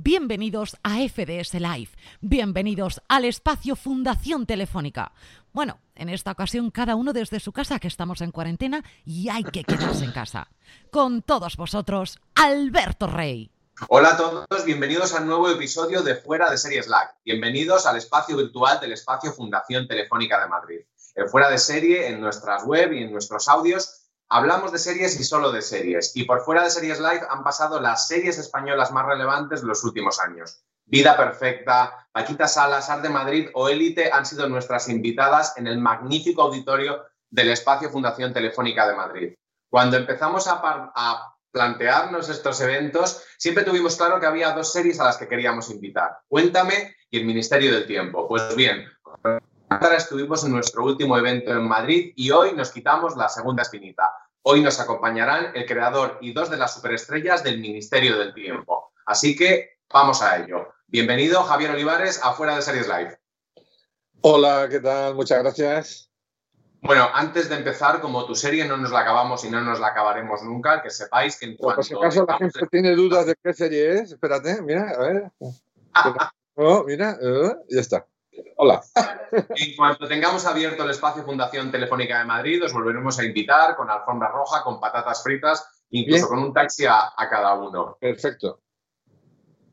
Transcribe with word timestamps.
Bienvenidos 0.00 0.76
a 0.84 0.98
FDS 0.98 1.54
Live, 1.54 1.88
bienvenidos 2.20 3.02
al 3.08 3.24
espacio 3.24 3.74
Fundación 3.74 4.46
Telefónica. 4.46 5.10
Bueno, 5.52 5.80
en 5.96 6.08
esta 6.08 6.30
ocasión 6.30 6.70
cada 6.70 6.94
uno 6.94 7.12
desde 7.12 7.40
su 7.40 7.50
casa, 7.50 7.80
que 7.80 7.88
estamos 7.88 8.20
en 8.20 8.30
cuarentena 8.30 8.84
y 9.04 9.28
hay 9.28 9.42
que 9.42 9.64
quedarse 9.64 10.04
en 10.04 10.12
casa. 10.12 10.50
Con 10.92 11.22
todos 11.22 11.56
vosotros, 11.56 12.20
Alberto 12.36 13.08
Rey. 13.08 13.50
Hola 13.88 14.10
a 14.10 14.16
todos, 14.16 14.64
bienvenidos 14.64 15.14
al 15.14 15.26
nuevo 15.26 15.50
episodio 15.50 16.00
de 16.04 16.14
Fuera 16.14 16.48
de 16.48 16.58
Series 16.58 16.86
Live. 16.86 17.10
Bienvenidos 17.24 17.84
al 17.84 17.96
espacio 17.96 18.36
virtual 18.36 18.78
del 18.78 18.92
espacio 18.92 19.32
Fundación 19.32 19.88
Telefónica 19.88 20.40
de 20.40 20.48
Madrid. 20.48 20.80
En 21.16 21.28
Fuera 21.28 21.50
de 21.50 21.58
Serie, 21.58 22.06
en 22.06 22.20
nuestras 22.20 22.64
web 22.64 22.92
y 22.92 23.02
en 23.02 23.10
nuestros 23.10 23.48
audios, 23.48 23.97
Hablamos 24.30 24.72
de 24.72 24.78
series 24.78 25.18
y 25.18 25.24
solo 25.24 25.50
de 25.52 25.62
series. 25.62 26.14
Y 26.14 26.24
por 26.24 26.42
fuera 26.42 26.62
de 26.62 26.70
Series 26.70 27.00
Live 27.00 27.26
han 27.30 27.42
pasado 27.42 27.80
las 27.80 28.08
series 28.08 28.38
españolas 28.38 28.92
más 28.92 29.06
relevantes 29.06 29.62
de 29.62 29.68
los 29.68 29.82
últimos 29.84 30.20
años. 30.20 30.62
Vida 30.84 31.16
Perfecta, 31.16 32.08
Paquita 32.12 32.46
Salas, 32.46 32.90
Art 32.90 33.02
de 33.02 33.08
Madrid 33.08 33.48
o 33.54 33.68
Élite 33.68 34.10
han 34.12 34.26
sido 34.26 34.48
nuestras 34.48 34.88
invitadas 34.88 35.54
en 35.56 35.66
el 35.66 35.78
magnífico 35.78 36.42
auditorio 36.42 37.06
del 37.30 37.50
Espacio 37.50 37.90
Fundación 37.90 38.34
Telefónica 38.34 38.86
de 38.86 38.96
Madrid. 38.96 39.34
Cuando 39.70 39.96
empezamos 39.96 40.46
a, 40.46 40.60
a 40.62 41.34
plantearnos 41.50 42.28
estos 42.28 42.60
eventos, 42.60 43.22
siempre 43.38 43.64
tuvimos 43.64 43.96
claro 43.96 44.20
que 44.20 44.26
había 44.26 44.52
dos 44.52 44.72
series 44.72 45.00
a 45.00 45.04
las 45.04 45.16
que 45.16 45.28
queríamos 45.28 45.70
invitar. 45.70 46.18
Cuéntame 46.28 46.96
y 47.10 47.18
el 47.18 47.24
Ministerio 47.24 47.72
del 47.72 47.86
Tiempo. 47.86 48.28
Pues 48.28 48.54
bien, 48.54 48.86
estuvimos 49.96 50.44
en 50.44 50.52
nuestro 50.52 50.84
último 50.84 51.16
evento 51.18 51.50
en 51.50 51.68
Madrid 51.68 52.12
y 52.16 52.30
hoy 52.30 52.52
nos 52.54 52.70
quitamos 52.70 53.16
la 53.16 53.28
segunda 53.28 53.62
espinita. 53.62 54.10
Hoy 54.42 54.62
nos 54.62 54.80
acompañarán 54.80 55.52
el 55.54 55.66
creador 55.66 56.18
y 56.20 56.32
dos 56.32 56.50
de 56.50 56.56
las 56.56 56.74
superestrellas 56.74 57.44
del 57.44 57.60
Ministerio 57.60 58.18
del 58.18 58.32
Tiempo. 58.32 58.92
Así 59.06 59.36
que 59.36 59.78
vamos 59.92 60.22
a 60.22 60.38
ello. 60.38 60.68
Bienvenido, 60.86 61.42
Javier 61.42 61.72
Olivares, 61.72 62.20
a 62.22 62.32
Fuera 62.32 62.56
de 62.56 62.62
Series 62.62 62.88
Live. 62.88 63.18
Hola, 64.22 64.68
¿qué 64.70 64.80
tal? 64.80 65.14
Muchas 65.14 65.42
gracias. 65.42 66.10
Bueno, 66.80 67.08
antes 67.12 67.48
de 67.48 67.56
empezar, 67.56 68.00
como 68.00 68.24
tu 68.24 68.34
serie 68.34 68.64
no 68.64 68.76
nos 68.76 68.90
la 68.90 69.00
acabamos 69.00 69.44
y 69.44 69.50
no 69.50 69.60
nos 69.60 69.80
la 69.80 69.88
acabaremos 69.88 70.42
nunca, 70.44 70.80
que 70.80 70.90
sepáis 70.90 71.38
que 71.38 71.46
en 71.46 71.56
cuanto... 71.56 71.76
Por 71.76 71.84
si 71.84 71.94
acaso 71.94 72.24
la 72.26 72.38
gente 72.38 72.66
tiene 72.70 72.94
dudas 72.94 73.26
de 73.26 73.34
qué 73.42 73.52
serie 73.52 73.94
es, 73.94 74.12
espérate, 74.12 74.62
mira, 74.62 74.90
a 74.90 74.98
ver. 74.98 75.32
oh, 76.54 76.84
mira, 76.84 77.18
uh, 77.20 77.64
ya 77.68 77.80
está. 77.80 78.06
Hola. 78.56 78.82
En 79.32 79.76
cuanto 79.76 80.08
tengamos 80.08 80.46
abierto 80.46 80.84
el 80.84 80.90
espacio 80.90 81.24
Fundación 81.24 81.70
Telefónica 81.70 82.18
de 82.18 82.24
Madrid, 82.24 82.64
os 82.64 82.72
volveremos 82.72 83.18
a 83.18 83.24
invitar 83.24 83.76
con 83.76 83.90
alfombra 83.90 84.30
roja, 84.30 84.62
con 84.62 84.80
patatas 84.80 85.22
fritas, 85.22 85.84
incluso 85.90 86.28
con 86.28 86.38
un 86.38 86.52
taxi 86.52 86.86
a, 86.86 87.12
cada 87.30 87.54
uno. 87.54 87.96
Perfecto. 88.00 88.60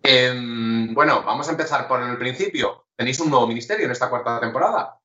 Em, 0.04 0.94
bueno, 0.94 1.24
vamos 1.24 1.48
a 1.48 1.52
empezar 1.52 1.88
por 1.88 2.02
el 2.02 2.18
principio. 2.18 2.86
Tenéis 2.96 3.20
un 3.20 3.30
nuevo 3.30 3.48
ministerio 3.48 3.86
en 3.86 3.92
esta 3.92 4.10
cuarta 4.10 4.40
temporada. 4.40 5.00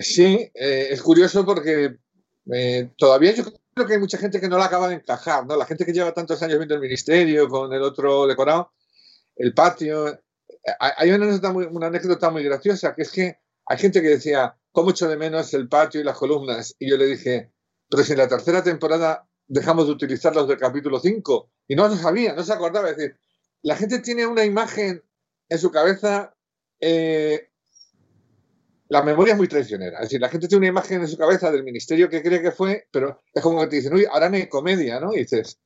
Sí, 0.00 0.50
eh, 0.52 0.88
es 0.90 1.02
curioso 1.02 1.44
porque 1.44 1.98
eh, 2.52 2.90
todavía 2.96 3.32
yo 3.32 3.44
creo 3.74 3.86
que 3.86 3.94
hay 3.94 4.00
mucha 4.00 4.18
gente 4.18 4.40
que 4.40 4.48
no 4.48 4.58
la 4.58 4.64
acaba 4.64 4.88
de 4.88 4.96
encajar, 4.96 5.46
¿no? 5.46 5.56
La 5.56 5.66
gente 5.66 5.86
que 5.86 5.92
lleva 5.92 6.12
tantos 6.12 6.42
años 6.42 6.58
viendo 6.58 6.74
el 6.74 6.80
ministerio 6.80 7.48
con 7.48 7.72
el 7.72 7.82
otro 7.82 8.26
decorado, 8.26 8.72
el 9.36 9.54
patio, 9.54 10.18
hay 10.78 11.10
una 11.10 11.26
anécdota, 11.86 12.30
muy, 12.30 12.44
graciosa, 12.44 12.94
que 12.94 13.02
es 13.02 13.10
que 13.10 13.38
hay 13.66 13.78
gente 13.78 14.02
que 14.02 14.08
decía, 14.08 14.56
¿cómo 14.72 14.90
echo 14.90 15.08
de 15.08 15.16
menos 15.16 15.52
el 15.54 15.68
patio 15.68 16.00
y 16.00 16.04
las 16.04 16.16
columnas? 16.16 16.74
Y 16.78 16.90
yo 16.90 16.96
le 16.96 17.06
dije, 17.06 17.52
pero 17.88 18.02
si 18.02 18.12
en 18.12 18.18
la 18.18 18.28
tercera 18.28 18.62
temporada 18.62 19.28
dejamos 19.46 19.86
de 19.86 19.92
utilizar 19.92 20.34
los 20.34 20.48
del 20.48 20.58
capítulo 20.58 21.00
5, 21.00 21.50
y 21.68 21.76
no 21.76 21.88
lo 21.88 21.96
sabía, 21.96 22.34
no 22.34 22.42
se 22.42 22.52
acordaba. 22.52 22.90
Es 22.90 22.96
decir, 22.96 23.18
la 23.62 23.76
gente 23.76 24.00
tiene 24.00 24.26
una 24.26 24.44
imagen 24.44 25.02
en 25.48 25.58
su 25.58 25.70
cabeza, 25.70 26.34
eh, 26.80 27.50
la 28.88 29.02
memoria 29.02 29.32
es 29.32 29.38
muy 29.38 29.48
traicionera. 29.48 29.98
Es 29.98 30.04
decir, 30.04 30.20
la 30.20 30.28
gente 30.28 30.48
tiene 30.48 30.60
una 30.60 30.68
imagen 30.68 31.02
en 31.02 31.08
su 31.08 31.18
cabeza 31.18 31.50
del 31.50 31.64
ministerio 31.64 32.08
que 32.08 32.22
cree 32.22 32.40
que 32.40 32.52
fue, 32.52 32.88
pero 32.90 33.22
es 33.32 33.42
como 33.42 33.60
que 33.60 33.66
te 33.66 33.76
dicen, 33.76 33.94
uy, 33.94 34.06
ahora 34.10 34.30
no 34.30 34.36
hay 34.36 34.48
comedia, 34.48 34.98
¿no? 34.98 35.12
Y 35.12 35.18
dices, 35.18 35.58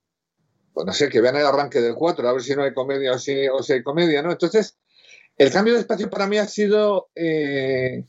pues 0.73 0.87
no 0.87 0.93
sé, 0.93 1.09
que 1.09 1.21
vean 1.21 1.37
el 1.37 1.47
arranque 1.47 1.81
del 1.81 1.95
4, 1.95 2.29
a 2.29 2.33
ver 2.33 2.43
si 2.43 2.57
no 2.57 2.63
hay 2.63 2.73
comedia 2.73 3.13
o 3.13 3.19
si, 3.19 3.47
o 3.49 3.63
si 3.63 3.75
hay 3.75 3.83
comedia, 3.83 4.23
¿no? 4.23 4.33
Entonces, 4.33 4.79
el 5.37 5.51
cambio 5.51 5.75
de 5.75 5.81
espacio 5.81 6.11
para 6.11 6.27
mí 6.27 6.39
ha 6.39 6.47
sido 6.47 7.11
eh, 7.15 8.05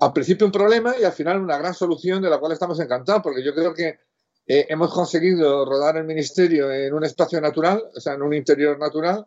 al 0.00 0.12
principio 0.12 0.46
un 0.46 0.52
problema 0.52 0.94
y 0.98 1.04
al 1.04 1.12
final 1.12 1.40
una 1.40 1.58
gran 1.58 1.74
solución 1.74 2.22
de 2.22 2.30
la 2.30 2.38
cual 2.38 2.52
estamos 2.52 2.78
encantados, 2.80 3.22
porque 3.22 3.44
yo 3.44 3.54
creo 3.54 3.74
que 3.74 3.98
eh, 4.46 4.66
hemos 4.68 4.92
conseguido 4.92 5.64
rodar 5.64 5.96
el 5.96 6.04
ministerio 6.04 6.70
en 6.70 6.92
un 6.92 7.04
espacio 7.04 7.40
natural, 7.40 7.82
o 7.96 8.00
sea, 8.00 8.14
en 8.14 8.22
un 8.22 8.34
interior 8.34 8.78
natural 8.78 9.26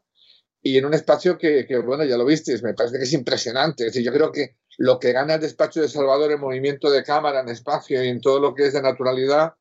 y 0.62 0.78
en 0.78 0.86
un 0.86 0.94
espacio 0.94 1.38
que, 1.38 1.66
bueno, 1.84 2.04
ya 2.04 2.18
lo 2.18 2.26
visteis, 2.26 2.62
me 2.62 2.74
parece 2.74 2.98
que 2.98 3.06
es 3.06 3.14
impresionante. 3.14 3.86
Es 3.86 3.94
decir, 3.94 4.06
yo 4.06 4.14
creo 4.14 4.32
que 4.32 4.58
lo 4.78 5.00
que 5.00 5.14
gana 5.14 5.36
el 5.36 5.42
despacho 5.42 5.82
de 5.82 5.88
Salvador 5.88 6.32
en 6.32 6.40
movimiento 6.40 6.92
de 6.92 7.04
cámara, 7.04 7.42
en 7.42 7.50
espacio 7.50 8.04
y 8.04 8.10
en 8.10 8.22
todo 8.22 8.40
lo 8.40 8.54
que 8.54 8.68
es 8.68 8.74
de 8.74 8.82
naturalidad, 8.82 9.54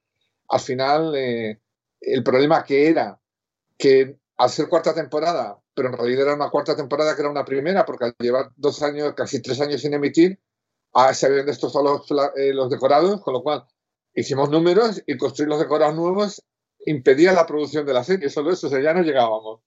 al 0.49 0.61
final 0.61 1.15
eh, 1.17 1.61
el 2.01 2.23
problema 2.23 2.65
que 2.65 2.89
era 2.89 3.19
que 3.79 4.19
al 4.37 4.51
ser 4.51 4.69
cuarta 4.69 4.95
temporada 4.95 5.61
pero 5.77 5.91
en 5.91 5.95
realidad 5.99 6.23
era 6.23 6.35
una 6.35 6.49
cuarta 6.49 6.75
temporada 6.75 7.15
que 7.15 7.21
era 7.21 7.31
una 7.31 7.45
primera, 7.45 7.85
porque 7.85 8.07
al 8.07 8.15
llevar 8.19 8.51
dos 8.57 8.83
años, 8.83 9.13
casi 9.15 9.43
tres 9.43 9.61
años 9.61 9.83
sin 9.83 9.93
emitir, 9.93 10.41
ah, 10.95 11.13
se 11.13 11.27
habían 11.27 11.45
destrozado 11.45 11.85
los, 11.85 12.31
eh, 12.35 12.55
decorados, 12.71 13.21
con 13.21 13.35
lo 13.35 13.43
cual 13.43 13.67
hicimos 14.15 14.49
números 14.49 15.03
y 15.07 15.19
construir 15.19 15.51
los 15.51 15.61
decorados 15.61 15.95
nuevos 15.95 16.43
impedía 16.87 17.35
la 17.35 17.47
producción 17.47 17.85
de 17.85 17.93
la 17.93 18.03
serie, 18.05 18.31
solo 18.31 18.53
eso, 18.53 18.69
o 18.69 18.71
sea, 18.71 18.81
ya 18.81 18.95
no 18.95 19.03
llegábamos. 19.03 19.61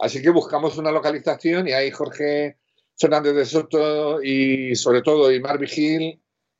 Así 0.00 0.20
que 0.20 0.30
buscamos 0.30 0.76
una 0.78 0.90
localización 0.90 1.68
y 1.68 1.72
ahí 1.72 1.92
Jorge 1.92 2.58
Fernández 2.98 3.36
de 3.36 3.44
Soto 3.46 4.20
y 4.20 4.74
sobre 4.74 5.02
todo 5.02 5.30
Imar 5.30 5.58
Vigil 5.58 6.02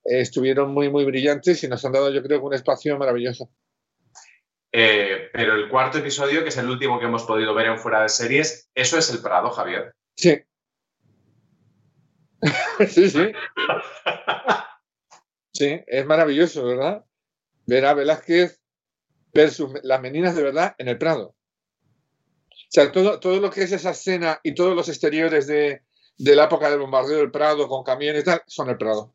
eh, 0.05 0.21
estuvieron 0.21 0.73
muy, 0.73 0.91
muy 0.91 1.05
brillantes 1.05 1.65
y 1.65 1.69
nos 1.69 1.85
han 1.85 1.93
dado 1.93 2.11
yo 2.11 2.23
creo 2.23 2.41
un 2.41 2.55
espacio 2.55 2.97
maravilloso. 2.99 3.51
Eh, 4.79 5.31
pero 5.33 5.55
el 5.55 5.71
cuarto 5.71 5.97
episodio, 5.97 6.43
que 6.43 6.51
es 6.51 6.57
el 6.59 6.69
último 6.69 6.99
que 6.99 7.07
hemos 7.07 7.25
podido 7.25 7.55
ver 7.55 7.69
en 7.69 7.79
Fuera 7.79 8.03
de 8.03 8.11
Series, 8.11 8.71
eso 8.75 8.99
es 8.99 9.09
el 9.09 9.23
Prado, 9.23 9.51
Javier. 9.51 9.95
Sí. 10.15 10.39
sí, 12.87 13.09
sí. 13.09 13.33
sí, 15.55 15.81
es 15.87 16.05
maravilloso, 16.05 16.63
¿verdad? 16.63 17.07
Ver 17.65 17.87
a 17.87 17.95
Velázquez 17.95 18.61
versus 19.33 19.71
las 19.83 20.03
meninas 20.03 20.37
de 20.37 20.43
verdad 20.43 20.75
en 20.77 20.89
el 20.89 20.99
Prado. 20.99 21.29
O 21.29 22.69
sea, 22.69 22.93
todo, 22.93 23.19
todo 23.19 23.41
lo 23.41 23.51
que 23.51 23.63
es 23.63 23.73
esa 23.73 23.93
escena 23.93 24.41
y 24.43 24.55
todos 24.55 24.77
los 24.77 24.91
exteriores 24.91 25.47
de, 25.47 25.85
de 26.19 26.37
la 26.37 26.45
época 26.45 26.69
del 26.69 26.81
bombardeo 26.81 27.17
del 27.17 27.31
Prado 27.31 27.67
con 27.67 27.83
camiones 27.83 28.21
y 28.21 28.25
tal, 28.27 28.43
son 28.47 28.69
el 28.69 28.77
Prado. 28.77 29.15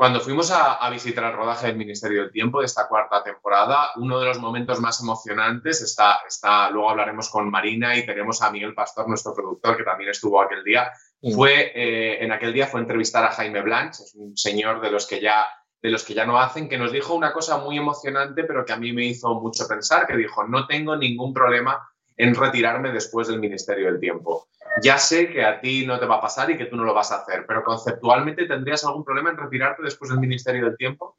Cuando 0.00 0.20
fuimos 0.20 0.50
a, 0.50 0.88
visitar 0.88 1.24
el 1.24 1.36
rodaje 1.36 1.66
del 1.66 1.76
Ministerio 1.76 2.22
del 2.22 2.32
Tiempo 2.32 2.60
de 2.60 2.64
esta 2.64 2.88
cuarta 2.88 3.22
temporada, 3.22 3.90
uno 3.96 4.18
de 4.18 4.24
los 4.24 4.38
momentos 4.38 4.80
más 4.80 4.98
emocionantes 5.02 5.82
está, 5.82 6.20
está 6.26 6.70
luego 6.70 6.88
hablaremos 6.88 7.28
con 7.28 7.50
Marina 7.50 7.94
y 7.94 8.06
tenemos 8.06 8.40
a 8.40 8.50
Miguel 8.50 8.72
Pastor, 8.72 9.06
nuestro 9.06 9.34
productor, 9.34 9.76
que 9.76 9.84
también 9.84 10.08
estuvo 10.08 10.40
aquel 10.40 10.64
día. 10.64 10.90
Fue, 11.34 11.72
eh, 11.74 12.24
en 12.24 12.32
aquel 12.32 12.54
día 12.54 12.66
fue 12.66 12.80
entrevistar 12.80 13.26
a 13.26 13.32
Jaime 13.32 13.60
Blanch, 13.60 14.00
es 14.00 14.14
un 14.14 14.34
señor 14.38 14.80
de 14.80 14.90
los 14.90 15.06
que 15.06 15.20
ya 15.20 15.46
de 15.82 15.90
los 15.90 16.02
que 16.02 16.14
ya 16.14 16.24
no 16.24 16.38
hacen, 16.38 16.70
que 16.70 16.78
nos 16.78 16.92
dijo 16.92 17.12
una 17.12 17.34
cosa 17.34 17.58
muy 17.58 17.76
emocionante, 17.76 18.44
pero 18.44 18.64
que 18.64 18.72
a 18.72 18.78
mí 18.78 18.94
me 18.94 19.04
hizo 19.04 19.38
mucho 19.38 19.68
pensar, 19.68 20.06
que 20.06 20.16
dijo, 20.16 20.46
no 20.46 20.66
tengo 20.66 20.96
ningún 20.96 21.34
problema 21.34 21.89
en 22.20 22.34
retirarme 22.34 22.92
después 22.92 23.28
del 23.28 23.40
Ministerio 23.40 23.86
del 23.86 23.98
Tiempo. 23.98 24.46
Ya 24.82 24.98
sé 24.98 25.30
que 25.30 25.42
a 25.42 25.58
ti 25.58 25.86
no 25.86 25.98
te 25.98 26.04
va 26.04 26.16
a 26.16 26.20
pasar 26.20 26.50
y 26.50 26.58
que 26.58 26.66
tú 26.66 26.76
no 26.76 26.84
lo 26.84 26.92
vas 26.92 27.10
a 27.12 27.16
hacer, 27.16 27.46
pero 27.48 27.64
conceptualmente 27.64 28.46
¿tendrías 28.46 28.84
algún 28.84 29.04
problema 29.04 29.30
en 29.30 29.38
retirarte 29.38 29.82
después 29.82 30.10
del 30.10 30.20
Ministerio 30.20 30.66
del 30.66 30.76
Tiempo? 30.76 31.16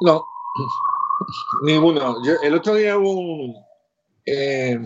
No, 0.00 0.26
ninguno. 1.62 2.16
el 2.42 2.54
otro 2.54 2.74
día 2.74 2.98
hubo 2.98 3.12
un, 3.12 3.54
eh, 4.26 4.80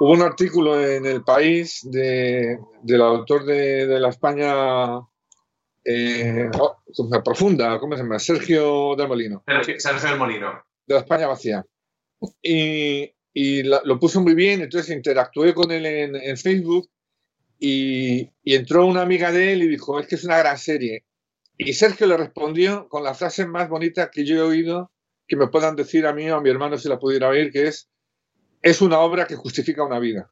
hubo 0.00 0.12
un 0.12 0.20
artículo 0.20 0.78
en 0.78 1.06
El 1.06 1.24
País 1.24 1.80
de, 1.90 2.58
del 2.82 3.00
autor 3.00 3.46
de, 3.46 3.98
la 3.98 4.10
España 4.10 5.00
eh, 5.86 6.50
oh, 6.60 7.22
profunda, 7.24 7.80
¿cómo 7.80 7.96
se 7.96 8.02
llama? 8.02 8.18
Sergio 8.18 8.94
del 8.94 9.08
Molino. 9.08 9.42
Sergio 9.78 10.10
del 10.10 10.18
Molino. 10.18 10.62
De 10.86 10.96
la 10.96 11.00
España 11.00 11.26
vacía. 11.26 11.64
Y 12.42 13.10
y 13.34 13.62
lo 13.62 13.98
puso 13.98 14.20
muy 14.20 14.34
bien, 14.34 14.60
entonces 14.60 14.94
interactué 14.94 15.54
con 15.54 15.70
él 15.70 15.86
en, 15.86 16.36
Facebook 16.36 16.90
y, 17.58 18.30
entró 18.44 18.86
una 18.86 19.02
amiga 19.02 19.32
de 19.32 19.52
él 19.52 19.62
y 19.62 19.68
dijo, 19.68 19.98
es 19.98 20.06
que 20.06 20.16
es 20.16 20.24
una 20.24 20.38
gran 20.38 20.58
serie. 20.58 21.04
Y 21.56 21.72
Sergio 21.72 22.06
le 22.06 22.16
respondió 22.16 22.88
con 22.88 23.04
la 23.04 23.14
frase 23.14 23.46
más 23.46 23.68
bonita 23.68 24.10
que 24.10 24.24
yo 24.24 24.36
he 24.36 24.42
oído 24.42 24.90
que 25.26 25.36
me 25.36 25.46
puedan 25.46 25.76
decir 25.76 26.06
a 26.06 26.12
mí 26.12 26.28
o 26.28 26.36
a 26.36 26.40
mi 26.40 26.50
hermano 26.50 26.76
si 26.76 26.88
la 26.88 26.98
pudiera 26.98 27.28
oír, 27.28 27.50
que 27.52 27.68
es, 27.68 27.88
es 28.60 28.82
una 28.82 28.98
obra 28.98 29.26
que 29.26 29.36
justifica 29.36 29.84
una 29.84 29.98
vida. 29.98 30.30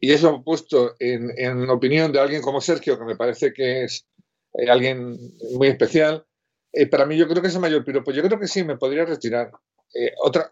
Y 0.00 0.12
eso 0.12 0.42
puesto 0.44 0.94
en, 0.98 1.32
en 1.38 1.70
opinión 1.70 2.12
de 2.12 2.20
alguien 2.20 2.42
como 2.42 2.60
Sergio, 2.60 2.98
que 2.98 3.04
me 3.04 3.16
parece 3.16 3.52
que 3.52 3.84
es 3.84 4.06
eh, 4.54 4.70
alguien 4.70 5.16
muy 5.54 5.68
especial, 5.68 6.26
eh, 6.72 6.86
para 6.86 7.06
mí 7.06 7.16
yo 7.16 7.26
creo 7.26 7.40
que 7.40 7.48
es 7.48 7.54
el 7.54 7.60
mayor 7.60 7.84
piropo. 7.84 8.10
Yo 8.12 8.22
creo 8.22 8.38
que 8.38 8.48
sí, 8.48 8.64
me 8.64 8.76
podría 8.76 9.04
retirar. 9.04 9.50
Eh, 9.94 10.12
otra, 10.22 10.48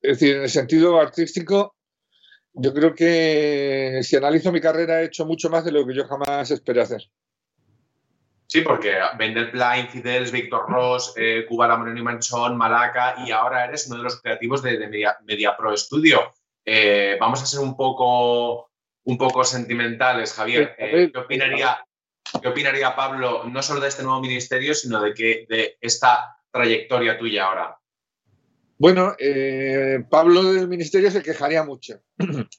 es 0.00 0.18
decir, 0.18 0.36
en 0.36 0.42
el 0.42 0.50
sentido 0.50 0.98
artístico, 0.98 1.76
yo 2.52 2.72
creo 2.72 2.94
que 2.94 4.00
si 4.02 4.16
analizo 4.16 4.50
mi 4.50 4.60
carrera 4.60 5.02
he 5.02 5.06
hecho 5.06 5.26
mucho 5.26 5.50
más 5.50 5.64
de 5.64 5.72
lo 5.72 5.86
que 5.86 5.94
yo 5.94 6.06
jamás 6.06 6.50
esperé 6.50 6.80
hacer. 6.80 7.02
Sí, 8.46 8.60
porque 8.60 8.94
Vendelpla, 9.18 9.86
Fidels, 9.88 10.30
Víctor 10.30 10.70
Ross, 10.70 11.12
eh, 11.16 11.44
Cuba 11.48 11.66
La 11.66 11.76
Moreno 11.76 11.98
y 11.98 12.02
Manchón, 12.02 12.56
Malaca, 12.56 13.16
y 13.26 13.32
ahora 13.32 13.64
eres 13.64 13.88
uno 13.88 13.98
de 13.98 14.04
los 14.04 14.22
creativos 14.22 14.62
de, 14.62 14.78
Media, 14.88 15.56
Pro 15.56 15.76
Studio. 15.76 16.32
Eh, 16.64 17.16
vamos 17.20 17.42
a 17.42 17.46
ser 17.46 17.60
un 17.60 17.76
poco, 17.76 18.70
un 19.04 19.18
poco 19.18 19.44
sentimentales, 19.44 20.32
Javier. 20.32 20.74
¿qué, 20.78 21.12
opinaría, 21.18 21.84
¿Qué 22.40 22.48
opinaría 22.48 22.94
Pablo, 22.94 23.44
no 23.44 23.62
solo 23.62 23.80
de 23.80 23.88
este 23.88 24.04
nuevo 24.04 24.20
ministerio, 24.20 24.74
sino 24.74 25.02
de, 25.02 25.12
que, 25.12 25.46
de 25.48 25.76
esta 25.80 26.36
trayectoria 26.50 27.18
tuya 27.18 27.46
ahora? 27.46 27.76
Bueno, 28.78 29.14
eh, 29.18 30.04
Pablo 30.10 30.52
del 30.52 30.68
ministerio 30.68 31.10
se 31.10 31.22
quejaría 31.22 31.62
mucho. 31.62 32.00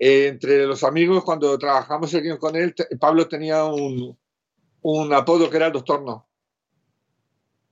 Eh, 0.00 0.26
entre 0.26 0.66
los 0.66 0.82
amigos, 0.82 1.22
cuando 1.22 1.56
trabajamos 1.56 2.12
con 2.40 2.56
él, 2.56 2.74
Pablo 2.98 3.28
tenía 3.28 3.64
un, 3.64 4.18
apodo 5.14 5.48
que 5.48 5.56
era 5.56 5.68
el 5.68 5.72
doctor 5.72 6.02
no. 6.02 6.28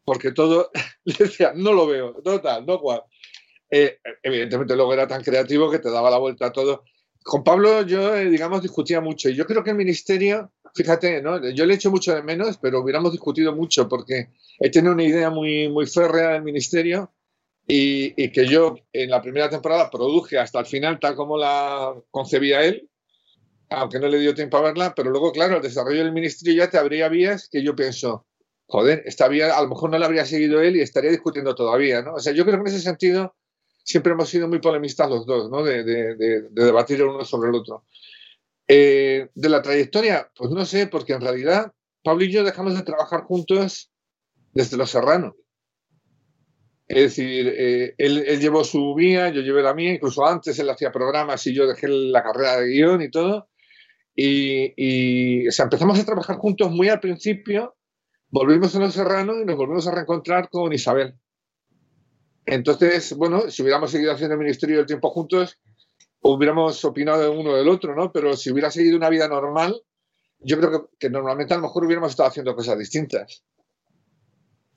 Porque 0.05 0.31
todo 0.31 0.71
le 1.05 1.15
decía, 1.19 1.53
no 1.55 1.73
lo 1.73 1.85
veo, 1.89 2.15
total, 2.23 2.65
no 2.65 2.79
cual. 2.79 3.03
Eh, 3.69 3.99
evidentemente 4.23 4.77
luego 4.77 4.95
era 4.95 5.09
tan 5.09 5.21
creativo 5.21 5.69
que 5.69 5.81
te 5.81 5.91
daba 5.91 6.11
la 6.11 6.19
vuelta 6.19 6.47
a 6.47 6.53
todo. 6.53 6.85
Con 7.25 7.43
Pablo 7.43 7.83
yo, 7.83 8.15
digamos, 8.15 8.63
discutía 8.63 9.01
mucho. 9.01 9.29
Y 9.29 9.35
yo 9.35 9.45
creo 9.45 9.65
que 9.65 9.71
el 9.71 9.77
ministerio, 9.77 10.53
fíjate, 10.77 11.21
¿no? 11.23 11.51
yo 11.51 11.67
le 11.67 11.75
echo 11.75 11.91
mucho 11.91 12.15
de 12.15 12.23
menos, 12.23 12.57
pero 12.57 12.81
hubiéramos 12.81 13.11
discutido 13.11 13.53
mucho 13.53 13.89
porque 13.89 14.29
he 14.61 14.71
tenido 14.71 14.95
una 14.95 15.05
idea 15.05 15.29
muy, 15.29 15.69
muy 15.69 15.87
férrea 15.87 16.31
del 16.31 16.45
ministerio 16.45 17.11
y, 17.75 18.31
que 18.33 18.47
yo 18.47 18.77
en 18.93 19.09
la 19.09 19.23
primera 19.23 19.49
temporada 19.49 19.89
produje 19.89 20.39
hasta 20.39 20.61
el 20.61 20.67
final 20.67 21.01
tal 21.01 21.17
como 21.17 21.39
la 21.39 21.95
concebía 22.11 22.63
él, 22.65 22.91
aunque 23.71 23.99
no 23.99 24.09
le 24.09 24.19
dio 24.19 24.35
tiempo 24.35 24.59
a 24.59 24.63
verla, 24.63 24.93
pero 24.95 25.09
luego, 25.11 25.33
claro, 25.33 25.57
el 25.57 25.63
desarrollo 25.63 26.05
del 26.05 26.13
ministerio 26.13 26.65
ya 26.65 26.71
te 26.71 26.77
abría 26.77 27.09
vías 27.09 27.49
que 27.51 27.65
yo 27.65 27.75
pienso, 27.75 28.27
joder, 28.67 29.03
esta 29.07 29.27
vía 29.27 29.57
a 29.57 29.63
lo 29.63 29.69
mejor 29.69 29.91
no 29.91 29.99
la 29.99 30.05
habría 30.05 30.27
seguido 30.27 30.61
él 30.61 30.77
y 30.77 30.83
estaría 30.83 31.11
discutiendo 31.11 31.55
todavía, 31.55 32.03
¿no? 32.03 32.15
O 32.15 32.21
sea, 32.21 32.35
yo 32.35 32.45
creo 32.45 32.57
que 32.57 32.69
en 32.69 32.77
ese 32.77 32.85
sentido 32.85 33.35
siempre 33.83 34.13
hemos 34.13 34.29
sido 34.29 34.49
muy 34.49 34.59
polemistas 34.59 35.09
los 35.09 35.25
dos, 35.25 35.51
¿no? 35.51 35.63
De, 35.63 35.83
de, 35.83 36.43
debatir 36.51 37.01
el 37.01 37.09
uno 37.09 37.25
sobre 37.25 37.49
el 37.49 37.55
otro. 37.55 37.87
Eh, 38.69 39.29
de 39.35 39.49
la 39.49 39.63
trayectoria, 39.63 40.31
pues 40.37 40.51
no 40.51 40.67
sé, 40.67 40.89
porque 40.89 41.15
en 41.15 41.23
realidad 41.23 41.73
Pablo 42.05 42.25
y 42.25 42.31
yo 42.31 42.45
dejamos 42.45 42.77
de 42.77 42.83
trabajar 42.83 43.23
juntos 43.23 43.91
desde 44.53 44.77
Los 44.77 44.91
Serranos. 44.91 45.33
Es 46.93 47.17
decir, 47.17 47.55
eh, 47.57 47.95
él, 47.97 48.39
llevó 48.39 48.63
su 48.65 48.95
vía, 48.95 49.31
yo 49.31 49.41
llevé 49.41 49.63
la 49.63 49.73
mía, 49.73 49.95
incluso 49.95 50.27
antes 50.27 50.59
él 50.59 50.69
hacía 50.69 50.93
programas 50.93 51.47
y 51.47 51.55
yo 51.55 51.67
dejé 51.67 51.89
la 51.89 52.23
carrera 52.23 52.61
de 52.61 52.69
guion 52.69 53.01
y 53.01 53.11
todo. 53.11 53.49
Y, 54.15 55.47
empezamos 55.47 55.99
a 55.99 56.05
trabajar 56.05 56.37
juntos 56.37 56.71
muy 56.71 56.91
al 56.91 57.01
principio, 57.01 57.77
volvimos 58.29 58.77
a 58.77 58.81
Los 58.81 58.93
Serranos 58.93 59.37
y 59.41 59.47
nos 59.47 59.57
volvimos 59.57 59.87
a 59.87 59.93
reencontrar 59.93 60.51
con 60.51 60.71
Isabel. 60.75 61.15
Entonces, 62.45 63.15
bueno, 63.17 63.51
si 63.51 63.63
hubiéramos 63.63 63.91
seguido 63.91 64.13
haciendo 64.13 64.35
el 64.35 64.41
Ministerio 64.41 64.77
del 64.77 64.87
Tiempo 64.87 65.09
juntos, 65.09 65.59
hubiéramos 66.21 66.85
opinado 66.85 67.23
de 67.23 67.29
uno 67.31 67.57
del 67.57 67.71
otro, 67.71 67.97
¿no? 67.97 68.13
Pero 68.13 68.37
si 68.37 68.51
hubiera 68.53 68.71
seguido 68.71 68.99
una 68.99 69.09
vida 69.09 69.29
normal, 69.29 69.81
yo 70.41 70.59
creo 70.59 70.71
que, 70.71 70.97
que 70.99 71.09
normalmente 71.09 71.55
a 71.55 71.57
lo 71.57 71.63
mejor 71.63 71.87
hubiéramos 71.87 72.11
estado 72.11 72.29
haciendo 72.29 72.55
cosas 72.55 72.79
distintas. 72.79 73.43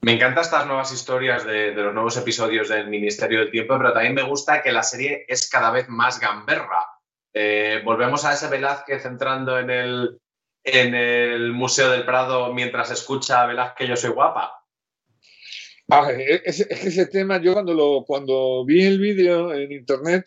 Me 0.06 0.14
encantan 0.14 0.44
estas 0.44 0.68
nuevas 0.68 0.94
historias 0.94 1.48
de, 1.48 1.72
los 1.72 1.92
nuevos 1.92 2.16
episodios 2.16 2.70
del 2.70 2.90
Ministerio 2.90 3.40
del 3.40 3.50
Tiempo, 3.50 3.76
pero 3.76 3.92
también 3.92 4.14
me 4.14 4.22
gusta 4.22 4.62
que 4.62 4.72
la 4.72 4.84
serie 4.84 5.26
es 5.28 5.50
cada 5.50 5.72
vez 5.72 5.90
más 5.90 6.20
gamberra. 6.20 6.86
Eh, 7.34 7.82
volvemos 7.84 8.24
a 8.24 8.34
ese 8.34 8.48
Velázquez 8.48 9.04
entrando 9.04 9.58
en 9.58 9.72
el, 9.72 10.22
en 10.64 10.94
el 10.94 11.54
Museo 11.54 11.90
del 11.90 12.06
Prado 12.06 12.54
mientras 12.54 12.92
escucha 12.92 13.42
a 13.42 13.48
Velázquez 13.48 13.90
Yo 13.90 13.96
soy 13.96 14.12
guapa. 14.12 14.64
Ah, 15.90 16.12
es, 16.12 16.68
que 16.68 16.88
ese 16.88 17.08
tema, 17.08 17.42
yo 17.42 17.54
cuando, 17.54 17.74
lo, 17.74 18.06
cuando 18.06 18.64
vi 18.64 18.86
el 18.86 19.00
vídeo 19.00 19.56
en 19.56 19.72
internet, 19.72 20.26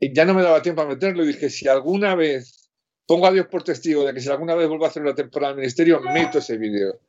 ya 0.00 0.24
no 0.24 0.32
me 0.32 0.42
daba 0.42 0.62
tiempo 0.62 0.80
a 0.80 0.86
meterlo 0.86 1.24
y 1.24 1.26
dije, 1.26 1.50
si 1.50 1.68
alguna 1.68 2.14
vez, 2.14 2.70
pongo 3.06 3.26
a 3.26 3.32
Dios 3.32 3.48
por 3.48 3.64
testigo 3.64 4.06
de 4.06 4.14
que 4.14 4.20
si 4.20 4.30
alguna 4.30 4.54
vez 4.54 4.66
vuelvo 4.66 4.86
a 4.86 4.88
hacer 4.88 5.02
una 5.02 5.14
temporada 5.14 5.52
del 5.52 5.60
ministerio, 5.60 6.00
meto 6.00 6.38
ese 6.38 6.56
vídeo. 6.56 7.00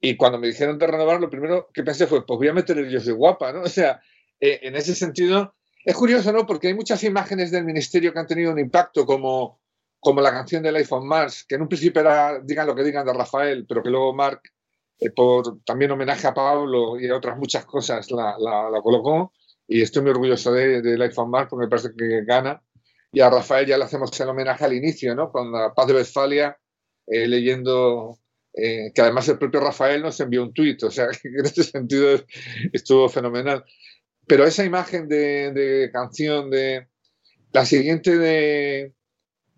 Y 0.00 0.16
cuando 0.16 0.38
me 0.38 0.48
dijeron 0.48 0.78
de 0.78 0.86
renovar, 0.86 1.20
lo 1.20 1.30
primero 1.30 1.68
que 1.72 1.82
pensé 1.82 2.06
fue, 2.06 2.26
pues 2.26 2.38
voy 2.38 2.48
a 2.48 2.52
meter 2.52 2.78
el 2.78 2.90
Yo 2.90 3.00
soy 3.00 3.14
guapa, 3.14 3.52
¿no? 3.52 3.62
O 3.64 3.68
sea, 3.68 4.00
eh, 4.40 4.60
en 4.62 4.76
ese 4.76 4.94
sentido, 4.94 5.54
es 5.84 5.94
curioso, 5.94 6.32
¿no? 6.32 6.46
Porque 6.46 6.68
hay 6.68 6.74
muchas 6.74 7.02
imágenes 7.04 7.50
del 7.50 7.64
ministerio 7.64 8.12
que 8.12 8.18
han 8.18 8.26
tenido 8.26 8.52
un 8.52 8.58
impacto, 8.58 9.06
como, 9.06 9.60
como 10.00 10.20
la 10.20 10.30
canción 10.30 10.62
del 10.62 10.76
iPhone 10.76 11.06
Mars, 11.06 11.44
que 11.48 11.54
en 11.54 11.62
un 11.62 11.68
principio 11.68 12.00
era, 12.00 12.40
digan 12.40 12.66
lo 12.66 12.74
que 12.74 12.84
digan, 12.84 13.06
de 13.06 13.12
Rafael, 13.12 13.64
pero 13.68 13.82
que 13.82 13.90
luego 13.90 14.14
Mark, 14.14 14.42
eh, 14.98 15.10
por 15.10 15.62
también 15.64 15.90
homenaje 15.90 16.26
a 16.26 16.34
Pablo 16.34 16.98
y 16.98 17.08
a 17.08 17.16
otras 17.16 17.38
muchas 17.38 17.64
cosas, 17.64 18.10
la, 18.10 18.36
la, 18.38 18.80
colocó. 18.82 19.32
Y 19.68 19.82
estoy 19.82 20.02
muy 20.02 20.10
orgulloso 20.12 20.52
del 20.52 20.82
de, 20.82 21.04
iPhone 21.04 21.30
Mars 21.30 21.48
porque 21.50 21.66
me 21.66 21.70
parece 21.70 21.90
que 21.96 22.24
gana. 22.24 22.62
Y 23.12 23.20
a 23.20 23.30
Rafael 23.30 23.66
ya 23.66 23.78
le 23.78 23.84
hacemos 23.84 24.18
el 24.20 24.28
homenaje 24.28 24.64
al 24.64 24.74
inicio, 24.74 25.14
¿no? 25.14 25.30
Con 25.32 25.50
la 25.50 25.72
Paz 25.74 25.86
de 25.86 25.94
Westfalia, 25.94 26.58
eh, 27.06 27.26
leyendo 27.26 28.18
eh, 28.56 28.90
que 28.94 29.02
además 29.02 29.28
el 29.28 29.38
propio 29.38 29.60
Rafael 29.60 30.00
nos 30.00 30.18
envió 30.18 30.42
un 30.42 30.54
tuit, 30.54 30.82
o 30.82 30.90
sea, 30.90 31.08
que 31.22 31.28
en 31.28 31.44
este 31.44 31.62
sentido 31.62 32.24
estuvo 32.72 33.08
fenomenal. 33.08 33.64
Pero 34.26 34.44
esa 34.44 34.64
imagen 34.64 35.08
de, 35.08 35.90
canción 35.92 36.50
de 36.50 36.88
la 37.52 37.66
siguiente 37.66 38.16
de, 38.16 38.94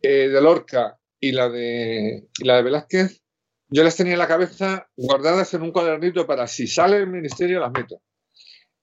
eh, 0.03 0.29
de 0.29 0.41
Lorca 0.43 0.99
y 1.21 1.33
la 1.33 1.49
de, 1.49 2.27
la 2.43 2.57
de 2.57 2.63
Velázquez, 2.63 3.23
yo 3.71 3.85
las 3.85 3.97
tenía 3.97 4.15
en 4.15 4.19
la 4.19 4.29
cabeza 4.29 4.89
guardadas 4.97 5.55
en 5.55 5.63
un 5.63 5.73
cuadernito 5.73 6.27
para 6.27 6.47
si 6.47 6.67
sale 6.67 6.97
el 6.97 7.07
ministerio 7.07 7.61
las 7.61 7.71
meto. 7.71 8.03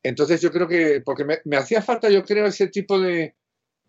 Entonces 0.01 0.39
yo 0.41 0.51
creo 0.51 0.67
que, 0.67 1.01
porque 1.03 1.25
me, 1.25 1.39
me 1.45 1.57
hacía 1.57 1.81
falta, 1.81 2.10
yo 2.10 2.24
creo, 2.24 2.45
ese 2.45 2.67
tipo 2.67 3.00
de, 3.00 3.36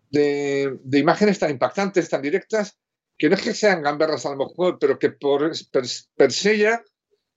de, 0.09 0.77
de, 0.81 0.99
imágenes 0.99 1.39
tan 1.39 1.51
impactantes, 1.51 2.09
tan 2.09 2.21
directas, 2.21 2.77
que 3.17 3.29
no 3.29 3.35
es 3.35 3.41
que 3.41 3.53
sean 3.53 3.81
gamberras 3.81 4.25
a 4.25 4.31
lo 4.31 4.37
mejor, 4.37 4.77
pero 4.79 4.99
que 4.99 5.11
por 5.11 5.51
per, 5.71 6.31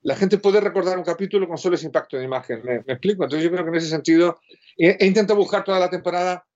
la 0.02 0.16
gente 0.16 0.38
puede 0.38 0.60
recordar 0.60 0.98
un 0.98 1.04
capítulo 1.04 1.46
con 1.48 1.58
solo 1.58 1.74
ese 1.74 1.86
impacto 1.86 2.16
de 2.16 2.24
imagen. 2.24 2.62
¿Me, 2.64 2.76
explico? 2.86 3.24
Entonces 3.24 3.44
yo 3.44 3.50
creo 3.50 3.64
que 3.64 3.70
en 3.70 3.76
ese 3.76 3.88
sentido 3.88 4.40
he, 4.76 5.06
intentado 5.06 5.38
buscar 5.38 5.64
toda 5.64 5.78
la 5.78 5.90
temporada 5.90 6.46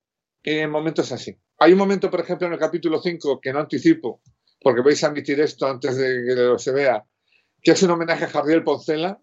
en 0.43 0.71
momentos 0.71 1.11
así. 1.13 1.37
Hay 1.59 1.73
un 1.73 1.79
momento, 1.79 2.11
por 2.11 2.21
ejemplo, 2.21 2.47
en 2.47 2.55
el 2.55 2.59
capítulo 2.59 3.01
5 3.01 3.41
que 3.41 3.53
no 3.53 3.61
anticipo, 3.61 4.21
porque 4.61 4.83
vais 4.83 5.03
a 5.05 5.09
admitir 5.09 5.41
esto 5.41 5.67
antes 5.67 5.97
de 5.97 6.25
que 6.27 6.35
lo 6.35 6.59
se 6.59 6.73
vea, 6.73 7.05
que 7.63 7.73
es 7.73 7.83
un 7.83 7.91
homenaje 7.91 8.25
a 8.25 8.29
Javier 8.29 8.65
Poncela, 8.65 9.19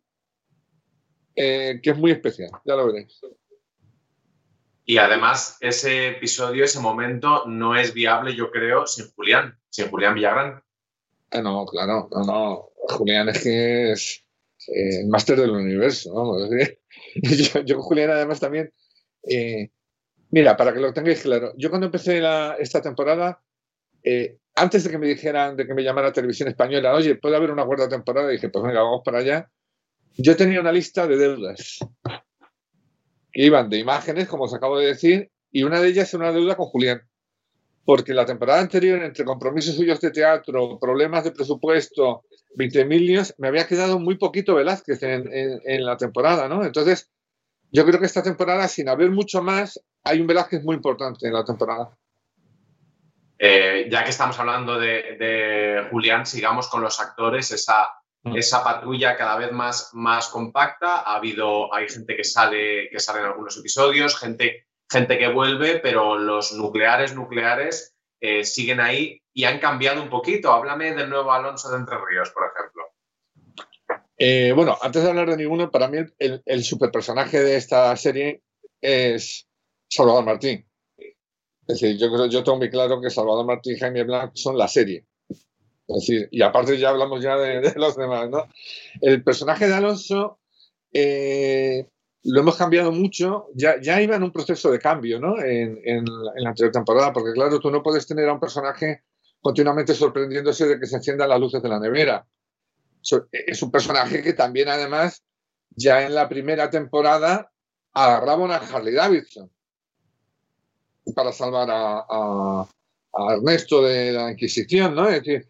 eh, 1.35 1.79
que 1.81 1.91
es 1.91 1.97
muy 1.97 2.11
especial, 2.11 2.49
ya 2.65 2.75
lo 2.75 2.87
veréis. 2.87 3.19
Y 4.91 4.97
además, 4.97 5.55
ese 5.61 6.09
episodio, 6.09 6.65
ese 6.65 6.81
momento, 6.81 7.45
no 7.47 7.77
es 7.77 7.93
viable, 7.93 8.35
yo 8.35 8.51
creo, 8.51 8.85
sin 8.85 9.09
Julián, 9.11 9.57
sin 9.69 9.89
Julián 9.89 10.15
Villagrán. 10.15 10.61
Ah, 11.31 11.41
no, 11.41 11.65
claro, 11.65 12.09
no, 12.11 12.25
no. 12.25 12.69
Julián 12.97 13.29
es 13.29 13.41
que 13.41 13.91
es 13.93 14.25
eh, 14.67 14.99
el 14.99 15.07
máster 15.07 15.39
del 15.39 15.51
universo, 15.51 16.13
vamos. 16.13 16.41
Yo, 17.65 17.75
con 17.77 17.83
Julián, 17.83 18.09
además, 18.09 18.41
también. 18.41 18.73
Eh, 19.29 19.69
mira, 20.29 20.57
para 20.57 20.73
que 20.73 20.81
lo 20.81 20.91
tengáis 20.91 21.21
claro, 21.21 21.53
yo 21.55 21.69
cuando 21.69 21.85
empecé 21.85 22.21
esta 22.59 22.81
temporada, 22.81 23.41
eh, 24.03 24.39
antes 24.55 24.83
de 24.83 24.89
que 24.89 24.97
me 24.97 25.07
dijeran, 25.07 25.55
de 25.55 25.67
que 25.67 25.73
me 25.73 25.85
llamara 25.85 26.11
Televisión 26.11 26.49
Española, 26.49 26.93
oye, 26.95 27.15
puede 27.15 27.37
haber 27.37 27.51
una 27.51 27.65
cuarta 27.65 27.87
temporada, 27.87 28.27
dije, 28.27 28.49
pues 28.49 28.61
venga, 28.61 28.81
vamos 28.81 29.03
para 29.05 29.19
allá. 29.19 29.49
Yo 30.17 30.35
tenía 30.35 30.59
una 30.59 30.73
lista 30.73 31.07
de 31.07 31.15
deudas 31.15 31.79
que 33.31 33.43
iban 33.43 33.69
de 33.69 33.79
imágenes, 33.79 34.27
como 34.27 34.43
os 34.43 34.53
acabo 34.53 34.77
de 34.77 34.87
decir, 34.87 35.31
y 35.51 35.63
una 35.63 35.79
de 35.79 35.89
ellas 35.89 36.09
es 36.09 36.13
una 36.13 36.31
deuda 36.31 36.55
con 36.55 36.67
Julián. 36.67 37.01
Porque 37.83 38.13
la 38.13 38.25
temporada 38.25 38.61
anterior, 38.61 39.01
entre 39.03 39.25
compromisos 39.25 39.75
suyos 39.75 39.99
de 39.99 40.11
teatro, 40.11 40.77
problemas 40.79 41.23
de 41.23 41.31
presupuesto, 41.31 42.23
20 42.55 42.85
líos, 42.85 43.33
me 43.37 43.47
había 43.47 43.67
quedado 43.67 43.99
muy 43.99 44.17
poquito 44.17 44.55
Velázquez 44.55 45.01
en, 45.03 45.85
la 45.85 45.97
temporada, 45.97 46.47
¿no? 46.47 46.63
Entonces, 46.63 47.09
yo 47.71 47.85
creo 47.85 47.99
que 47.99 48.05
esta 48.05 48.23
temporada, 48.23 48.67
sin 48.67 48.87
haber 48.87 49.09
mucho 49.09 49.41
más, 49.41 49.81
hay 50.03 50.21
un 50.21 50.27
Velázquez 50.27 50.63
muy 50.63 50.75
importante 50.75 51.27
en 51.27 51.33
la 51.33 51.43
temporada. 51.43 51.97
Eh, 53.39 53.87
ya 53.89 54.03
que 54.03 54.11
estamos 54.11 54.39
hablando 54.39 54.79
de, 54.79 55.87
Julián, 55.89 56.25
sigamos 56.25 56.69
con 56.69 56.81
los 56.81 56.99
actores, 56.99 57.51
esa. 57.51 57.87
Esa 58.23 58.63
patrulla 58.63 59.17
cada 59.17 59.37
vez 59.37 59.51
más, 59.51 59.89
más 59.93 60.27
compacta. 60.29 61.01
Ha 61.01 61.15
habido, 61.15 61.73
hay 61.73 61.89
gente 61.89 62.15
que 62.15 62.23
sale, 62.23 62.89
que 62.89 62.99
sale 62.99 63.19
en 63.19 63.25
algunos 63.25 63.57
episodios, 63.57 64.17
gente, 64.17 64.67
gente 64.89 65.17
que 65.17 65.27
vuelve, 65.27 65.79
pero 65.79 66.17
los 66.17 66.53
nucleares, 66.53 67.15
nucleares 67.15 67.95
eh, 68.19 68.43
siguen 68.43 68.79
ahí 68.79 69.21
y 69.33 69.45
han 69.45 69.59
cambiado 69.59 70.01
un 70.01 70.09
poquito. 70.09 70.51
Háblame 70.51 70.93
del 70.93 71.09
nuevo 71.09 71.31
Alonso 71.31 71.69
de 71.69 71.77
Entre 71.77 71.97
Ríos, 71.97 72.29
por 72.31 72.43
ejemplo. 72.45 72.83
Eh, 74.17 74.51
bueno, 74.55 74.77
antes 74.81 75.01
de 75.01 75.09
hablar 75.09 75.29
de 75.29 75.37
ninguno, 75.37 75.71
para 75.71 75.87
mí 75.87 75.97
el, 76.19 76.43
el 76.45 76.63
superpersonaje 76.63 77.39
de 77.41 77.55
esta 77.55 77.95
serie 77.97 78.43
es 78.79 79.47
Salvador 79.89 80.25
Martín. 80.25 80.67
Es 81.67 81.79
decir, 81.79 81.97
yo, 81.97 82.27
yo 82.27 82.43
tengo 82.43 82.57
muy 82.57 82.69
claro 82.69 83.01
que 83.01 83.09
Salvador 83.09 83.45
Martín 83.45 83.75
y 83.75 83.79
Jaime 83.79 84.03
Blanc 84.03 84.31
son 84.35 84.57
la 84.57 84.67
serie. 84.67 85.05
Es 85.95 86.07
decir, 86.07 86.29
y 86.31 86.41
aparte 86.41 86.77
ya 86.77 86.89
hablamos 86.89 87.21
ya 87.21 87.37
de, 87.37 87.73
los 87.75 87.95
demás, 87.95 88.29
¿no? 88.29 88.47
El 89.01 89.23
personaje 89.23 89.67
de 89.67 89.73
Alonso 89.73 90.39
eh, 90.93 91.87
lo 92.23 92.41
hemos 92.41 92.55
cambiado 92.55 92.91
mucho, 92.91 93.47
ya, 93.55 93.81
ya 93.81 94.01
iba 94.01 94.15
en 94.15 94.23
un 94.23 94.31
proceso 94.31 94.71
de 94.71 94.79
cambio, 94.79 95.19
¿no? 95.19 95.39
En, 95.41 95.79
en, 95.83 96.05
la 96.35 96.49
anterior 96.49 96.71
temporada, 96.71 97.11
porque 97.11 97.33
claro, 97.33 97.59
tú 97.59 97.71
no 97.71 97.81
puedes 97.81 98.05
tener 98.05 98.29
a 98.29 98.33
un 98.33 98.39
personaje 98.39 99.03
continuamente 99.41 99.93
sorprendiéndose 99.93 100.67
de 100.67 100.79
que 100.79 100.85
se 100.85 100.97
enciendan 100.97 101.29
las 101.29 101.39
luces 101.39 101.61
de 101.61 101.69
la 101.69 101.79
nevera. 101.79 102.25
Es 103.31 103.63
un 103.63 103.71
personaje 103.71 104.21
que 104.21 104.33
también, 104.33 104.69
además, 104.69 105.23
ya 105.71 106.05
en 106.05 106.13
la 106.13 106.29
primera 106.29 106.69
temporada 106.69 107.51
agarraba 107.93 108.43
una 108.43 108.57
Harley 108.57 108.93
Davidson 108.93 109.49
para 111.15 111.31
salvar 111.31 111.67
a, 111.71 112.67
Ernesto 113.33 113.81
de 113.81 114.13
la 114.13 114.31
Inquisición, 114.31 114.95
¿no? 114.95 115.09
Es 115.09 115.23
decir, 115.23 115.49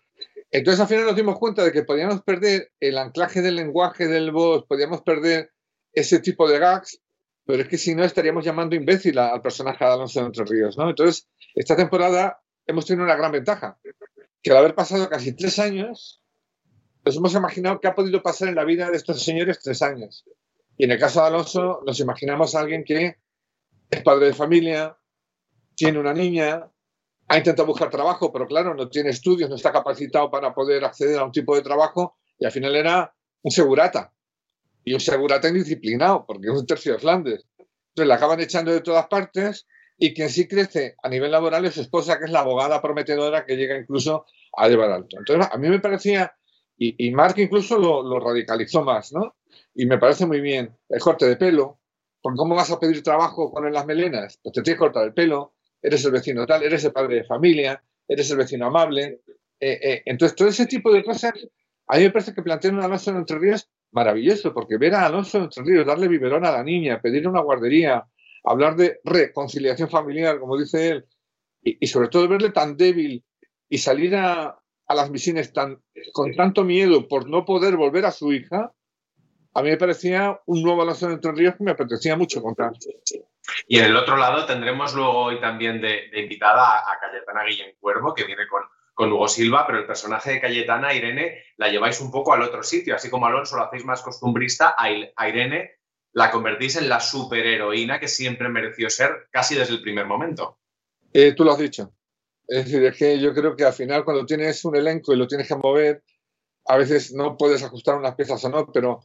entonces 0.52 0.82
al 0.82 0.88
final 0.88 1.06
nos 1.06 1.16
dimos 1.16 1.40
cuenta 1.40 1.64
de 1.64 1.72
que 1.72 1.84
podíamos 1.84 2.22
perder 2.24 2.72
el 2.80 2.98
anclaje 2.98 3.42
del 3.42 3.56
lenguaje 3.56 4.08
del 4.08 4.32
voz, 4.32 4.66
podíamos 4.68 5.02
perder 5.02 5.52
ese 5.94 6.20
tipo 6.20 6.48
de 6.50 6.60
gags, 6.60 7.02
pero 7.46 7.64
es 7.64 7.70
que 7.70 7.78
si 7.78 7.96
no 7.96 8.04
estaríamos 8.04 8.46
llamando 8.46 8.76
imbécil 8.76 9.18
al 9.18 9.42
personaje 9.42 9.84
de 9.84 9.92
Alonso 9.92 10.20
de 10.20 10.28
Entre 10.28 10.46
Ríos, 10.46 10.78
¿no? 10.78 10.90
Entonces, 10.90 11.28
esta 11.56 11.76
temporada 11.76 12.42
hemos 12.68 12.86
tenido 12.86 13.06
una 13.06 13.16
gran 13.16 13.32
ventaja, 13.32 13.80
que 14.42 14.52
al 14.52 14.58
haber 14.58 14.76
pasado 14.76 15.10
casi 15.10 15.34
tres 15.36 15.58
años, 15.60 16.22
nos 17.04 17.16
hemos 17.16 17.34
imaginado 17.34 17.80
qué 17.80 17.88
ha 17.88 17.96
podido 17.96 18.22
pasar 18.22 18.50
en 18.50 18.56
la 18.56 18.64
vida 18.64 18.90
de 18.90 18.98
estos 18.98 19.24
señores 19.24 19.60
tres 19.60 19.82
años. 19.82 20.26
Y 20.78 20.86
en 20.86 20.92
el 20.92 21.00
caso 21.00 21.22
de 21.22 21.28
Alonso, 21.28 21.82
nos 21.86 22.00
imaginamos 22.00 22.56
a 22.56 22.60
alguien 22.60 22.84
que 22.84 23.18
es 23.90 24.04
padre 24.04 24.28
de 24.28 24.34
familia, 24.34 24.98
tiene 25.76 26.00
una 26.00 26.14
niña, 26.14 26.72
ha 27.32 27.38
intentado 27.38 27.66
buscar 27.66 27.90
trabajo, 27.90 28.30
pero 28.34 28.46
claro, 28.46 28.74
no 28.74 28.90
tiene 28.90 29.10
estudios, 29.10 29.50
no 29.50 29.56
está 29.56 29.72
capacitado 29.72 30.30
para 30.30 30.54
poder 30.54 30.84
acceder 30.84 31.18
a 31.18 31.24
un 31.24 31.32
tipo 31.32 31.56
de 31.56 31.62
trabajo 31.62 32.18
y 32.38 32.46
al 32.46 32.52
final 32.52 32.76
era 32.76 33.16
un 33.42 33.52
segurata. 33.52 34.14
Y 34.84 34.94
un 34.94 35.00
segurata 35.00 35.48
indisciplinado, 35.48 36.26
porque 36.26 36.48
es 36.48 36.54
un 36.54 36.66
tercio 36.66 36.92
de 36.92 37.00
Flandes. 37.00 37.48
Entonces 37.58 38.08
le 38.08 38.14
acaban 38.14 38.42
echando 38.42 38.74
de 38.74 38.82
todas 38.82 39.08
partes 39.08 39.66
y 39.98 40.14
quien 40.14 40.30
sí 40.30 40.46
crece 40.46 40.96
a 41.02 41.08
nivel 41.08 41.32
laboral 41.32 41.64
es 41.64 41.76
su 41.76 41.82
esposa, 41.82 42.20
que 42.20 42.26
es 42.26 42.32
la 42.32 42.42
abogada 42.42 42.82
prometedora 42.82 43.46
que 43.46 43.56
llega 43.56 43.78
incluso 43.78 44.26
a 44.58 44.68
llevar 44.68 44.92
alto. 44.92 45.18
Entonces 45.18 45.48
a 45.50 45.58
mí 45.58 45.70
me 45.70 45.80
parecía, 45.80 46.36
y, 46.78 47.08
y 47.08 47.12
Mark 47.12 47.36
incluso 47.38 47.78
lo, 47.78 48.04
lo 48.04 48.20
radicalizó 48.20 48.84
más, 48.84 49.14
¿no? 49.14 49.38
Y 49.74 49.86
me 49.86 49.98
parece 49.98 50.26
muy 50.26 50.42
bien 50.42 50.78
el 50.90 51.00
corte 51.00 51.28
de 51.28 51.38
pelo, 51.38 51.80
porque 52.22 52.36
¿cómo 52.36 52.56
vas 52.56 52.72
a 52.72 52.80
pedir 52.80 53.02
trabajo 53.04 53.54
con 53.54 53.72
las 53.72 53.86
melenas? 53.86 54.38
Pues 54.44 54.52
te 54.52 54.62
tienes 54.62 54.78
que 54.78 54.86
cortar 54.86 55.06
el 55.06 55.14
pelo, 55.14 55.54
eres 55.82 56.06
el 56.06 56.12
vecino 56.12 56.46
tal, 56.46 56.64
eres 56.64 56.84
el 56.84 56.92
padre 56.92 57.18
de 57.18 57.24
familia, 57.24 57.82
eres 58.08 58.30
el 58.32 58.38
vecino 58.38 58.68
amable. 58.68 59.22
Eh, 59.60 59.80
eh, 59.82 60.02
entonces, 60.06 60.36
todo 60.36 60.48
ese 60.48 60.66
tipo 60.66 60.92
de 60.92 61.04
cosas, 61.04 61.34
a 61.88 61.98
mí 61.98 62.04
me 62.04 62.12
parece 62.12 62.34
que 62.34 62.42
plantear 62.42 62.74
un 62.74 62.82
Alonso 62.82 63.12
en 63.12 63.18
Entre 63.18 63.38
Ríos 63.40 63.70
maravilloso, 63.92 64.54
porque 64.54 64.78
ver 64.78 64.96
a 64.96 65.06
Alonso 65.06 65.38
en 65.38 65.44
Entre 65.46 65.64
Ríos, 65.64 65.86
darle 65.86 66.08
biberón 66.08 66.46
a 66.46 66.52
la 66.52 66.64
niña, 66.64 67.02
pedirle 67.02 67.28
una 67.28 67.42
guardería, 67.42 68.06
hablar 68.44 68.76
de 68.76 69.00
reconciliación 69.04 69.90
familiar, 69.90 70.40
como 70.40 70.58
dice 70.58 70.90
él, 70.90 71.06
y, 71.64 71.86
sobre 71.88 72.08
todo 72.08 72.28
verle 72.28 72.50
tan 72.50 72.76
débil 72.76 73.24
y 73.70 73.78
salir 73.78 74.16
a, 74.16 74.58
las 74.88 75.10
misiones 75.10 75.54
tan, 75.54 75.82
con 76.12 76.36
tanto 76.36 76.66
miedo 76.66 77.08
por 77.08 77.30
no 77.30 77.46
poder 77.46 77.78
volver 77.78 78.06
a 78.06 78.12
su 78.12 78.34
hija, 78.34 78.74
a 79.54 79.62
mí 79.62 79.70
me 79.70 79.78
parecía 79.78 80.40
un 80.46 80.62
nuevo 80.64 80.82
Alonso 80.82 81.08
en 81.08 81.14
Entre 81.14 81.32
Ríos 81.32 81.56
que 81.56 81.64
me 81.64 81.72
apetecía 81.72 82.16
mucho 82.16 82.42
contar. 82.42 82.72
Y 83.68 83.80
en 83.80 83.86
el 83.86 83.96
otro 83.96 84.16
lado 84.18 84.46
tendremos 84.46 84.94
luego 84.94 85.26
hoy 85.26 85.42
también 85.42 85.82
de, 85.82 86.10
invitada 86.16 86.80
a, 86.80 87.00
Cayetana 87.00 87.44
Guillén 87.44 87.76
Cuervo, 87.80 88.14
que 88.14 88.24
viene 88.24 88.48
con, 88.48 88.64
con 88.94 89.12
Hugo 89.12 89.28
Silva, 89.28 89.66
pero 89.68 89.80
el 89.80 89.86
personaje 89.86 90.32
de 90.32 90.42
Cayetana, 90.42 90.94
Irene, 90.94 91.44
la 91.58 91.70
lleváis 91.70 92.00
un 92.00 92.12
poco 92.12 92.34
al 92.34 92.44
otro 92.44 92.64
sitio. 92.64 92.96
Así 92.96 93.10
como 93.10 93.26
Alonso 93.26 93.58
lo 93.58 93.64
hacéis 93.64 93.84
más 93.84 94.02
costumbrista, 94.02 94.76
a 94.78 95.28
Irene 95.28 95.82
la 96.14 96.30
convertís 96.30 96.76
en 96.76 96.90
la 96.90 97.00
superheroína 97.00 98.00
que 98.00 98.08
siempre 98.08 98.50
mereció 98.50 98.90
ser 98.90 99.28
casi 99.32 99.56
desde 99.56 99.74
el 99.74 99.82
primer 99.82 100.06
momento. 100.06 100.60
Eh, 101.14 101.34
tú 101.34 101.44
lo 101.44 101.52
has 101.52 101.58
dicho. 101.58 101.94
Es 102.48 102.66
decir, 102.66 102.84
es 102.84 102.98
que 102.98 103.20
yo 103.20 103.34
creo 103.34 103.56
que 103.56 103.64
al 103.64 103.74
final 103.74 104.04
cuando 104.04 104.26
tienes 104.26 104.64
un 104.66 104.76
elenco 104.76 105.14
y 105.14 105.18
lo 105.18 105.28
tienes 105.28 105.48
que 105.48 105.56
mover, 105.56 106.04
a 106.66 106.78
veces 106.78 107.14
no 107.14 107.38
puedes 107.38 107.64
ajustar 107.64 107.96
unas 107.96 108.16
piezas 108.16 108.44
o 108.44 108.50
no, 108.50 108.72
pero 108.72 109.02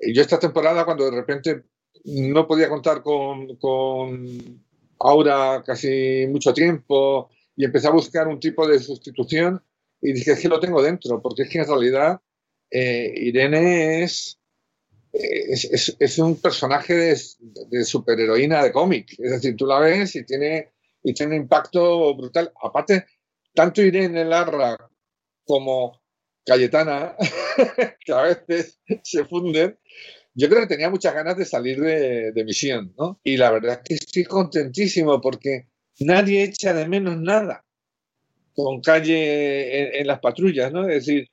yo 0.00 0.22
esta 0.22 0.38
temporada 0.38 0.84
cuando 0.84 1.04
de 1.04 1.16
repente 1.16 1.64
no 2.04 2.46
podía 2.46 2.68
contar 2.68 3.02
con, 3.02 3.56
con 3.56 4.64
Aura 5.00 5.62
casi 5.64 6.26
mucho 6.28 6.52
tiempo 6.52 7.30
y 7.56 7.64
empecé 7.64 7.88
a 7.88 7.92
buscar 7.92 8.28
un 8.28 8.38
tipo 8.38 8.66
de 8.66 8.78
sustitución 8.78 9.62
y 10.00 10.12
dije, 10.12 10.32
es 10.32 10.40
que 10.40 10.48
lo 10.48 10.60
tengo 10.60 10.82
dentro, 10.82 11.20
porque 11.22 11.42
es 11.42 11.48
que 11.48 11.58
en 11.58 11.66
realidad 11.66 12.20
eh, 12.70 13.12
Irene 13.16 14.02
es, 14.02 14.38
es, 15.12 15.96
es, 15.98 16.18
un 16.18 16.36
personaje 16.36 16.94
de, 16.94 17.20
de 17.70 17.84
superheroína 17.84 18.62
de 18.62 18.72
cómic. 18.72 19.14
Es 19.18 19.30
decir, 19.30 19.56
tú 19.56 19.66
la 19.66 19.80
ves 19.80 20.14
y 20.16 20.24
tiene, 20.24 20.72
y 21.02 21.14
tiene 21.14 21.36
un 21.36 21.42
impacto 21.42 22.14
brutal. 22.14 22.52
Aparte, 22.62 23.06
tanto 23.54 23.82
Irene 23.82 24.24
Larra 24.24 24.76
como 25.44 26.00
Cayetana, 26.46 27.16
que 28.04 28.12
a 28.12 28.22
veces 28.22 28.80
se 29.02 29.24
funden, 29.24 29.76
yo 30.34 30.48
creo 30.48 30.60
que 30.60 30.68
tenía 30.68 30.88
muchas 30.88 31.12
ganas 31.12 31.36
de 31.36 31.44
salir 31.44 31.80
de, 31.80 32.44
misión, 32.44 32.94
¿no? 32.96 33.20
Y 33.24 33.36
la 33.36 33.50
verdad 33.50 33.80
es 33.82 33.88
que 33.88 33.94
estoy 33.94 34.24
contentísimo 34.24 35.20
porque 35.20 35.68
nadie 36.00 36.44
echa 36.44 36.72
de 36.72 36.86
menos 36.86 37.18
nada 37.18 37.64
con 38.54 38.80
calle 38.80 39.98
en, 40.00 40.06
las 40.06 40.20
patrullas, 40.20 40.72
¿no? 40.72 40.88
Es 40.88 41.06
decir, 41.06 41.28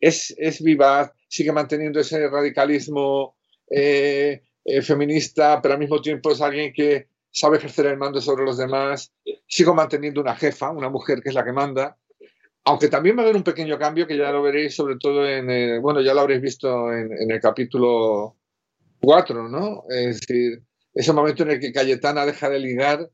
es, 0.00 0.34
es 0.38 0.62
vivaz, 0.62 1.12
sigue 1.28 1.52
manteniendo 1.52 2.00
ese 2.00 2.28
radicalismo 2.28 3.36
eh, 3.70 4.42
eh, 4.64 4.82
feminista, 4.82 5.60
pero 5.60 5.74
al 5.74 5.80
mismo 5.80 6.00
tiempo 6.00 6.32
es 6.32 6.40
alguien 6.40 6.72
que 6.72 7.08
sabe 7.30 7.58
ejercer 7.58 7.86
el 7.86 7.98
mando 7.98 8.20
sobre 8.20 8.44
los 8.44 8.56
demás, 8.56 9.12
sigo 9.46 9.74
manteniendo 9.74 10.20
una 10.20 10.36
jefa, 10.36 10.70
una 10.70 10.88
mujer 10.88 11.20
que 11.20 11.30
es 11.30 11.34
la 11.34 11.44
que 11.44 11.52
manda, 11.52 11.96
aunque 12.64 12.88
también 12.88 13.16
va 13.16 13.20
a 13.20 13.24
haber 13.24 13.36
un 13.36 13.42
pequeño 13.42 13.78
cambio 13.78 14.06
que 14.06 14.16
ya 14.16 14.32
lo 14.32 14.42
veréis 14.42 14.74
sobre 14.74 14.96
todo 14.96 15.28
en, 15.28 15.82
bueno, 15.82 16.00
ya 16.00 16.14
lo 16.14 16.20
habréis 16.20 16.40
visto 16.40 16.92
en, 16.92 17.30
el 17.30 17.40
capítulo 17.40 18.36
cuatro, 19.00 19.48
¿no? 19.48 19.84
Es 19.90 20.20
decir, 20.20 20.62
ese 20.94 21.12
momento 21.12 21.42
en 21.42 21.50
el 21.50 21.60
que 21.60 21.72
Cayetana 21.72 22.24
deja 22.24 22.48
de 22.48 22.58
ligar 22.58 23.10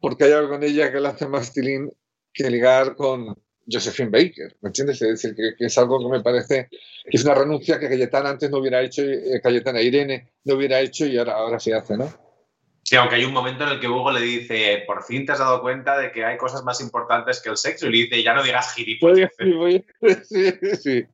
porque 0.00 0.24
hay 0.24 0.32
algo 0.32 0.56
en 0.56 0.64
ella 0.64 0.92
que 0.92 1.00
le 1.00 1.08
hace 1.08 1.26
más 1.26 1.52
tilín 1.52 1.90
que 2.34 2.50
ligar 2.50 2.94
con 2.96 3.34
Josephine 3.70 4.10
Baker, 4.10 4.56
¿me 4.60 4.68
entiendes? 4.68 5.00
Es 5.00 5.22
decir, 5.22 5.34
que, 5.34 5.64
es 5.64 5.78
algo 5.78 5.98
que 6.00 6.18
me 6.18 6.22
parece 6.22 6.68
que 6.70 7.16
es 7.16 7.24
una 7.24 7.34
renuncia 7.34 7.78
que 7.78 7.88
Cayetana 7.88 8.30
antes 8.30 8.50
no 8.50 8.58
hubiera 8.58 8.82
hecho, 8.82 9.02
eh, 9.02 9.40
Cayetana 9.42 9.80
Irene 9.80 10.32
no 10.44 10.56
hubiera 10.56 10.80
hecho 10.80 11.06
y 11.06 11.16
ahora, 11.16 11.34
ahora 11.34 11.60
se 11.60 11.72
hace, 11.72 11.96
¿no? 11.96 12.12
Sí, 12.92 12.98
aunque 12.98 13.14
hay 13.14 13.24
un 13.24 13.32
momento 13.32 13.64
en 13.64 13.70
el 13.70 13.80
que 13.80 13.88
Hugo 13.88 14.12
le 14.12 14.20
dice, 14.20 14.84
por 14.86 15.02
fin 15.02 15.24
te 15.24 15.32
has 15.32 15.38
dado 15.38 15.62
cuenta 15.62 15.96
de 15.96 16.12
que 16.12 16.26
hay 16.26 16.36
cosas 16.36 16.62
más 16.62 16.78
importantes 16.82 17.40
que 17.40 17.48
el 17.48 17.56
sexo, 17.56 17.86
y 17.86 17.90
le 17.90 17.98
dice, 18.04 18.22
ya 18.22 18.34
no 18.34 18.42
digas 18.42 18.74
gilipollas. 18.74 19.30
Sí, 20.28 20.52
sí, 20.78 21.06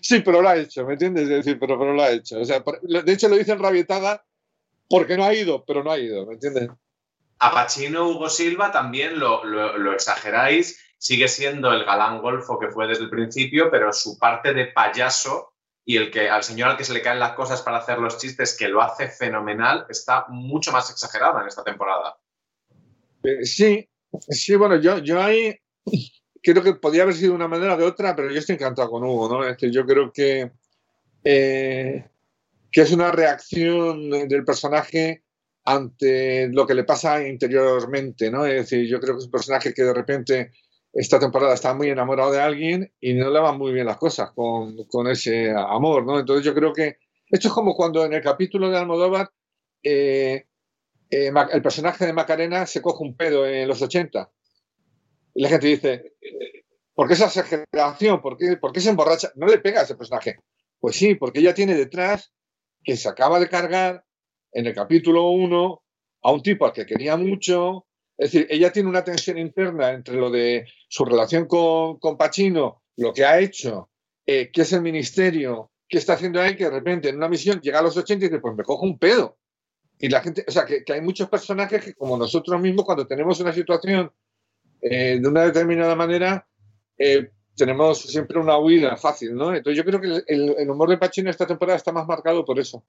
sí, 0.00 0.20
pero 0.20 0.40
lo 0.40 0.48
ha 0.48 0.56
hecho, 0.56 0.86
¿me 0.86 0.94
entiendes? 0.94 1.28
decir, 1.28 1.58
pero, 1.60 1.78
pero 1.78 1.92
lo 1.92 2.02
ha 2.02 2.10
hecho. 2.10 2.40
O 2.40 2.44
sea, 2.46 2.64
de 2.80 3.12
hecho 3.12 3.28
lo 3.28 3.36
dice 3.36 3.52
en 3.52 3.58
rabietada 3.58 4.24
porque 4.88 5.18
no 5.18 5.26
ha 5.26 5.34
ido, 5.34 5.62
pero 5.66 5.84
no 5.84 5.92
ha 5.92 5.98
ido, 5.98 6.24
¿me 6.24 6.32
entiendes? 6.32 6.70
A 7.38 7.52
Pachino 7.52 8.08
Hugo 8.08 8.30
Silva 8.30 8.72
también 8.72 9.18
lo, 9.18 9.44
lo, 9.44 9.76
lo 9.76 9.92
exageráis, 9.92 10.80
sigue 10.96 11.28
siendo 11.28 11.70
el 11.70 11.84
galán 11.84 12.22
golfo 12.22 12.58
que 12.58 12.68
fue 12.68 12.86
desde 12.86 13.04
el 13.04 13.10
principio, 13.10 13.70
pero 13.70 13.92
su 13.92 14.18
parte 14.18 14.54
de 14.54 14.68
payaso 14.68 15.52
y 15.88 15.96
el 15.96 16.10
que 16.10 16.28
al 16.28 16.42
señor 16.42 16.70
al 16.70 16.76
que 16.76 16.84
se 16.84 16.92
le 16.92 17.00
caen 17.00 17.20
las 17.20 17.34
cosas 17.34 17.62
para 17.62 17.78
hacer 17.78 17.98
los 17.98 18.18
chistes, 18.18 18.56
que 18.56 18.68
lo 18.68 18.82
hace 18.82 19.08
fenomenal, 19.08 19.86
está 19.88 20.26
mucho 20.28 20.72
más 20.72 20.90
exagerado 20.90 21.40
en 21.40 21.46
esta 21.46 21.62
temporada. 21.62 22.16
Eh, 23.22 23.44
sí, 23.44 23.88
sí, 24.28 24.56
bueno, 24.56 24.76
yo, 24.76 24.98
yo 24.98 25.22
ahí 25.22 25.56
creo 26.42 26.62
que 26.64 26.74
podía 26.74 27.04
haber 27.04 27.14
sido 27.14 27.30
de 27.30 27.36
una 27.36 27.46
manera 27.46 27.74
o 27.74 27.76
de 27.78 27.84
otra, 27.84 28.16
pero 28.16 28.32
yo 28.32 28.40
estoy 28.40 28.56
encantado 28.56 28.90
con 28.90 29.04
Hugo, 29.04 29.28
¿no? 29.28 29.48
Es 29.48 29.56
que 29.56 29.70
yo 29.70 29.86
creo 29.86 30.12
que, 30.12 30.50
eh, 31.22 32.04
que 32.72 32.80
es 32.80 32.90
una 32.90 33.12
reacción 33.12 34.10
del 34.10 34.44
personaje 34.44 35.22
ante 35.64 36.48
lo 36.48 36.66
que 36.66 36.74
le 36.74 36.82
pasa 36.82 37.26
interiormente, 37.26 38.28
¿no? 38.28 38.44
Es 38.44 38.68
decir, 38.68 38.88
yo 38.88 38.98
creo 38.98 39.14
que 39.14 39.20
es 39.20 39.26
un 39.26 39.30
personaje 39.30 39.72
que 39.72 39.84
de 39.84 39.94
repente 39.94 40.52
esta 40.96 41.20
temporada 41.20 41.54
está 41.54 41.74
muy 41.74 41.90
enamorado 41.90 42.32
de 42.32 42.40
alguien 42.40 42.92
y 43.00 43.12
no 43.14 43.30
le 43.30 43.40
van 43.40 43.58
muy 43.58 43.72
bien 43.72 43.86
las 43.86 43.98
cosas 43.98 44.30
con, 44.32 44.84
con 44.86 45.06
ese 45.08 45.50
amor, 45.50 46.06
¿no? 46.06 46.18
Entonces 46.18 46.44
yo 46.44 46.54
creo 46.54 46.72
que 46.72 46.96
esto 47.28 47.48
es 47.48 47.54
como 47.54 47.74
cuando 47.74 48.04
en 48.04 48.14
el 48.14 48.22
capítulo 48.22 48.70
de 48.70 48.78
Almodóvar 48.78 49.30
eh, 49.82 50.46
eh, 51.10 51.32
el 51.52 51.62
personaje 51.62 52.06
de 52.06 52.12
Macarena 52.12 52.64
se 52.66 52.80
coge 52.80 53.04
un 53.04 53.14
pedo 53.14 53.46
en 53.46 53.68
los 53.68 53.82
80 53.82 54.30
y 55.34 55.42
la 55.42 55.50
gente 55.50 55.66
dice, 55.66 56.14
¿por 56.94 57.06
qué 57.06 57.12
esa 57.12 57.26
exageración? 57.26 58.22
¿Por 58.22 58.38
qué, 58.38 58.56
¿Por 58.56 58.72
qué 58.72 58.80
se 58.80 58.88
emborracha? 58.88 59.30
No 59.34 59.46
le 59.46 59.58
pega 59.58 59.80
a 59.80 59.82
ese 59.82 59.96
personaje. 59.96 60.36
Pues 60.80 60.96
sí, 60.96 61.14
porque 61.14 61.40
ella 61.40 61.52
tiene 61.52 61.74
detrás 61.74 62.32
que 62.82 62.96
se 62.96 63.06
acaba 63.06 63.38
de 63.38 63.50
cargar 63.50 64.06
en 64.52 64.66
el 64.66 64.74
capítulo 64.74 65.28
1 65.28 65.82
a 66.22 66.32
un 66.32 66.42
tipo 66.42 66.64
al 66.64 66.72
que 66.72 66.86
quería 66.86 67.18
mucho. 67.18 67.86
Es 68.18 68.32
decir, 68.32 68.46
ella 68.50 68.72
tiene 68.72 68.88
una 68.88 69.04
tensión 69.04 69.38
interna 69.38 69.92
entre 69.92 70.16
lo 70.16 70.30
de 70.30 70.66
su 70.88 71.04
relación 71.04 71.46
con, 71.46 71.98
con 71.98 72.16
Pacino, 72.16 72.82
lo 72.96 73.12
que 73.12 73.24
ha 73.24 73.38
hecho, 73.38 73.90
eh, 74.24 74.50
qué 74.50 74.62
es 74.62 74.72
el 74.72 74.82
ministerio, 74.82 75.70
qué 75.88 75.98
está 75.98 76.14
haciendo 76.14 76.40
ahí, 76.40 76.56
que 76.56 76.64
de 76.64 76.70
repente 76.70 77.08
en 77.08 77.16
una 77.16 77.28
misión 77.28 77.60
llega 77.60 77.78
a 77.78 77.82
los 77.82 77.96
80 77.96 78.24
y 78.24 78.28
dice, 78.28 78.40
pues 78.40 78.56
me 78.56 78.64
cojo 78.64 78.84
un 78.84 78.98
pedo. 78.98 79.38
Y 79.98 80.08
la 80.08 80.20
gente, 80.20 80.44
o 80.46 80.50
sea, 80.50 80.64
que, 80.64 80.84
hay 80.92 81.00
muchos 81.00 81.28
personajes 81.28 81.84
que 81.84 81.94
como 81.94 82.16
nosotros 82.16 82.60
mismos, 82.60 82.84
cuando 82.84 83.06
tenemos 83.06 83.38
una 83.40 83.52
situación 83.52 84.10
eh, 84.80 85.18
de 85.20 85.28
una 85.28 85.44
determinada 85.44 85.94
manera, 85.94 86.46
eh, 86.98 87.30
tenemos 87.56 88.02
siempre 88.02 88.38
una 88.38 88.58
huida 88.58 88.96
fácil, 88.96 89.34
¿no? 89.34 89.54
Entonces 89.54 89.76
yo 89.76 89.84
creo 89.84 90.00
que 90.00 90.22
el, 90.26 90.70
humor 90.70 90.90
de 90.90 90.98
Pacino 90.98 91.30
esta 91.30 91.46
temporada 91.46 91.76
está 91.76 91.92
más 91.92 92.06
marcado 92.06 92.44
por 92.44 92.58
eso. 92.58 92.84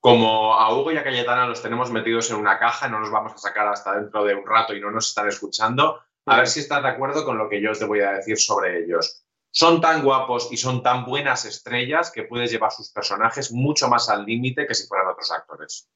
Como 0.00 0.54
a 0.54 0.74
Hugo 0.74 0.92
y 0.92 0.96
a 0.96 1.04
Cayetana 1.04 1.46
los 1.46 1.62
tenemos 1.62 1.90
metidos 1.90 2.30
en 2.30 2.36
una 2.36 2.58
caja, 2.58 2.88
no 2.88 3.00
nos 3.00 3.10
vamos 3.10 3.32
a 3.34 3.38
sacar 3.38 3.68
hasta 3.68 3.94
dentro 3.94 4.24
de 4.24 4.34
un 4.34 4.46
rato 4.46 4.74
y 4.74 4.80
no 4.80 4.90
nos 4.90 5.08
están 5.08 5.28
escuchando, 5.28 6.00
a 6.26 6.38
ver 6.38 6.48
si 6.48 6.60
estás 6.60 6.82
de 6.82 6.88
acuerdo 6.88 7.24
con 7.24 7.36
lo 7.36 7.48
que 7.48 7.60
yo 7.60 7.72
te 7.72 7.84
voy 7.84 8.00
a 8.00 8.12
decir 8.12 8.38
sobre 8.38 8.82
ellos. 8.82 9.24
Son 9.50 9.80
tan 9.80 10.02
guapos 10.02 10.48
y 10.52 10.56
son 10.56 10.82
tan 10.82 11.04
buenas 11.04 11.44
estrellas 11.44 12.10
que 12.10 12.22
puedes 12.22 12.50
llevar 12.50 12.70
sus 12.70 12.90
personajes 12.90 13.52
mucho 13.52 13.88
más 13.88 14.08
al 14.08 14.24
límite 14.24 14.66
que 14.66 14.74
si 14.74 14.86
fueran 14.86 15.08
otros 15.08 15.30
actores. 15.32 15.88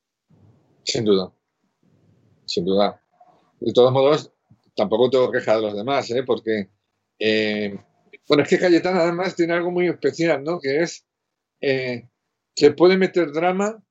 Sin 0.82 1.04
duda. 1.04 1.32
Sin 2.44 2.64
duda. 2.64 3.00
De 3.61 3.73
todos 3.73 3.92
modos, 3.92 4.32
tampoco 4.76 5.08
tengo 5.08 5.30
queja 5.30 5.56
de 5.56 5.62
los 5.62 5.75
demás, 5.75 6.11
¿eh? 6.11 6.25
porque 6.25 6.68
eh, 7.18 7.78
bueno, 8.26 8.42
es 8.42 8.49
que 8.49 8.58
Cayetana 8.58 9.02
además 9.02 9.37
tiene 9.37 9.52
algo 9.52 9.70
muy 9.70 9.88
especial, 9.88 10.42
¿no? 10.42 10.58
Que 10.58 10.82
es 10.82 11.06
eh, 11.61 12.08
que 12.54 12.70
puede 12.73 12.96
meter 12.96 13.32
drama 13.32 13.84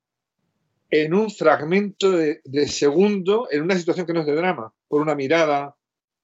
en 0.96 1.16
un 1.16 1.32
fragmento 1.32 2.12
de, 2.12 2.68
segundo, 2.68 3.48
en 3.50 3.64
una 3.64 3.76
situación 3.76 4.06
que 4.06 4.14
no 4.14 4.20
es 4.20 4.28
de 4.28 4.36
drama, 4.36 4.72
por 4.88 5.02
una 5.02 5.16
mirada, 5.16 5.76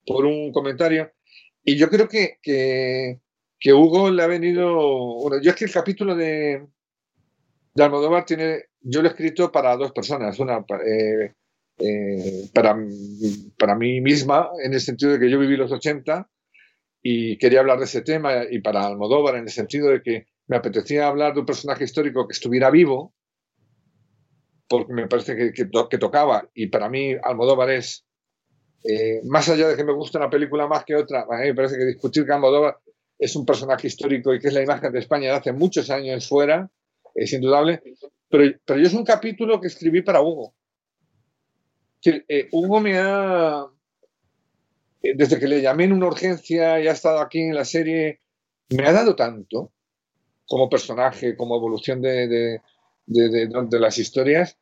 por 0.06 0.28
un 0.28 0.52
comentario. 0.52 1.12
Y 1.64 1.76
yo 1.76 1.90
creo 1.90 2.08
que, 2.08 2.38
que, 2.44 3.74
Hugo 3.74 4.12
le 4.12 4.22
ha 4.22 4.28
venido. 4.28 4.76
Bueno, 5.22 5.42
yo 5.42 5.50
es 5.50 5.56
que 5.56 5.66
el 5.66 5.72
capítulo 5.72 6.16
de, 6.16 6.68
de 7.74 7.84
Almodóvar 7.84 8.26
tiene. 8.26 8.66
Yo 8.80 9.02
lo 9.02 9.08
he 9.08 9.12
escrito 9.12 9.52
para 9.52 9.76
dos 9.76 9.92
personas. 9.92 10.38
Una 10.38 10.64
eh, 10.86 11.34
para, 12.54 12.78
para 13.58 13.76
mí 13.76 14.02
misma, 14.02 14.52
en 14.64 14.74
el 14.76 14.82
sentido 14.82 15.14
de 15.14 15.20
que 15.20 15.32
yo 15.32 15.40
viví 15.40 15.58
los 15.58 15.72
80 15.72 16.30
y 17.02 17.40
quería 17.40 17.62
hablar 17.62 17.80
de 17.80 17.86
ese 17.86 18.02
tema 18.04 18.44
y 18.48 18.60
para 18.60 18.86
Almodóvar 18.86 19.36
en 19.36 19.46
el 19.46 19.50
sentido 19.50 19.90
de 19.90 20.04
que 20.04 20.28
me 20.46 20.58
apetecía 20.58 21.08
hablar 21.08 21.34
de 21.34 21.40
un 21.40 21.48
personaje 21.48 21.86
histórico 21.86 22.28
que 22.28 22.34
estuviera 22.34 22.70
vivo, 22.70 23.16
porque 24.70 24.94
me 24.94 25.08
parece 25.08 25.36
que, 25.36 25.52
que, 25.54 25.98
tocaba 25.98 26.48
y 26.54 26.68
para 26.68 26.90
mí 26.90 27.16
Almodóvar 27.24 27.72
es, 27.72 28.06
eh, 28.84 29.22
más 29.26 29.50
allá 29.50 29.68
de 29.68 29.76
que 29.76 29.84
me 29.84 29.94
guste 29.94 30.18
una 30.18 30.30
película 30.30 30.68
más 30.68 30.86
que 30.86 30.96
otra, 30.96 31.26
a 31.30 31.38
mí 31.40 31.48
me 31.48 31.56
parece 31.56 31.78
que 31.78 31.86
discutir 31.86 32.26
que 32.26 32.32
Almodóvar 32.32 32.78
es 33.18 33.36
un 33.36 33.46
personaje 33.46 33.88
histórico 33.88 34.34
y 34.34 34.40
que 34.40 34.48
es 34.48 34.54
la 34.54 34.64
imagen 34.64 34.94
de 34.94 35.00
España 35.00 35.32
de 35.32 35.38
hace 35.38 35.52
muchos 35.52 35.90
años 35.90 36.28
fuera, 36.28 36.70
es 37.16 37.34
indudable, 37.34 37.82
pero, 38.30 38.44
pero 38.64 38.80
yo 38.80 38.88
es 38.88 38.94
un 38.94 39.04
capítulo 39.04 39.60
que 39.60 39.68
escribí 39.68 40.02
para 40.02 40.22
Hugo. 40.22 40.54
Eh, 42.06 42.48
Hugo 42.52 42.80
me 42.80 42.98
ha, 42.98 43.66
eh, 45.02 45.14
desde 45.16 45.40
que 45.40 45.48
le 45.48 45.62
llamé 45.62 45.86
en 45.86 45.94
una 45.94 46.08
urgencia 46.08 46.80
y 46.80 46.88
ha 46.88 46.92
estado 46.92 47.20
aquí 47.20 47.40
en 47.40 47.56
la 47.56 47.66
serie, 47.66 48.22
me 48.70 48.88
ha 48.88 48.94
dado 48.94 49.16
tanto 49.16 49.72
como 50.46 50.70
personaje, 50.70 51.36
como 51.36 51.56
evolución 51.56 52.02
de, 52.02 52.28
de, 52.28 52.62
de, 53.06 53.80
las 53.80 53.98
historias. 53.98 54.58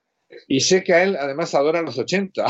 Y 0.48 0.60
sé 0.60 0.84
que 0.84 0.94
a 0.94 1.04
él 1.04 1.16
además 1.16 1.54
adora 1.56 1.82
los 1.82 1.98
80. 1.98 2.46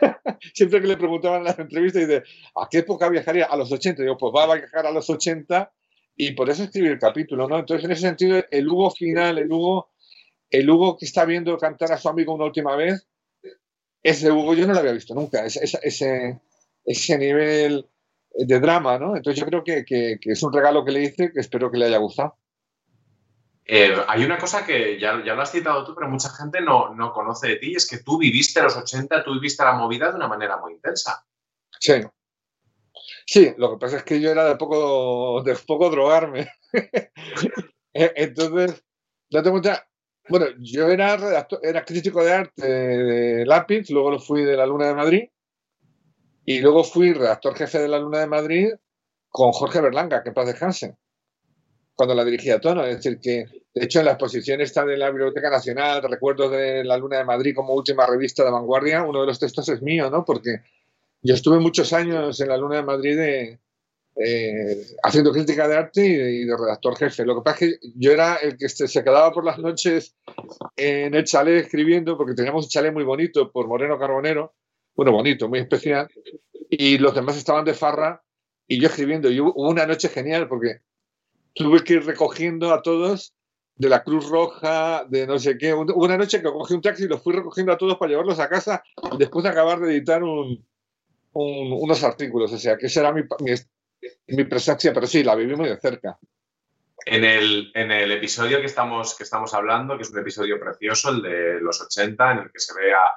Siempre 0.54 0.80
que 0.80 0.86
le 0.86 0.96
preguntaban 0.96 1.40
en 1.40 1.44
las 1.44 1.58
entrevistas, 1.58 2.06
dice, 2.06 2.22
¿a 2.56 2.68
qué 2.70 2.78
época 2.78 3.08
viajaría? 3.08 3.46
A 3.46 3.56
los 3.56 3.70
80. 3.70 4.02
Digo, 4.02 4.16
pues 4.16 4.32
va 4.34 4.44
a 4.44 4.56
viajar 4.56 4.86
a 4.86 4.90
los 4.90 5.08
80 5.08 5.72
y 6.16 6.32
por 6.32 6.50
eso 6.50 6.64
escribí 6.64 6.88
el 6.88 6.98
capítulo, 6.98 7.48
¿no? 7.48 7.58
Entonces, 7.58 7.84
en 7.84 7.92
ese 7.92 8.02
sentido, 8.02 8.42
el 8.50 8.68
Hugo 8.68 8.90
final, 8.90 9.38
el 9.38 9.50
Hugo, 9.52 9.90
el 10.50 10.68
Hugo 10.68 10.96
que 10.96 11.04
está 11.04 11.24
viendo 11.24 11.56
cantar 11.58 11.92
a 11.92 11.98
su 11.98 12.08
amigo 12.08 12.34
una 12.34 12.44
última 12.44 12.74
vez, 12.74 13.06
ese 14.02 14.32
Hugo 14.32 14.54
yo 14.54 14.66
no 14.66 14.72
lo 14.72 14.80
había 14.80 14.92
visto 14.92 15.14
nunca. 15.14 15.46
ese, 15.46 16.40
ese, 16.84 17.18
nivel 17.18 17.86
de 18.34 18.60
drama, 18.60 18.98
¿no? 18.98 19.16
Entonces 19.16 19.40
yo 19.40 19.46
creo 19.46 19.62
que, 19.62 20.18
es 20.20 20.42
un 20.42 20.52
regalo 20.52 20.84
que 20.84 20.92
le 20.92 21.02
hice 21.04 21.32
que 21.32 21.40
espero 21.40 21.70
que 21.70 21.78
le 21.78 21.86
haya 21.86 21.98
gustado. 21.98 22.36
Eh, 23.70 23.94
hay 24.08 24.24
una 24.24 24.38
cosa 24.38 24.64
que 24.64 24.98
ya, 24.98 25.12
lo 25.12 25.42
has 25.42 25.52
citado 25.52 25.84
tú, 25.84 25.94
pero 25.94 26.08
mucha 26.08 26.30
gente 26.30 26.62
no, 26.62 26.94
no, 26.94 27.12
conoce 27.12 27.48
de 27.48 27.56
ti, 27.56 27.74
es 27.74 27.86
que 27.86 27.98
tú 27.98 28.16
viviste 28.16 28.62
los 28.62 28.74
80, 28.74 29.22
tú 29.22 29.34
viviste 29.34 29.62
la 29.62 29.74
movida 29.74 30.08
de 30.08 30.16
una 30.16 30.26
manera 30.26 30.56
muy 30.56 30.72
intensa. 30.72 31.22
Sí. 31.78 32.00
Sí, 33.26 33.52
lo 33.58 33.72
que 33.72 33.76
pasa 33.76 33.98
es 33.98 34.04
que 34.04 34.22
yo 34.22 34.30
era 34.30 34.46
de 34.46 34.56
poco, 34.56 35.42
de 35.42 35.54
poco 35.54 35.90
drogarme. 35.90 36.48
E, 37.94 38.12
entonces, 38.16 38.84
date 39.30 39.50
cuenta, 39.50 39.88
bueno, 40.28 40.46
yo 40.58 40.88
era 40.88 41.16
redactor, 41.16 41.58
era 41.62 41.84
crítico 41.84 42.22
de 42.22 42.32
arte 42.32 42.68
de 42.68 43.46
lápiz, 43.46 43.90
luego 43.90 44.10
lo 44.10 44.20
fui 44.20 44.44
de 44.44 44.56
la 44.56 44.66
Luna 44.66 44.88
de 44.88 44.94
Madrid 44.94 45.22
y 46.44 46.60
luego 46.60 46.84
fui 46.84 47.14
redactor 47.14 47.56
jefe 47.56 47.78
de 47.78 47.88
La 47.88 47.98
Luna 47.98 48.20
de 48.20 48.26
Madrid 48.26 48.68
con 49.30 49.52
Jorge 49.52 49.80
Berlanga, 49.80 50.22
que 50.22 50.32
paz 50.32 50.46
descanse, 50.46 50.96
cuando 51.98 52.14
la 52.14 52.24
dirigía 52.24 52.60
tono. 52.60 52.86
Es 52.86 52.98
decir, 52.98 53.18
que 53.18 53.44
de 53.74 53.84
hecho 53.84 53.98
en 53.98 54.04
la 54.04 54.12
exposición 54.12 54.60
está 54.60 54.84
de 54.84 54.96
la 54.96 55.10
Biblioteca 55.10 55.50
Nacional, 55.50 56.00
recuerdos 56.00 56.52
de 56.52 56.84
La 56.84 56.96
Luna 56.96 57.18
de 57.18 57.24
Madrid 57.24 57.56
como 57.56 57.74
última 57.74 58.06
revista 58.06 58.44
de 58.44 58.52
vanguardia, 58.52 59.02
uno 59.02 59.22
de 59.22 59.26
los 59.26 59.40
textos 59.40 59.68
es 59.68 59.82
mío, 59.82 60.08
¿no? 60.08 60.24
Porque 60.24 60.62
yo 61.22 61.34
estuve 61.34 61.58
muchos 61.58 61.92
años 61.92 62.40
en 62.40 62.48
La 62.50 62.56
Luna 62.56 62.76
de 62.76 62.82
Madrid 62.84 63.18
eh, 64.14 64.78
haciendo 65.02 65.32
crítica 65.32 65.66
de 65.66 65.76
arte 65.76 66.06
y 66.06 66.44
de, 66.44 66.56
redactor 66.56 66.96
jefe. 66.96 67.24
Lo 67.24 67.34
que 67.34 67.42
pasa 67.42 67.64
es 67.64 67.72
que 67.80 67.88
yo 67.96 68.12
era 68.12 68.36
el 68.36 68.56
que 68.56 68.68
se, 68.68 69.02
quedaba 69.02 69.32
por 69.32 69.44
las 69.44 69.58
noches 69.58 70.14
en 70.76 71.16
el 71.16 71.24
chalet 71.24 71.64
escribiendo, 71.64 72.16
porque 72.16 72.34
teníamos 72.34 72.66
un 72.66 72.70
chalet 72.70 72.92
muy 72.92 73.02
bonito 73.02 73.50
por 73.50 73.66
Moreno 73.66 73.98
Carbonero, 73.98 74.54
bueno, 74.94 75.10
bonito, 75.10 75.48
muy 75.48 75.58
especial, 75.58 76.08
y 76.70 76.98
los 76.98 77.12
demás 77.12 77.36
estaban 77.36 77.64
de 77.64 77.74
farra 77.74 78.22
y 78.68 78.80
yo 78.80 78.86
escribiendo. 78.86 79.28
Y 79.32 79.40
hubo 79.40 79.68
una 79.68 79.84
noche 79.84 80.08
genial 80.08 80.46
porque 80.46 80.82
tuve 81.54 81.82
que 81.84 81.94
ir 81.94 82.04
recogiendo 82.04 82.72
a 82.72 82.82
todos 82.82 83.34
de 83.78 83.88
la 83.88 84.02
Cruz 84.02 84.28
Roja, 84.28 85.04
de 85.08 85.26
no 85.26 85.38
sé 85.38 85.56
qué. 85.56 85.72
Una 85.72 86.18
noche 86.18 86.42
que 86.42 86.50
cogí 86.50 86.74
un 86.74 86.82
taxi 86.82 87.04
y 87.04 87.08
los 87.08 87.22
fui 87.22 87.32
recogiendo 87.32 87.72
a 87.72 87.78
todos 87.78 87.96
para 87.96 88.10
llevarlos 88.10 88.40
a 88.40 88.48
casa 88.48 88.82
después 89.16 89.44
de 89.44 89.50
acabar 89.50 89.78
de 89.78 89.92
editar 89.92 90.22
unos 91.32 92.04
artículos. 92.04 92.52
O 92.52 92.58
sea, 92.58 92.76
que 92.76 92.86
esa 92.86 93.00
era 93.00 93.12
mi, 93.12 93.22
mi, 94.26 94.44
presencia, 94.44 94.92
pero 94.92 95.06
sí, 95.06 95.22
la 95.22 95.36
viví 95.36 95.54
muy 95.54 95.68
de 95.68 95.78
cerca. 95.78 96.18
En 97.06 97.24
el, 97.24 97.70
en 97.74 97.92
el 97.92 98.10
episodio 98.10 98.58
que 98.58 98.66
estamos, 98.66 99.16
que 99.16 99.22
estamos 99.22 99.54
hablando, 99.54 99.96
que 99.96 100.02
es 100.02 100.10
un 100.10 100.18
episodio 100.18 100.58
precioso, 100.58 101.10
el 101.10 101.22
de 101.22 101.60
los 101.60 101.80
80, 101.80 102.32
en 102.32 102.38
el 102.38 102.52
que 102.52 102.58
se 102.58 102.74
ve 102.74 102.92
a, 102.92 103.10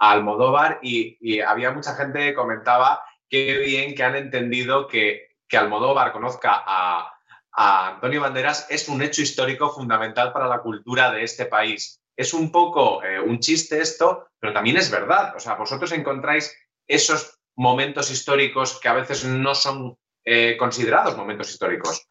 Almodóvar 0.00 0.78
y, 0.80 1.40
había 1.40 1.72
mucha 1.72 1.96
gente 1.96 2.20
que 2.20 2.34
comentaba 2.34 3.02
qué 3.28 3.58
bien 3.58 3.96
que 3.96 4.04
han 4.04 4.14
entendido 4.14 4.86
que, 4.86 5.30
que 5.48 5.56
Almodóvar 5.56 6.12
conozca 6.12 6.62
a, 6.64 7.17
Antonio 7.60 8.20
Banderas 8.20 8.66
es 8.70 8.88
un 8.88 9.02
hecho 9.02 9.20
histórico 9.20 9.70
fundamental 9.70 10.32
para 10.32 10.46
la 10.46 10.60
cultura 10.60 11.10
de 11.10 11.24
este 11.24 11.46
país. 11.46 12.00
Es 12.16 12.32
un 12.32 12.52
poco 12.52 13.02
eh, 13.02 13.18
un 13.20 13.40
chiste 13.40 13.80
esto, 13.80 14.28
pero 14.38 14.52
también 14.52 14.76
es 14.76 14.90
verdad. 14.90 15.34
O 15.34 15.40
sea, 15.40 15.54
vosotros 15.54 15.90
encontráis 15.90 16.56
esos 16.86 17.40
momentos 17.56 18.12
históricos 18.12 18.78
que 18.78 18.86
a 18.86 18.94
veces 18.94 19.24
no 19.24 19.56
son 19.56 19.96
eh, 20.24 20.56
considerados 20.56 21.16
momentos 21.16 21.50
históricos. 21.50 22.06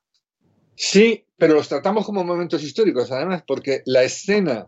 Sí, 0.76 1.26
pero 1.38 1.54
los 1.54 1.70
tratamos 1.70 2.06
como 2.06 2.26
momentos 2.26 2.62
históricos, 2.62 3.10
además, 3.12 3.44
porque 3.48 3.84
la 3.86 4.04
escena 4.04 4.68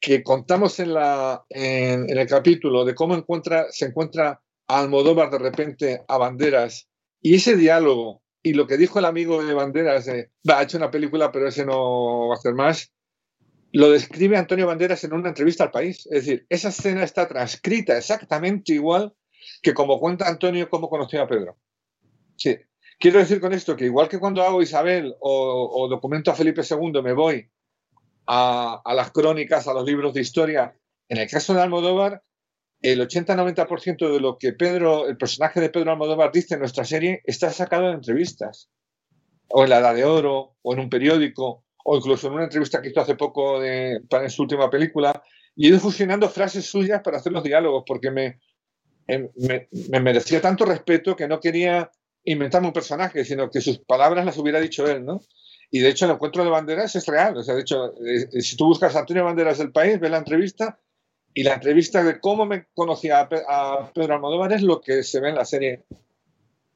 que 0.00 0.22
contamos 0.22 0.80
en, 0.80 0.94
la, 0.94 1.44
en, 1.50 2.08
el 2.08 2.26
capítulo 2.26 2.86
de 2.86 2.94
cómo 2.94 3.14
encuentra, 3.14 3.66
se 3.70 3.86
encuentra 3.86 4.40
Almodóvar 4.66 5.30
de 5.30 5.38
repente 5.38 6.04
a 6.08 6.16
Banderas 6.16 6.88
y 7.20 7.34
ese 7.34 7.56
diálogo 7.56 8.19
y 8.42 8.54
lo 8.54 8.66
que 8.66 8.76
dijo 8.76 8.98
el 8.98 9.04
amigo 9.04 9.44
de 9.44 9.54
Banderas, 9.54 10.08
va, 10.48 10.58
ha 10.58 10.62
hecho 10.62 10.78
una 10.78 10.90
película 10.90 11.30
pero 11.30 11.48
ese 11.48 11.66
no 11.66 12.28
va 12.28 12.34
a 12.34 12.38
hacer 12.38 12.54
más, 12.54 12.92
lo 13.72 13.90
describe 13.90 14.36
Antonio 14.36 14.66
Banderas 14.66 15.04
en 15.04 15.12
una 15.12 15.28
entrevista 15.28 15.64
al 15.64 15.70
país. 15.70 16.06
Es 16.06 16.24
decir, 16.24 16.46
esa 16.48 16.70
escena 16.70 17.04
está 17.04 17.28
transcrita 17.28 17.96
exactamente 17.96 18.72
igual 18.72 19.14
que 19.62 19.74
como 19.74 19.98
cuenta 20.00 20.28
Antonio 20.28 20.68
cómo 20.68 20.88
conoció 20.88 21.22
a 21.22 21.28
Pedro. 21.28 21.56
Sí. 22.36 22.56
Quiero 22.98 23.18
decir 23.18 23.40
con 23.40 23.52
esto 23.52 23.76
que 23.76 23.86
igual 23.86 24.08
que 24.08 24.18
cuando 24.18 24.42
hago 24.42 24.60
Isabel 24.60 25.14
o, 25.20 25.88
documento 25.88 26.30
a 26.30 26.34
Felipe 26.34 26.62
II 26.68 27.00
me 27.02 27.14
voy 27.14 27.50
a, 28.26 28.82
las 28.94 29.10
crónicas, 29.10 29.66
a 29.66 29.72
los 29.72 29.84
libros 29.84 30.12
de 30.12 30.20
historia, 30.20 30.76
en 31.08 31.18
el 31.18 31.30
caso 31.30 31.54
de 31.54 31.62
Almodóvar, 31.62 32.22
el 32.82 33.00
80-90% 33.00 34.10
de 34.10 34.20
lo 34.20 34.38
que 34.38 34.52
Pedro, 34.52 35.06
el 35.06 35.16
personaje 35.16 35.60
de 35.60 35.68
Pedro 35.68 35.92
Almodóvar 35.92 36.32
dice 36.32 36.54
en 36.54 36.60
nuestra 36.60 36.84
serie 36.84 37.20
está 37.24 37.50
sacado 37.50 37.88
de 37.88 37.94
entrevistas, 37.94 38.70
o 39.48 39.64
en 39.64 39.70
la 39.70 39.80
Edad 39.80 39.94
de 39.94 40.04
Oro, 40.04 40.56
o 40.62 40.72
en 40.72 40.80
un 40.80 40.88
periódico, 40.88 41.64
o 41.84 41.96
incluso 41.96 42.28
en 42.28 42.34
una 42.34 42.44
entrevista 42.44 42.80
que 42.80 42.88
hizo 42.88 43.00
hace 43.00 43.16
poco 43.16 43.60
de, 43.60 44.00
para 44.08 44.28
su 44.30 44.42
última 44.42 44.70
película, 44.70 45.22
y 45.54 45.66
he 45.66 45.68
ido 45.68 45.80
fusionando 45.80 46.28
frases 46.28 46.64
suyas 46.64 47.02
para 47.02 47.18
hacer 47.18 47.32
los 47.32 47.42
diálogos, 47.42 47.84
porque 47.86 48.10
me, 48.10 48.40
em, 49.06 49.28
me, 49.36 49.68
me, 49.90 50.00
merecía 50.00 50.40
tanto 50.40 50.64
respeto 50.64 51.16
que 51.16 51.28
no 51.28 51.40
quería 51.40 51.90
inventarme 52.24 52.68
un 52.68 52.72
personaje, 52.72 53.24
sino 53.24 53.50
que 53.50 53.60
sus 53.60 53.78
palabras 53.78 54.24
las 54.24 54.38
hubiera 54.38 54.60
dicho 54.60 54.86
él, 54.86 55.04
¿no? 55.04 55.20
Y 55.70 55.80
de 55.80 55.88
hecho 55.90 56.06
el 56.06 56.12
encuentro 56.12 56.44
de 56.44 56.50
Banderas 56.50 56.96
es 56.96 57.06
real, 57.06 57.36
o 57.36 57.42
sea, 57.42 57.54
de 57.54 57.60
hecho, 57.60 57.94
eh, 58.04 58.28
eh, 58.32 58.40
si 58.40 58.56
tú 58.56 58.66
buscas 58.66 58.96
a 58.96 59.00
Antonio 59.00 59.24
Banderas 59.24 59.58
del 59.58 59.72
país, 59.72 60.00
ves 60.00 60.10
la 60.10 60.18
entrevista, 60.18 60.78
y 61.34 61.42
la 61.42 61.54
entrevista 61.54 62.02
de 62.02 62.20
cómo 62.20 62.44
me 62.44 62.66
conocía 62.74 63.20
a 63.20 63.92
Pedro 63.92 64.14
Almodóvar 64.14 64.52
es 64.52 64.62
lo 64.62 64.80
que 64.80 65.02
se 65.02 65.20
ve 65.20 65.30
en 65.30 65.36
la 65.36 65.44
serie. 65.44 65.84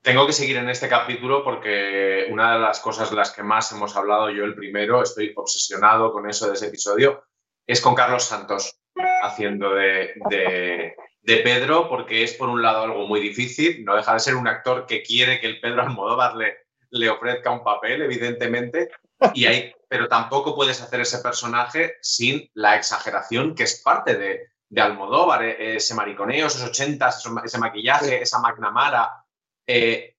Tengo 0.03 0.27
que 0.27 0.35
seguir 0.35 0.59
en 0.59 0.69
este 0.69 0.88
capítulo 0.88 1.43
porque 1.43 2.27
una 2.31 2.53
de 2.55 2.61
las 2.61 2.79
cosas 2.81 3.11
de 3.11 3.17
las 3.17 3.33
que 3.33 3.43
más 3.43 3.73
hemos 3.73 3.97
hablado, 3.97 4.31
yo 4.31 4.45
el 4.45 4.55
primero, 4.55 5.03
estoy 5.03 5.33
obsesionado 5.35 6.12
con 6.12 6.29
eso 6.29 6.47
de 6.47 6.55
ese 6.55 6.67
episodio, 6.67 7.25
es 7.67 7.81
con 7.81 7.95
Carlos 7.95 8.25
Santos 8.25 8.79
haciendo 9.23 9.75
de, 9.75 10.95
Pedro, 11.25 11.88
porque 11.88 12.23
es 12.23 12.35
por 12.35 12.51
un 12.51 12.61
lado 12.61 12.83
algo 12.83 13.07
muy 13.07 13.19
difícil, 13.21 13.83
no 13.83 13.97
deja 13.97 14.12
de 14.12 14.21
ser 14.21 14.37
un 14.37 14.47
actor 14.47 14.87
que 14.87 15.03
quiere 15.03 15.40
que 15.40 15.47
el 15.47 15.59
Pedro 15.59 15.81
Almodóvar 15.81 16.37
le, 16.37 16.59
le 16.90 17.09
ofrezca 17.09 17.51
un 17.51 17.64
papel, 17.64 18.03
evidentemente, 18.03 18.90
y 19.33 19.47
hay, 19.47 19.73
pero 19.94 20.09
tampoco 20.09 20.57
puedes 20.57 20.83
hacer 20.83 21.02
ese 21.02 21.18
personaje 21.18 21.98
sin 22.02 22.50
la 22.54 22.74
exageración 22.74 23.54
que 23.54 23.62
es 23.62 23.80
parte 23.80 24.16
de, 24.16 24.48
de 24.68 24.80
Almodóvar, 24.80 25.44
e, 25.44 25.76
ese 25.76 25.94
mariconeo, 25.94 26.48
esos 26.48 26.64
ochentas, 26.64 27.24
ese 27.44 27.59
maquillaje, 27.59 28.20
esa 28.20 28.40
McNamara. 28.40 29.24
Eh, 29.64 30.16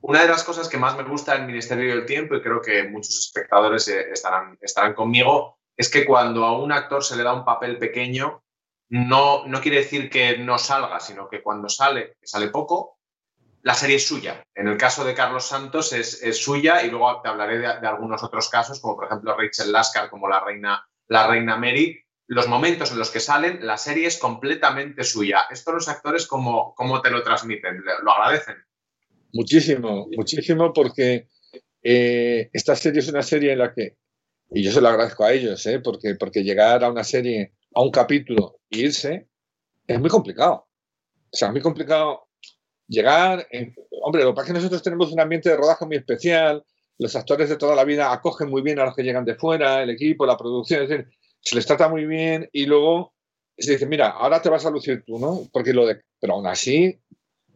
una 0.00 0.22
de 0.22 0.26
las 0.26 0.42
cosas 0.42 0.68
que 0.68 0.76
más 0.76 0.96
me 0.96 1.04
gusta 1.04 1.34
del 1.34 1.46
Ministerio 1.46 1.94
del 1.94 2.04
Tiempo, 2.04 2.34
y 2.34 2.42
creo 2.42 2.60
que 2.60 2.88
muchos 2.88 3.16
espectadores 3.16 3.86
eh, 3.86 4.10
estarán, 4.10 4.58
estarán 4.60 4.94
conmigo, 4.94 5.60
es 5.76 5.88
que 5.88 6.04
cuando 6.04 6.44
a 6.44 6.58
un 6.58 6.72
actor 6.72 7.04
se 7.04 7.14
le 7.14 7.22
da 7.22 7.32
un 7.32 7.44
papel 7.44 7.78
pequeñño, 7.78 8.42
no, 8.88 9.46
no 9.46 9.60
quiere 9.60 9.76
decir 9.76 10.10
que 10.10 10.36
no 10.38 10.58
salga, 10.58 10.98
sino 10.98 11.28
que 11.28 11.44
cuando 11.44 11.68
sale, 11.68 12.16
que 12.20 12.26
sale 12.26 12.48
poco, 12.48 12.95
la 13.66 13.74
serie 13.74 13.96
es 13.96 14.06
suya. 14.06 14.46
En 14.54 14.68
el 14.68 14.76
caso 14.76 15.04
de 15.04 15.12
Carlos 15.12 15.48
Santos 15.48 15.92
es, 15.92 16.20
suya 16.38 16.84
y 16.84 16.88
luego 16.88 17.20
te 17.20 17.28
hablaré 17.28 17.58
de, 17.58 17.66
algunos 17.66 18.22
otros 18.22 18.48
casos, 18.48 18.78
como 18.78 18.94
por 18.94 19.06
ejemplo 19.06 19.36
Rachel 19.36 19.72
Lasker 19.72 20.08
como 20.08 20.28
la 20.28 20.38
reina, 20.38 20.88
la 21.08 21.26
reina 21.26 21.56
Mary. 21.56 21.98
Los 22.28 22.46
momentos 22.46 22.92
en 22.92 22.98
los 23.00 23.10
que 23.10 23.18
salen, 23.18 23.66
la 23.66 23.76
serie 23.76 24.06
es 24.06 24.18
completamente 24.18 25.02
suya. 25.02 25.46
Esto 25.50 25.72
los 25.72 25.88
actores, 25.88 26.28
¿cómo, 26.28 26.76
cómo 26.76 27.02
te 27.02 27.10
lo 27.10 27.24
transmiten? 27.24 27.82
¿Lo 28.04 28.12
agradecen? 28.12 28.54
Muchísimo, 29.32 30.06
muchísimo, 30.16 30.72
porque 30.72 31.26
eh, 31.82 32.48
esta 32.52 32.76
serie 32.76 33.00
es 33.00 33.08
una 33.08 33.24
serie 33.24 33.50
en 33.50 33.58
la 33.58 33.74
que, 33.74 33.96
y 34.48 34.62
yo 34.62 34.70
se 34.70 34.80
lo 34.80 34.90
agradezco 34.90 35.24
a 35.24 35.32
ellos, 35.32 35.66
¿eh? 35.66 35.80
porque, 35.80 36.14
porque 36.14 36.44
llegar 36.44 36.84
a 36.84 36.90
una 36.90 37.02
serie, 37.02 37.54
a 37.74 37.82
un 37.82 37.90
capítulo 37.90 38.60
e 38.70 38.78
irse, 38.78 39.26
es 39.88 39.98
muy 39.98 40.08
complicado. 40.08 40.68
O 41.32 41.36
sea, 41.36 41.48
es 41.48 41.52
muy 41.52 41.62
complicado 41.62 42.25
llegar. 42.88 43.46
hombre, 44.02 44.24
lo 44.24 44.30
que 44.30 44.34
pasa 44.34 44.42
es 44.42 44.46
que 44.46 44.58
nosotros 44.58 44.82
tenemos 44.82 45.12
un 45.12 45.20
ambiente 45.20 45.50
de 45.50 45.56
rodaje 45.56 45.86
muy 45.86 45.96
especial, 45.96 46.64
los 46.98 47.14
actores 47.14 47.48
de 47.48 47.56
toda 47.56 47.74
la 47.74 47.84
vida 47.84 48.12
acogen 48.12 48.48
muy 48.48 48.62
bien 48.62 48.78
a 48.78 48.84
los 48.84 48.94
que 48.94 49.02
llegan 49.02 49.24
de 49.24 49.34
fuera, 49.34 49.82
el 49.82 49.90
equipo, 49.90 50.26
la 50.26 50.36
producción, 50.36 50.82
es 50.82 50.88
decir, 50.88 51.08
se 51.40 51.54
les 51.54 51.66
trata 51.66 51.88
muy 51.88 52.06
bien 52.06 52.48
y 52.52 52.66
luego 52.66 53.14
se 53.56 53.72
dice, 53.72 53.86
mira, 53.86 54.10
ahora 54.10 54.40
te 54.40 54.48
vas 54.48 54.66
a 54.66 54.70
lucir 54.70 55.04
tú, 55.06 55.18
¿no? 55.18 55.48
Porque 55.52 55.72
lo 55.72 55.86
de, 55.86 56.02
pero 56.20 56.34
aún 56.34 56.46
así, 56.46 56.98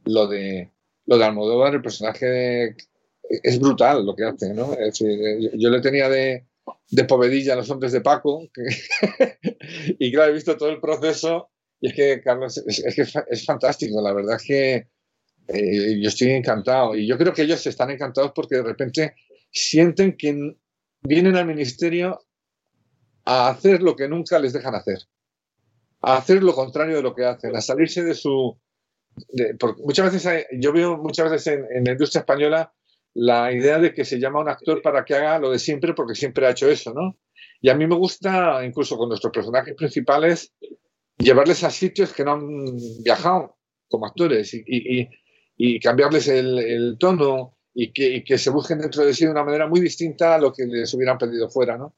lo 0.04 0.26
de 0.26 0.70
lo 1.06 1.18
de 1.18 1.24
Almodóvar, 1.24 1.74
el 1.74 1.82
personaje 1.82 2.76
es 3.30 3.58
brutal 3.58 4.06
lo 4.06 4.14
que 4.14 4.24
hace, 4.24 4.54
¿no? 4.54 4.76
yo, 4.92 5.70
le 5.70 5.80
tenía 5.80 6.08
de, 6.08 6.46
de 6.88 7.04
povedilla 7.04 7.54
a 7.54 7.56
los 7.56 7.70
hombres 7.70 7.90
de 7.92 8.00
Paco, 8.00 8.48
y 9.98 10.12
claro, 10.12 10.30
he 10.30 10.34
visto 10.34 10.56
todo 10.56 10.68
el 10.68 10.80
proceso, 10.80 11.50
y 11.80 11.88
es 11.88 11.94
que, 11.94 12.20
Carlos, 12.20 12.58
es, 12.58 12.94
que 12.94 13.02
es 13.02 13.44
fantástico, 13.44 14.00
la 14.00 14.12
verdad 14.12 14.36
es 14.36 14.44
que 14.46 14.88
eh, 15.52 16.00
yo 16.00 16.08
estoy 16.08 16.30
encantado, 16.30 16.96
y 16.96 17.06
yo 17.06 17.16
creo 17.18 17.32
que 17.32 17.42
ellos 17.42 17.66
están 17.66 17.90
encantados 17.90 18.32
porque 18.34 18.56
de 18.56 18.62
repente 18.62 19.14
sienten 19.50 20.16
que 20.16 20.56
vienen 21.02 21.36
al 21.36 21.46
ministerio 21.46 22.20
a 23.24 23.48
hacer 23.48 23.82
lo 23.82 23.96
que 23.96 24.08
nunca 24.08 24.38
les 24.38 24.52
dejan 24.52 24.74
hacer, 24.74 24.98
a 26.02 26.16
hacer 26.16 26.42
lo 26.42 26.54
contrario 26.54 26.96
de 26.96 27.02
lo 27.02 27.14
que 27.14 27.24
hacen, 27.24 27.54
a 27.56 27.60
salirse 27.60 28.04
de 28.04 28.14
su, 28.14 28.58
muchas 29.84 30.12
veces 30.12 30.46
yo 30.52 30.72
veo 30.72 30.96
muchas 30.96 31.30
veces 31.30 31.58
en, 31.70 31.84
la 31.84 31.92
industria 31.92 32.20
española 32.20 32.72
la 33.12 33.52
idea 33.52 33.78
de 33.78 33.92
que 33.92 34.04
se 34.04 34.20
llama 34.20 34.38
a 34.38 34.42
un 34.42 34.48
actor 34.48 34.82
para 34.82 35.04
que 35.04 35.14
haga 35.14 35.38
lo 35.38 35.50
de 35.50 35.58
siempre 35.58 35.94
porque 35.94 36.14
siempre 36.14 36.46
ha 36.46 36.50
hecho 36.50 36.70
eso, 36.70 36.94
¿no? 36.94 37.18
Y 37.60 37.68
a 37.68 37.74
mí 37.74 37.86
me 37.86 37.96
gusta, 37.96 38.64
incluso 38.64 38.96
con 38.96 39.08
nuestros 39.08 39.32
personajes 39.32 39.74
principales, 39.74 40.54
llevarles 41.18 41.64
a 41.64 41.70
sitios 41.70 42.12
que 42.12 42.24
no 42.24 42.32
han 42.32 42.76
viajado 43.02 43.58
como 43.88 44.06
actores. 44.06 44.54
Y, 44.54 45.08
cambiarles 45.80 46.28
el, 46.28 46.58
el 46.58 46.96
tono, 46.98 47.54
y 47.72 48.22
que, 48.24 48.38
se 48.38 48.50
busquen 48.50 48.80
dentro 48.80 49.04
de 49.04 49.14
sí 49.14 49.24
de 49.24 49.30
una 49.30 49.44
manera 49.44 49.66
muy 49.66 49.80
distinta 49.80 50.34
a 50.34 50.38
lo 50.38 50.52
que 50.52 50.64
les 50.66 50.92
hubieran 50.92 51.18
pedido 51.18 51.48
fuera, 51.48 51.76
¿no? 51.76 51.94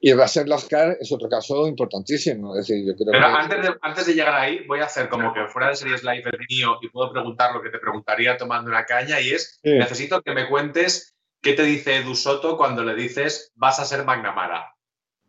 Y 0.00 0.12
Rasen 0.12 0.48
Lascar 0.48 0.96
es 1.00 1.10
otro 1.10 1.28
caso 1.28 1.66
importantísimo. 1.66 2.54
decir, 2.54 2.86
yo 2.86 2.94
creo 2.94 3.12
Pero 3.12 3.26
antes, 3.26 3.62
de, 3.62 3.74
antes 3.82 4.06
de 4.06 4.14
llegar 4.14 4.34
ahí, 4.34 4.64
voy 4.66 4.80
a 4.80 4.84
hacer 4.84 5.08
como 5.08 5.34
que 5.34 5.46
fuera 5.48 5.68
de 5.68 5.76
Series 5.76 6.04
Live 6.04 6.22
el 6.24 6.46
mío 6.48 6.78
y 6.80 6.88
puedo 6.88 7.12
preguntar 7.12 7.52
lo 7.52 7.62
que 7.62 7.70
te 7.70 7.78
preguntaría 7.78 8.36
tomando 8.36 8.70
una 8.70 8.84
caña 8.84 9.20
y 9.20 9.30
es, 9.30 9.60
necesito 9.64 10.22
que 10.22 10.32
me 10.32 10.48
cuentes 10.48 11.16
qué 11.42 11.52
te 11.52 11.64
dice 11.64 11.96
Edu 11.96 12.14
Soto 12.14 12.56
cuando 12.56 12.84
le 12.84 12.94
dices 12.94 13.52
vas 13.56 13.80
a 13.80 13.84
ser 13.84 14.04
McNamara. 14.04 14.74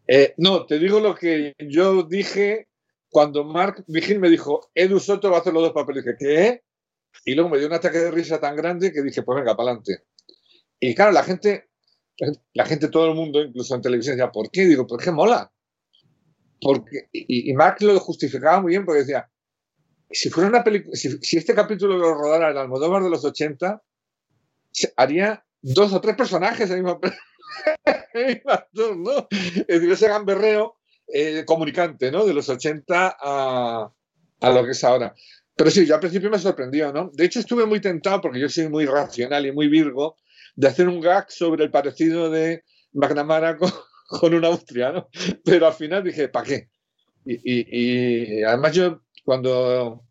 Eh, 0.08 0.34
no, 0.38 0.65
te 0.65 0.80
digo 0.80 1.00
lo 1.00 1.15
que 1.15 1.54
yo 1.58 2.04
dije 2.04 2.68
cuando 3.10 3.44
Mark 3.44 3.84
Vigil 3.88 4.20
me 4.20 4.30
dijo, 4.30 4.70
Edu 4.76 5.00
Soto 5.00 5.32
va 5.32 5.38
a 5.38 5.39
hacer 5.39 5.54
los 5.54 5.63
dos 5.63 5.74
papeles. 5.74 6.06
Dije, 6.06 6.18
¿qué? 6.20 6.62
Y 7.26 7.36
luego 7.36 7.50
me 7.50 7.58
dio 7.58 7.67
un 7.67 7.74
ataque 7.74 8.00
de 8.00 8.12
risa 8.12 8.39
tan 8.39 8.56
grande 8.56 8.91
que 8.91 9.02
dije, 9.02 9.24
pues 9.24 9.36
venga, 9.38 9.56
para 9.56 9.72
adelante. 9.72 10.04
Y 10.80 10.95
claro, 10.95 11.12
la 11.12 11.24
gente, 11.24 11.69
la 12.54 12.65
gente, 12.65 12.88
todo 12.88 13.08
el 13.08 13.15
mundo, 13.15 13.41
incluso 13.41 13.76
en 13.76 13.82
televisión, 13.82 14.15
decía, 14.15 14.32
¿por 14.32 14.50
qué? 14.50 14.65
Digo, 14.65 14.88
¿por 14.88 15.02
qué 15.04 15.12
mola? 15.12 15.52
Porque, 16.62 17.10
y, 17.12 17.52
y 17.52 17.54
lo 17.54 18.00
justificaba 18.00 18.62
muy 18.62 18.72
bien 18.72 18.86
porque 18.86 19.02
decía, 19.02 19.30
si 20.12 20.30
fuera 20.30 20.50
una 20.50 20.63
película, 20.63 20.95
si, 20.95 21.38
este 21.38 21.54
capítulo 21.54 21.98
lo 21.98 22.13
rodara 22.13 22.50
el 22.50 22.58
Almodóvar 22.58 23.04
de 23.04 23.10
los 23.10 23.24
80, 23.24 23.82
haría 24.98 25.45
dos 25.62 25.93
o 25.93 26.02
tres 26.02 26.15
personajes 26.15 26.69
en 26.72 26.84
mismo, 26.84 27.00
actor, 28.45 28.98
¿no? 28.98 29.28
Es 29.32 29.67
decir, 29.67 29.91
ese 29.91 30.08
gamberreo 30.08 30.78
eh, 31.08 31.43
comunicante, 31.45 32.12
¿no? 32.12 32.26
De 32.26 32.34
los 32.34 32.50
80 32.50 33.17
a, 33.19 33.91
a 34.41 34.50
lo 34.50 34.65
que 34.65 34.72
es 34.72 34.84
ahora. 34.84 35.13
Pero 35.60 35.72
sí, 35.72 35.86
yo 35.86 35.95
al 35.95 36.00
principio 36.00 36.30
me 36.30 36.39
sorprendió, 36.39 36.93
¿no? 36.93 37.12
De 37.12 37.26
hecho, 37.26 37.41
estuve 37.41 37.65
muy 37.65 37.82
tentado, 37.82 38.22
porque 38.22 38.39
yo 38.39 38.48
soy 38.48 38.69
muy 38.69 38.86
racional 38.86 39.45
y 39.45 39.52
muy 39.52 39.67
virgo, 39.67 40.15
de 40.56 40.69
hacer 40.69 40.88
un 40.88 41.02
gag 41.02 41.30
sobre 41.30 41.65
el 41.65 41.69
parecido 41.69 42.30
de 42.30 42.63
McNamara 42.93 43.58
con, 43.58 43.69
un 44.34 44.45
austriano. 44.45 45.10
Pero 45.43 45.67
al 45.67 45.74
final 45.74 46.06
dije, 46.06 46.30
¿para 46.30 46.45
qué? 46.45 46.69
Y, 47.26 48.41
además 48.41 48.74
yo, 48.74 49.02
cuando, 49.26 50.06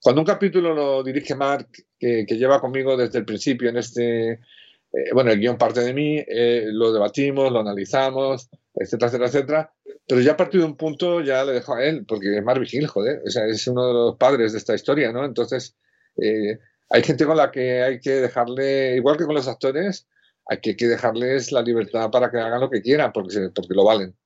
cuando 0.00 0.22
un 0.22 0.26
capítulo 0.26 0.72
lo 0.72 1.02
dirige 1.02 1.34
Mark, 1.34 1.68
que, 1.98 2.24
lleva 2.26 2.58
conmigo 2.58 2.96
desde 2.96 3.18
el 3.18 3.26
principio 3.26 3.68
en 3.68 3.76
este, 3.76 4.30
eh, 4.30 5.12
bueno, 5.12 5.30
el 5.30 5.38
guion 5.38 5.58
parte 5.58 5.80
de 5.80 5.92
mí, 5.92 6.16
eh, 6.16 6.64
lo 6.64 6.94
debatimos, 6.94 7.52
lo 7.52 7.60
analizamos, 7.60 8.48
etcétera, 8.80 9.08
etcétera, 9.08 9.26
etcétera. 9.28 9.72
Pero 10.06 10.20
ya 10.20 10.32
a 10.32 10.36
partir 10.36 10.60
de 10.60 10.66
un 10.66 10.76
punto 10.76 11.20
ya 11.20 11.44
le 11.44 11.52
dejo 11.52 11.74
a 11.74 11.84
él, 11.84 12.04
porque 12.06 12.36
es 12.36 12.42
Marvin 12.42 12.68
Hill, 12.70 12.86
joder, 12.86 13.22
o 13.26 13.30
sea, 13.30 13.46
es 13.46 13.66
uno 13.66 13.86
de 13.86 13.92
los 13.92 14.16
padres 14.16 14.52
de 14.52 14.58
esta 14.58 14.74
historia, 14.74 15.12
¿no? 15.12 15.24
Entonces, 15.24 15.76
eh, 16.16 16.58
hay 16.90 17.02
gente 17.02 17.26
con 17.26 17.36
la 17.36 17.50
que 17.50 17.82
hay 17.82 18.00
que 18.00 18.12
dejarle, 18.12 18.96
igual 18.96 19.16
que 19.16 19.26
con 19.26 19.34
los 19.34 19.48
actores, 19.48 20.08
hay 20.46 20.60
que, 20.60 20.74
dejarles 20.74 21.52
la 21.52 21.60
libertad 21.60 22.10
para 22.10 22.30
que 22.30 22.38
hagan 22.38 22.60
lo 22.60 22.70
que 22.70 22.80
quieran, 22.80 23.12
porque, 23.12 23.50
porque 23.54 23.74
lo 23.74 23.84
valen. 23.84 24.16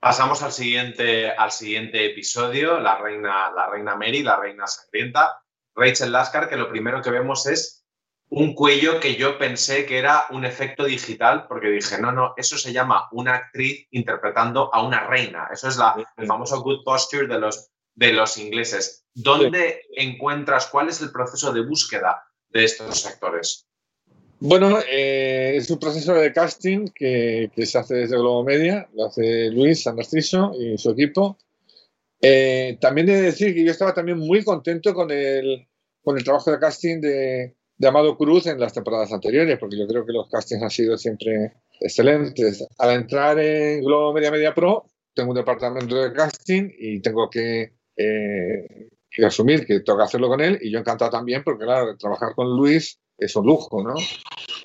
Pasamos 0.00 0.42
al 0.42 0.52
siguiente, 0.52 1.30
al 1.30 1.52
siguiente 1.52 2.04
episodio, 2.06 2.80
la 2.80 2.98
reina, 2.98 3.50
la 3.52 3.70
reina 3.70 3.94
Mary, 3.94 4.22
la 4.22 4.36
reina 4.36 4.66
sangrienta, 4.66 5.40
Rachel 5.74 6.12
Lascar, 6.12 6.48
que 6.48 6.56
lo 6.56 6.68
primero 6.68 7.02
que 7.02 7.10
vemos 7.10 7.46
es 7.46 7.75
un 8.28 8.54
cuello 8.54 8.98
que 8.98 9.14
yo 9.14 9.38
pensé 9.38 9.86
que 9.86 9.98
era 9.98 10.26
un 10.30 10.44
efecto 10.44 10.84
digital, 10.84 11.46
porque 11.48 11.68
dije, 11.68 12.00
no, 12.00 12.10
no, 12.10 12.34
eso 12.36 12.58
se 12.58 12.72
llama 12.72 13.08
una 13.12 13.34
actriz 13.34 13.86
interpretando 13.92 14.74
a 14.74 14.82
una 14.84 15.06
reina. 15.06 15.48
Eso 15.52 15.68
es 15.68 15.76
la, 15.76 15.94
el 16.16 16.26
famoso 16.26 16.60
good 16.62 16.82
posture 16.84 17.28
de 17.28 17.38
los, 17.38 17.70
de 17.94 18.12
los 18.12 18.36
ingleses. 18.38 19.04
¿Dónde 19.14 19.82
encuentras, 19.94 20.66
cuál 20.66 20.88
es 20.88 21.00
el 21.00 21.12
proceso 21.12 21.52
de 21.52 21.64
búsqueda 21.64 22.24
de 22.50 22.64
estos 22.64 23.06
actores? 23.06 23.66
Bueno, 24.40 24.78
eh, 24.90 25.54
es 25.56 25.70
un 25.70 25.78
proceso 25.78 26.12
de 26.12 26.32
casting 26.32 26.88
que, 26.94 27.50
se 27.64 27.78
hace 27.78 27.94
desde 27.94 28.18
Globo 28.18 28.44
Media, 28.44 28.88
lo 28.94 29.06
hace 29.06 29.50
Luis 29.50 29.82
San 29.82 29.96
y 29.98 30.76
su 30.76 30.90
equipo. 30.90 31.38
Eh, 32.20 32.76
también 32.80 33.08
he 33.08 33.14
de 33.14 33.22
decir 33.22 33.54
que 33.54 33.64
yo 33.64 33.70
estaba 33.70 33.94
también 33.94 34.18
muy 34.18 34.42
contento 34.42 34.92
con 34.92 35.10
el, 35.10 35.66
con 36.02 36.18
el 36.18 36.24
trabajo 36.24 36.50
de 36.50 36.58
casting 36.58 37.00
de, 37.00 37.56
de 37.78 37.88
Amado 37.88 38.16
Cruz 38.16 38.46
en 38.46 38.58
las 38.58 38.72
temporadas 38.72 39.12
anteriores, 39.12 39.58
porque 39.58 39.78
yo 39.78 39.86
creo 39.86 40.06
que 40.06 40.12
los 40.12 40.28
castings 40.28 40.62
han 40.62 40.70
sido 40.70 40.96
siempre 40.96 41.52
excelentes. 41.80 42.66
Al 42.78 42.90
entrar 42.94 43.38
en 43.38 43.82
Globo 43.82 44.12
Media 44.12 44.30
Media 44.30 44.54
Pro, 44.54 44.86
tengo 45.14 45.30
un 45.30 45.36
departamento 45.36 45.96
de 45.96 46.12
casting 46.12 46.70
y 46.78 47.00
tengo 47.00 47.28
que, 47.30 47.72
eh, 47.96 48.88
asumir 49.24 49.66
que 49.66 49.82
que 49.82 49.92
hacerlo 50.02 50.28
con 50.28 50.40
él 50.40 50.58
y 50.60 50.70
yo 50.70 50.78
encantado 50.78 51.10
también, 51.10 51.42
porque 51.42 51.64
claro, 51.64 51.96
trabajar 51.96 52.34
con 52.34 52.56
Luis 52.56 52.98
es 53.18 53.34
un 53.34 53.46
lujo, 53.46 53.82
¿no? 53.82 53.94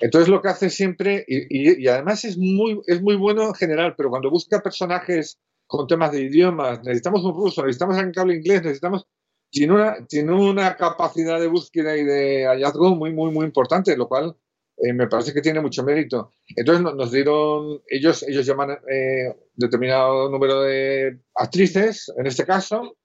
Entonces 0.00 0.28
lo 0.28 0.42
que 0.42 0.48
hace 0.48 0.68
siempre, 0.68 1.24
y, 1.26 1.82
y, 1.82 1.88
además 1.88 2.24
es 2.24 2.36
muy, 2.36 2.80
es 2.86 3.00
muy 3.00 3.16
bueno 3.16 3.48
en 3.48 3.54
general, 3.54 3.94
pero 3.96 4.10
cuando 4.10 4.30
busca 4.30 4.60
personajes 4.60 5.38
con 5.66 5.86
temas 5.86 6.12
de 6.12 6.22
idiomas, 6.22 6.82
necesitamos 6.82 7.24
un 7.24 7.34
ruso, 7.34 7.62
necesitamos 7.62 7.96
alguien 7.96 8.12
que 8.12 8.20
hable 8.20 8.34
inglés, 8.36 8.62
necesitamos 8.62 9.06
tiene 9.52 9.74
una, 9.74 10.06
tiene 10.06 10.32
una 10.32 10.76
capacidad 10.76 11.38
de 11.38 11.46
búsqueda 11.46 11.94
y 11.94 12.04
de 12.04 12.46
hallazgo 12.46 12.96
muy, 12.96 13.12
muy, 13.12 13.30
muy 13.30 13.44
importante, 13.44 13.94
lo 13.98 14.08
cual 14.08 14.34
eh, 14.78 14.94
me 14.94 15.08
parece 15.08 15.34
que 15.34 15.42
tiene 15.42 15.60
mucho 15.60 15.84
mérito. 15.84 16.32
Entonces 16.56 16.82
nos, 16.82 17.12
dieron, 17.12 17.82
ellos, 17.86 18.22
ellos 18.22 18.46
llaman 18.46 18.78
eh, 18.90 19.36
determinado 19.54 20.30
número 20.30 20.62
de 20.62 21.18
actrices, 21.34 22.10
en 22.16 22.26
este 22.26 22.46
caso, 22.46 22.96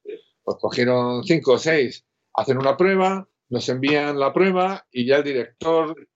pues 0.42 0.58
cogieron 0.62 1.22
cinco 1.26 1.54
o 1.54 1.58
seis, 1.58 2.06
hacen 2.34 2.58
una 2.58 2.78
prueba, 2.78 3.28
nos 3.50 3.68
envían 3.68 4.18
la 4.18 4.32
prueba 4.32 4.88
y 4.90 5.06
ya 5.06 5.18
el 5.18 5.26
director 5.26 6.08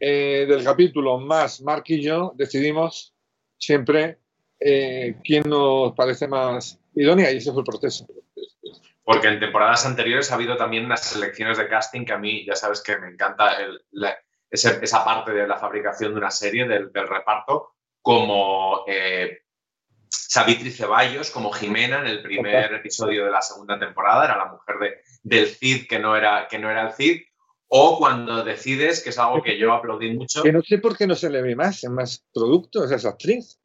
eh, 0.00 0.44
del 0.48 0.64
capítulo 0.64 1.20
más 1.20 1.62
Mark 1.62 1.84
y 1.86 2.02
yo 2.02 2.32
decidimos 2.36 3.14
siempre 3.58 4.18
quién 4.58 5.44
nos 5.46 5.92
parece 5.94 6.26
más 6.26 6.80
idónea 6.92 7.30
y 7.30 7.36
ese 7.36 7.52
fue 7.52 7.60
el 7.60 7.64
proceso 7.64 8.08
porque 9.08 9.28
en 9.28 9.40
temporadas 9.40 9.86
anteriores 9.86 10.30
ha 10.30 10.34
habido 10.34 10.58
también 10.58 10.84
unas 10.84 11.02
selecciones 11.02 11.56
de 11.56 11.66
casting 11.66 12.04
que 12.04 12.12
a 12.12 12.18
mí, 12.18 12.44
ya 12.44 12.54
sabes 12.54 12.82
que 12.82 12.98
me 12.98 13.08
encanta 13.08 13.56
esa 14.50 15.02
parte 15.02 15.32
de 15.32 15.48
la 15.48 15.56
fabricación 15.56 16.12
de 16.12 16.18
una 16.18 16.30
serie, 16.30 16.68
del, 16.68 16.92
reparto, 16.92 17.70
como 18.02 18.84
eh, 18.86 19.38
Savitri 20.10 20.70
Ceballos, 20.70 21.30
como 21.30 21.50
Jimena 21.50 22.00
en 22.00 22.06
el 22.06 22.22
primer 22.22 22.70
episodio 22.74 23.24
de 23.24 23.30
la 23.30 23.40
segunda 23.40 23.78
temporada, 23.78 24.26
era 24.26 24.36
la 24.36 24.52
mujer 24.52 24.76
de, 24.78 25.00
del 25.22 25.46
Cid 25.46 25.86
que 25.88 25.98
no, 25.98 26.14
era, 26.14 26.46
que 26.46 26.58
no 26.58 26.70
era 26.70 26.88
el 26.88 26.92
Cid, 26.92 27.22
o 27.68 27.96
cuando 27.96 28.44
decides, 28.44 29.02
que 29.02 29.08
es 29.08 29.18
algo 29.18 29.42
que 29.42 29.56
yo 29.56 29.72
aplaudí 29.72 30.12
mucho. 30.12 30.42
Que 30.42 30.52
no 30.52 30.60
sé 30.60 30.76
por 30.76 30.98
qué 30.98 31.06
no 31.06 31.14
se 31.14 31.30
le 31.30 31.40
ve 31.40 31.56
más 31.56 31.82
en 31.82 31.94
más 31.94 32.26
productos 32.34 32.92
a 32.92 32.96
esa 32.96 33.08
actriz. 33.08 33.57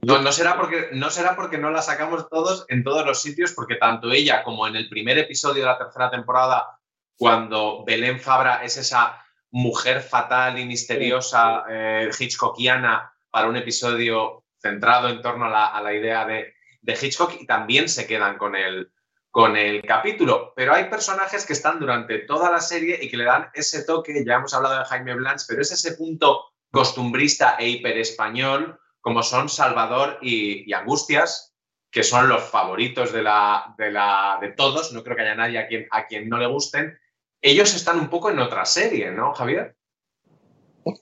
No, 0.00 0.20
no, 0.20 0.30
será 0.32 0.56
porque, 0.56 0.90
no 0.92 1.10
será 1.10 1.34
porque 1.34 1.58
no 1.58 1.70
la 1.70 1.82
sacamos 1.82 2.28
todos 2.28 2.64
en 2.68 2.84
todos 2.84 3.04
los 3.04 3.20
sitios, 3.20 3.52
porque 3.52 3.76
tanto 3.76 4.12
ella 4.12 4.44
como 4.44 4.66
en 4.66 4.76
el 4.76 4.88
primer 4.88 5.18
episodio 5.18 5.62
de 5.62 5.68
la 5.68 5.78
tercera 5.78 6.10
temporada, 6.10 6.78
cuando 7.16 7.84
Belén 7.84 8.20
Fabra 8.20 8.62
es 8.62 8.76
esa 8.76 9.24
mujer 9.50 10.00
fatal 10.02 10.58
y 10.58 10.66
misteriosa 10.66 11.64
eh, 11.68 12.10
hitchcockiana 12.16 13.12
para 13.30 13.48
un 13.48 13.56
episodio 13.56 14.44
centrado 14.60 15.08
en 15.08 15.20
torno 15.20 15.46
a 15.46 15.80
la, 15.80 15.94
idea 15.94 16.24
de, 16.26 16.54
Hitchcock 16.86 17.34
y 17.40 17.46
también 17.46 17.88
se 17.88 18.06
quedan 18.06 18.38
con 18.38 18.56
el, 18.56 18.90
con 19.30 19.56
el 19.56 19.82
capítulo. 19.82 20.52
Pero 20.56 20.74
hay 20.74 20.84
personajes 20.84 21.44
que 21.44 21.52
están 21.52 21.78
durante 21.78 22.20
toda 22.20 22.50
la 22.50 22.60
serie 22.60 22.98
y 23.00 23.08
que 23.08 23.16
le 23.16 23.24
dan 23.24 23.50
ese 23.52 23.84
toque, 23.84 24.24
ya 24.24 24.36
hemos 24.36 24.54
hablado 24.54 24.78
de 24.78 24.84
Jaime 24.84 25.14
Blanch, 25.14 25.42
pero 25.46 25.62
es 25.62 25.72
ese 25.72 25.94
punto 25.96 26.44
costumbrista 26.70 27.56
e 27.58 27.68
hiperespañol 27.68 28.78
como 29.08 29.22
son 29.22 29.48
Salvador 29.48 30.18
y, 30.20 30.70
Angustias, 30.74 31.54
que 31.90 32.02
son 32.02 32.28
los 32.28 32.42
favoritos 32.42 33.10
de, 33.10 33.22
la, 33.22 33.74
de, 33.78 34.50
todos, 34.50 34.92
no 34.92 35.02
creo 35.02 35.16
que 35.16 35.22
haya 35.22 35.34
nadie 35.34 35.58
a 35.58 35.66
quien, 35.66 35.86
a 35.90 36.06
quien 36.06 36.28
no 36.28 36.36
le 36.36 36.46
gusten, 36.46 36.94
ellos 37.40 37.74
están 37.74 37.98
un 37.98 38.10
poco 38.10 38.28
en 38.30 38.38
otra 38.38 38.66
serie, 38.66 39.10
¿no, 39.10 39.32
Javier? 39.32 39.74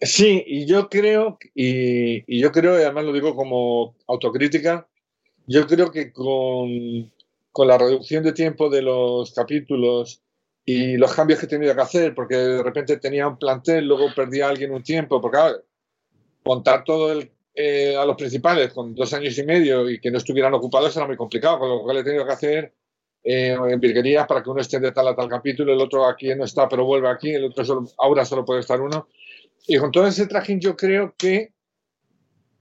Sí, 0.03 0.45
y 0.47 0.67
yo 0.67 0.89
creo, 0.89 1.37
y, 1.53 2.41
yo 2.41 2.53
creo, 2.53 2.79
y 2.79 2.85
además 2.85 3.07
lo 3.07 3.13
digo 3.13 3.35
como 3.35 3.97
autocrítica, 4.07 4.87
yo 5.49 5.67
creo 5.67 5.91
que 5.91 6.13
con, 6.13 7.13
con, 7.51 7.67
la 7.67 7.77
reducción 7.77 8.23
de 8.23 8.35
tiempo 8.35 8.71
de 8.71 8.83
los 8.83 9.35
capítulos 9.35 10.23
y 10.65 10.97
los 10.97 11.13
cambios 11.13 11.41
que 11.41 11.47
he 11.47 11.49
tenido 11.49 11.75
que 11.75 11.83
hacer, 11.83 12.15
porque 12.15 12.37
de 12.37 12.63
repente 12.63 12.99
tenía 12.99 13.27
un 13.27 13.37
plantel, 13.37 13.85
luego 13.85 14.15
perdía 14.15 14.47
a 14.47 14.51
alguien 14.51 14.71
un 14.71 14.85
tiempo, 14.85 15.21
porque 15.21 15.39
contar 16.45 16.85
todo 16.85 17.11
el 17.11 17.33
eh, 17.59 17.97
a 17.97 18.05
los 18.05 18.17
principales 18.17 18.71
con 18.71 18.95
dos 18.95 19.15
años 19.15 19.39
y 19.39 19.43
medio 19.43 19.89
y 19.89 19.99
que 19.99 20.11
no 20.11 20.19
estuvieran 20.19 20.53
ocupados 20.53 20.95
era 20.95 21.07
muy 21.07 21.17
complicado, 21.17 21.59
con 21.59 21.71
lo 21.71 21.83
cual 21.83 21.97
he 21.97 22.05
tenido 22.05 22.27
que 22.27 22.33
hacer 22.33 22.75
eh, 23.25 23.57
en 23.71 23.81
virguerías 23.81 24.27
para 24.27 24.43
que 24.43 24.51
uno 24.51 24.61
esté 24.61 24.79
de 24.79 24.93
tal 24.93 25.09
a 25.09 25.17
tal 25.17 25.27
capítulo, 25.27 25.73
el 25.73 25.81
otro 25.81 26.07
aquí 26.07 26.35
no 26.35 26.45
está, 26.45 26.69
pero 26.69 26.85
vuelve 26.85 27.09
aquí, 27.09 27.31
el 27.31 27.45
otro 27.45 27.65
solo, 27.65 27.89
ahora 27.97 28.27
solo 28.27 28.45
puede 28.45 28.61
estar 28.61 28.79
uno. 28.79 29.09
Y 29.67 29.79
con 29.79 29.91
todo 29.91 30.07
ese 30.07 30.27
trajín 30.27 30.61
yo 30.61 30.77
creo 30.77 31.15
que 31.17 31.55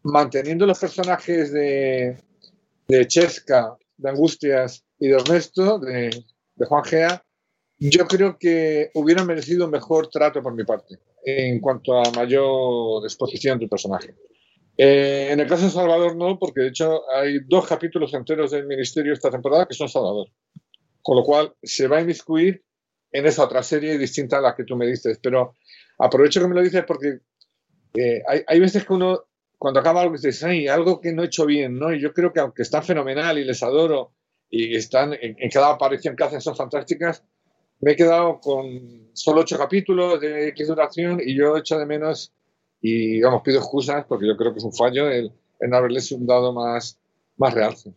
manteniendo 0.04 0.66
los 0.66 0.80
personajes 0.80 1.52
de, 1.52 2.18
de 2.88 3.08
Chesca, 3.08 3.76
de 3.98 4.10
Angustias 4.10 4.86
y 4.98 5.10
de 5.10 5.16
Ernesto, 5.16 5.78
de, 5.78 6.24
de 6.56 6.66
Juan 6.66 6.86
Gea, 6.86 7.22
yo 7.80 8.08
creo 8.08 8.38
que 8.40 8.92
hubieran 8.94 9.28
merecido 9.28 9.68
mejor 9.68 10.08
trato 10.08 10.42
por 10.42 10.56
mi 10.56 10.64
parte 10.64 11.00
en 11.26 11.60
cuanto 11.60 11.98
a 11.98 12.12
mayor 12.12 13.04
exposición 13.04 13.60
del 13.60 13.68
personaje. 13.68 14.16
Eh, 14.78 15.30
en 15.32 15.40
el 15.40 15.48
caso 15.48 15.66
de 15.66 15.72
Salvador 15.72 16.16
no, 16.16 16.38
porque 16.38 16.62
de 16.62 16.68
hecho 16.68 17.04
hay 17.12 17.40
dos 17.48 17.68
capítulos 17.68 18.14
enteros 18.14 18.52
del 18.52 18.68
Ministerio 18.68 19.14
esta 19.14 19.32
temporada 19.32 19.66
que 19.66 19.74
son 19.74 19.90
Salvador. 19.90 20.28
Con 21.02 21.18
lo 21.18 21.24
cual 21.24 21.54
se 21.62 21.88
va 21.88 21.98
a 21.98 22.02
inmiscuir 22.02 22.64
en 23.12 23.26
esa 23.26 23.44
otra 23.44 23.64
serie 23.64 23.98
distinta 23.98 24.40
a 24.40 24.42
la 24.42 24.56
que 24.56 24.66
tú 24.66 24.76
me 24.76 24.88
dices. 24.88 25.20
Pero 25.22 25.56
aprovecho 26.00 26.42
que 26.42 26.48
me 26.48 26.56
lo 26.56 26.62
dices 26.62 26.84
porque 26.86 27.20
eh, 27.94 28.22
hay, 28.48 28.60
veces 28.60 28.86
que 28.86 28.94
uno, 28.94 29.24
cuando 29.58 29.80
acaba 29.80 30.02
algo, 30.02 30.18
dice, 30.18 30.46
hay 30.46 30.68
algo 30.68 31.00
que 31.00 31.14
no 31.14 31.24
he 31.24 31.28
hecho 31.28 31.46
bien, 31.46 31.80
¿no? 31.80 31.94
Y 31.94 32.02
yo 32.02 32.14
creo 32.14 32.34
que 32.34 32.42
aunque 32.42 32.64
están 32.64 32.84
fenomenal 32.84 33.38
y 33.38 33.46
les 33.46 33.64
adoro 33.64 34.14
y 34.50 34.76
están 34.76 35.14
en, 35.14 35.36
en 35.40 35.50
cada 35.50 35.72
aparición 35.72 36.16
que 36.16 36.24
hacen 36.26 36.42
son 36.42 36.56
fantásticas, 36.56 37.24
me 37.80 37.92
he 37.92 37.96
quedado 37.96 38.40
con 38.40 39.10
solo 39.14 39.42
ocho 39.42 39.58
capítulos 39.58 40.20
de 40.20 40.50
X 40.50 40.68
duración 40.68 41.20
y 41.24 41.36
yo 41.38 41.58
echo 41.58 41.78
de 41.78 41.86
menos 41.86 42.34
y 42.82 43.14
digamos, 43.14 43.42
pido 43.42 43.60
excusas 43.60 44.06
porque 44.06 44.28
yo 44.28 44.38
creo 44.38 44.52
que 44.52 44.60
es 44.60 44.66
un 44.66 44.74
fallo 44.74 45.10
el, 45.10 45.32
en 45.60 45.74
haberles 45.74 46.14
dado 46.20 46.54
más, 46.54 47.00
más 47.38 47.54
realce. 47.54 47.94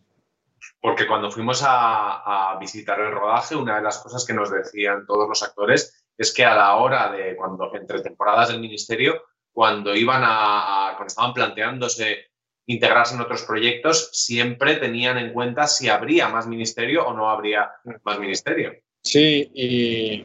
Porque 0.81 1.07
cuando 1.07 1.31
fuimos 1.31 1.63
a, 1.65 2.57
visitar 2.59 2.99
el 2.99 3.11
rodaje, 3.11 3.55
una 3.55 3.77
de 3.77 3.81
las 3.81 3.99
cosas 3.99 4.25
que 4.25 4.33
nos 4.33 4.51
decían 4.51 5.05
todos 5.05 5.27
los 5.27 5.41
actores 5.43 6.05
es 6.17 6.33
que 6.33 6.43
a 6.43 6.55
la 6.55 6.75
hora 6.75 7.11
de, 7.11 7.35
cuando 7.35 7.73
entre 7.73 8.01
temporadas 8.01 8.49
del 8.49 8.59
ministerio, 8.59 9.21
cuando 9.51 9.95
iban 9.95 10.21
a, 10.25 10.93
cuando 10.95 11.07
estaban 11.07 11.33
planteándose 11.33 12.29
integrarse 12.65 13.15
en 13.15 13.21
otros 13.21 13.43
proyectos, 13.43 14.09
siempre 14.13 14.75
tenían 14.75 15.17
en 15.17 15.33
cuenta 15.33 15.67
si 15.67 15.89
habría 15.89 16.29
más 16.29 16.45
ministerio 16.47 17.07
o 17.07 17.13
no 17.13 17.29
habría 17.29 17.71
más 18.03 18.19
ministerio. 18.19 18.73
Sí, 19.03 19.49
y, 19.53 20.23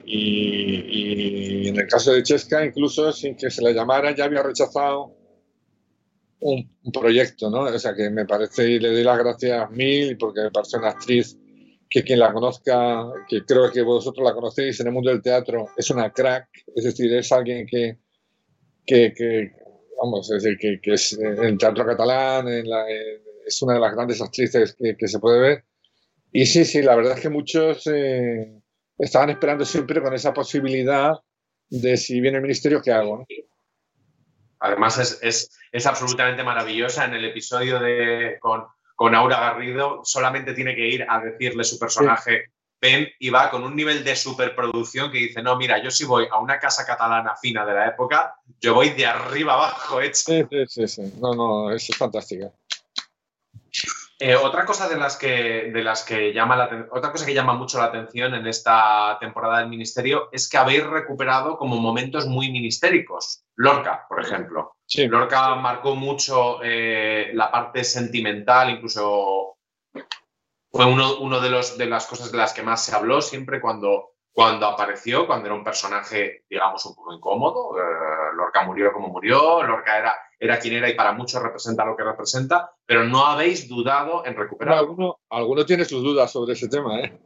en 1.69 1.77
el 1.79 1.87
caso 1.87 2.13
de 2.13 2.23
Chesca, 2.23 2.65
incluso 2.65 3.13
sin 3.13 3.37
que 3.37 3.51
se 3.51 3.63
le 3.63 3.73
llamara, 3.73 4.15
ya 4.15 4.25
había 4.25 4.43
rechazado 4.43 5.17
un, 6.41 6.71
proyecto, 6.93 7.51
¿no? 7.51 7.63
O 7.63 7.79
sea, 7.79 7.95
que 7.95 8.11
me 8.11 8.27
parece, 8.27 8.69
y 8.71 8.79
le 8.79 8.91
doy 8.93 9.05
las 9.05 9.19
gracias 9.19 9.71
mil, 9.71 10.19
porque 10.19 10.43
me 10.43 10.51
parece 10.51 10.77
una 10.79 10.91
actriz 10.91 11.39
que 11.89 12.03
quien 12.03 12.19
la 12.19 12.33
conozca, 12.33 13.07
que 13.29 13.45
creo 13.45 13.71
que 13.71 13.83
vosotros 13.83 14.25
la 14.27 14.35
conocéis 14.35 14.81
en 14.81 14.89
el 14.89 14.93
mundo 14.93 15.11
del 15.11 15.23
teatro, 15.23 15.69
es 15.77 15.91
una 15.91 16.13
crack, 16.13 16.49
es 16.75 16.85
decir, 16.85 17.13
es 17.15 17.31
alguien 17.33 17.67
que, 17.67 17.99
que, 18.85 19.53
vamos, 19.99 20.31
es 20.31 20.43
decir, 20.43 20.81
que, 20.83 20.93
es 20.93 21.13
en 21.15 21.45
el 21.45 21.59
teatro 21.59 21.87
catalán, 21.87 22.49
es 22.49 23.63
una 23.63 23.75
de 23.75 23.81
las 23.81 23.95
grandes 23.95 24.21
actrices 24.21 24.77
que, 24.77 25.09
se 25.09 25.19
puede 25.21 25.41
ver. 25.41 25.65
Y 26.33 26.47
sí, 26.47 26.65
sí, 26.65 26.83
la 26.83 26.97
verdad 26.97 27.15
es 27.17 27.21
que 27.21 27.31
muchos... 27.31 27.87
Eh, 27.87 28.61
estaban 28.99 29.31
esperando 29.31 29.65
siempre 29.65 30.01
con 30.03 30.15
esa 30.15 30.33
posibilidad 30.33 31.13
de 31.69 31.97
si 31.97 32.21
viene 32.21 32.37
el 32.39 32.43
ministerio, 32.43 32.81
¿qué 32.83 32.93
hago? 32.93 33.27
Además, 34.61 34.99
es, 34.99 35.19
es, 35.23 35.59
es, 35.73 35.87
absolutamente 35.87 36.43
maravillosa. 36.43 37.05
En 37.05 37.15
el 37.15 37.25
episodio 37.25 37.81
de, 37.81 38.39
con, 38.41 38.65
con, 38.95 39.15
Aura 39.15 39.41
Garrido, 39.41 40.01
solamente 40.05 40.55
tiene 40.55 40.75
que 40.75 40.89
ir 40.89 41.07
a 41.09 41.21
decirle 41.21 41.65
su 41.65 41.79
personaje 41.79 42.47
Penn 42.85 43.09
iba 43.21 43.51
con 43.51 43.65
un 43.65 43.75
nivel 43.75 44.05
de 44.05 44.15
superproducción 44.15 45.11
que 45.11 45.17
dice, 45.17 45.43
no, 45.43 45.57
mira, 45.57 45.83
yo 45.83 45.91
si 45.91 46.05
voy 46.05 46.27
a 46.31 46.39
una 46.39 46.59
casa 46.59 46.85
catalana 46.85 47.35
fina 47.35 47.65
de 47.65 47.73
la 47.73 47.89
época, 47.89 48.37
yo 48.61 48.75
voy 48.75 48.91
de 48.91 49.07
arriba 49.07 49.55
abajo, 49.55 50.03
hecho. 50.03 50.25
Sí, 50.27 50.45
sí, 50.51 50.67
sí, 50.69 50.89
sí. 50.89 51.15
No, 51.19 51.35
no, 51.35 51.71
es 51.71 51.89
fantástica. 51.97 52.53
Eh, 54.27 54.37
otra 54.37 54.65
cosa 54.65 54.89
de 54.89 54.97
las 54.97 55.19
que, 55.19 55.71
de 55.71 55.85
las 55.85 56.03
que 56.03 56.33
llama 56.33 56.57
la, 56.57 56.89
otra 56.93 57.13
cosa 57.13 57.27
que 57.27 57.35
llama 57.35 57.53
mucho 57.53 57.77
la 57.77 57.85
atención 57.85 58.33
en 58.33 58.47
esta 58.47 59.19
temporada 59.21 59.59
del 59.59 59.69
Ministerio 59.69 60.31
es 60.33 60.49
que 60.49 60.57
habéis 60.57 60.83
recuperado 60.87 61.59
como 61.59 61.77
momentos 61.77 62.25
muy 62.25 62.51
ministéricos. 62.51 63.45
Lorca, 63.55 64.07
por 64.09 64.23
ejemplo. 64.23 64.77
Lorca 65.11 65.57
marcó 65.57 65.95
mucho 65.95 66.61
eh, 66.63 67.33
la 67.35 67.53
parte 67.53 67.85
sentimental, 67.85 68.71
incluso 68.71 69.59
fue 70.73 70.87
uno, 70.87 71.19
uno 71.19 71.43
de, 71.43 71.51
los, 71.51 71.77
de 71.77 71.85
las 71.85 72.07
cosas 72.07 72.33
de 72.33 72.39
las 72.39 72.55
que 72.55 72.63
más 72.63 72.83
se 72.83 72.97
habló 72.97 73.21
siempre 73.21 73.61
cuando, 73.61 74.14
cuando 74.35 74.67
apareció, 74.67 75.27
cuando 75.27 75.47
era 75.47 75.55
un 75.55 75.63
personaje, 75.63 76.45
digamos, 76.51 76.85
un 76.85 76.95
poco 76.97 77.15
incómodo. 77.15 77.79
Eh, 77.79 78.35
Lorca 78.37 78.65
murió 78.65 78.93
como 78.93 79.09
murió, 79.09 79.63
Lorca 79.63 79.97
era 79.97 80.15
era 80.45 80.59
quien 80.59 80.75
era 80.75 80.91
y 80.91 80.95
para 80.95 81.13
muchos 81.13 81.43
representa 81.43 81.85
lo 81.85 81.97
que 81.97 82.05
representa, 82.05 82.73
pero 82.85 83.05
no 83.05 83.25
habéis 83.25 83.69
dudado 83.69 84.27
en 84.27 84.37
recuperarlo. 84.37 85.19
alguno, 85.31 85.65
tiene 85.65 85.85
sus 85.85 86.03
dudas 86.03 86.31
sobre 86.31 86.53
ese 86.53 86.69
tema. 86.69 87.01
¿eh? 87.01 87.19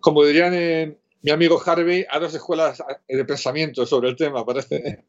Como 0.00 0.24
dirían 0.24 0.54
eh, 0.54 0.98
mi 1.20 1.30
amigo 1.32 1.60
Harvey, 1.64 2.06
a 2.08 2.18
dos 2.18 2.34
escuelas 2.34 2.82
de 3.06 3.24
pensamiento 3.24 3.84
sobre 3.84 4.08
el 4.08 4.16
tema, 4.16 4.46
parece. 4.46 5.04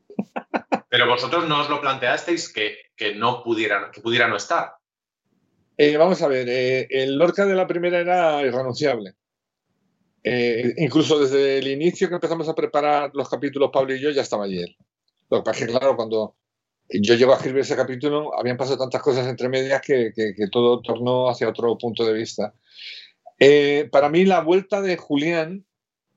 Pero 0.90 1.08
vosotros 1.08 1.48
no 1.48 1.62
os 1.62 1.70
lo 1.70 1.80
planteasteis 1.80 2.52
que, 2.52 2.76
que 2.96 3.16
no 3.16 3.44
pudiera, 3.44 3.90
que 3.92 4.02
pudiera 4.02 4.28
no 4.28 4.36
estar. 4.36 4.74
Eh, 5.78 5.98
vamos 5.98 6.22
a 6.22 6.28
ver, 6.28 6.48
el 6.50 7.18
Lorca 7.18 7.46
de 7.46 7.56
la 7.56 7.66
primera 7.66 8.00
era 8.00 8.42
irrenunciable. 8.42 9.14
Incluso 10.24 11.20
desde 11.20 11.60
el 11.60 11.68
inicio 11.68 12.08
que 12.08 12.16
empezamos 12.16 12.48
a 12.48 12.56
preparar 12.56 13.12
los 13.14 13.30
capítulos, 13.30 13.72
Pablo 13.74 13.94
y 13.94 14.00
yo, 14.00 14.10
ya 14.12 14.22
estaba 14.22 14.46
ayer. 14.46 14.70
Lo 15.30 15.40
que 15.40 15.44
pasa 15.44 15.60
es 15.60 15.66
que, 15.66 15.78
claro, 15.78 15.96
cuando 15.96 16.36
yo 16.90 17.16
llego 17.16 17.34
a 17.34 17.38
escribir 17.38 17.62
ese 17.62 17.76
capítulo, 17.76 18.38
habían 18.38 18.58
pasado 18.58 18.78
tantas 18.78 19.02
cosas 19.02 19.28
entre 19.28 19.50
medias 19.50 19.82
que, 19.82 20.12
todo 20.52 20.82
tornó 20.82 21.30
hacia 21.30 21.50
otro 21.50 21.78
punto 21.78 22.06
de 22.06 22.14
vista. 22.14 22.54
Eh, 23.40 23.90
para 23.92 24.10
mí 24.10 24.26
la 24.26 24.42
vuelta 24.42 24.82
de 24.82 24.98
Julián, 24.98 25.66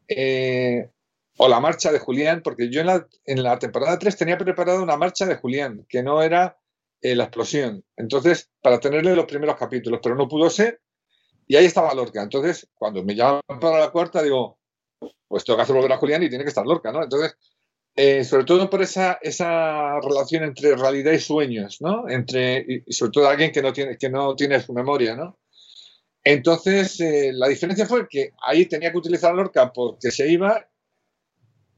eh, 0.08 0.90
o 1.38 1.48
la 1.48 1.60
marcha 1.60 1.92
de 1.92 1.98
Julián, 1.98 2.42
porque 2.42 2.70
yo 2.70 2.80
en 2.80 3.42
la, 3.42 3.58
temporada 3.58 3.98
3 3.98 4.16
tenía 4.16 4.38
preparada 4.38 4.80
una 4.80 4.96
marcha 4.96 5.26
de 5.26 5.36
Julián, 5.36 5.86
que 5.88 6.02
no 6.02 6.22
era 6.22 6.58
eh, 7.00 7.14
la 7.14 7.24
explosión. 7.24 7.84
Entonces, 7.96 8.50
para 8.62 8.80
tenerle 8.80 9.14
los 9.14 9.26
primeros 9.26 9.56
capítulos, 9.56 10.00
pero 10.02 10.14
no 10.14 10.28
pudo 10.28 10.50
ser, 10.50 10.80
y 11.46 11.56
ahí 11.56 11.66
estaba 11.66 11.94
Lorca. 11.94 12.22
Entonces, 12.22 12.68
cuando 12.74 13.02
me 13.02 13.14
llaman 13.14 13.42
para 13.60 13.78
la 13.78 13.90
cuarta, 13.90 14.22
digo, 14.22 14.58
pues 15.28 15.44
tengo 15.44 15.56
que 15.56 15.62
hacer 15.62 15.76
volver 15.76 15.92
a 15.92 15.98
Julián 15.98 16.22
y 16.22 16.28
tiene 16.28 16.44
que 16.44 16.48
estar 16.48 16.66
Lorca, 16.66 16.92
¿no? 16.92 17.02
Entonces, 17.02 17.36
eh, 17.94 18.24
sobre 18.24 18.44
todo 18.44 18.68
por 18.68 18.82
esa, 18.82 19.18
esa 19.22 20.00
relación 20.00 20.44
entre 20.44 20.76
realidad 20.76 21.12
y 21.12 21.20
sueños, 21.20 21.80
¿no? 21.80 22.08
Entre, 22.08 22.84
y 22.86 22.92
sobre 22.92 23.12
todo 23.12 23.28
alguien 23.28 23.52
que 23.52 23.62
no 23.62 23.72
tiene, 23.72 23.96
que 23.96 24.10
no 24.10 24.34
tiene 24.36 24.60
su 24.60 24.72
memoria, 24.72 25.16
¿no? 25.16 25.38
Entonces, 26.24 27.00
eh, 27.00 27.30
la 27.32 27.48
diferencia 27.48 27.86
fue 27.86 28.08
que 28.08 28.32
ahí 28.42 28.66
tenía 28.66 28.90
que 28.90 28.98
utilizar 28.98 29.30
a 29.30 29.34
Lorca 29.34 29.72
porque 29.72 30.10
se 30.10 30.28
iba 30.28 30.68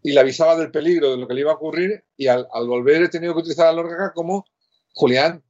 y 0.03 0.13
le 0.13 0.21
avisaba 0.21 0.57
del 0.57 0.71
peligro 0.71 1.11
de 1.11 1.19
lo 1.19 1.29
que 1.29 1.35
le 1.35 1.43
iba 1.43 1.53
a 1.53 1.57
ocurrir 1.57 2.05
y 2.17 2.29
al, 2.29 2.49
al 2.53 2.67
volver 2.67 3.03
he 3.03 3.09
tenido 3.09 3.35
que 3.35 3.41
utilizar 3.41 3.67
a 3.67 3.73
Lorca 3.73 4.13
como 4.15 4.47
Julián, 4.95 5.45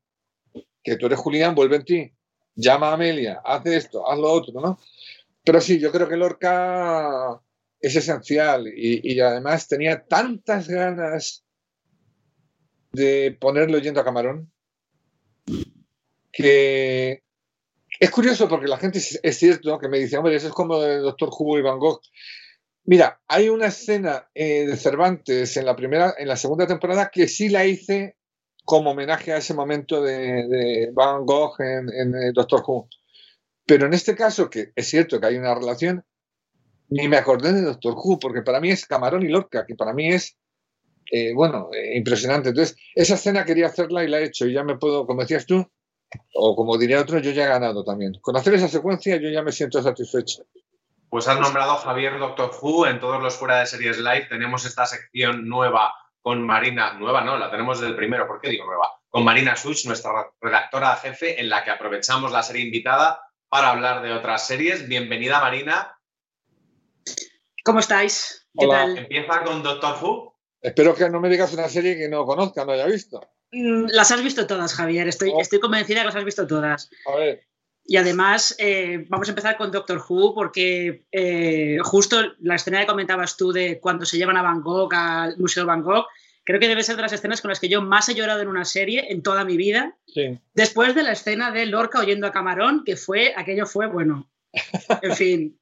que 0.82 0.96
tú 0.96 1.06
eres 1.06 1.18
Julián, 1.18 1.54
vuelve 1.54 1.76
en 1.76 1.84
ti, 1.84 2.12
llama 2.58 2.90
a 2.90 2.94
Amelia, 2.94 3.40
haz 3.44 3.64
esto, 3.66 4.10
haz 4.10 4.18
lo 4.18 4.30
otro, 4.30 4.60
¿no? 4.60 4.78
Pero 5.44 5.60
sí, 5.60 5.78
yo 5.78 5.92
creo 5.92 6.08
que 6.08 6.16
Lorca 6.16 7.40
es 7.80 7.94
esencial 7.94 8.66
y, 8.66 9.20
además 9.20 9.68
tenía 9.68 10.04
tantas 10.04 10.68
ganas 10.68 11.44
de 12.92 13.36
ponerlo 13.40 13.78
yendo 13.78 14.00
a 14.00 14.04
Camarón 14.04 14.50
que 16.32 17.22
es 18.00 18.10
curioso 18.10 18.48
porque 18.48 18.66
la 18.66 18.78
gente 18.78 18.98
es, 18.98 19.38
cierto 19.38 19.78
que 19.78 19.88
me 19.88 19.98
dice, 19.98 20.18
hombre, 20.18 20.34
eso 20.34 20.48
es 20.48 20.52
como 20.52 20.82
el 20.82 21.02
Doctor 21.02 21.30
Hugo 21.30 21.58
y 21.58 21.62
Van 21.62 21.78
Gogh. 21.78 22.00
Mira, 22.84 23.20
hay 23.28 23.48
una 23.48 23.66
escena 23.66 24.28
eh, 24.34 24.66
de 24.66 24.76
Cervantes 24.76 25.56
en 25.56 25.66
la 25.66 25.76
primera, 25.76 26.14
en 26.18 26.28
la 26.28 26.36
segunda 26.36 26.66
temporada 26.66 27.10
que 27.12 27.28
sí 27.28 27.48
la 27.48 27.64
hice 27.66 28.17
como 28.68 28.90
homenaje 28.90 29.32
a 29.32 29.38
ese 29.38 29.54
momento 29.54 30.02
de, 30.02 30.90
Van 30.92 31.24
Gogh 31.24 31.58
en, 31.58 31.88
en 31.88 32.14
eh, 32.14 32.32
Doctor 32.34 32.62
Who. 32.66 32.86
Pero 33.64 33.86
en 33.86 33.94
este 33.94 34.14
caso, 34.14 34.50
que 34.50 34.72
es 34.76 34.90
cierto 34.90 35.18
que 35.18 35.26
hay 35.26 35.38
una 35.38 35.54
relación, 35.54 36.04
ni 36.90 37.08
me 37.08 37.16
acordé 37.16 37.54
de 37.54 37.62
Doctor 37.62 37.94
Who, 37.96 38.18
porque 38.18 38.42
para 38.42 38.60
mí 38.60 38.70
es 38.70 38.84
Camarón 38.84 39.22
y 39.22 39.28
Lorca, 39.28 39.64
que 39.64 39.74
para 39.74 39.94
mí 39.94 40.12
es, 40.12 40.36
eh, 41.10 41.32
bueno, 41.32 41.70
eh, 41.72 41.96
impresionante. 41.96 42.50
Entonces, 42.50 42.76
esa 42.94 43.14
escena 43.14 43.46
quería 43.46 43.68
hacerla 43.68 44.04
y 44.04 44.08
la 44.08 44.20
he 44.20 44.24
hecho, 44.24 44.46
y 44.46 44.52
ya 44.52 44.64
me 44.64 44.76
puedo, 44.76 45.06
como 45.06 45.22
decías 45.22 45.46
tú, 45.46 45.66
o 46.34 46.54
como 46.54 46.76
diría 46.76 47.00
otro, 47.00 47.20
yo 47.20 47.30
ya 47.30 47.44
he 47.44 47.48
ganado 47.48 47.84
también. 47.84 48.18
Con 48.20 48.36
hacer 48.36 48.52
esa 48.52 48.68
secuencia 48.68 49.16
yo 49.16 49.30
ya 49.30 49.40
me 49.40 49.52
siento 49.52 49.82
satisfecho. 49.82 50.42
Pues 51.08 51.26
has 51.26 51.40
nombrado 51.40 51.76
Javier 51.76 52.18
Doctor 52.18 52.50
Who 52.60 52.86
en 52.86 53.00
todos 53.00 53.22
los 53.22 53.34
fuera 53.34 53.60
de 53.60 53.66
series 53.66 53.96
live. 53.96 54.26
Tenemos 54.28 54.66
esta 54.66 54.84
sección 54.84 55.48
nueva 55.48 55.94
con 56.28 56.42
Marina, 56.42 56.92
nueva 56.92 57.24
no, 57.24 57.38
la 57.38 57.50
tenemos 57.50 57.80
desde 57.80 57.92
el 57.92 57.96
primero, 57.96 58.26
¿por 58.26 58.38
qué 58.38 58.50
digo 58.50 58.66
nueva? 58.66 59.00
Con 59.08 59.24
Marina 59.24 59.56
Such, 59.56 59.86
nuestra 59.86 60.30
redactora 60.42 60.94
jefe, 60.96 61.40
en 61.40 61.48
la 61.48 61.64
que 61.64 61.70
aprovechamos 61.70 62.30
la 62.30 62.42
serie 62.42 62.66
invitada 62.66 63.18
para 63.48 63.70
hablar 63.70 64.02
de 64.02 64.12
otras 64.12 64.46
series. 64.46 64.86
Bienvenida, 64.86 65.40
Marina. 65.40 65.98
¿Cómo 67.64 67.78
estáis? 67.78 68.46
¿Qué 68.54 68.66
tal? 68.66 68.98
Empieza 68.98 69.42
con 69.42 69.62
Doctor 69.62 69.96
Who. 70.02 70.38
Espero 70.60 70.94
que 70.94 71.08
no 71.08 71.18
me 71.18 71.30
digas 71.30 71.54
una 71.54 71.66
serie 71.70 71.96
que 71.96 72.10
no 72.10 72.26
conozca, 72.26 72.66
no 72.66 72.72
haya 72.72 72.84
visto. 72.84 73.26
Mm, 73.50 73.86
las 73.92 74.10
has 74.10 74.22
visto 74.22 74.46
todas, 74.46 74.74
Javier. 74.74 75.08
Estoy, 75.08 75.32
oh. 75.34 75.40
estoy 75.40 75.60
convencida 75.60 76.00
que 76.00 76.06
las 76.08 76.16
has 76.16 76.26
visto 76.26 76.46
todas. 76.46 76.90
A 77.06 77.16
ver. 77.16 77.47
Y 77.90 77.96
además, 77.96 78.54
eh, 78.58 79.06
vamos 79.08 79.28
a 79.28 79.30
empezar 79.30 79.56
con 79.56 79.72
Doctor 79.72 80.04
Who, 80.06 80.34
porque 80.34 81.06
eh, 81.10 81.78
justo 81.82 82.18
la 82.40 82.56
escena 82.56 82.80
que 82.80 82.86
comentabas 82.86 83.34
tú 83.34 83.50
de 83.50 83.80
cuando 83.80 84.04
se 84.04 84.18
llevan 84.18 84.36
a 84.36 84.42
Bangkok, 84.42 84.92
al 84.92 85.38
Museo 85.38 85.64
Van 85.64 85.82
Gogh, 85.82 86.04
creo 86.44 86.60
que 86.60 86.68
debe 86.68 86.82
ser 86.82 86.96
de 86.96 87.02
las 87.02 87.14
escenas 87.14 87.40
con 87.40 87.48
las 87.48 87.58
que 87.58 87.70
yo 87.70 87.80
más 87.80 88.06
he 88.10 88.14
llorado 88.14 88.42
en 88.42 88.48
una 88.48 88.66
serie 88.66 89.10
en 89.10 89.22
toda 89.22 89.46
mi 89.46 89.56
vida. 89.56 89.96
Sí. 90.06 90.38
Después 90.52 90.94
de 90.94 91.02
la 91.02 91.12
escena 91.12 91.50
de 91.50 91.64
Lorca 91.64 92.00
oyendo 92.00 92.26
a 92.26 92.30
Camarón, 92.30 92.82
que 92.84 92.96
fue, 92.96 93.32
aquello 93.34 93.64
fue, 93.64 93.86
bueno, 93.86 94.28
en 95.00 95.16
fin, 95.16 95.58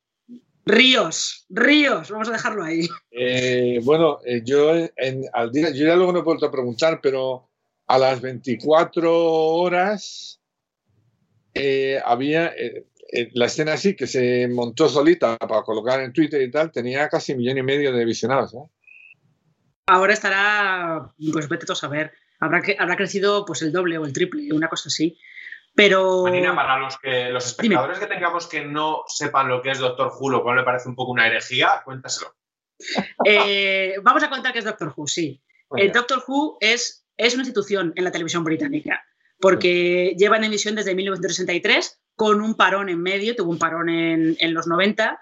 Ríos, 0.65 1.47
ríos, 1.49 2.11
vamos 2.11 2.29
a 2.29 2.33
dejarlo 2.33 2.65
ahí. 2.65 2.89
Eh, 3.13 3.79
bueno, 3.85 4.19
eh, 4.27 4.43
yo 4.45 4.73
al 5.33 5.53
día, 5.53 5.71
yo 5.71 5.87
ya 5.87 5.95
luego 5.95 6.13
no 6.13 6.19
he 6.19 6.25
vuelto 6.25 6.47
a 6.47 6.51
preguntar, 6.51 6.99
pero 7.01 7.49
a 7.87 7.99
las 7.99 8.21
24 8.21 9.15
horas 9.15 10.41
eh, 11.57 12.01
había 12.05 12.53
la 13.33 13.47
escena 13.47 13.75
así 13.75 13.95
que 13.95 14.07
se 14.07 14.49
montó 14.49 14.89
solita 14.89 15.37
para 15.37 15.63
colocar 15.63 16.01
en 16.01 16.13
Twitter 16.13 16.43
y 16.43 16.51
tal, 16.51 16.71
tenía 16.71 17.09
casi 17.09 17.33
un 17.33 17.39
millón 17.39 17.59
y 17.59 17.63
medio 17.63 17.93
de 17.93 18.05
visionados. 18.05 18.55
Ahora 19.87 20.13
estará, 20.13 21.13
pues 21.33 21.49
vete 21.49 21.71
a 21.71 21.75
saber, 21.77 22.13
habrá, 22.41 22.63
habrá 22.79 22.97
crecido 22.97 23.45
pues 23.45 23.63
el 23.63 23.73
doble 23.73 23.99
o 23.99 24.05
el 24.05 24.13
triple, 24.13 24.53
una 24.53 24.69
cosa 24.69 24.89
así. 24.89 25.19
Pero. 25.77 26.23
Marina, 26.25 26.57
para 26.57 26.79
los 26.79 26.99
que 26.99 27.29
los 27.29 27.47
espectadores 27.47 27.99
que 27.99 28.07
tengamos 28.07 28.49
que 28.49 28.65
no 28.65 29.03
sepan 29.07 29.49
lo 29.49 29.61
que 29.61 29.71
es 29.71 29.79
Doctor 29.79 30.11
Who, 30.19 30.31
lo 30.31 30.43
cual 30.43 30.57
me 30.57 30.65
parece 30.65 30.89
un 30.89 30.97
poco 30.97 31.13
una 31.13 31.27
herejía, 31.27 31.83
cuéntaselo. 31.85 32.35
Eh, 33.25 33.95
vamos 34.03 34.23
a 34.23 34.29
contar 34.29 34.53
qué 34.53 34.59
es 34.59 34.65
Doctor 34.65 34.93
Who, 34.95 35.07
sí. 35.07 35.43
El 35.77 35.93
Doctor 35.93 36.23
Who 36.27 36.59
es, 36.61 37.07
es 37.17 37.35
una 37.35 37.43
institución 37.43 37.93
en 37.97 38.05
la 38.05 38.13
televisión 38.13 38.45
británica, 38.45 39.05
porque 39.41 40.15
lleva 40.19 40.37
en 40.37 40.45
emisión 40.45 40.75
desde 40.75 40.95
1963, 40.95 42.01
con 42.15 42.41
un 42.41 42.55
parón 42.55 42.89
en 42.89 43.03
medio, 43.03 43.37
tuvo 43.37 43.51
un 43.51 43.59
parón 43.59 43.89
en, 43.89 44.37
en 44.41 44.55
los 44.55 44.67
90, 44.67 45.21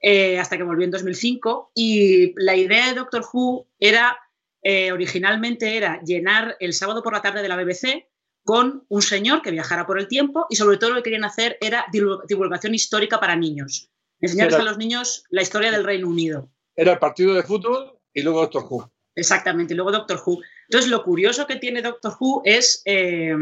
eh, 0.00 0.38
hasta 0.38 0.56
que 0.56 0.62
volvió 0.62 0.84
en 0.84 0.90
2005. 0.90 1.72
Y 1.74 2.34
la 2.36 2.54
idea 2.56 2.88
de 2.88 2.94
Doctor 2.94 3.24
Who 3.32 3.66
era, 3.78 4.18
eh, 4.62 4.92
originalmente, 4.92 5.76
era 5.76 6.00
llenar 6.02 6.56
el 6.60 6.74
sábado 6.74 7.02
por 7.02 7.12
la 7.12 7.22
tarde 7.22 7.42
de 7.42 7.48
la 7.48 7.56
BBC 7.56 8.06
con 8.44 8.84
un 8.88 9.02
señor 9.02 9.42
que 9.42 9.50
viajara 9.50 9.86
por 9.86 9.98
el 9.98 10.06
tiempo 10.06 10.46
y 10.48 10.54
sobre 10.56 10.76
todo 10.76 10.90
lo 10.90 10.96
que 10.96 11.02
querían 11.02 11.24
hacer 11.24 11.58
era 11.60 11.86
divulgación 11.92 12.74
histórica 12.74 13.18
para 13.18 13.34
niños. 13.34 13.90
Enseñarles 14.20 14.60
a 14.60 14.62
los 14.62 14.78
niños 14.78 15.24
la 15.30 15.42
historia 15.42 15.72
del 15.72 15.84
Reino 15.84 16.08
Unido. 16.08 16.48
Era 16.76 16.92
el 16.92 16.98
partido 16.98 17.34
de 17.34 17.42
fútbol 17.42 17.98
y 18.14 18.22
luego 18.22 18.40
Doctor 18.42 18.66
Who. 18.70 18.92
Exactamente, 19.16 19.72
y 19.72 19.76
luego 19.76 19.90
Doctor 19.90 20.22
Who. 20.24 20.42
Entonces, 20.68 20.90
lo 20.90 21.02
curioso 21.02 21.46
que 21.46 21.56
tiene 21.56 21.82
Doctor 21.82 22.14
Who 22.20 22.42
es 22.44 22.82
eh, 22.84 23.34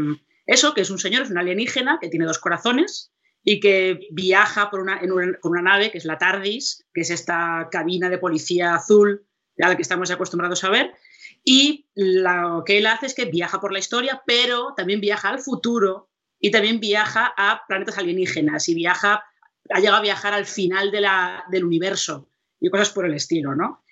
eso, 0.47 0.73
que 0.73 0.81
es 0.81 0.89
un 0.89 0.99
señor, 0.99 1.23
es 1.23 1.29
un 1.29 1.37
alienígena 1.37 1.99
que 2.01 2.09
tiene 2.09 2.25
dos 2.25 2.39
corazones 2.39 3.11
y 3.43 3.59
que 3.59 4.07
viaja 4.11 4.71
por 4.71 4.79
una, 4.79 4.99
con 4.99 5.51
una 5.51 5.61
nave, 5.61 5.91
que 5.91 5.97
es 5.97 6.05
la 6.05 6.17
TARDIS, 6.17 6.87
que 6.93 7.01
es 7.01 7.09
esta 7.09 7.67
cabina 7.69 8.09
de 8.09 8.17
policía 8.17 8.73
azul 8.73 9.27
a 9.61 9.69
la 9.69 9.75
que 9.75 9.83
estamos 9.83 10.09
acostumbrados 10.11 10.63
a 10.63 10.69
ver, 10.69 10.93
y 11.43 11.87
lo 11.93 12.63
que 12.65 12.77
él 12.77 12.87
hace 12.87 13.05
es 13.05 13.13
que 13.13 13.25
viaja 13.25 13.61
por 13.61 13.71
la 13.71 13.79
historia, 13.79 14.23
pero 14.25 14.73
también 14.75 14.99
viaja 14.99 15.29
al 15.29 15.39
futuro 15.39 16.09
y 16.39 16.51
también 16.51 16.79
viaja 16.79 17.33
a 17.37 17.63
planetas 17.67 17.97
alienígenas 17.97 18.67
y 18.67 18.75
viaja 18.75 19.23
ha 19.69 19.79
llegado 19.79 19.97
a 19.97 20.01
viajar 20.01 20.33
al 20.33 20.45
final 20.45 20.91
del 20.91 21.63
universo 21.63 22.29
y 22.59 22.69
cosas 22.69 22.91
por 22.91 23.05
el 23.05 23.13
estilo, 23.13 23.55
¿no? 23.55 23.83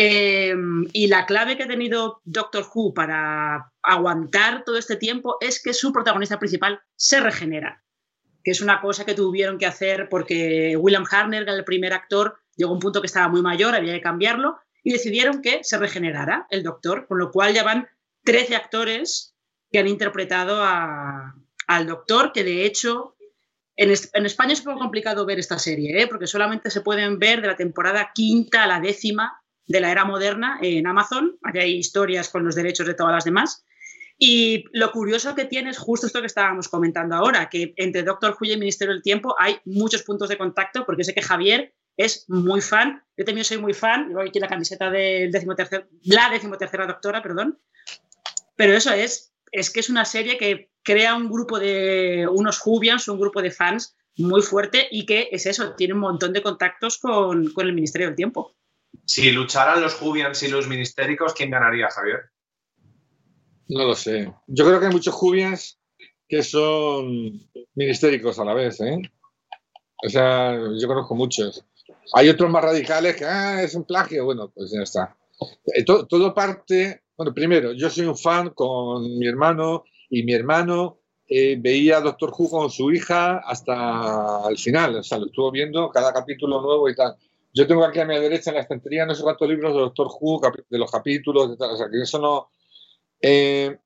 Em, 0.00 0.86
y 0.92 1.08
la 1.08 1.26
clave 1.26 1.56
que 1.56 1.64
ha 1.64 1.66
tenido 1.66 2.22
Doctor 2.24 2.64
Who 2.72 2.94
para 2.94 3.72
aguantar 3.82 4.62
todo 4.62 4.78
este 4.78 4.94
tiempo 4.94 5.38
es 5.40 5.60
que 5.60 5.74
su 5.74 5.92
protagonista 5.92 6.38
principal 6.38 6.80
se 6.94 7.18
regenera, 7.18 7.82
que 8.44 8.52
es 8.52 8.60
una 8.60 8.80
cosa 8.80 9.04
que 9.04 9.14
tuvieron 9.14 9.58
que 9.58 9.66
hacer 9.66 10.08
porque 10.08 10.76
William 10.76 11.04
Harner, 11.10 11.48
el 11.48 11.64
primer 11.64 11.92
actor, 11.92 12.38
llegó 12.54 12.70
a 12.70 12.74
un 12.74 12.78
punto 12.78 13.00
que 13.00 13.08
estaba 13.08 13.26
muy 13.26 13.42
mayor, 13.42 13.74
había 13.74 13.92
que 13.92 14.00
cambiarlo, 14.00 14.60
y 14.84 14.92
decidieron 14.92 15.42
que 15.42 15.64
se 15.64 15.78
regenerara 15.78 16.46
el 16.50 16.62
Doctor, 16.62 17.08
con 17.08 17.18
lo 17.18 17.32
cual 17.32 17.52
ya 17.52 17.64
van 17.64 17.88
13 18.22 18.54
actores 18.54 19.34
que 19.72 19.80
han 19.80 19.88
interpretado 19.88 20.62
al 20.62 21.86
Doctor, 21.88 22.30
que 22.32 22.44
de 22.44 22.66
hecho 22.66 23.16
en, 23.74 23.90
España 23.90 24.52
es 24.52 24.60
un 24.60 24.66
poco 24.66 24.78
complicado 24.78 25.26
ver 25.26 25.40
esta 25.40 25.58
serie, 25.58 26.00
¿eh? 26.00 26.06
porque 26.06 26.28
solamente 26.28 26.70
se 26.70 26.82
pueden 26.82 27.18
ver 27.18 27.40
de 27.40 27.48
la 27.48 27.56
temporada 27.56 28.12
quinta 28.14 28.62
a 28.62 28.68
la 28.68 28.78
décima 28.78 29.42
de 29.68 29.80
la 29.80 29.92
era 29.92 30.04
moderna 30.04 30.58
en 30.60 30.86
Amazon. 30.86 31.38
Aquí 31.42 31.58
hay 31.58 31.76
historias 31.76 32.28
con 32.28 32.44
los 32.44 32.54
derechos 32.54 32.86
de 32.86 32.94
todas 32.94 33.12
las 33.14 33.24
demás. 33.24 33.64
Y 34.18 34.64
lo 34.72 34.90
curioso 34.90 35.36
que 35.36 35.44
tiene 35.44 35.70
es 35.70 35.78
justo 35.78 36.08
esto 36.08 36.20
que 36.20 36.26
estábamos 36.26 36.68
comentando 36.68 37.14
ahora, 37.14 37.48
que 37.48 37.72
entre 37.76 38.02
Doctor 38.02 38.32
Who 38.32 38.46
y 38.46 38.56
Ministerio 38.56 38.92
del 38.92 39.02
Tiempo 39.02 39.36
hay 39.38 39.58
muchos 39.64 40.02
puntos 40.02 40.28
de 40.28 40.36
contacto, 40.36 40.84
porque 40.84 41.04
sé 41.04 41.14
que 41.14 41.22
Javier 41.22 41.72
es 41.96 42.24
muy 42.28 42.60
fan, 42.60 43.04
yo 43.16 43.24
también 43.24 43.44
soy 43.44 43.58
muy 43.58 43.74
fan, 43.74 44.08
llevo 44.08 44.22
aquí 44.22 44.40
la 44.40 44.48
camiseta 44.48 44.90
decimotercer, 44.90 45.88
la 46.02 46.30
decimotercera 46.30 46.86
doctora, 46.86 47.22
perdón, 47.22 47.60
pero 48.56 48.72
eso 48.72 48.92
es, 48.92 49.32
es 49.52 49.70
que 49.70 49.80
es 49.80 49.88
una 49.88 50.04
serie 50.04 50.36
que 50.36 50.70
crea 50.82 51.14
un 51.14 51.30
grupo 51.30 51.60
de 51.60 52.26
unos 52.28 52.58
Jubians, 52.58 53.06
un 53.06 53.20
grupo 53.20 53.40
de 53.40 53.52
fans 53.52 53.96
muy 54.16 54.42
fuerte 54.42 54.88
y 54.90 55.06
que 55.06 55.28
es 55.30 55.46
eso, 55.46 55.74
tiene 55.74 55.94
un 55.94 56.00
montón 56.00 56.32
de 56.32 56.42
contactos 56.42 56.98
con, 56.98 57.52
con 57.52 57.66
el 57.66 57.72
Ministerio 57.72 58.08
del 58.08 58.16
Tiempo. 58.16 58.57
Si 59.08 59.32
lucharan 59.32 59.80
los 59.80 59.94
Jubians 59.94 60.42
y 60.42 60.48
los 60.48 60.68
ministéricos, 60.68 61.32
¿quién 61.32 61.50
ganaría, 61.50 61.88
Javier? 61.88 62.24
No 63.68 63.84
lo 63.84 63.94
sé. 63.94 64.30
Yo 64.46 64.66
creo 64.66 64.78
que 64.78 64.86
hay 64.86 64.92
muchos 64.92 65.14
Jubians 65.14 65.80
que 66.28 66.42
son 66.42 67.40
ministéricos 67.74 68.38
a 68.38 68.44
la 68.44 68.52
vez, 68.52 68.78
¿eh? 68.82 69.00
O 70.04 70.10
sea, 70.10 70.58
yo 70.78 70.86
conozco 70.86 71.14
muchos. 71.14 71.64
Hay 72.12 72.28
otros 72.28 72.50
más 72.50 72.62
radicales 72.62 73.16
que 73.16 73.24
ah, 73.24 73.62
es 73.62 73.74
un 73.74 73.84
plagio. 73.84 74.26
Bueno, 74.26 74.52
pues 74.54 74.72
ya 74.72 74.82
está. 74.82 75.16
Eh, 75.74 75.86
todo, 75.86 76.34
parte. 76.34 77.04
Bueno, 77.16 77.32
primero, 77.32 77.72
yo 77.72 77.88
soy 77.88 78.04
un 78.04 78.16
fan 78.16 78.50
con 78.50 79.18
mi 79.18 79.26
hermano 79.26 79.84
y 80.10 80.22
mi 80.22 80.34
hermano 80.34 81.00
eh, 81.26 81.56
veía 81.58 81.96
a 81.96 82.02
Doctor 82.02 82.34
Who 82.38 82.50
con 82.50 82.70
su 82.70 82.92
hija 82.92 83.38
hasta 83.38 84.42
el 84.50 84.58
final. 84.58 84.96
O 84.96 85.02
sea, 85.02 85.16
lo 85.16 85.26
estuvo 85.26 85.50
viendo 85.50 85.88
cada 85.88 86.12
capítulo 86.12 86.60
nuevo 86.60 86.90
y 86.90 86.94
tal. 86.94 87.16
Yo 87.52 87.66
tengo 87.66 87.84
aquí 87.84 88.00
a 88.00 88.04
mi 88.04 88.18
derecha 88.18 88.50
en 88.50 88.56
la 88.56 88.62
estantería 88.62 89.06
no 89.06 89.14
sé 89.14 89.22
cuántos 89.22 89.48
libros 89.48 89.74
de 89.74 89.80
Doctor 89.80 90.08
Who, 90.20 90.40
de 90.68 90.78
los 90.78 90.90
capítulos, 90.90 91.50
de 91.50 91.56
tal, 91.56 91.70
o 91.70 91.76
sea, 91.76 91.88
que 91.90 92.00
eso 92.02 92.18
no. 92.18 92.50
Eh, 93.20 93.76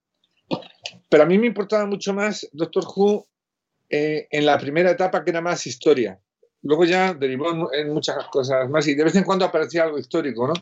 pero 1.08 1.22
a 1.22 1.26
mí 1.26 1.38
me 1.38 1.46
importaba 1.46 1.86
mucho 1.86 2.12
más 2.12 2.48
Doctor 2.52 2.84
Who 2.84 3.26
en 3.88 4.46
la 4.46 4.58
primera 4.58 4.90
etapa, 4.90 5.22
que 5.22 5.30
era 5.30 5.42
más 5.42 5.66
historia. 5.66 6.18
Luego 6.62 6.84
ya 6.84 7.12
derivó 7.12 7.72
en 7.72 7.92
muchas 7.92 8.26
cosas 8.28 8.68
más 8.70 8.86
y 8.88 8.94
de 8.94 9.04
vez 9.04 9.14
en 9.16 9.24
cuando 9.24 9.44
aparecía 9.44 9.84
algo 9.84 9.98
histórico, 9.98 10.48
¿no? 10.48 10.54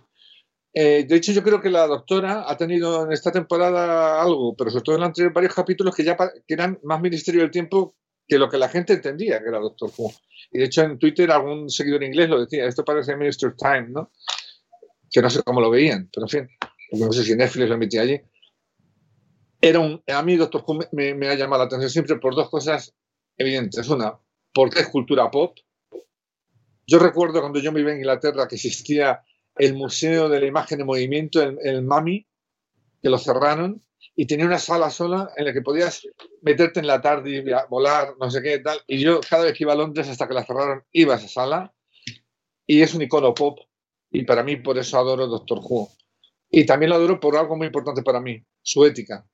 Eh, 0.73 1.05
de 1.09 1.17
hecho, 1.17 1.33
yo 1.33 1.43
creo 1.43 1.61
que 1.61 1.71
la 1.71 1.87
doctora 1.87 2.45
ha 2.47 2.57
tenido 2.57 3.05
en 3.05 3.13
esta 3.13 3.33
temporada 3.33 4.23
algo, 4.23 4.55
pero 4.57 4.71
sobre 4.71 4.85
todo 4.85 4.97
en 4.97 5.03
anterior 5.03 5.33
varios 5.33 5.55
capítulos 5.55 5.95
que 5.95 6.05
ya 6.05 6.17
que 6.17 6.55
eran 6.55 6.79
más 6.85 7.01
Ministerio 7.01 7.41
del 7.41 7.51
Tiempo 7.51 7.97
que 8.31 8.39
lo 8.39 8.49
que 8.49 8.59
la 8.59 8.69
gente 8.69 8.93
entendía 8.93 9.41
que 9.41 9.49
era 9.49 9.59
Doctor 9.59 9.91
Who. 9.99 10.13
Y 10.53 10.59
de 10.59 10.67
hecho 10.67 10.83
en 10.83 10.99
Twitter 10.99 11.31
algún 11.33 11.69
seguidor 11.69 12.05
inglés 12.05 12.31
lo 12.31 12.41
decía, 12.41 12.65
esto 12.65 12.85
parece 12.85 13.17
Minister 13.17 13.57
Time, 13.57 13.89
¿no? 13.89 14.13
Que 15.11 15.21
no 15.21 15.29
sé 15.29 15.43
cómo 15.43 15.61
lo 15.61 15.69
veían, 15.69 16.09
pero 16.15 16.27
en 16.27 16.29
fin, 16.29 16.49
no 16.93 17.13
sé 17.13 17.25
si 17.25 17.35
Netflix 17.35 17.69
lo 17.69 17.75
emitía 17.75 18.03
allí. 18.03 18.21
Era 19.61 19.81
un, 19.81 20.01
a 20.07 20.23
mí 20.23 20.37
Doctor 20.37 20.63
Who 20.65 20.79
me, 20.93 21.15
me 21.15 21.29
ha 21.29 21.35
llamado 21.35 21.63
la 21.63 21.67
atención 21.67 21.91
siempre 21.91 22.17
por 22.17 22.37
dos 22.37 22.49
cosas 22.49 22.95
evidentes. 23.37 23.89
Una, 23.89 24.17
porque 24.55 24.81
es 24.81 24.89
cultura 24.89 25.29
pop, 25.29 25.59
yo 26.87 26.99
recuerdo 26.99 27.41
cuando 27.41 27.59
yo 27.59 27.73
me 27.73 27.81
iba 27.81 27.91
a 27.91 27.97
Inglaterra 27.97 28.49
que 28.49 28.57
existía 28.57 29.23
el 29.57 29.75
Museo 29.75 30.29
de 30.29 30.41
la 30.41 30.47
Imagen 30.47 30.81
en 30.81 30.87
Movimiento, 30.87 31.43
el, 31.43 31.83
MAMI, 31.83 32.27
que 33.03 33.09
lo 33.09 33.19
cerraron, 33.19 33.83
y 34.17 34.27
tenía 34.27 34.47
una 34.47 34.59
sala 34.59 34.91
sola 34.91 35.31
en 35.37 35.45
la 35.47 35.53
que 35.53 35.63
podías 35.63 36.07
meterte 36.43 36.81
en 36.81 36.87
la 36.87 37.01
tarde 37.01 37.31
y 37.31 37.45
volar, 37.69 38.15
no 38.19 38.31
sé 38.31 38.43
qué 38.43 38.59
tal. 38.59 38.79
Y 38.87 38.99
yo 38.99 39.21
cada 39.29 39.45
vez 39.45 39.55
que 39.57 39.65
iba 39.65 39.73
a 39.73 39.77
Londres 39.77 40.09
hasta 40.09 40.29
que 40.29 40.35
la 40.35 40.45
cerraron, 40.45 40.85
iba 40.93 41.15
a 41.15 41.19
esa 41.19 41.29
sala. 41.29 41.75
Y 42.67 42.83
es 42.83 42.95
un 42.95 43.03
icono 43.03 43.35
pop. 43.35 43.59
Y 44.11 44.25
para 44.25 44.43
mí 44.43 44.57
por 44.57 44.79
eso 44.79 44.99
adoro 44.99 45.27
Doctor 45.27 45.61
Who. 45.63 45.91
Y 46.51 46.67
también 46.67 46.91
lo 46.91 46.97
adoro 46.97 47.21
por 47.21 47.37
algo 47.37 47.57
muy 47.57 47.69
importante 47.69 48.03
para 48.03 48.21
mí, 48.21 48.43
su 48.63 48.85
ética. 48.85 49.27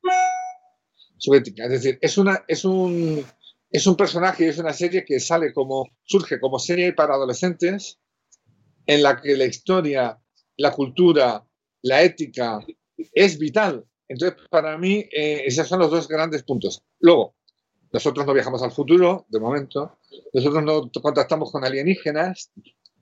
Su 1.18 1.34
ética. 1.34 1.64
Es 1.64 1.70
decir, 1.70 1.98
es, 2.02 2.18
una, 2.18 2.44
es 2.46 2.64
un 2.64 3.24
es 3.70 3.86
un 3.86 3.96
personaje, 3.96 4.48
es 4.48 4.58
una 4.58 4.72
serie 4.72 5.04
que 5.04 5.20
sale 5.20 5.52
como, 5.52 5.90
surge 6.04 6.40
como 6.40 6.58
serie 6.58 6.92
para 6.92 7.14
adolescentes, 7.14 7.98
en 8.86 9.02
la 9.02 9.20
que 9.20 9.36
la 9.36 9.44
historia, 9.44 10.18
la 10.56 10.72
cultura, 10.72 11.44
la 11.82 12.02
ética 12.02 12.60
es 13.12 13.38
vital. 13.38 13.84
Entonces, 14.08 14.38
para 14.50 14.76
mí, 14.78 15.04
eh, 15.12 15.42
esos 15.46 15.66
son 15.66 15.80
los 15.80 15.90
dos 15.90 16.08
grandes 16.08 16.42
puntos. 16.42 16.82
Luego, 17.00 17.34
nosotros 17.92 18.26
no 18.26 18.34
viajamos 18.34 18.62
al 18.62 18.72
futuro, 18.72 19.26
de 19.28 19.40
momento. 19.40 19.98
Nosotros 20.32 20.62
no 20.62 20.90
contactamos 21.02 21.50
con 21.50 21.64
alienígenas. 21.64 22.52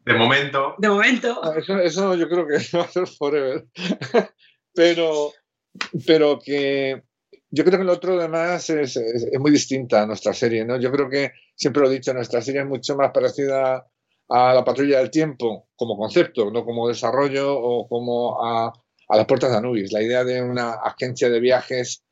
De 0.04 0.14
momento. 0.14 0.74
De 0.78 0.88
momento. 0.88 1.40
Ah, 1.42 1.54
eso, 1.56 1.78
eso 1.78 2.14
yo 2.14 2.28
creo 2.28 2.46
que 2.46 2.54
va 2.76 2.84
a 2.84 2.88
ser 2.88 3.06
forever. 3.06 3.66
pero, 4.74 5.32
pero 6.06 6.38
que 6.38 7.02
yo 7.54 7.64
creo 7.64 7.78
que 7.78 7.84
el 7.84 7.90
otro 7.90 8.18
además 8.18 8.68
es, 8.68 8.98
muy 9.38 9.52
distinta 9.52 10.02
a 10.02 10.06
nuestra 10.06 10.34
serie, 10.34 10.64
¿no? 10.64 10.78
Yo 10.80 10.90
creo 10.90 11.08
que, 11.08 11.32
siempre 11.54 11.82
lo 11.82 11.88
he 11.88 11.94
dicho, 11.94 12.12
nuestra 12.12 12.42
serie 12.42 12.62
es 12.62 12.66
mucho 12.66 12.96
más 12.96 13.12
parecida 13.12 13.86
a 14.28 14.54
la 14.54 14.64
patrulla 14.64 14.98
del 14.98 15.10
tiempo 15.10 15.68
como 15.76 15.96
concepto, 15.96 16.50
no 16.50 16.64
como 16.64 16.88
desarrollo 16.88 17.56
o 17.56 17.86
como 17.88 18.44
a, 18.44 18.72
las 19.08 19.26
puertas 19.26 19.50
de 19.50 19.56
Anubis. 19.56 19.92
La 19.92 20.02
idea 20.02 20.24
de 20.24 20.42
una 20.42 20.72
agencia 20.72 21.28
de 21.28 21.40
viajes 21.40 22.02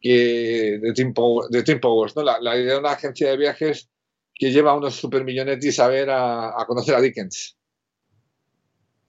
que, 0.00 0.78
de, 0.80 0.92
Team 0.92 1.12
de 1.50 1.80
¿no? 2.14 2.22
La, 2.22 2.56
idea 2.56 2.74
de 2.74 2.78
una 2.78 2.92
agencia 2.92 3.30
de 3.30 3.36
viajes 3.36 3.88
que 4.34 4.52
lleva 4.52 4.72
a 4.72 4.76
unos 4.76 4.94
supermillonetis 4.94 5.78
a 5.80 5.88
ver 5.88 6.10
a, 6.10 6.64
conocer 6.66 6.94
a 6.94 7.00
Dickens. 7.00 7.56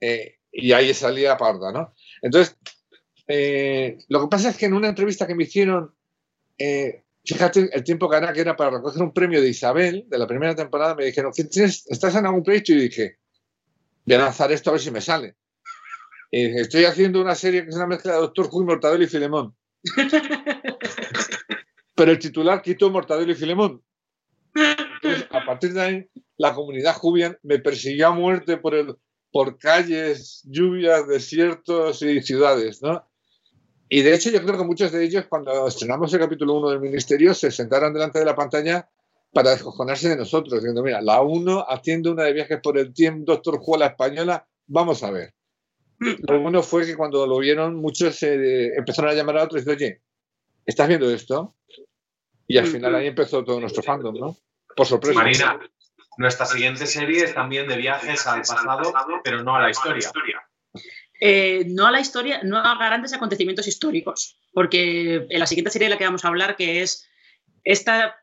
Eh, 0.00 0.36
y 0.52 0.72
ahí 0.72 0.94
salía 0.94 1.36
parda, 1.36 1.72
¿no? 1.72 1.94
Entonces, 2.22 2.56
eh, 3.26 3.98
lo 4.08 4.22
que 4.22 4.28
pasa 4.28 4.50
es 4.50 4.56
que 4.56 4.66
en 4.66 4.74
una 4.74 4.88
entrevista 4.88 5.26
que 5.26 5.34
me 5.34 5.44
hicieron, 5.44 5.94
eh, 6.56 7.04
fíjate 7.24 7.68
el 7.72 7.84
tiempo 7.84 8.08
que 8.08 8.16
era, 8.16 8.32
que 8.32 8.40
era 8.40 8.56
para 8.56 8.70
recoger 8.70 9.02
un 9.02 9.12
premio 9.12 9.42
de 9.42 9.48
Isabel, 9.48 10.06
de 10.08 10.18
la 10.18 10.26
primera 10.26 10.54
temporada, 10.54 10.94
me 10.94 11.04
dijeron, 11.04 11.32
¿estás 11.36 12.14
en 12.14 12.26
algún 12.26 12.42
proyecto? 12.42 12.72
Y 12.72 12.88
dije, 12.88 13.18
voy 14.06 14.14
a 14.16 14.18
lanzar 14.18 14.50
esto 14.50 14.70
a 14.70 14.72
ver 14.74 14.80
si 14.80 14.90
me 14.90 15.02
sale. 15.02 15.36
Y 16.30 16.58
estoy 16.58 16.84
haciendo 16.84 17.20
una 17.20 17.34
serie 17.34 17.62
que 17.62 17.70
es 17.70 17.76
una 17.76 17.86
mezcla 17.86 18.12
de 18.12 18.18
Doctor 18.18 18.48
Who, 18.50 18.64
Mortadelo 18.64 19.04
y 19.04 19.06
Filemón. 19.06 19.54
Pero 21.94 22.12
el 22.12 22.18
titular 22.18 22.62
quitó 22.62 22.90
Mortadelo 22.90 23.32
y 23.32 23.34
Filemón. 23.34 23.82
a 25.30 25.44
partir 25.44 25.72
de 25.72 25.80
ahí, 25.80 26.06
la 26.36 26.54
comunidad 26.54 26.94
Jubian 26.94 27.38
me 27.42 27.58
persiguió 27.58 28.08
a 28.08 28.12
muerte 28.12 28.58
por, 28.58 28.74
el, 28.74 28.96
por 29.32 29.58
calles, 29.58 30.42
lluvias, 30.44 31.08
desiertos 31.08 32.02
y 32.02 32.20
ciudades, 32.22 32.82
¿no? 32.82 33.04
Y 33.88 34.02
de 34.02 34.14
hecho 34.14 34.30
yo 34.30 34.44
creo 34.44 34.58
que 34.58 34.64
muchos 34.64 34.92
de 34.92 35.02
ellos 35.02 35.24
cuando 35.28 35.66
estrenamos 35.66 36.12
el 36.12 36.20
capítulo 36.20 36.58
1 36.58 36.70
del 36.70 36.80
Ministerio 36.80 37.32
se 37.32 37.50
sentaron 37.50 37.94
delante 37.94 38.18
de 38.18 38.26
la 38.26 38.36
pantalla 38.36 38.86
para 39.32 39.50
descojonarse 39.50 40.10
de 40.10 40.16
nosotros, 40.16 40.54
diciendo, 40.54 40.82
mira, 40.82 41.00
la 41.00 41.22
1 41.22 41.64
haciendo 41.68 42.12
una 42.12 42.24
de 42.24 42.34
viajes 42.34 42.60
por 42.62 42.76
el 42.76 42.92
tiempo, 42.92 43.32
Doctor 43.32 43.58
Who 43.64 43.78
la 43.78 43.86
española, 43.86 44.46
vamos 44.66 45.02
a 45.02 45.10
ver. 45.10 45.37
Lo 45.98 46.40
bueno 46.40 46.62
fue 46.62 46.86
que 46.86 46.96
cuando 46.96 47.26
lo 47.26 47.38
vieron, 47.38 47.76
muchos 47.76 48.16
se 48.16 48.76
empezaron 48.76 49.10
a 49.10 49.14
llamar 49.14 49.38
a 49.38 49.44
otros 49.44 49.62
y 49.62 49.64
decir, 49.64 49.86
oye, 49.88 50.02
¿estás 50.64 50.88
viendo 50.88 51.10
esto? 51.10 51.56
Y 52.46 52.56
al 52.58 52.66
final 52.66 52.94
ahí 52.94 53.06
empezó 53.06 53.44
todo 53.44 53.60
nuestro 53.60 53.82
fandom, 53.82 54.14
¿no? 54.14 54.36
Por 54.74 54.86
sorpresa. 54.86 55.18
Marina, 55.18 55.60
nuestra 56.18 56.46
siguiente 56.46 56.86
serie 56.86 57.24
es 57.24 57.34
también 57.34 57.68
de 57.68 57.76
viajes 57.76 58.26
al 58.26 58.40
pasado, 58.40 58.92
pero 59.22 59.42
no 59.42 59.54
a 59.54 59.62
la 59.62 59.70
historia. 59.70 60.10
Eh, 61.20 61.64
no 61.68 61.86
a 61.86 61.90
la 61.90 62.00
historia, 62.00 62.40
no 62.42 62.58
a 62.58 62.74
grandes 62.76 63.12
acontecimientos 63.12 63.66
históricos, 63.66 64.38
porque 64.52 65.26
en 65.28 65.40
la 65.40 65.46
siguiente 65.46 65.70
serie 65.70 65.86
de 65.86 65.90
la 65.90 65.98
que 65.98 66.04
vamos 66.04 66.24
a 66.24 66.28
hablar, 66.28 66.56
que 66.56 66.82
es 66.82 67.08
esta, 67.64 68.16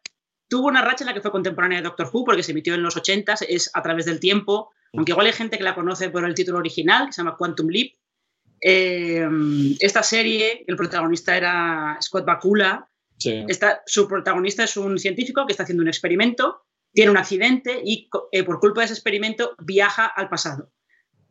tuvo 0.48 0.68
una 0.68 0.82
racha 0.82 1.04
en 1.04 1.08
la 1.08 1.14
que 1.14 1.22
fue 1.22 1.32
contemporánea 1.32 1.80
de 1.80 1.84
Doctor 1.84 2.10
Who, 2.12 2.26
porque 2.26 2.44
se 2.44 2.52
emitió 2.52 2.74
en 2.74 2.84
los 2.84 2.96
80, 2.98 3.36
es 3.48 3.70
a 3.74 3.82
través 3.82 4.06
del 4.06 4.20
tiempo, 4.20 4.72
aunque 4.94 5.12
igual 5.12 5.28
hay 5.28 5.34
gente 5.34 5.58
que 5.58 5.64
la 5.64 5.76
conoce 5.76 6.10
por 6.10 6.26
el 6.26 6.36
título 6.36 6.60
original, 6.60 7.08
que 7.08 7.14
se 7.14 7.22
llama 7.22 7.38
Quantum 7.38 7.68
Leap. 7.68 7.94
Eh, 8.62 9.28
esta 9.80 10.04
serie, 10.04 10.64
el 10.68 10.76
protagonista 10.76 11.36
era 11.36 11.98
Scott 12.02 12.26
Bakula. 12.26 12.88
su 13.86 14.08
protagonista 14.08 14.64
es 14.64 14.78
un 14.78 14.98
científico 14.98 15.46
que 15.46 15.54
está 15.54 15.64
haciendo 15.64 15.82
un 15.84 15.90
experimento 15.90 16.66
tiene 16.96 17.12
un 17.12 17.18
accidente 17.18 17.82
y 17.84 18.10
eh, 18.32 18.44
por 18.44 18.60
culpa 18.60 18.82
de 18.82 18.86
ese 18.86 18.94
experimento 18.94 19.56
viaja 19.60 20.06
al 20.06 20.30
pasado. 20.30 20.72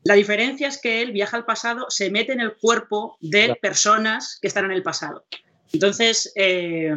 La 0.05 0.15
diferencia 0.15 0.69
es 0.69 0.79
que 0.79 1.01
él 1.01 1.13
viaja 1.13 1.39
al 1.39 1.47
pasado, 1.47 1.87
se 1.89 2.11
mete 2.11 2.33
en 2.33 2.41
el 2.41 2.57
cuerpo 2.57 3.17
de 3.21 3.57
personas 3.61 4.39
que 4.41 4.49
están 4.49 4.67
en 4.67 4.73
el 4.73 4.83
pasado. 4.83 5.25
Entonces, 5.73 6.31
eh, 6.37 6.95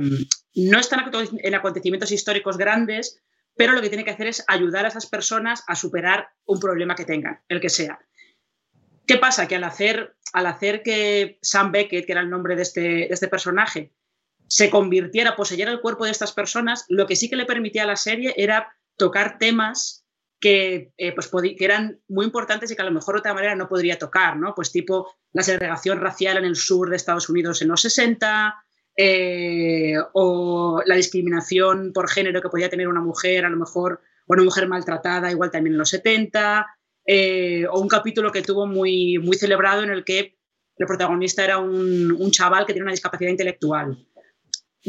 no 0.54 0.80
están 0.80 1.10
en 1.42 1.56
acontecimientos 1.56 2.12
históricos 2.12 2.58
grandes, 2.58 3.24
pero 3.58 3.74
lo 3.74 3.82
que 3.82 3.90
tiene 3.90 4.06
que 4.06 4.12
hacer 4.12 4.28
es 4.28 4.44
ayudar 4.48 4.86
a 4.86 4.90
esas 4.90 5.08
personas 5.08 5.64
a 5.68 5.76
superar 5.76 6.30
un 6.46 6.60
problema 6.60 6.96
que 6.96 7.06
tengan, 7.06 7.42
el 7.50 7.60
que 7.60 7.70
sea. 7.70 8.00
¿Qué 9.06 9.18
pasa? 9.18 9.48
Que 9.48 9.56
al 9.56 9.64
hacer, 9.64 10.16
al 10.34 10.46
hacer 10.46 10.84
que 10.84 11.40
Sam 11.42 11.72
Beckett, 11.72 12.06
que 12.06 12.12
era 12.12 12.22
el 12.22 12.30
nombre 12.30 12.56
de 12.56 12.62
este, 12.62 13.12
este 13.12 13.28
personaje, 13.28 13.94
se 14.48 14.70
convirtiera, 14.70 15.36
poseyera 15.36 15.72
el 15.72 15.82
cuerpo 15.82 16.06
de 16.06 16.12
estas 16.12 16.34
personas, 16.34 16.86
lo 16.88 17.08
que 17.08 17.16
sí 17.16 17.30
que 17.30 17.36
le 17.36 17.46
permitía 17.46 17.84
a 17.84 17.88
la 17.88 17.96
serie 17.96 18.34
era 18.38 18.76
tocar 18.96 19.38
temas 19.40 20.06
que, 20.40 20.94
eh, 20.98 21.14
pues, 21.14 21.30
que 21.30 21.66
eran 21.66 22.00
muy 22.08 22.26
importantes 22.26 22.70
y 22.70 22.76
que 22.76 22.82
a 22.82 22.86
lo 22.86 22.92
mejor 22.92 23.16
de 23.16 23.20
otra 23.20 23.34
manera 23.34 23.56
no 23.56 23.68
podría 23.68 23.98
tocar, 23.98 24.38
¿no? 24.38 24.54
Pues 24.54 24.72
tipo 24.72 25.12
la 25.34 25.42
segregación 25.42 26.00
racial 26.00 26.38
en 26.38 26.46
el 26.46 26.56
sur 26.56 26.90
de 26.90 26.96
Estados 26.96 27.30
Unidos 27.30 27.62
en 27.62 27.70
los 27.70 27.82
60, 27.82 28.56
eh, 28.98 29.94
o 30.14 30.82
la 30.86 30.96
discriminación 30.96 31.94
por 31.94 32.10
género 32.10 32.42
que 32.42 32.50
podía 32.50 32.70
tener 32.70 32.88
una 32.88 33.02
mujer, 33.02 33.46
a 33.46 33.50
lo 33.50 33.58
mejor, 33.58 34.02
o 34.26 34.34
una 34.34 34.44
mujer 34.44 34.68
maltratada, 34.68 35.32
igual 35.32 35.52
también 35.52 35.76
en 35.76 35.80
los 35.80 35.90
70, 35.90 36.66
eh, 37.06 37.66
o 37.70 37.80
un 37.80 37.88
capítulo 37.88 38.32
que 38.32 38.42
tuvo 38.42 38.66
muy, 38.66 39.20
muy 39.20 39.38
celebrado 39.38 39.84
en 39.84 39.92
el 39.92 40.04
que 40.04 40.36
el 40.78 40.88
protagonista 40.88 41.44
era 41.44 41.60
un, 41.60 42.12
un 42.12 42.32
chaval 42.32 42.66
que 42.66 42.74
tiene 42.74 42.86
una 42.86 42.92
discapacidad 42.92 43.30
intelectual. 43.30 44.06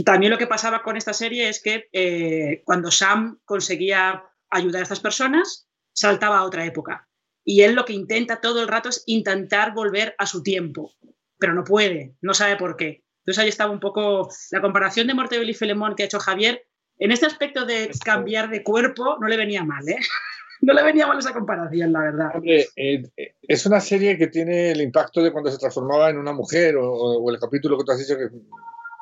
También 0.05 0.31
lo 0.31 0.39
que 0.39 0.47
pasaba 0.47 0.83
con 0.83 0.97
esta 0.97 1.13
serie 1.13 1.49
es 1.49 1.63
que 1.63 1.89
eh, 1.93 2.63
cuando 2.65 2.91
Sam 2.91 3.41
conseguía 3.45 4.25
ayudar 4.51 4.81
a 4.81 4.83
estas 4.85 5.01
personas, 5.01 5.69
saltaba 5.93 6.39
a 6.39 6.45
otra 6.45 6.65
época. 6.65 7.09
Y 7.45 7.63
él 7.63 7.75
lo 7.75 7.85
que 7.85 7.95
intenta 7.95 8.41
todo 8.41 8.61
el 8.61 8.69
rato 8.69 8.89
es 8.89 9.03
intentar 9.07 9.75
volver 9.75 10.15
a 10.19 10.27
su 10.27 10.43
tiempo, 10.43 10.93
pero 11.39 11.55
no 11.55 11.65
puede, 11.65 12.15
no 12.21 12.35
sabe 12.35 12.57
por 12.57 12.77
qué. 12.77 13.05
Entonces 13.29 13.43
ahí 13.43 13.51
estaba 13.51 13.71
un 13.71 13.79
poco 13.79 14.27
la 14.53 14.63
comparación 14.63 15.07
de 15.07 15.13
Mortebel 15.13 15.51
y 15.51 15.53
Filemón 15.53 15.95
que 15.95 16.05
ha 16.05 16.07
hecho 16.07 16.19
Javier. 16.19 16.65
En 16.99 17.13
este 17.13 17.27
aspecto 17.27 17.67
de 17.67 17.91
cambiar 18.03 18.49
de 18.49 18.63
cuerpo 18.63 19.19
no 19.21 19.29
le 19.29 19.37
venía 19.37 19.63
mal, 19.65 19.87
¿eh? 19.87 19.99
No 20.63 20.73
le 20.73 20.83
venía 20.83 21.07
mal 21.07 21.19
esa 21.19 21.35
comparación, 21.35 21.93
la 21.93 22.01
verdad. 22.01 22.31
Hombre, 22.35 22.67
eh, 22.75 23.03
es 23.43 23.65
una 23.67 23.81
serie 23.81 24.19
que 24.19 24.27
tiene 24.27 24.73
el 24.73 24.81
impacto 24.81 25.23
de 25.23 25.31
cuando 25.31 25.53
se 25.53 25.59
transformaba 25.59 26.11
en 26.11 26.17
una 26.17 26.33
mujer 26.33 26.77
o, 26.77 26.91
o 26.91 27.31
el 27.31 27.39
capítulo 27.39 27.79
que 27.79 27.85
tú 27.85 27.93
has 27.93 27.99
dicho 27.99 28.17
que 28.17 28.29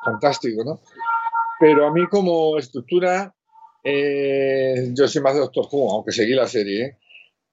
fantástico, 0.03 0.63
¿no? 0.63 0.81
Pero 1.57 1.87
a 1.87 1.93
mí 1.93 2.05
como 2.07 2.57
estructura, 2.57 3.33
eh, 3.81 4.89
yo 4.93 5.07
soy 5.07 5.21
más 5.21 5.35
de 5.35 5.39
Doctor 5.39 5.67
Who, 5.71 5.93
aunque 5.93 6.11
seguí 6.11 6.33
la 6.33 6.47
serie. 6.47 6.97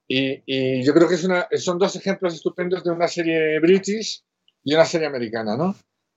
¿eh? 0.09 0.43
Y, 0.45 0.83
yo 0.83 0.93
creo 0.93 1.07
que 1.07 1.15
es 1.15 1.23
una, 1.23 1.47
son 1.53 1.79
dos 1.79 1.95
ejemplos 1.95 2.35
estupendos 2.35 2.83
de 2.83 2.91
una 2.91 3.07
serie 3.07 3.59
british 3.61 4.23
y 4.63 4.73
una 4.73 4.85
serie 4.85 5.07
americana, 5.07 5.55
¿no? 5.55 5.73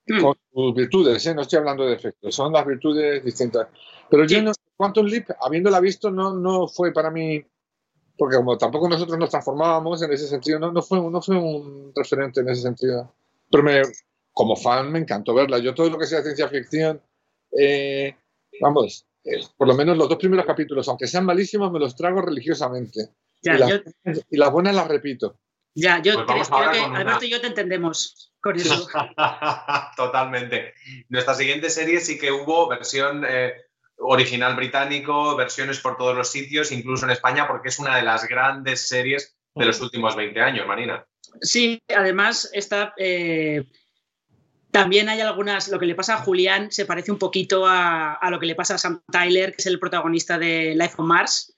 Mm. 0.08 0.22
Con 0.22 0.36
sus 0.52 0.74
virtudes, 0.74 1.26
¿eh? 1.26 1.34
no 1.34 1.42
estoy 1.42 1.58
hablando 1.58 1.84
de 1.84 1.90
defectos, 1.90 2.34
son 2.34 2.52
las 2.52 2.66
virtudes 2.66 3.22
distintas. 3.22 3.68
Pero 4.08 4.24
yo 4.24 4.42
no, 4.42 4.52
Quantum 4.76 5.06
Leap, 5.06 5.28
habiéndola 5.40 5.80
visto, 5.80 6.10
no, 6.10 6.34
no 6.34 6.66
fue 6.66 6.92
para 6.92 7.10
mí, 7.10 7.44
porque 8.16 8.36
como 8.36 8.56
tampoco 8.56 8.88
nosotros 8.88 9.18
nos 9.18 9.30
transformábamos 9.30 10.02
en 10.02 10.12
ese 10.12 10.26
sentido, 10.26 10.58
no, 10.58 10.72
no, 10.72 10.82
fue, 10.82 10.98
no 11.00 11.20
fue 11.20 11.36
un 11.36 11.92
referente 11.94 12.40
en 12.40 12.48
ese 12.48 12.62
sentido. 12.62 13.12
Pero 13.50 13.62
me, 13.62 13.82
como 14.32 14.54
fan 14.56 14.92
me 14.92 15.00
encantó 15.00 15.34
verla. 15.34 15.58
Yo 15.58 15.74
todo 15.74 15.90
lo 15.90 15.98
que 15.98 16.06
sea 16.06 16.22
ciencia 16.22 16.48
ficción, 16.48 17.02
eh, 17.58 18.14
vamos, 18.60 19.04
eh, 19.24 19.40
por 19.56 19.66
lo 19.66 19.74
menos 19.74 19.96
los 19.98 20.08
dos 20.08 20.18
primeros 20.18 20.46
capítulos, 20.46 20.88
aunque 20.88 21.06
sean 21.06 21.24
malísimos, 21.24 21.72
me 21.72 21.80
los 21.80 21.96
trago 21.96 22.22
religiosamente. 22.22 23.10
y, 23.42 24.36
las, 24.36 24.52
buenas 24.52 24.74
las 24.74 24.88
repito. 24.88 25.38
Ya, 25.74 26.02
yo 26.02 26.24
pues 26.26 26.48
creo, 26.48 26.70
que 26.72 26.80
Alberto 26.80 27.24
y 27.24 27.30
yo 27.30 27.40
te 27.40 27.46
entendemos 27.46 28.32
con 28.40 28.56
eso. 28.56 28.88
Totalmente. 29.96 30.74
Nuestra 31.08 31.34
siguiente 31.34 31.70
serie 31.70 32.00
sí 32.00 32.18
que 32.18 32.32
hubo 32.32 32.68
versión 32.68 33.24
eh, 33.28 33.54
original 33.98 34.56
británico, 34.56 35.36
versiones 35.36 35.78
por 35.78 35.96
todos 35.96 36.16
los 36.16 36.30
sitios, 36.30 36.72
incluso 36.72 37.04
en 37.04 37.12
España, 37.12 37.46
porque 37.46 37.68
es 37.68 37.78
una 37.78 37.96
de 37.96 38.02
las 38.02 38.26
grandes 38.26 38.88
series 38.88 39.36
de 39.54 39.66
los 39.66 39.80
últimos 39.80 40.16
20 40.16 40.40
años, 40.40 40.66
Marina. 40.66 41.04
Sí, 41.40 41.80
además 41.88 42.50
está 42.52 42.94
también 44.70 45.08
hay 45.08 45.20
algunas, 45.20 45.68
lo 45.68 45.78
que 45.78 45.86
le 45.86 45.94
pasa 45.94 46.14
a 46.14 46.18
Julián 46.18 46.70
se 46.70 46.84
parece 46.84 47.10
un 47.10 47.18
poquito 47.18 47.64
a, 47.66 48.18
lo 48.30 48.38
que 48.38 48.46
le 48.46 48.54
pasa 48.54 48.74
a 48.74 48.78
Sam 48.78 49.02
Tyler, 49.10 49.52
que 49.52 49.58
es 49.58 49.66
el 49.66 49.78
protagonista 49.78 50.38
de 50.38 50.74
Life 50.74 50.94
on 50.98 51.06
Mars, 51.06 51.56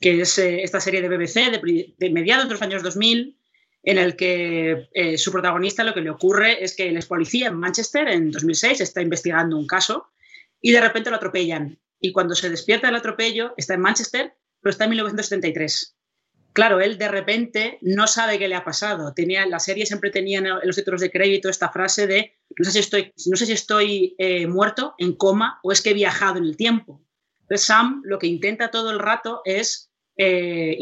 que 0.00 0.20
es 0.20 0.38
eh, 0.38 0.62
esta 0.62 0.80
serie 0.80 1.00
de 1.00 1.08
BBC 1.08 1.50
de, 1.50 2.10
mediados 2.10 2.46
de 2.46 2.52
los 2.52 2.62
años 2.62 2.82
2000, 2.82 3.38
en 3.82 3.98
el 3.98 4.16
que 4.16 4.88
eh, 4.92 5.18
su 5.18 5.32
protagonista 5.32 5.84
lo 5.84 5.94
que 5.94 6.00
le 6.00 6.10
ocurre 6.10 6.62
es 6.62 6.76
que 6.76 6.88
él 6.88 6.96
es 6.96 7.06
policía 7.06 7.48
en 7.48 7.56
Manchester 7.56 8.08
en 8.08 8.30
2006, 8.30 8.80
está 8.80 9.02
investigando 9.02 9.58
un 9.58 9.66
caso 9.66 10.06
y 10.60 10.70
de 10.72 10.80
repente 10.80 11.10
lo 11.10 11.16
atropellan. 11.16 11.78
Y 12.00 12.12
cuando 12.12 12.34
se 12.34 12.50
despierta 12.50 12.86
del 12.86 12.96
atropello, 12.96 13.54
está 13.56 13.74
en 13.74 13.80
Manchester, 13.80 14.34
pero 14.60 14.70
está 14.70 14.84
en 14.84 14.90
1973 14.90 15.96
claro, 16.52 16.80
él 16.80 16.98
de 16.98 17.08
repente 17.08 17.78
no 17.82 18.06
sabe 18.06 18.38
qué 18.38 18.48
le 18.48 18.54
ha 18.54 18.64
pasado. 18.64 19.12
Tenía, 19.14 19.46
la 19.46 19.58
serie 19.58 19.86
siempre 19.86 20.10
tenía 20.10 20.38
en 20.38 20.48
los 20.62 20.76
títulos 20.76 21.00
de 21.00 21.10
crédito 21.10 21.48
esta 21.48 21.70
frase 21.70 22.06
de 22.06 22.36
no 22.56 22.64
sé 22.64 22.72
si 22.72 22.78
estoy, 22.80 23.12
no 23.26 23.36
sé 23.36 23.46
si 23.46 23.52
estoy 23.52 24.14
eh, 24.18 24.46
muerto, 24.46 24.94
en 24.98 25.14
coma, 25.14 25.58
o 25.62 25.72
es 25.72 25.80
que 25.80 25.90
he 25.90 25.94
viajado 25.94 26.38
en 26.38 26.44
el 26.44 26.56
tiempo. 26.56 27.02
Entonces 27.42 27.66
Sam 27.66 28.02
lo 28.04 28.18
que 28.18 28.26
intenta 28.26 28.70
todo 28.70 28.90
el 28.90 28.98
rato 28.98 29.40
es 29.44 29.90
eh, 30.16 30.76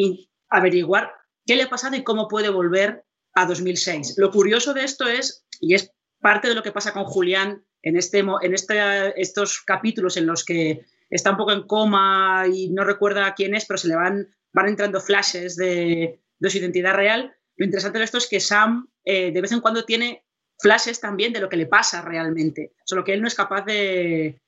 averiguar 0.48 1.12
qué 1.50 1.56
le 1.56 1.64
ha 1.64 1.68
pasado 1.68 1.96
y 1.96 2.04
cómo 2.04 2.28
puede 2.28 2.48
volver 2.48 3.04
a 3.34 3.44
2006. 3.44 4.14
Lo 4.18 4.30
curioso 4.30 4.72
de 4.72 4.84
esto 4.84 5.08
es, 5.08 5.44
y 5.60 5.74
es 5.74 5.90
parte 6.20 6.46
de 6.46 6.54
lo 6.54 6.62
que 6.62 6.70
pasa 6.70 6.92
con 6.92 7.02
Julián 7.02 7.64
en, 7.82 7.96
este, 7.96 8.20
en 8.20 8.54
este, 8.54 9.20
estos 9.20 9.60
capítulos 9.62 10.16
en 10.16 10.26
los 10.26 10.44
que 10.44 10.86
está 11.10 11.32
un 11.32 11.36
poco 11.36 11.50
en 11.50 11.66
coma 11.66 12.44
y 12.46 12.68
no 12.68 12.84
recuerda 12.84 13.34
quién 13.34 13.56
es, 13.56 13.64
pero 13.64 13.78
se 13.78 13.88
le 13.88 13.96
van 13.96 14.28
van 14.52 14.68
entrando 14.68 15.00
flashes 15.00 15.56
de, 15.56 16.20
su 16.40 16.58
identidad 16.58 16.94
real. 16.94 17.34
Lo 17.56 17.64
interesante 17.64 17.98
de 17.98 18.04
esto 18.04 18.18
es 18.18 18.28
que 18.28 18.38
Sam 18.38 18.88
eh, 19.04 19.32
de 19.32 19.40
vez 19.40 19.50
en 19.50 19.60
cuando 19.60 19.84
tiene 19.84 20.24
flashes 20.60 21.00
también 21.00 21.32
de 21.32 21.40
lo 21.40 21.48
que 21.48 21.56
le 21.56 21.66
pasa 21.66 22.00
realmente, 22.00 22.74
solo 22.84 23.02
que 23.02 23.12
él 23.12 23.22
no 23.22 23.26
es 23.26 23.34
capaz 23.34 23.64
de, 23.64 24.40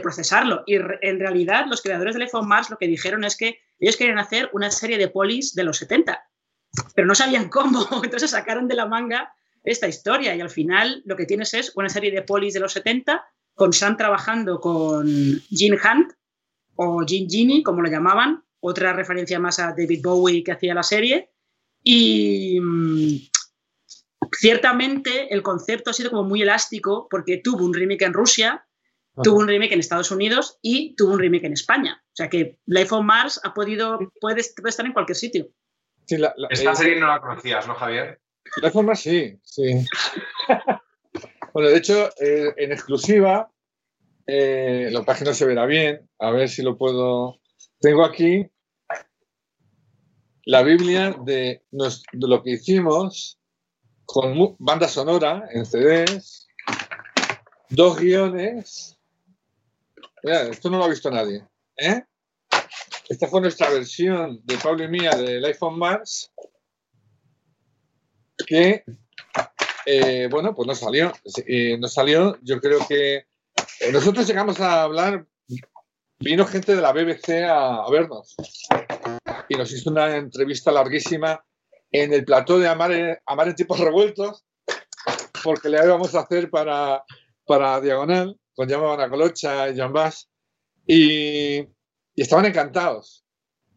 procesarlo. 0.00 0.62
Y 0.66 0.76
en 0.76 1.18
realidad 1.18 1.66
los 1.68 1.82
creadores 1.82 2.14
del 2.14 2.22
iPhone 2.22 2.46
Mars 2.46 2.70
lo 2.70 2.78
que 2.78 2.86
dijeron 2.86 3.24
es 3.24 3.36
que 3.36 3.58
ellos 3.80 3.96
querían 3.96 4.20
hacer 4.20 4.50
una 4.52 4.70
serie 4.70 4.98
de 4.98 5.08
polis 5.08 5.56
de 5.56 5.64
los 5.64 5.78
70, 5.78 6.22
pero 6.94 7.06
no 7.06 7.14
sabían 7.14 7.48
cómo, 7.50 7.86
entonces 8.02 8.30
sacaron 8.30 8.68
de 8.68 8.74
la 8.74 8.86
manga 8.86 9.32
esta 9.62 9.88
historia 9.88 10.34
y 10.34 10.40
al 10.40 10.50
final 10.50 11.02
lo 11.06 11.16
que 11.16 11.26
tienes 11.26 11.54
es 11.54 11.72
una 11.74 11.88
serie 11.88 12.10
de 12.10 12.22
polis 12.22 12.54
de 12.54 12.60
los 12.60 12.72
70 12.72 13.24
con 13.54 13.72
Sam 13.72 13.96
trabajando 13.96 14.60
con 14.60 15.06
Gene 15.50 15.78
Hunt 15.78 16.12
o 16.76 17.04
Gene 17.06 17.28
Genie, 17.30 17.62
como 17.62 17.82
lo 17.82 17.90
llamaban, 17.90 18.44
otra 18.60 18.92
referencia 18.92 19.38
más 19.38 19.58
a 19.58 19.74
David 19.76 20.00
Bowie 20.02 20.42
que 20.42 20.52
hacía 20.52 20.74
la 20.74 20.82
serie. 20.82 21.30
Y 21.82 22.58
mm, 22.60 23.28
ciertamente 24.32 25.32
el 25.32 25.42
concepto 25.42 25.90
ha 25.90 25.94
sido 25.94 26.10
como 26.10 26.24
muy 26.24 26.42
elástico 26.42 27.06
porque 27.10 27.38
tuvo 27.38 27.64
un 27.64 27.74
remake 27.74 28.04
en 28.04 28.12
Rusia, 28.12 28.66
tuvo 29.22 29.38
un 29.38 29.48
remake 29.48 29.74
en 29.74 29.80
Estados 29.80 30.10
Unidos 30.10 30.58
y 30.62 30.96
tuvo 30.96 31.12
un 31.12 31.18
remake 31.18 31.44
en 31.44 31.52
España. 31.52 32.02
O 32.06 32.16
sea 32.16 32.28
que 32.28 32.58
Life 32.66 32.94
on 32.94 33.06
Mars 33.06 33.40
ha 33.44 33.54
podido, 33.54 33.98
puede, 34.20 34.40
estar 34.40 34.86
en 34.86 34.92
cualquier 34.92 35.16
sitio. 35.16 35.48
Esta 36.06 36.72
eh, 36.72 36.76
serie 36.76 37.00
no 37.00 37.06
la 37.06 37.20
conocías, 37.20 37.66
¿no, 37.66 37.74
Javier? 37.74 38.20
Life 38.62 38.78
on 38.78 38.86
Mars 38.86 39.00
sí, 39.00 39.38
sí. 39.42 39.86
bueno, 41.52 41.70
de 41.70 41.76
hecho, 41.76 42.10
eh, 42.20 42.52
en 42.56 42.72
exclusiva, 42.72 43.50
eh, 44.26 44.88
la 44.90 45.02
página 45.02 45.32
se 45.32 45.46
verá 45.46 45.66
bien, 45.66 46.08
a 46.18 46.30
ver 46.30 46.48
si 46.48 46.62
lo 46.62 46.76
puedo... 46.76 47.40
Tengo 47.80 48.04
aquí 48.04 48.48
la 50.46 50.62
Biblia 50.62 51.16
de, 51.24 51.62
lo 52.12 52.42
que 52.42 52.52
hicimos 52.52 53.38
con 54.04 54.56
banda 54.58 54.88
sonora 54.88 55.48
en 55.52 55.64
CDs, 55.64 56.46
dos 57.70 57.98
guiones. 57.98 58.98
Mira, 60.22 60.42
esto 60.42 60.70
no 60.70 60.78
lo 60.78 60.84
ha 60.84 60.88
visto 60.88 61.10
nadie. 61.10 61.44
¿eh? 61.76 62.04
Esta 63.08 63.28
fue 63.28 63.40
nuestra 63.40 63.68
versión 63.70 64.40
de 64.44 64.56
Pablo 64.56 64.84
y 64.84 64.88
mía 64.88 65.10
del 65.10 65.44
iPhone 65.44 65.78
Mars, 65.78 66.32
que, 68.46 68.84
eh, 69.84 70.28
bueno, 70.30 70.54
pues 70.54 70.66
no 70.66 70.74
salió. 70.74 71.12
no 71.78 71.88
salió, 71.88 72.38
yo 72.42 72.60
creo 72.60 72.80
que 72.88 73.16
eh, 73.16 73.92
nosotros 73.92 74.26
llegamos 74.26 74.58
a 74.60 74.82
hablar, 74.82 75.26
vino 76.18 76.46
gente 76.46 76.74
de 76.74 76.80
la 76.80 76.92
BBC 76.92 77.44
a 77.46 77.88
vernos 77.90 78.36
y 79.48 79.54
nos 79.54 79.70
hizo 79.72 79.90
una 79.90 80.16
entrevista 80.16 80.72
larguísima 80.72 81.44
en 81.92 82.12
el 82.12 82.24
plató 82.24 82.58
de 82.58 82.68
Amar 82.68 83.20
Amar 83.26 83.48
en 83.48 83.54
tipos 83.54 83.78
revueltos, 83.78 84.44
porque 85.44 85.68
le 85.68 85.84
íbamos 85.84 86.14
a 86.14 86.20
hacer 86.20 86.50
para, 86.50 87.04
para 87.46 87.80
Diagonal, 87.80 88.38
con 88.54 88.68
Llama 88.68 89.08
Colocha 89.10 89.68
y 89.68 89.76
Jan 89.76 89.92
Bass. 89.92 90.28
Y, 90.86 91.68
y 92.14 92.22
estaban 92.22 92.46
encantados. 92.46 93.24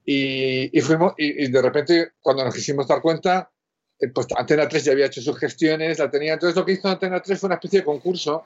Y, 0.05 0.79
fuimos, 0.81 1.13
y, 1.17 1.51
de 1.51 1.61
repente, 1.61 2.11
cuando 2.21 2.45
nos 2.45 2.55
quisimos 2.55 2.87
dar 2.87 3.01
cuenta, 3.01 3.51
eh, 3.99 4.07
pues 4.07 4.27
Antena 4.37 4.67
3 4.67 4.85
ya 4.85 4.91
había 4.93 5.07
hecho 5.07 5.21
sus 5.21 5.37
gestiones, 5.37 5.99
la 5.99 6.09
tenía. 6.09 6.33
Entonces, 6.33 6.55
lo 6.55 6.65
que 6.65 6.73
hizo 6.73 6.87
Antena 6.87 7.21
3 7.21 7.37
fue 7.37 7.47
una 7.47 7.55
especie 7.55 7.79
de 7.79 7.85
concurso 7.85 8.45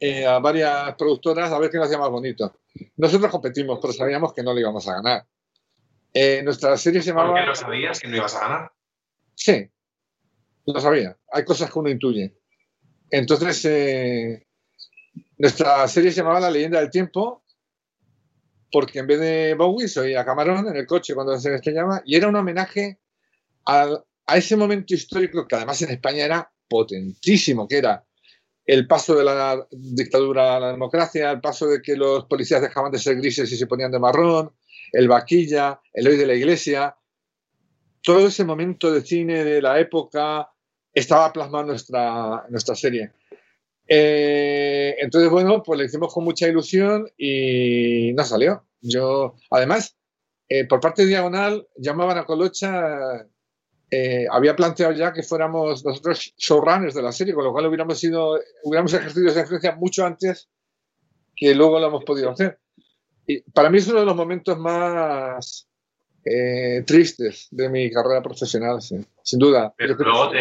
eh, 0.00 0.26
a 0.26 0.38
varias 0.38 0.94
productoras 0.94 1.50
a 1.50 1.58
ver 1.58 1.70
quién 1.70 1.80
lo 1.80 1.86
hacía 1.86 1.98
más 1.98 2.10
bonito. 2.10 2.60
Nosotros 2.96 3.30
competimos, 3.30 3.78
pero 3.80 3.92
sabíamos 3.92 4.32
que 4.32 4.42
no 4.42 4.52
lo 4.52 4.60
íbamos 4.60 4.88
a 4.88 4.94
ganar. 4.94 5.26
Eh, 6.14 6.42
nuestra 6.42 6.76
serie 6.76 7.02
se 7.02 7.08
llamaba. 7.08 7.30
¿Por 7.30 7.40
qué 7.40 7.46
lo 7.46 7.54
sabías 7.54 8.00
que 8.00 8.08
no 8.08 8.16
ibas 8.16 8.34
a 8.36 8.40
ganar? 8.40 8.72
Sí, 9.34 9.68
lo 10.66 10.80
sabía. 10.80 11.16
Hay 11.32 11.44
cosas 11.44 11.70
que 11.72 11.78
uno 11.78 11.90
intuye. 11.90 12.34
Entonces, 13.10 13.64
eh, 13.64 14.46
nuestra 15.36 15.86
serie 15.88 16.10
se 16.12 16.18
llamaba 16.18 16.40
La 16.40 16.50
leyenda 16.50 16.80
del 16.80 16.90
tiempo, 16.90 17.42
porque 18.70 18.98
en 18.98 19.06
vez 19.06 19.20
de 19.20 19.54
Bowie 19.54 19.88
soy 19.88 20.14
a 20.14 20.24
Camarón 20.24 20.68
en 20.68 20.76
el 20.76 20.86
coche 20.86 21.14
cuando 21.14 21.38
se 21.38 21.60
llama 21.72 22.02
y 22.04 22.16
era 22.16 22.28
un 22.28 22.36
homenaje 22.36 22.98
a, 23.66 23.88
a 24.26 24.36
ese 24.36 24.56
momento 24.56 24.94
histórico 24.94 25.46
que 25.46 25.56
además 25.56 25.80
en 25.82 25.90
España 25.90 26.24
era 26.24 26.52
potentísimo, 26.68 27.66
que 27.66 27.78
era 27.78 28.04
el 28.68 28.86
paso 28.86 29.14
de 29.14 29.24
la 29.24 29.66
dictadura 29.70 30.56
a 30.56 30.60
la 30.60 30.72
democracia, 30.72 31.30
el 31.30 31.40
paso 31.40 31.66
de 31.66 31.80
que 31.80 31.96
los 31.96 32.26
policías 32.26 32.60
dejaban 32.60 32.92
de 32.92 32.98
ser 32.98 33.16
grises 33.16 33.50
y 33.50 33.56
se 33.56 33.66
ponían 33.66 33.90
de 33.90 33.98
marrón, 33.98 34.52
el 34.92 35.08
vaquilla, 35.08 35.80
el 35.94 36.06
hoy 36.06 36.18
de 36.18 36.26
la 36.26 36.34
iglesia. 36.34 36.94
Todo 38.02 38.26
ese 38.28 38.44
momento 38.44 38.92
de 38.92 39.00
cine 39.00 39.42
de 39.42 39.62
la 39.62 39.80
época 39.80 40.50
estaba 40.92 41.32
plasmado 41.32 41.62
en 41.62 41.68
nuestra, 41.68 42.44
nuestra 42.50 42.74
serie. 42.74 43.12
Eh, 43.88 44.96
entonces, 44.98 45.30
bueno, 45.30 45.62
pues 45.62 45.78
lo 45.78 45.84
hicimos 45.84 46.12
con 46.12 46.24
mucha 46.24 46.46
ilusión 46.46 47.10
y 47.16 48.12
no 48.12 48.24
salió. 48.24 48.64
Yo, 48.80 49.34
además, 49.50 49.96
eh, 50.48 50.66
por 50.66 50.80
parte 50.80 51.02
de 51.02 51.08
Diagonal, 51.08 51.66
llamaban 51.76 52.18
a 52.18 52.24
Colocha 52.24 53.26
eh, 53.90 54.26
había 54.30 54.54
planteado 54.54 54.92
ya 54.92 55.14
que 55.14 55.22
fuéramos 55.22 55.82
nosotros 55.82 56.34
showrunners 56.36 56.94
de 56.94 57.02
la 57.02 57.12
serie, 57.12 57.32
con 57.32 57.44
lo 57.44 57.52
cual 57.52 57.66
hubiéramos 57.66 57.98
sido, 57.98 58.38
hubiéramos 58.62 58.92
ejercido 58.92 59.28
esa 59.28 59.40
influencia 59.40 59.74
mucho 59.76 60.04
antes 60.04 60.50
que 61.34 61.54
luego 61.54 61.80
lo 61.80 61.86
hemos 61.86 62.04
podido 62.04 62.30
hacer. 62.30 62.58
Y 63.26 63.40
para 63.50 63.70
mí 63.70 63.78
es 63.78 63.88
uno 63.88 64.00
de 64.00 64.06
los 64.06 64.16
momentos 64.16 64.58
más 64.58 65.68
eh, 66.24 66.82
tristes 66.86 67.48
de 67.50 67.68
mi 67.70 67.90
carrera 67.90 68.22
profesional, 68.22 68.82
sin 68.82 69.38
duda. 69.38 69.72
Pero 69.76 69.94
luego 69.94 70.32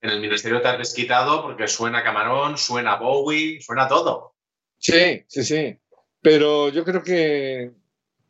en 0.00 0.10
el 0.10 0.20
ministerio 0.20 0.60
te 0.60 0.68
has 0.68 0.78
desquitado 0.78 1.42
porque 1.42 1.68
suena 1.68 2.02
Camarón, 2.02 2.56
suena 2.56 2.96
Bowie, 2.96 3.60
suena 3.60 3.88
todo. 3.88 4.34
Sí, 4.78 5.24
sí, 5.26 5.44
sí. 5.44 5.78
Pero 6.20 6.68
yo 6.68 6.84
creo 6.84 7.02
que 7.02 7.72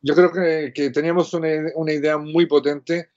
yo 0.01 0.15
creo 0.15 0.33
que, 0.33 0.73
que 0.75 0.91
teníamos 0.91 1.33
una, 1.35 1.49
una 1.75 1.93
idea 1.93 2.19
muy 2.19 2.47
potente 2.47 3.11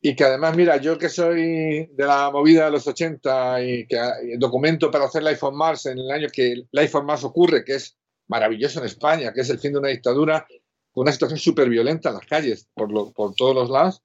y 0.00 0.14
que 0.14 0.24
además, 0.24 0.56
mira, 0.56 0.76
yo 0.76 0.98
que 0.98 1.08
soy 1.08 1.86
de 1.86 2.04
la 2.06 2.30
movida 2.30 2.66
de 2.66 2.70
los 2.70 2.86
80 2.86 3.62
y 3.62 3.86
que 3.86 3.98
documento 4.38 4.90
para 4.90 5.06
hacer 5.06 5.22
Life 5.22 5.44
on 5.44 5.56
Mars 5.56 5.86
en 5.86 5.98
el 5.98 6.10
año 6.10 6.28
que 6.32 6.64
Life 6.70 6.96
on 6.96 7.06
Mars 7.06 7.24
ocurre, 7.24 7.64
que 7.64 7.74
es 7.74 7.96
maravilloso 8.28 8.80
en 8.80 8.86
España, 8.86 9.32
que 9.32 9.40
es 9.40 9.50
el 9.50 9.58
fin 9.58 9.72
de 9.72 9.78
una 9.78 9.88
dictadura, 9.88 10.46
con 10.92 11.02
una 11.02 11.12
situación 11.12 11.38
súper 11.38 11.68
violenta 11.68 12.10
en 12.10 12.16
las 12.16 12.26
calles, 12.26 12.68
por, 12.74 12.92
lo, 12.92 13.12
por 13.12 13.34
todos 13.34 13.54
los 13.54 13.70
lados, 13.70 14.02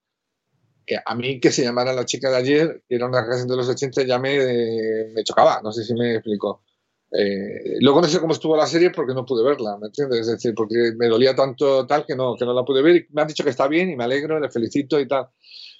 que 0.86 0.96
a 1.04 1.14
mí 1.14 1.40
que 1.40 1.52
se 1.52 1.62
llamara 1.62 1.92
la 1.92 2.04
chica 2.04 2.30
de 2.30 2.36
ayer, 2.36 2.82
que 2.88 2.96
era 2.96 3.06
una 3.06 3.24
canción 3.26 3.48
de 3.48 3.56
los 3.56 3.68
80, 3.68 4.02
ya 4.02 4.18
me, 4.18 4.38
me 5.14 5.24
chocaba, 5.24 5.60
no 5.62 5.72
sé 5.72 5.84
si 5.84 5.94
me 5.94 6.14
explico. 6.14 6.62
Eh, 7.14 7.76
luego 7.80 8.00
no 8.00 8.08
sé 8.08 8.18
cómo 8.20 8.32
estuvo 8.32 8.56
la 8.56 8.66
serie 8.66 8.90
porque 8.90 9.12
no 9.12 9.26
pude 9.26 9.44
verla, 9.44 9.76
¿me 9.78 9.88
entiendes? 9.88 10.20
Es 10.20 10.26
decir, 10.28 10.54
porque 10.54 10.92
me 10.96 11.08
dolía 11.08 11.34
tanto 11.34 11.86
tal 11.86 12.06
que 12.06 12.16
no, 12.16 12.36
que 12.36 12.46
no 12.46 12.54
la 12.54 12.64
pude 12.64 12.80
ver 12.80 12.96
y 12.96 13.06
me 13.10 13.20
han 13.20 13.28
dicho 13.28 13.44
que 13.44 13.50
está 13.50 13.68
bien 13.68 13.90
y 13.90 13.96
me 13.96 14.04
alegro, 14.04 14.40
le 14.40 14.50
felicito 14.50 14.98
y 14.98 15.06
tal. 15.06 15.28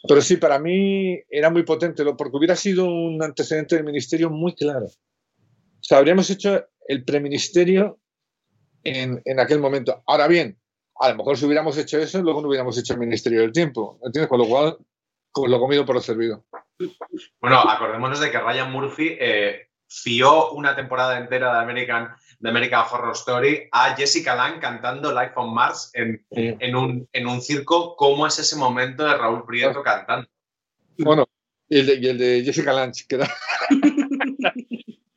Pero 0.06 0.20
sí, 0.20 0.36
para 0.36 0.58
mí 0.58 1.18
era 1.30 1.48
muy 1.48 1.62
potente, 1.62 2.04
porque 2.16 2.36
hubiera 2.36 2.56
sido 2.56 2.84
un 2.84 3.22
antecedente 3.22 3.76
del 3.76 3.84
ministerio 3.84 4.30
muy 4.30 4.54
claro. 4.54 4.86
O 4.86 5.84
sea, 5.84 5.98
habríamos 5.98 6.28
hecho 6.28 6.64
el 6.86 7.04
preministerio 7.04 7.98
en, 8.84 9.22
en 9.24 9.40
aquel 9.40 9.60
momento. 9.60 10.02
Ahora 10.06 10.26
bien, 10.28 10.58
a 11.02 11.10
lo 11.10 11.16
mejor 11.16 11.36
si 11.36 11.46
hubiéramos 11.46 11.76
hecho 11.78 11.98
eso, 11.98 12.22
luego 12.22 12.40
no 12.40 12.48
hubiéramos 12.48 12.76
hecho 12.78 12.92
el 12.92 13.00
Ministerio 13.00 13.40
del 13.40 13.52
Tiempo. 13.52 13.98
¿Entiendes? 14.04 14.28
Con 14.28 14.38
lo 14.38 14.46
cual, 14.46 14.76
con 15.32 15.50
lo 15.50 15.58
comido 15.58 15.84
por 15.84 15.96
lo 15.96 16.00
servido. 16.00 16.44
Bueno, 17.40 17.58
acordémonos 17.58 18.20
de 18.20 18.30
que 18.30 18.38
Ryan 18.38 18.70
Murphy 18.70 19.16
eh, 19.18 19.68
fió 19.88 20.52
una 20.52 20.76
temporada 20.76 21.18
entera 21.18 21.52
de 21.54 21.60
American 21.60 22.14
de 22.42 22.50
American 22.50 22.84
Horror 22.90 23.12
Story 23.12 23.68
a 23.70 23.94
Jessica 23.94 24.34
Lange 24.34 24.58
cantando 24.58 25.12
Life 25.12 25.32
on 25.36 25.54
Mars 25.54 25.92
en, 25.94 26.26
en, 26.30 26.74
un, 26.74 27.08
en 27.12 27.26
un 27.28 27.40
circo. 27.40 27.94
¿Cómo 27.94 28.26
es 28.26 28.36
ese 28.38 28.56
momento 28.56 29.04
de 29.04 29.16
Raúl 29.16 29.46
Prieto 29.46 29.78
ah. 29.78 29.84
cantando? 29.84 30.28
Bueno, 30.98 31.24
y 31.68 31.78
el 31.78 31.86
de, 31.86 31.94
y 31.94 32.08
el 32.08 32.18
de 32.18 32.42
Jessica 32.44 32.72
Lange, 32.72 33.04
que 33.08 33.18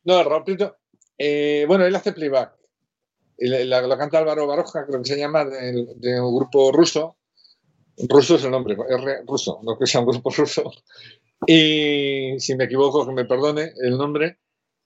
no, 0.03 0.23
Raúl 0.23 0.43
Prieto. 0.43 0.77
Eh, 1.17 1.65
bueno, 1.67 1.85
él 1.85 1.95
hace 1.95 2.13
playback. 2.13 2.53
Lo 3.37 3.97
canta 3.97 4.19
Álvaro 4.19 4.45
Baroja, 4.45 4.85
creo 4.85 5.01
que 5.01 5.09
se 5.09 5.17
llama, 5.17 5.45
de, 5.45 5.87
de, 5.95 6.21
un 6.21 6.35
grupo 6.35 6.71
ruso. 6.71 7.17
Ruso 7.97 8.35
es 8.35 8.43
el 8.43 8.51
nombre, 8.51 8.75
R 8.75 9.23
ruso, 9.25 9.61
no 9.63 9.77
que 9.77 9.87
sea 9.87 10.01
un 10.01 10.07
grupo 10.07 10.29
ruso. 10.29 10.69
Y 11.47 12.35
si 12.39 12.55
me 12.55 12.65
equivoco, 12.65 13.05
que 13.05 13.13
me 13.13 13.25
perdone 13.25 13.71
el 13.81 13.97
nombre. 13.97 14.39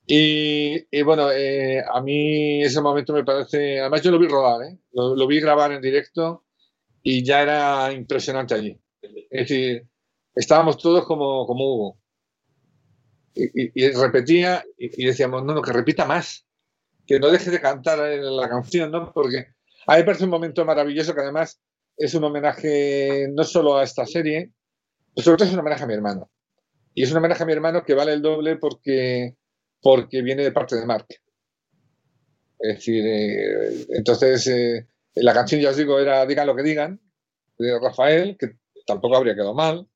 Y, 0.05 1.01
bueno, 1.03 1.31
eh, 1.31 1.83
a 1.87 2.01
mí 2.01 2.63
ese 2.63 2.81
momento 2.81 3.13
me 3.13 3.23
parece, 3.23 3.79
además 3.79 4.01
yo 4.01 4.09
lo 4.09 4.17
vi 4.17 4.27
rodar, 4.27 4.63
¿eh? 4.63 4.79
lo, 4.91 5.27
vi 5.27 5.39
grabar 5.39 5.71
en 5.71 5.81
directo 5.81 6.45
y 7.03 7.23
ya 7.23 7.43
era 7.43 7.93
impresionante 7.93 8.55
allí. 8.55 8.79
Es 9.01 9.47
decir, 9.47 9.87
estábamos 10.33 10.77
todos 10.79 11.05
como, 11.05 11.45
como 11.45 11.75
Hugo. 11.75 11.99
Y, 13.35 13.91
repetía 13.91 14.65
y, 14.77 15.05
decíamos, 15.05 15.43
no, 15.43 15.53
no, 15.53 15.61
que 15.61 15.71
repita 15.71 16.05
más, 16.05 16.45
que 17.05 17.19
no 17.19 17.29
deje 17.29 17.51
de 17.51 17.61
cantar 17.61 17.99
la 17.99 18.49
canción, 18.49 18.91
¿no? 18.91 19.13
Porque 19.13 19.53
a 19.85 19.93
mí 19.93 19.99
me 19.99 20.03
parece 20.03 20.23
un 20.25 20.31
momento 20.31 20.65
maravilloso 20.65 21.13
que 21.13 21.21
además 21.21 21.61
es 21.99 22.13
un 22.15 22.23
homenaje 22.23 23.27
no 23.29 23.43
solo 23.43 23.77
a 23.77 23.83
esta 23.83 24.05
serie, 24.05 24.51
pero 25.13 25.25
sobre 25.25 25.37
todo 25.37 25.47
es 25.49 25.53
un 25.53 25.59
homenaje 25.59 25.83
a 25.83 25.87
mi 25.87 25.93
hermano. 25.93 26.31
Y 26.95 27.03
es 27.03 27.11
un 27.11 27.17
homenaje 27.17 27.43
a 27.43 27.45
mi 27.45 27.53
hermano 27.53 27.83
que 27.83 27.93
vale 27.93 28.13
el 28.13 28.21
doble 28.21 28.55
porque 28.55 29.35
porque 29.81 30.21
viene 30.21 30.43
de 30.43 30.51
parte 30.51 30.75
de 30.75 30.85
Mark. 30.85 31.07
Es 32.59 32.75
decir, 32.75 33.05
eh, 33.05 33.85
entonces 33.89 34.47
eh, 34.47 34.87
la 35.15 35.33
canción, 35.33 35.61
ya 35.61 35.69
os 35.69 35.77
digo, 35.77 35.99
era 35.99 36.25
Digan 36.25 36.47
lo 36.47 36.55
que 36.55 36.63
digan, 36.63 36.99
de 37.57 37.79
Rafael, 37.79 38.37
que 38.37 38.57
tampoco 38.85 39.17
habría 39.17 39.35
quedado 39.35 39.53
mal, 39.53 39.87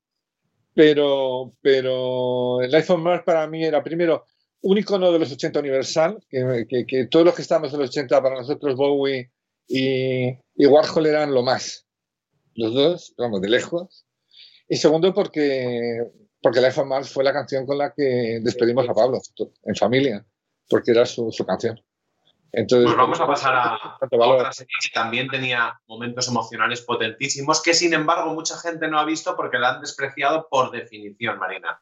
pero, 0.74 1.54
pero 1.60 2.62
el 2.62 2.74
iPhone 2.74 3.02
Mars 3.02 3.22
para 3.24 3.46
mí 3.46 3.64
era 3.64 3.82
primero 3.82 4.24
un 4.62 4.78
icono 4.78 5.12
de 5.12 5.18
los 5.18 5.32
80 5.32 5.60
universal, 5.60 6.18
que, 6.30 7.08
todos 7.10 7.24
los 7.24 7.34
que 7.34 7.42
estamos 7.42 7.72
en 7.72 7.80
los 7.80 7.90
80 7.90 8.22
para 8.22 8.36
nosotros 8.36 8.76
Bowie 8.76 9.30
y 9.66 10.66
Warhol 10.66 11.06
eran 11.06 11.34
lo 11.34 11.42
más, 11.42 11.83
los 12.56 12.74
dos, 12.74 13.14
vamos, 13.16 13.40
de 13.40 13.48
lejos. 13.48 14.06
Y 14.68 14.76
segundo 14.76 15.12
porque 15.12 16.10
porque 16.44 16.60
Life 16.60 16.78
of 16.78 16.86
Mars 16.86 17.10
fue 17.10 17.24
la 17.24 17.32
canción 17.32 17.64
con 17.64 17.78
la 17.78 17.94
que 17.94 18.38
despedimos 18.42 18.86
a 18.86 18.92
Pablo 18.92 19.18
en 19.64 19.74
familia, 19.76 20.26
porque 20.68 20.90
era 20.90 21.06
su, 21.06 21.32
canción. 21.46 21.80
Entonces, 22.52 22.84
pues 22.84 22.98
vamos 22.98 23.18
a 23.18 23.26
pasar 23.26 23.54
a, 23.56 23.98
otra 23.98 24.52
serie 24.52 24.68
que 24.82 24.92
también 24.92 25.28
tenía 25.28 25.80
momentos 25.86 26.28
emocionales 26.28 26.82
potentísimos, 26.82 27.62
que 27.62 27.72
sin 27.72 27.94
embargo 27.94 28.34
mucha 28.34 28.58
gente 28.58 28.88
no 28.88 28.98
ha 28.98 29.06
visto 29.06 29.34
porque 29.36 29.58
la 29.58 29.70
han 29.70 29.80
despreciado 29.80 30.46
por 30.50 30.70
definición, 30.70 31.38
Marina. 31.38 31.80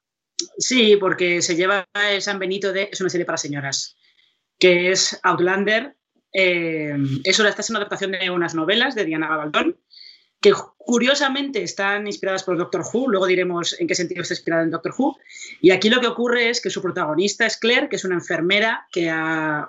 Sí, 0.59 0.95
porque 0.95 1.43
se 1.43 1.57
lleva 1.57 1.85
el 2.12 2.23
San 2.23 2.39
Benito 2.39 2.73
de. 2.73 2.89
Es 2.93 3.01
una 3.01 3.11
serie 3.11 3.27
para 3.27 3.39
señoras, 3.39 3.97
que 4.61 4.93
es 4.93 5.18
Outlander. 5.25 5.97
Eh, 6.33 6.97
es 7.25 7.41
una, 7.41 7.49
esta 7.49 7.62
es 7.62 7.70
una 7.70 7.81
adaptación 7.81 8.12
de 8.12 8.31
unas 8.31 8.55
novelas 8.55 8.95
de 8.95 9.05
Diana 9.05 9.27
Gabaldón 9.27 9.77
que 10.43 10.53
curiosamente 10.76 11.62
están 11.62 12.07
inspiradas 12.07 12.43
por 12.43 12.59
Doctor 12.59 12.82
Who, 12.82 13.09
luego 13.09 13.26
diremos 13.26 13.78
en 13.80 13.86
qué 13.86 13.95
sentido 13.95 14.22
está 14.22 14.34
inspirada 14.34 14.64
en 14.64 14.70
Doctor 14.70 14.93
Who, 14.99 15.16
y 15.61 15.70
aquí 15.70 15.88
lo 15.88 16.01
que 16.01 16.09
ocurre 16.09 16.51
es 16.51 16.61
que 16.61 16.68
su 16.68 16.82
protagonista 16.82 17.47
es 17.47 17.57
Claire, 17.57 17.88
que 17.88 17.97
es 17.97 18.05
una 18.05 18.16
enfermera, 18.16 18.86
que 18.90 19.07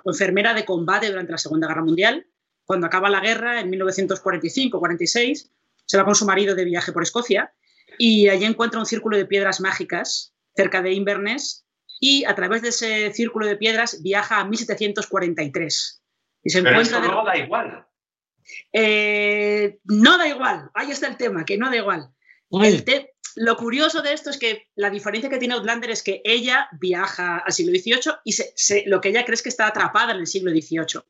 enfermera 0.04 0.52
de 0.52 0.64
combate 0.64 1.08
durante 1.08 1.32
la 1.32 1.38
Segunda 1.38 1.68
Guerra 1.68 1.84
Mundial, 1.84 2.26
cuando 2.64 2.88
acaba 2.88 3.08
la 3.08 3.20
guerra 3.20 3.60
en 3.60 3.70
1945-46, 3.70 5.50
se 5.86 5.96
va 5.96 6.04
con 6.04 6.14
su 6.14 6.26
marido 6.26 6.56
de 6.56 6.64
viaje 6.64 6.92
por 6.92 7.02
Escocia 7.02 7.52
y 7.96 8.28
allí 8.28 8.44
encuentra 8.44 8.80
un 8.80 8.86
círculo 8.86 9.16
de 9.16 9.26
piedras 9.26 9.60
mágicas 9.60 10.34
cerca 10.56 10.82
de 10.82 10.92
Inverness 10.92 11.64
y 12.00 12.24
a 12.24 12.34
través 12.34 12.62
de 12.62 12.70
ese 12.70 13.12
círculo 13.12 13.46
de 13.46 13.56
piedras 13.56 14.02
viaja 14.02 14.40
a 14.40 14.44
1743. 14.44 16.02
Y 16.42 16.50
se 16.50 16.62
Pero 16.62 16.70
encuentra 16.70 16.98
esto 16.98 17.24
da 17.24 17.36
igual. 17.36 17.86
Eh, 18.72 19.78
no 19.84 20.18
da 20.18 20.28
igual, 20.28 20.70
ahí 20.74 20.90
está 20.90 21.06
el 21.08 21.16
tema, 21.16 21.44
que 21.44 21.58
no 21.58 21.70
da 21.70 21.76
igual. 21.76 22.10
lo 23.36 23.56
curioso 23.56 24.02
de 24.02 24.12
esto 24.12 24.30
es 24.30 24.38
que 24.38 24.68
la 24.76 24.90
diferencia 24.90 25.28
que 25.28 25.38
tiene 25.38 25.54
Outlander 25.54 25.90
es 25.90 26.02
que 26.02 26.20
ella 26.24 26.68
viaja 26.80 27.38
al 27.38 27.52
siglo 27.52 27.72
XVIII 27.72 28.14
y 28.24 28.88
lo 28.88 29.00
que 29.00 29.08
ella 29.08 29.24
cree 29.24 29.34
es 29.34 29.42
que 29.42 29.48
está 29.48 29.66
atrapada 29.66 30.12
en 30.12 30.20
el 30.20 30.26
siglo 30.26 30.50
XVIII. 30.50 31.02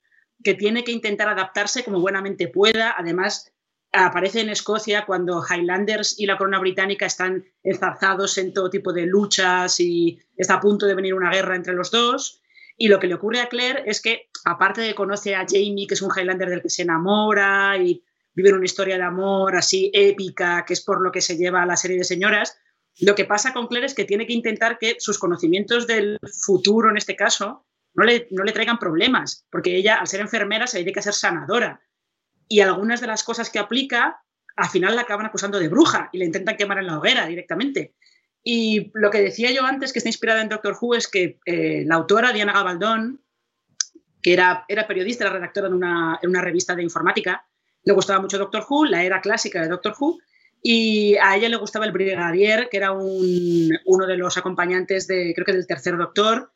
que 0.42 0.54
tiene 0.54 0.84
que 0.84 0.92
intentar 0.92 1.28
adaptarse 1.28 1.84
como 1.84 2.00
buenamente 2.00 2.48
pueda. 2.48 2.94
Además, 2.98 3.52
aparece 3.92 4.40
en 4.40 4.50
Escocia 4.50 5.06
cuando 5.06 5.42
Highlanders 5.42 6.18
y 6.18 6.26
la 6.26 6.36
corona 6.36 6.58
británica 6.58 7.06
están 7.06 7.44
enzarzados 7.62 8.36
en 8.38 8.52
todo 8.52 8.68
tipo 8.68 8.92
de 8.92 9.06
luchas 9.06 9.78
y 9.80 10.18
está 10.36 10.54
a 10.54 10.60
punto 10.60 10.86
de 10.86 10.94
venir 10.94 11.14
una 11.14 11.30
guerra 11.30 11.56
entre 11.56 11.74
los 11.74 11.90
dos. 11.90 12.42
Y 12.76 12.88
lo 12.88 12.98
que 12.98 13.06
le 13.06 13.14
ocurre 13.14 13.40
a 13.40 13.48
Claire 13.48 13.84
es 13.86 14.02
que, 14.02 14.30
aparte 14.44 14.80
de 14.80 14.94
conocer 14.94 15.36
a 15.36 15.46
Jamie, 15.48 15.86
que 15.86 15.94
es 15.94 16.02
un 16.02 16.10
Highlander 16.10 16.48
del 16.48 16.62
que 16.62 16.70
se 16.70 16.82
enamora 16.82 17.76
y 17.78 18.02
vive 18.34 18.52
una 18.52 18.64
historia 18.64 18.96
de 18.96 19.02
amor 19.02 19.56
así 19.56 19.90
épica, 19.94 20.64
que 20.66 20.72
es 20.72 20.80
por 20.80 21.00
lo 21.00 21.12
que 21.12 21.20
se 21.20 21.36
lleva 21.36 21.62
a 21.62 21.66
la 21.66 21.76
serie 21.76 21.98
de 21.98 22.04
señoras, 22.04 22.58
lo 23.00 23.14
que 23.14 23.24
pasa 23.24 23.52
con 23.52 23.66
Claire 23.66 23.86
es 23.86 23.94
que 23.94 24.04
tiene 24.04 24.26
que 24.26 24.32
intentar 24.32 24.78
que 24.78 24.96
sus 24.98 25.18
conocimientos 25.18 25.86
del 25.86 26.18
futuro, 26.44 26.90
en 26.90 26.96
este 26.96 27.16
caso, 27.16 27.66
no 27.94 28.04
le, 28.04 28.28
no 28.30 28.44
le 28.44 28.52
traigan 28.52 28.78
problemas, 28.78 29.46
porque 29.50 29.76
ella, 29.76 29.96
al 29.96 30.06
ser 30.06 30.20
enfermera, 30.20 30.66
se 30.66 30.78
dedica 30.78 31.00
a 31.00 31.04
ser 31.04 31.14
sanadora. 31.14 31.80
Y 32.48 32.60
algunas 32.60 33.00
de 33.00 33.06
las 33.06 33.24
cosas 33.24 33.50
que 33.50 33.58
aplica, 33.58 34.22
al 34.56 34.68
final 34.68 34.94
la 34.94 35.02
acaban 35.02 35.26
acusando 35.26 35.58
de 35.58 35.68
bruja 35.68 36.08
y 36.12 36.18
la 36.18 36.24
intentan 36.24 36.56
quemar 36.56 36.78
en 36.78 36.86
la 36.86 36.98
hoguera 36.98 37.26
directamente. 37.26 37.94
Y 38.46 38.90
lo 38.92 39.10
que 39.10 39.22
decía 39.22 39.50
yo 39.50 39.64
antes, 39.64 39.92
que 39.92 39.98
está 39.98 40.10
inspirada 40.10 40.42
en 40.42 40.50
Doctor 40.50 40.76
Who, 40.78 40.94
es 40.94 41.08
que 41.08 41.40
eh, 41.46 41.84
la 41.86 41.94
autora 41.96 42.32
Diana 42.32 42.52
Gabaldón, 42.52 43.22
que 44.22 44.34
era, 44.34 44.66
era 44.68 44.86
periodista, 44.86 45.24
era 45.24 45.32
redactora 45.32 45.68
de 45.68 45.74
una, 45.74 46.18
en 46.22 46.28
una 46.28 46.42
revista 46.42 46.76
de 46.76 46.82
informática, 46.82 47.46
le 47.84 47.94
gustaba 47.94 48.20
mucho 48.20 48.38
Doctor 48.38 48.66
Who, 48.68 48.84
la 48.84 49.02
era 49.02 49.22
clásica 49.22 49.62
de 49.62 49.68
Doctor 49.68 49.94
Who, 49.98 50.18
y 50.62 51.16
a 51.16 51.36
ella 51.36 51.48
le 51.48 51.56
gustaba 51.56 51.86
el 51.86 51.92
Brigadier, 51.92 52.68
que 52.70 52.76
era 52.76 52.92
uno 52.92 54.06
de 54.06 54.16
los 54.16 54.36
acompañantes 54.36 55.06
de, 55.06 55.32
creo 55.34 55.46
que 55.46 55.52
del 55.52 55.66
tercer 55.66 55.96
Doctor, 55.96 56.52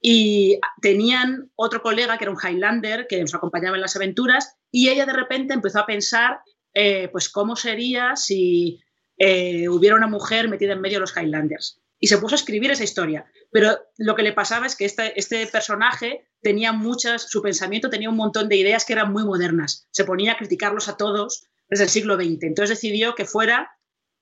y 0.00 0.60
tenían 0.80 1.50
otro 1.56 1.82
colega 1.82 2.18
que 2.18 2.24
era 2.24 2.32
un 2.32 2.38
Highlander 2.40 3.06
que 3.08 3.20
nos 3.20 3.34
acompañaba 3.34 3.76
en 3.76 3.82
las 3.82 3.96
aventuras, 3.96 4.56
y 4.72 4.88
ella 4.88 5.06
de 5.06 5.12
repente 5.12 5.54
empezó 5.54 5.80
a 5.80 5.86
pensar, 5.86 6.40
eh, 6.74 7.08
pues, 7.10 7.28
cómo 7.28 7.54
sería 7.54 8.16
si 8.16 8.80
eh, 9.18 9.68
hubiera 9.68 9.96
una 9.96 10.06
mujer 10.06 10.48
metida 10.48 10.72
en 10.72 10.80
medio 10.80 10.96
de 10.96 11.00
los 11.00 11.16
Highlanders. 11.16 11.80
Y 12.00 12.06
se 12.06 12.18
puso 12.18 12.34
a 12.34 12.38
escribir 12.38 12.70
esa 12.70 12.84
historia. 12.84 13.26
Pero 13.50 13.76
lo 13.96 14.14
que 14.14 14.22
le 14.22 14.32
pasaba 14.32 14.66
es 14.66 14.76
que 14.76 14.84
este, 14.84 15.18
este 15.18 15.46
personaje 15.48 16.28
tenía 16.40 16.72
muchas, 16.72 17.28
su 17.28 17.42
pensamiento 17.42 17.90
tenía 17.90 18.08
un 18.08 18.16
montón 18.16 18.48
de 18.48 18.56
ideas 18.56 18.84
que 18.84 18.92
eran 18.92 19.12
muy 19.12 19.24
modernas. 19.24 19.88
Se 19.90 20.04
ponía 20.04 20.32
a 20.32 20.36
criticarlos 20.36 20.88
a 20.88 20.96
todos 20.96 21.44
desde 21.68 21.84
el 21.84 21.90
siglo 21.90 22.14
XX. 22.16 22.42
Entonces 22.42 22.80
decidió 22.80 23.14
que 23.14 23.24
fuera 23.24 23.72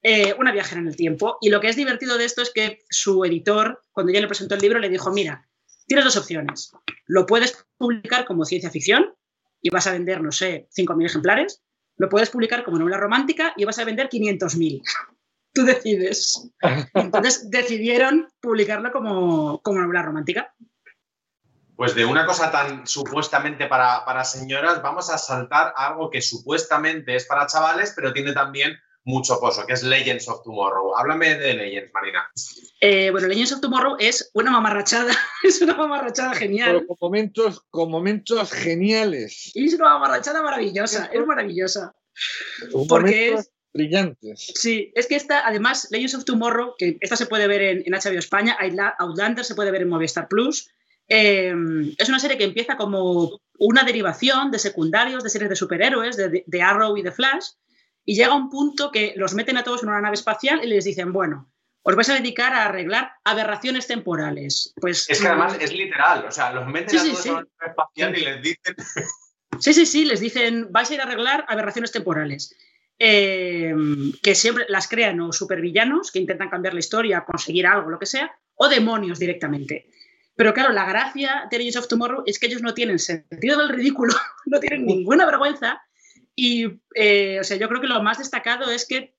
eh, 0.03 0.35
una 0.39 0.53
viajera 0.53 0.81
en 0.81 0.89
el 0.89 0.97
tiempo. 0.97 1.37
Y 1.41 1.51
lo 1.51 1.61
que 1.61 1.69
es 1.69 1.77
divertido 1.77 2.17
de 2.17 2.25
esto 2.25 2.41
es 2.41 2.51
que 2.51 2.79
su 2.89 3.25
editor, 3.25 3.83
cuando 3.93 4.13
ya 4.13 4.21
le 4.21 4.29
presentó 4.29 4.55
el 4.55 4.61
libro, 4.61 4.79
le 4.79 4.89
dijo, 4.89 5.13
mira, 5.13 5.49
tienes 5.87 6.05
dos 6.05 6.17
opciones. 6.17 6.73
Lo 7.07 7.27
puedes 7.27 7.67
publicar 7.77 8.25
como 8.25 8.45
ciencia 8.45 8.71
ficción 8.71 9.15
y 9.61 9.71
vas 9.71 9.87
a 9.87 9.93
vender, 9.93 10.23
no 10.23 10.33
sé, 10.33 10.69
5.000 10.77 11.07
ejemplares. 11.07 11.63
Lo 11.97 12.09
puedes 12.09 12.31
publicar 12.31 12.65
como 12.65 12.79
novela 12.79 12.99
romántica 12.99 13.53
y 13.57 13.65
vas 13.65 13.79
a 13.79 13.85
vender 13.85 14.09
500.000. 14.09 14.83
Tú 15.53 15.65
decides. 15.65 16.51
Entonces 16.95 17.51
decidieron 17.51 18.29
publicarlo 18.41 18.93
como, 18.93 19.61
como 19.63 19.81
novela 19.81 20.03
romántica. 20.03 20.55
Pues 21.77 21.95
de 21.95 22.07
una 22.07 22.25
cosa 22.25 22.51
tan 22.51 22.87
supuestamente 22.87 23.67
para, 23.67 24.05
para, 24.07 24.25
señoras, 24.25 24.81
vamos 24.83 25.11
a 25.11 25.19
saltar 25.19 25.75
a 25.77 25.89
algo 25.89 26.11
que 26.11 26.23
supuestamente 26.23 27.17
es 27.17 27.27
para 27.27 27.47
chavales, 27.47 27.93
pero 27.95 28.15
tiene 28.15 28.33
también 28.33 28.79
mucho 29.07 29.39
pozo, 29.41 29.65
que 29.67 29.73
es 29.73 29.83
Legends 29.83 30.29
of 30.29 30.43
Tomorrow. 30.43 30.97
Háblame 30.97 31.37
de 31.37 31.55
Legends, 31.55 31.93
Marina. 31.95 32.29
Eh, 32.81 33.11
bueno, 33.11 33.29
Legends 33.29 33.53
of 33.53 33.61
Tomorrow 33.61 33.97
es 33.99 34.31
una 34.35 34.51
mamarrachada, 34.51 35.15
es 35.45 35.63
una 35.63 35.75
mamarrachada 35.75 36.35
genial. 36.35 36.85
con 36.87 36.97
momentos, 37.01 37.63
con 37.71 37.91
momentos 37.91 38.51
geniales. 38.51 39.53
Y 39.55 39.67
es 39.67 39.75
una 39.75 39.91
mamarrachada 39.91 40.43
maravillosa, 40.43 41.09
es 41.13 41.27
maravillosa. 41.27 41.95
Porque 42.89 43.35
es, 43.35 43.51
brillantes. 43.73 44.53
Sí, 44.55 44.93
es 44.95 45.07
que 45.07 45.17
esta, 45.17 45.47
además, 45.47 45.89
Legends 45.91 46.17
of 46.17 46.25
Tomorrow, 46.25 46.75
que 46.77 46.99
esta 47.01 47.17
se 47.17 47.27
puede 47.27 47.47
ver 47.47 47.63
en, 47.63 47.83
en 47.87 47.93
HBO 47.93 48.19
España, 48.19 48.59
Outlander 48.99 49.45
se 49.45 49.55
puede 49.55 49.71
ver 49.71 49.83
en 49.83 49.89
Movistar 49.89 50.29
Plus, 50.29 50.69
Em, 51.09 51.95
es 51.99 52.09
una 52.09 52.19
serie 52.19 52.37
que 52.37 52.45
empieza 52.45 52.77
como 52.77 53.41
una 53.59 53.85
derivación 53.85 54.51
de 54.51 54.59
secundarios, 54.59 55.23
de 55.23 55.31
series 55.31 55.51
de 55.51 55.57
superhéroes, 55.57 56.17
de, 56.17 56.63
Arrow 56.63 56.97
y 56.97 57.03
de 57.03 57.13
Flash, 57.13 57.51
y 58.07 58.15
llega 58.15 58.35
un 58.35 58.49
punto 58.49 58.91
que 58.91 59.13
los 59.17 59.35
meten 59.35 59.59
a 59.59 59.65
todos 59.65 59.83
en 59.83 59.91
una 59.91 60.01
nave 60.01 60.15
espacial 60.15 60.65
y 60.65 60.69
les 60.69 60.85
dicen, 60.85 61.13
bueno, 61.13 61.53
os 61.83 61.95
vais 61.95 62.09
a 62.09 62.15
dedicar 62.15 62.55
a 62.55 62.65
arreglar 62.65 63.13
aberraciones 63.25 63.87
temporales. 63.87 64.73
Pues, 64.81 65.11
es 65.11 65.21
que 65.21 65.29
además 65.29 65.59
mm, 65.59 65.61
es 65.61 65.73
literal, 65.73 66.25
o 66.25 66.31
sea, 66.31 66.53
los 66.53 66.67
meten 66.67 66.99
a 66.99 67.03
todos 67.03 67.27
en 67.27 67.33
una 67.33 67.47
nave 67.61 67.71
espacial 67.71 68.19
y 68.19 68.25
les 68.25 68.43
dicen... 68.43 68.77
Sí, 69.59 69.73
sí, 69.73 69.87
sí, 69.87 70.05
les 70.05 70.21
dicen, 70.21 70.71
vais 70.71 70.91
a 70.91 70.95
ir 70.95 71.01
a 71.01 71.05
arreglar 71.05 71.47
aberraciones 71.49 71.91
temporales. 71.91 72.55
Em, 72.99 74.13
que 74.23 74.35
siempre 74.35 74.65
las 74.69 74.89
crean 74.89 75.21
o 75.21 75.31
supervillanos 75.31 76.11
que 76.11 76.19
intentan 76.19 76.49
cambiar 76.49 76.73
la 76.73 76.81
historia, 76.81 77.25
conseguir 77.27 77.67
algo, 77.67 77.91
lo 77.91 77.99
que 77.99 78.07
sea, 78.07 78.35
o 78.55 78.69
demonios 78.69 79.19
directamente. 79.19 79.91
Pero 80.35 80.55
claro, 80.55 80.73
la 80.73 80.87
gracia 80.87 81.47
de 81.51 81.59
Legends 81.59 81.77
of 81.77 81.89
Tomorrow 81.89 82.23
es 82.27 82.39
que 82.39 82.47
ellos 82.47 82.63
no 82.63 82.73
tienen 82.73 82.99
sentido 82.99 83.59
del 83.59 83.69
ridículo, 83.69 84.15
no 84.47 84.61
tienen 84.61 84.87
ninguna 84.87 85.27
vergüenza. 85.27 85.83
Y, 86.37 86.66
eh, 86.95 87.39
o 87.41 87.45
sea, 87.45 87.57
yo 87.57 87.68
creo 87.68 87.80
que 87.80 87.87
lo 87.87 88.03
más 88.03 88.18
destacado 88.18 88.70
es 88.70 88.87
que 88.87 89.16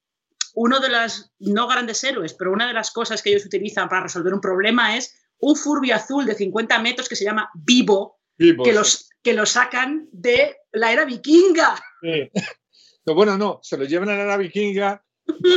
uno 0.53 0.80
de 0.80 0.89
las, 0.89 1.34
no 1.39 1.68
grandes 1.68 2.03
héroes, 2.03 2.34
pero 2.34 2.53
una 2.53 2.68
de 2.68 2.74
las 2.74 2.91
cosas 2.91 3.22
que 3.22 3.32
ellos 3.32 3.45
utilizan 3.45 3.89
para 3.89 4.03
resolver 4.03 4.34
un 4.34 4.41
problema 4.41 4.95
es 4.95 5.20
un 5.39 5.55
Furby 5.55 5.91
azul 5.91 6.26
de 6.26 6.36
50 6.36 6.80
metros 6.80 7.09
que 7.09 7.15
se 7.15 7.26
llama 7.26 7.49
Vivo, 7.53 8.20
que, 8.38 8.74
los, 8.74 9.09
que 9.22 9.34
lo 9.34 9.45
sacan 9.45 10.07
de 10.11 10.57
la 10.72 10.91
era 10.91 11.05
vikinga. 11.05 11.76
bueno, 13.05 13.38
no, 13.38 13.59
se 13.61 13.78
lo 13.78 13.86
llevan 13.86 14.09
a 14.09 14.15
la 14.15 14.24
era 14.24 14.38
vikinga 14.38 15.03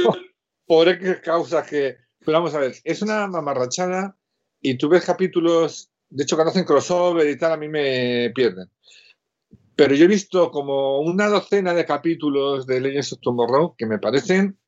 por, 0.05 0.19
por 0.67 1.21
causas 1.23 1.69
que... 1.69 1.97
Pero 2.19 2.39
vamos 2.39 2.55
a 2.55 2.59
ver, 2.59 2.77
es 2.85 3.01
una 3.01 3.27
mamarrachada 3.27 4.17
y 4.61 4.77
tú 4.77 4.91
ves 4.91 5.05
capítulos, 5.05 5.91
de 6.11 6.25
hecho 6.25 6.37
cuando 6.37 6.51
hacen 6.51 6.65
crossover 6.65 7.27
y 7.29 7.39
tal, 7.39 7.53
a 7.53 7.57
mí 7.57 7.69
me 7.69 8.31
pierden. 8.35 8.71
Pero 9.81 9.95
yo 9.95 10.05
he 10.05 10.09
visto 10.09 10.51
como 10.51 11.01
una 11.01 11.29
docena 11.29 11.73
de 11.73 11.87
capítulos 11.87 12.67
de 12.67 12.83
Legends 12.83 13.15
of 13.15 13.21
Tomorrow 13.23 13.77
que 13.79 13.87
me 13.87 13.99
parecen 13.99 14.59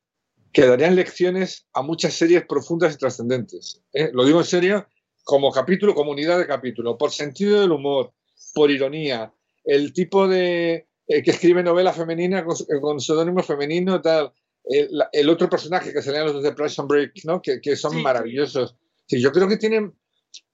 que 0.51 0.65
darían 0.65 0.95
lecciones 0.95 1.67
a 1.71 1.83
muchas 1.83 2.15
series 2.15 2.47
profundas 2.47 2.95
y 2.95 2.97
trascendentes. 2.97 3.83
¿eh? 3.93 4.09
Lo 4.11 4.25
digo 4.25 4.39
en 4.39 4.45
serio, 4.45 4.87
como 5.23 5.51
capítulo, 5.51 5.93
como 5.93 6.09
unidad 6.09 6.39
de 6.39 6.47
capítulo, 6.47 6.97
por 6.97 7.11
sentido 7.11 7.61
del 7.61 7.73
humor, 7.73 8.11
por 8.55 8.71
ironía, 8.71 9.31
el 9.63 9.93
tipo 9.93 10.27
de 10.27 10.87
eh, 11.05 11.21
que 11.21 11.29
escribe 11.29 11.61
novela 11.61 11.93
femenina 11.93 12.43
con, 12.43 12.55
con 12.81 12.99
seudónimo 12.99 13.43
femenino, 13.43 14.01
tal, 14.01 14.33
el, 14.63 15.29
otro 15.29 15.47
personaje 15.47 15.93
que 15.93 16.01
salían 16.01 16.25
los 16.25 16.41
de 16.41 16.53
Prison 16.53 16.87
Break, 16.87 17.23
¿no? 17.25 17.39
que, 17.39 17.61
que 17.61 17.75
son 17.75 18.01
maravillosos. 18.01 18.75
Sí, 19.05 19.21
yo 19.21 19.31
creo 19.31 19.47
que 19.47 19.57
tienen 19.57 19.93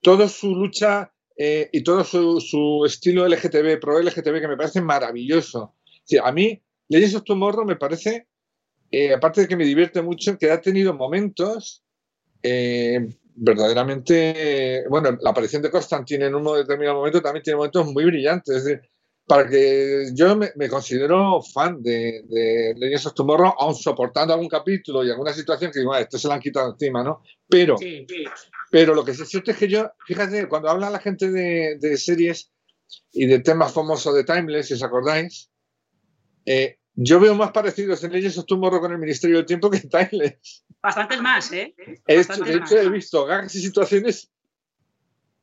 toda 0.01 0.28
su 0.28 0.53
lucha 0.53 1.14
eh, 1.41 1.69
y 1.71 1.83
todo 1.83 2.03
su, 2.03 2.83
estilo 2.85 3.25
LGTB, 3.25 3.79
pro 3.79 3.97
LGTB, 3.97 4.41
que 4.41 4.47
me 4.49 4.57
parece 4.57 4.81
maravilloso. 4.81 5.73
Sí, 6.03 6.17
a 6.21 6.33
mí, 6.33 6.61
Legends 6.89 7.15
of 7.15 7.23
Tomorrow 7.23 7.65
me 7.65 7.77
parece, 7.77 8.27
eh, 8.91 9.13
aparte 9.13 9.41
de 9.41 9.47
que 9.47 9.55
me 9.55 9.63
divierte 9.63 10.01
mucho, 10.01 10.37
que 10.37 10.51
ha 10.51 10.59
tenido 10.59 10.93
momentos 10.93 11.81
eh, 12.43 13.07
verdaderamente. 13.35 14.83
Bueno, 14.89 15.17
la 15.21 15.29
aparición 15.29 15.61
de 15.61 15.71
Constantine 15.71 16.25
en 16.25 16.35
un 16.35 16.43
determinado 16.57 16.97
momento 16.97 17.21
también 17.21 17.41
tiene 17.41 17.55
momentos 17.55 17.85
muy 17.85 18.03
brillantes. 18.03 18.57
Es 18.57 18.63
decir, 18.65 18.81
para 19.25 19.47
que 19.47 20.07
yo 20.13 20.35
me, 20.35 20.67
considero 20.67 21.41
fan 21.41 21.81
de, 21.81 22.21
de 22.27 22.73
Legends 22.75 23.05
of 23.05 23.13
Tomorrow, 23.13 23.53
aún 23.57 23.75
soportando 23.75 24.33
algún 24.33 24.49
capítulo 24.49 25.05
y 25.05 25.09
alguna 25.09 25.31
situación 25.31 25.71
que 25.71 25.79
digo, 25.79 25.95
esto 25.95 26.17
se 26.17 26.27
la 26.27 26.33
han 26.33 26.41
quitado 26.41 26.73
encima, 26.73 27.01
¿no? 27.01 27.21
Pero, 27.47 27.77
pero 28.72 28.93
lo 28.93 29.03
que 29.03 29.11
es 29.11 29.30
cierto 29.30 29.51
es 29.51 29.57
que 29.57 29.67
yo, 29.67 29.91
fíjate, 30.05 30.47
cuando 30.47 30.70
habla 30.70 30.89
la 30.89 30.99
gente 30.99 31.32
de, 31.32 31.97
series 31.97 32.51
y 33.11 33.26
de 33.26 33.39
temas 33.39 33.74
famosos 33.74 34.15
de 34.15 34.24
Timeless, 34.24 34.67
si 34.67 34.74
os 34.76 34.84
acordáis, 34.84 35.51
eh, 36.45 36.78
yo 36.93 37.20
veo 37.20 37.36
más 37.36 37.51
parecidos 37.51 38.03
en 38.03 38.11
Legends 38.11 38.38
of 38.38 38.45
Tomorrow 38.45 38.82
con 38.82 38.91
el 38.91 38.97
Ministerio 38.97 39.38
del 39.38 39.45
Tiempo 39.45 39.70
que 39.72 39.78
en 39.78 39.89
Timeless. 39.89 40.65
Bastantes 40.82 41.22
más, 41.22 41.51
¿eh? 41.51 41.76
de 42.07 42.20
hecho, 42.20 42.78
he 42.78 42.89
visto 42.89 43.26
gags 43.26 43.55
y 43.55 43.61
situaciones 43.61 44.32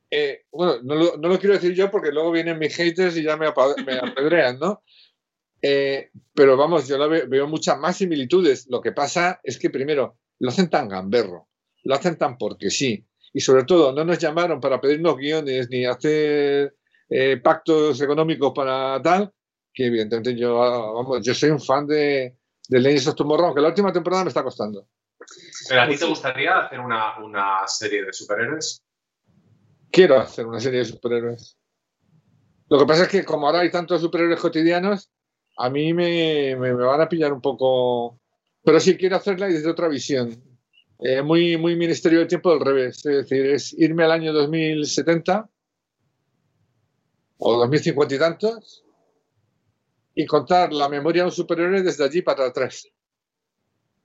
eh, 0.09 0.45
bueno, 0.51 0.81
no 0.83 1.17
lo, 1.17 1.39
quiero 1.39 1.55
decir 1.55 1.73
yo 1.73 1.91
porque 1.91 2.11
luego 2.11 2.31
vienen 2.31 2.57
mis 2.57 2.75
haters 2.75 3.17
y 3.17 3.23
ya 3.23 3.35
me, 3.35 3.47
apedrean, 3.47 4.57
¿no? 4.59 4.83
Eh, 5.61 6.11
pero 6.33 6.55
vamos, 6.55 6.87
yo 6.87 6.97
veo, 7.09 7.47
muchas 7.47 7.77
más 7.77 7.97
similitudes. 7.97 8.67
Lo 8.69 8.81
que 8.81 8.91
pasa 8.91 9.39
es 9.43 9.59
que 9.59 9.69
primero 9.69 10.17
lo 10.39 10.49
hacen 10.49 10.69
tan 10.69 10.87
gamberro, 10.87 11.47
lo 11.83 11.95
hacen 11.95 12.17
tan 12.17 12.37
porque 12.37 12.69
sí. 12.69 13.05
Y 13.37 13.39
sobre 13.39 13.65
todo, 13.65 13.91
no 13.91 14.03
nos 14.03 14.17
llamaron 14.17 14.59
para 14.59 14.81
pedirnos 14.81 15.15
guiones 15.15 15.69
ni 15.69 15.85
hacer 15.85 16.75
eh, 17.07 17.37
pactos 17.37 18.01
económicos 18.01 18.51
para 18.51 18.99
tal, 19.03 19.31
que 19.71 19.85
evidentemente 19.85 20.35
yo, 20.35 20.57
vamos, 20.57 21.23
yo 21.23 21.35
soy 21.35 21.51
un 21.51 21.61
fan 21.61 21.85
de, 21.85 22.35
de 22.67 22.79
Legends 22.79 23.09
of 23.09 23.15
Tomorrow, 23.15 23.45
aunque 23.45 23.61
la 23.61 23.67
última 23.67 23.93
temporada 23.93 24.23
me 24.23 24.29
está 24.29 24.41
costando. 24.41 24.87
¿Pero 25.69 25.81
a 25.81 25.87
ti 25.87 25.97
te 25.97 26.05
gustaría 26.05 26.57
hacer 26.61 26.79
una, 26.79 27.19
una 27.19 27.67
serie 27.67 28.05
de 28.05 28.11
superhéroes? 28.11 28.81
quiero 29.91 30.19
hacer 30.19 30.47
una 30.47 30.59
serie 30.59 30.79
de 30.79 30.85
superhéroes. 30.85 31.59
Lo 32.71 32.79
que 32.79 32.87
pasa 32.87 33.03
es 33.03 33.09
que 33.09 33.23
como 33.23 33.45
ahora 33.45 33.59
hay 33.59 33.69
tantos 33.69 34.01
superhéroes 34.01 34.39
cotidianos, 34.39 35.11
a 35.59 35.69
mí 35.69 35.93
me, 35.93 36.55
me, 36.55 36.73
van 36.73 37.01
a 37.01 37.07
pillar 37.07 37.31
un 37.31 37.41
poco... 37.41 38.19
Pero 38.63 38.79
sí 38.79 38.97
quiero 38.97 39.15
hacerla 39.15 39.45
desde 39.45 39.69
otra 39.69 39.89
visión. 39.89 40.56
Eh, 40.99 41.21
muy, 41.21 41.57
muy 41.57 41.75
Ministerio 41.75 42.19
del 42.19 42.27
Tiempo 42.27 42.51
del 42.51 42.65
revés. 42.65 42.97
Es 42.97 43.29
decir, 43.29 43.45
es 43.45 43.73
irme 43.73 44.03
al 44.03 44.11
año 44.11 44.33
2070 44.33 45.49
o 47.37 47.57
2050 47.59 48.15
y 48.15 48.19
tantos 48.19 48.83
y 50.15 50.25
contar 50.25 50.73
la 50.73 50.89
memoria 50.89 51.21
de 51.21 51.27
un 51.27 51.31
superhéroe 51.31 51.83
desde 51.83 52.03
allí 52.03 52.23
para 52.23 52.47
atrás. 52.47 52.87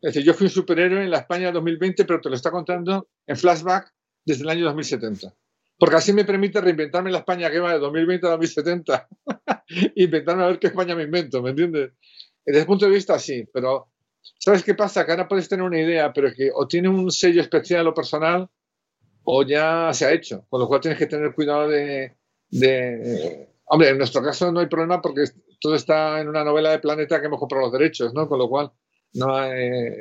Es 0.02 0.14
decir, 0.14 0.24
yo 0.24 0.34
fui 0.34 0.46
un 0.46 0.50
superhéroe 0.50 1.02
en 1.02 1.10
la 1.10 1.18
España 1.18 1.50
2020, 1.50 2.04
pero 2.04 2.20
te 2.20 2.28
lo 2.28 2.34
está 2.34 2.50
contando 2.50 3.08
en 3.26 3.36
flashback 3.36 3.94
desde 4.24 4.42
el 4.42 4.50
año 4.50 4.64
2070. 4.66 5.34
Porque 5.78 5.96
así 5.96 6.12
me 6.12 6.24
permite 6.24 6.60
reinventarme 6.60 7.10
la 7.10 7.18
España 7.18 7.50
que 7.50 7.60
va 7.60 7.72
de 7.72 7.78
2020 7.78 8.26
a 8.26 8.30
2070. 8.30 9.08
Inventarme 9.96 10.42
a 10.42 10.46
ver 10.48 10.58
qué 10.58 10.66
España 10.66 10.94
me 10.94 11.04
invento, 11.04 11.40
¿me 11.40 11.50
entiendes? 11.50 11.92
Desde 12.44 12.58
ese 12.58 12.66
punto 12.66 12.84
de 12.84 12.90
vista, 12.90 13.18
sí, 13.18 13.44
pero 13.52 13.91
¿sabes 14.38 14.62
qué 14.64 14.74
pasa? 14.74 15.04
Que 15.04 15.12
ahora 15.12 15.28
puedes 15.28 15.48
tener 15.48 15.64
una 15.64 15.80
idea, 15.80 16.12
pero 16.12 16.32
que 16.32 16.50
o 16.54 16.66
tiene 16.66 16.88
un 16.88 17.10
sello 17.10 17.40
especial 17.40 17.86
o 17.86 17.94
personal 17.94 18.48
o 19.24 19.42
ya 19.42 19.90
se 19.92 20.06
ha 20.06 20.12
hecho. 20.12 20.46
Con 20.48 20.60
lo 20.60 20.68
cual 20.68 20.80
tienes 20.80 20.98
que 20.98 21.06
tener 21.06 21.34
cuidado 21.34 21.68
de, 21.68 22.16
de 22.50 23.48
Hombre, 23.74 23.88
en 23.88 23.96
nuestro 23.96 24.22
caso 24.22 24.52
no 24.52 24.60
hay 24.60 24.66
problema 24.66 25.00
porque 25.00 25.24
todo 25.58 25.74
está 25.74 26.20
en 26.20 26.28
una 26.28 26.44
novela 26.44 26.70
de 26.72 26.78
Planeta 26.78 27.18
que 27.18 27.26
hemos 27.26 27.40
comprado 27.40 27.64
los 27.64 27.72
derechos, 27.72 28.12
¿no? 28.12 28.28
Con 28.28 28.38
lo 28.38 28.46
cual 28.46 28.70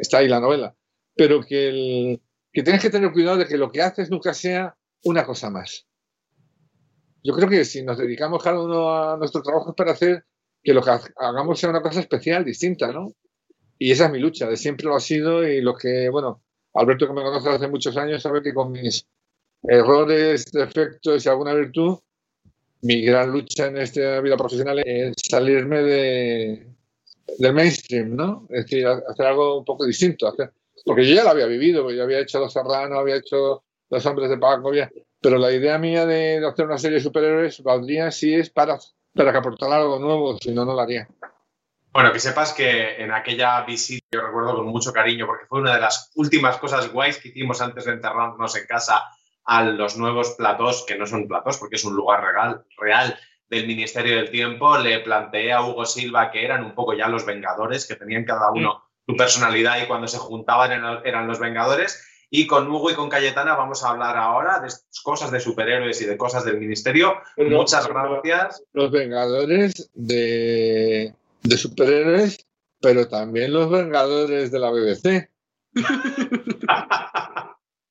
está 0.02 0.18
ahí 0.18 0.28
la 0.28 0.42
novela. 0.42 0.76
Pero 1.16 1.42
que, 1.42 2.20
que 2.52 2.64
tienes 2.64 2.82
que 2.82 2.90
tener 2.90 3.14
cuidado 3.14 3.38
de 3.38 3.48
que 3.48 3.58
lo 3.58 3.72
que 3.72 3.82
haces 3.82 4.10
nunca 4.10 4.34
sea 4.34 4.76
una 5.04 5.26
cosa 5.26 5.50
más. 5.50 5.88
Yo 7.24 7.34
creo 7.34 7.48
que 7.48 7.64
si 7.64 7.82
nos 7.82 7.98
dedicamos 7.98 8.44
cada 8.44 8.62
uno 8.62 8.94
a 8.94 9.16
nuestro 9.16 9.42
trabajo 9.42 9.70
es 9.70 9.76
para 9.76 9.94
hacer 9.94 10.26
que 10.62 10.74
lo 10.74 10.82
que 10.82 10.92
hagamos 11.16 11.58
sea 11.58 11.70
una 11.70 11.82
cosa 11.82 12.02
especial, 12.02 12.44
distinta, 12.44 12.92
¿no? 12.92 13.14
Y 13.84 13.90
esa 13.94 14.06
es 14.06 14.12
mi 14.12 14.20
lucha, 14.20 14.48
de 14.48 14.58
siempre 14.58 14.86
lo 14.86 14.96
ha 14.96 15.00
sido 15.00 15.44
y 15.44 15.60
lo 15.60 15.74
que, 15.74 16.08
bueno, 16.10 16.44
Alberto 16.76 17.08
que 17.08 17.14
me 17.14 17.24
conoce 17.24 17.50
hace 17.50 17.68
muchos 17.68 17.98
años 17.98 18.22
sabe 18.22 18.44
que 18.44 18.54
con 18.54 18.72
mis 18.72 19.08
errores, 19.64 20.52
defectos 20.52 21.26
y 21.26 21.30
alguna 21.30 21.56
virtud, 21.56 21.98
mi 22.84 23.02
gran 23.02 23.32
lucha 23.32 23.66
en 23.66 23.78
esta 23.78 24.22
vida 24.22 24.38
profesional 24.38 24.84
es 24.86 25.16
salirme 25.28 25.82
de, 25.82 26.68
del 27.40 27.54
mainstream, 27.56 28.16
¿no? 28.16 28.46
Es 28.52 28.66
decir, 28.66 28.86
hacer 28.86 29.26
algo 29.26 29.58
un 29.58 29.66
poco 29.66 29.84
distinto. 29.84 30.32
porque 30.86 31.08
yo 31.08 31.16
ya 31.16 31.24
lo 31.24 31.32
había 31.32 31.48
vivido, 31.48 31.90
yo 31.90 32.04
había 32.04 32.20
hecho 32.20 32.40
Los 32.40 32.54
Serranos, 32.54 33.00
había 33.00 33.16
hecho 33.16 33.64
Los 33.90 34.06
Hombres 34.06 34.30
de 34.30 34.38
Paco, 34.38 34.70
pero 35.20 35.40
la 35.40 35.52
idea 35.52 35.80
mía 35.80 36.06
de, 36.06 36.46
hacer 36.46 36.68
una 36.68 36.78
serie 36.78 37.00
de 37.00 37.04
superhéroes 37.04 37.64
valdría 37.64 38.12
si 38.12 38.36
es 38.36 38.52
para, 38.52 38.78
para 39.16 39.32
que 39.32 39.40
aportara 39.40 39.78
algo 39.78 39.98
nuevo, 39.98 40.38
si 40.40 40.52
no, 40.52 40.66
no 40.66 40.76
lo 40.76 40.82
haría. 40.82 41.08
Bueno, 41.94 42.14
que 42.14 42.20
sepas 42.20 42.54
que 42.54 43.02
en 43.02 43.12
aquella 43.12 43.62
visita 43.62 44.06
yo 44.12 44.22
recuerdo 44.22 44.56
con 44.56 44.68
mucho 44.68 44.94
cariño, 44.94 45.26
porque 45.26 45.46
fue 45.46 45.60
una 45.60 45.76
de 45.76 45.82
las 45.82 46.12
últimas 46.16 46.58
cosas 46.58 46.92
guays 46.92 47.18
que 47.18 47.30
hicimos 47.30 47.62
antes 47.62 47.86
de 47.86 47.94
enterrarnos 47.94 48.56
en 48.56 48.66
casa 48.66 49.04
a 49.44 49.64
los 49.64 49.98
nuevos 49.98 50.32
platos, 50.32 50.86
que 50.88 50.98
no 50.98 51.06
son 51.06 51.28
platos 51.28 51.58
porque 51.58 51.76
es 51.76 51.84
un 51.84 51.96
lugar 51.96 52.24
real, 52.24 52.64
real 52.78 53.20
del 53.50 53.68
Ministerio 53.68 54.16
del 54.16 54.32
Tiempo, 54.32 54.78
le 54.78 55.00
planteé 55.00 55.52
a 55.52 55.64
Hugo 55.64 55.86
Silva 55.86 56.32
que 56.32 56.46
eran 56.46 56.64
un 56.64 56.74
poco 56.74 56.94
ya 56.94 57.10
los 57.10 57.26
Vengadores, 57.26 57.86
que 57.86 57.96
tenían 57.96 58.24
cada 58.24 58.50
uno 58.52 58.84
su 59.06 59.18
personalidad 59.18 59.84
y 59.84 59.88
cuando 59.88 60.08
se 60.08 60.18
juntaban 60.18 60.72
eran 61.04 61.28
los 61.28 61.40
Vengadores. 61.40 62.08
Y 62.30 62.48
con 62.48 62.72
Hugo 62.72 62.92
y 62.92 62.94
con 62.94 63.10
Cayetana 63.10 63.56
vamos 63.56 63.84
a 63.84 63.90
hablar 63.90 64.16
ahora 64.16 64.60
de 64.60 64.70
cosas 65.04 65.32
de 65.32 65.42
superhéroes 65.42 66.02
y 66.02 66.06
de 66.06 66.16
cosas 66.16 66.46
del 66.46 66.58
Ministerio. 66.58 67.18
Muchas 67.36 67.90
gracias. 67.90 68.64
Los 68.72 68.90
Vengadores 68.90 69.92
de, 69.94 71.14
de 71.44 71.58
superhéroes, 71.58 72.48
pero 72.80 73.08
también 73.08 73.54
los 73.54 73.70
Vengadores 73.70 74.52
de 74.52 74.60
la 74.60 74.72
BBC. 74.72 75.32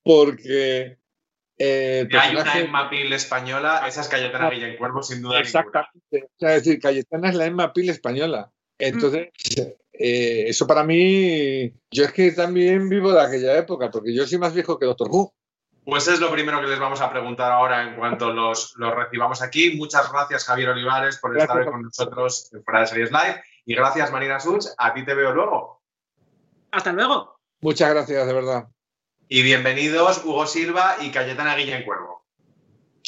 Porque 0.02 0.98
eh, 1.58 2.08
hay 2.18 2.36
una 2.36 2.58
Emma 2.58 2.88
Peel 2.88 3.12
española, 3.12 3.84
esa 3.86 4.00
es 4.00 4.08
Cayetana 4.08 4.48
Guillén 4.50 4.78
Cuervo, 4.78 5.02
sin 5.02 5.20
duda. 5.20 5.40
Exactamente. 5.40 6.24
O 6.24 6.38
sea, 6.38 6.56
es 6.56 6.64
decir, 6.64 6.80
Cayetana 6.80 7.28
es 7.28 7.34
la 7.34 7.46
Emma 7.46 7.72
Peel 7.72 7.90
española. 7.90 8.50
Entonces, 8.78 9.28
eh, 9.92 10.44
eso 10.48 10.66
para 10.66 10.84
mí, 10.84 11.70
yo 11.90 12.04
es 12.04 12.12
que 12.12 12.32
también 12.32 12.88
vivo 12.88 13.12
de 13.12 13.20
aquella 13.20 13.58
época, 13.58 13.90
porque 13.90 14.14
yo 14.14 14.26
soy 14.26 14.38
más 14.38 14.54
viejo 14.54 14.78
que 14.78 14.86
Doctor 14.86 15.08
Who. 15.10 15.34
Pues 15.84 16.08
es 16.08 16.20
lo 16.20 16.30
primero 16.30 16.60
que 16.60 16.66
les 16.66 16.78
vamos 16.78 17.00
a 17.00 17.10
preguntar 17.10 17.50
ahora 17.50 17.82
en 17.82 17.96
cuanto 17.96 18.32
los, 18.32 18.74
los 18.76 18.94
recibamos 18.94 19.42
aquí. 19.42 19.76
Muchas 19.76 20.10
gracias, 20.12 20.44
Javier 20.44 20.70
Olivares, 20.70 21.18
por 21.18 21.36
estar 21.36 21.64
con 21.64 21.82
nosotros 21.82 22.50
en 22.52 22.62
Fuera 22.62 22.80
de 22.80 22.86
Series 22.86 23.10
Live. 23.10 23.42
Y 23.64 23.74
gracias, 23.74 24.12
Marina 24.12 24.38
Such. 24.38 24.66
A 24.76 24.92
ti 24.92 25.04
te 25.04 25.14
veo 25.14 25.32
luego. 25.32 25.82
Hasta 26.70 26.92
luego. 26.92 27.40
Muchas 27.60 27.90
gracias, 27.90 28.26
de 28.26 28.32
verdad. 28.32 28.68
Y 29.28 29.42
bienvenidos 29.42 30.24
Hugo 30.24 30.46
Silva 30.46 30.96
y 31.00 31.10
Cayetana 31.10 31.54
Guillén 31.54 31.84
Cuervo. 31.84 32.20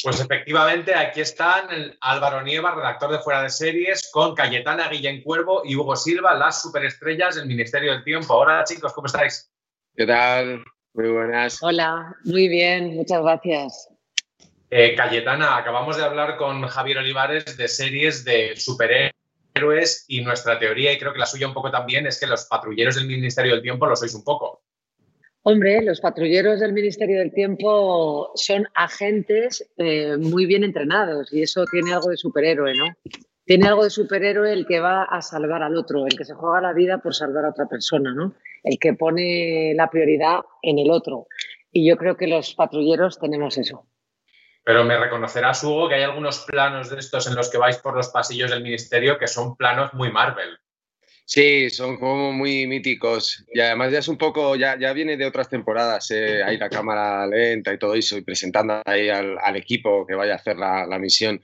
Pues 0.03 0.21
efectivamente, 0.21 0.95
aquí 0.95 1.21
están 1.21 1.69
Álvaro 2.01 2.43
Nieva, 2.43 2.75
redactor 2.75 3.13
de 3.13 3.19
Fuera 3.19 3.43
de 3.43 3.51
Series, 3.51 4.11
con 4.13 4.35
Cayetana 4.35 4.89
Guillén 4.89 5.23
Cuervo 5.23 5.63
y 5.65 5.77
Hugo 5.77 5.97
Silva, 5.97 6.35
las 6.35 6.63
superestrellas 6.63 7.35
del 7.35 7.47
Ministerio 7.47 7.93
del 7.93 8.03
Tiempo. 8.03 8.35
Hola 8.35 8.65
chicos, 8.65 8.93
¿cómo 8.93 9.07
estáis? 9.07 9.51
¿Qué 9.95 10.07
tal? 10.07 10.65
Muy 10.95 11.09
buenas. 11.11 11.63
Hola, 11.63 12.17
muy 12.25 12.49
bien, 12.49 12.95
muchas 12.95 13.23
gracias. 13.23 13.89
Eh, 14.71 14.95
Cayetana, 14.95 15.57
acabamos 15.57 15.97
de 15.97 16.05
hablar 16.05 16.37
con 16.37 16.67
Javier 16.67 16.99
Olivares 16.99 17.57
de 17.57 17.69
series 17.69 18.25
de 18.25 18.57
superhéroes 18.57 20.05
y 20.09 20.23
nuestra 20.23 20.59
teoría, 20.59 20.93
y 20.93 20.99
creo 20.99 21.13
que 21.13 21.19
la 21.19 21.27
suya 21.27 21.47
un 21.47 21.55
poco 21.55 21.71
también, 21.71 22.07
es 22.07 22.21
que 22.21 22.27
los 22.27 22.47
patrulleros 22.47 22.97
del 22.97 23.07
Ministerio 23.07 23.53
del 23.53 23.63
Tiempo 23.63 23.87
lo 23.87 23.97
sois 23.97 24.15
un 24.15 24.25
poco. 24.25 24.63
Hombre, 25.45 25.83
los 25.83 26.01
patrulleros 26.01 26.61
del 26.61 26.73
Ministerio 26.73 27.19
del 27.19 27.33
Tiempo 27.33 28.31
son 28.35 28.69
agentes 28.75 29.69
eh, 29.77 30.17
muy 30.17 30.47
bien 30.47 30.63
entrenados 30.63 31.33
y 31.33 31.43
eso 31.43 31.65
tiene 31.67 31.93
algo 31.93 32.11
de 32.11 32.17
superhéroe, 32.17 32.75
¿no? 32.75 32.87
Tiene 33.45 33.67
algo 33.67 33.85
de 33.85 33.91
superhéroe 33.91 34.53
el 34.53 34.67
que 34.67 34.81
va 34.81 35.05
a 35.05 35.21
salvar 35.21 35.63
al 35.63 35.77
otro, 35.77 36.07
el 36.07 36.17
que 36.17 36.25
se 36.25 36.35
juega 36.35 36.61
la 36.61 36.73
vida 36.73 36.99
por 36.99 37.15
salvar 37.15 37.45
a 37.45 37.51
otra 37.51 37.67
persona, 37.67 38.15
¿no? 38.15 38.35
El 38.63 38.79
que 38.79 38.95
pone 38.95 39.75
la 39.75 39.91
prioridad 39.91 40.41
en 40.63 40.79
el 40.79 40.91
otro. 40.91 41.27
Y 41.73 41.89
yo 41.89 41.97
creo 41.97 42.17
que 42.17 42.29
los 42.29 42.55
patrulleros 42.55 43.19
tenemos 43.19 43.59
eso. 43.59 43.87
Pero 44.65 44.85
me 44.85 44.97
reconocerás, 44.97 45.65
Hugo, 45.65 45.89
que 45.89 45.97
hay 45.97 46.03
algunos 46.03 46.45
planos 46.47 46.89
de 46.89 46.99
estos 47.01 47.27
en 47.27 47.35
los 47.35 47.51
que 47.51 47.59
vais 47.59 47.79
por 47.79 47.97
los 47.97 48.09
pasillos 48.09 48.51
del 48.51 48.63
ministerio 48.63 49.19
que 49.19 49.27
son 49.27 49.57
planos 49.57 49.93
muy 49.95 50.13
Marvel. 50.13 50.59
Sí, 51.25 51.71
son 51.71 51.99
como 51.99 52.33
muy 52.33 52.67
míticos. 52.67 53.45
Y 53.53 53.61
además 53.61 53.91
ya 53.93 54.01
es 54.01 54.09
un 54.09 54.19
poco, 54.19 54.55
ya, 54.55 54.79
ya 54.79 54.93
viene 54.93 55.17
de 55.17 55.27
otras 55.27 55.49
temporadas, 55.49 56.11
eh, 56.11 56.43
ahí 56.45 56.59
la 56.59 56.69
cámara 56.69 57.27
lenta 57.27 57.73
y 57.73 57.79
todo 57.79 57.95
eso, 57.95 58.17
y 58.19 58.23
presentando 58.23 58.83
ahí 58.85 59.09
al, 59.09 59.57
equipo 59.57 60.07
que 60.07 60.15
vaya 60.15 60.35
a 60.35 60.37
hacer 60.37 60.57
la, 60.57 60.99
misión. 60.99 61.41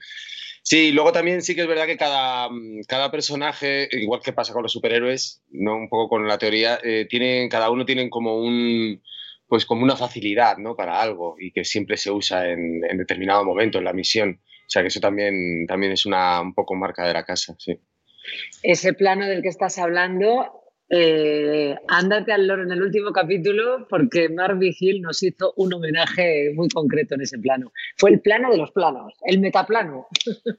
Sí, 0.63 0.91
luego 0.91 1.11
también 1.11 1.41
sí 1.41 1.55
que 1.55 1.61
es 1.61 1.67
verdad 1.67 1.85
que 1.85 1.97
cada, 1.97 2.49
cada, 2.87 3.11
personaje, 3.11 3.87
igual 3.91 4.21
que 4.23 4.33
pasa 4.33 4.53
con 4.53 4.63
los 4.63 4.71
superhéroes, 4.71 5.41
no 5.49 5.75
un 5.75 5.89
poco 5.89 6.09
con 6.09 6.27
la 6.27 6.37
teoría, 6.37 6.79
eh, 6.83 7.07
tienen, 7.09 7.49
cada 7.49 7.69
uno 7.69 7.85
tiene 7.85 8.09
como 8.09 8.37
un 8.37 9.01
pues 9.47 9.65
como 9.65 9.83
una 9.83 9.95
facilidad 9.95 10.57
¿no? 10.57 10.75
para 10.75 11.01
algo 11.01 11.35
y 11.39 11.51
que 11.51 11.65
siempre 11.65 11.97
se 11.97 12.11
usa 12.11 12.47
en, 12.47 12.81
en 12.87 12.97
determinado 12.99 13.43
momento 13.43 13.79
en 13.79 13.85
la 13.85 13.93
misión. 13.93 14.39
O 14.43 14.69
sea 14.69 14.83
que 14.83 14.89
eso 14.89 14.99
también, 14.99 15.65
también 15.65 15.91
es 15.91 16.05
una 16.05 16.39
un 16.39 16.53
poco 16.53 16.75
marca 16.75 17.07
de 17.07 17.13
la 17.13 17.25
casa, 17.25 17.55
sí. 17.57 17.79
Ese 18.61 18.93
plano 18.93 19.27
del 19.27 19.41
que 19.41 19.47
estás 19.47 19.79
hablando, 19.79 20.58
eh, 20.89 21.75
ándate 21.87 22.31
al 22.31 22.47
loro 22.47 22.63
en 22.63 22.71
el 22.71 22.81
último 22.81 23.11
capítulo 23.11 23.85
porque 23.89 24.27
Mark 24.29 24.57
Vigil 24.57 25.01
nos 25.01 25.21
hizo 25.21 25.53
un 25.55 25.73
homenaje 25.73 26.51
muy 26.55 26.67
concreto 26.69 27.15
en 27.15 27.21
ese 27.21 27.37
plano. 27.37 27.71
Fue 27.97 28.09
el 28.09 28.19
plano 28.21 28.49
de 28.49 28.57
los 28.57 28.71
planos, 28.71 29.13
el 29.23 29.39
metaplano. 29.39 30.07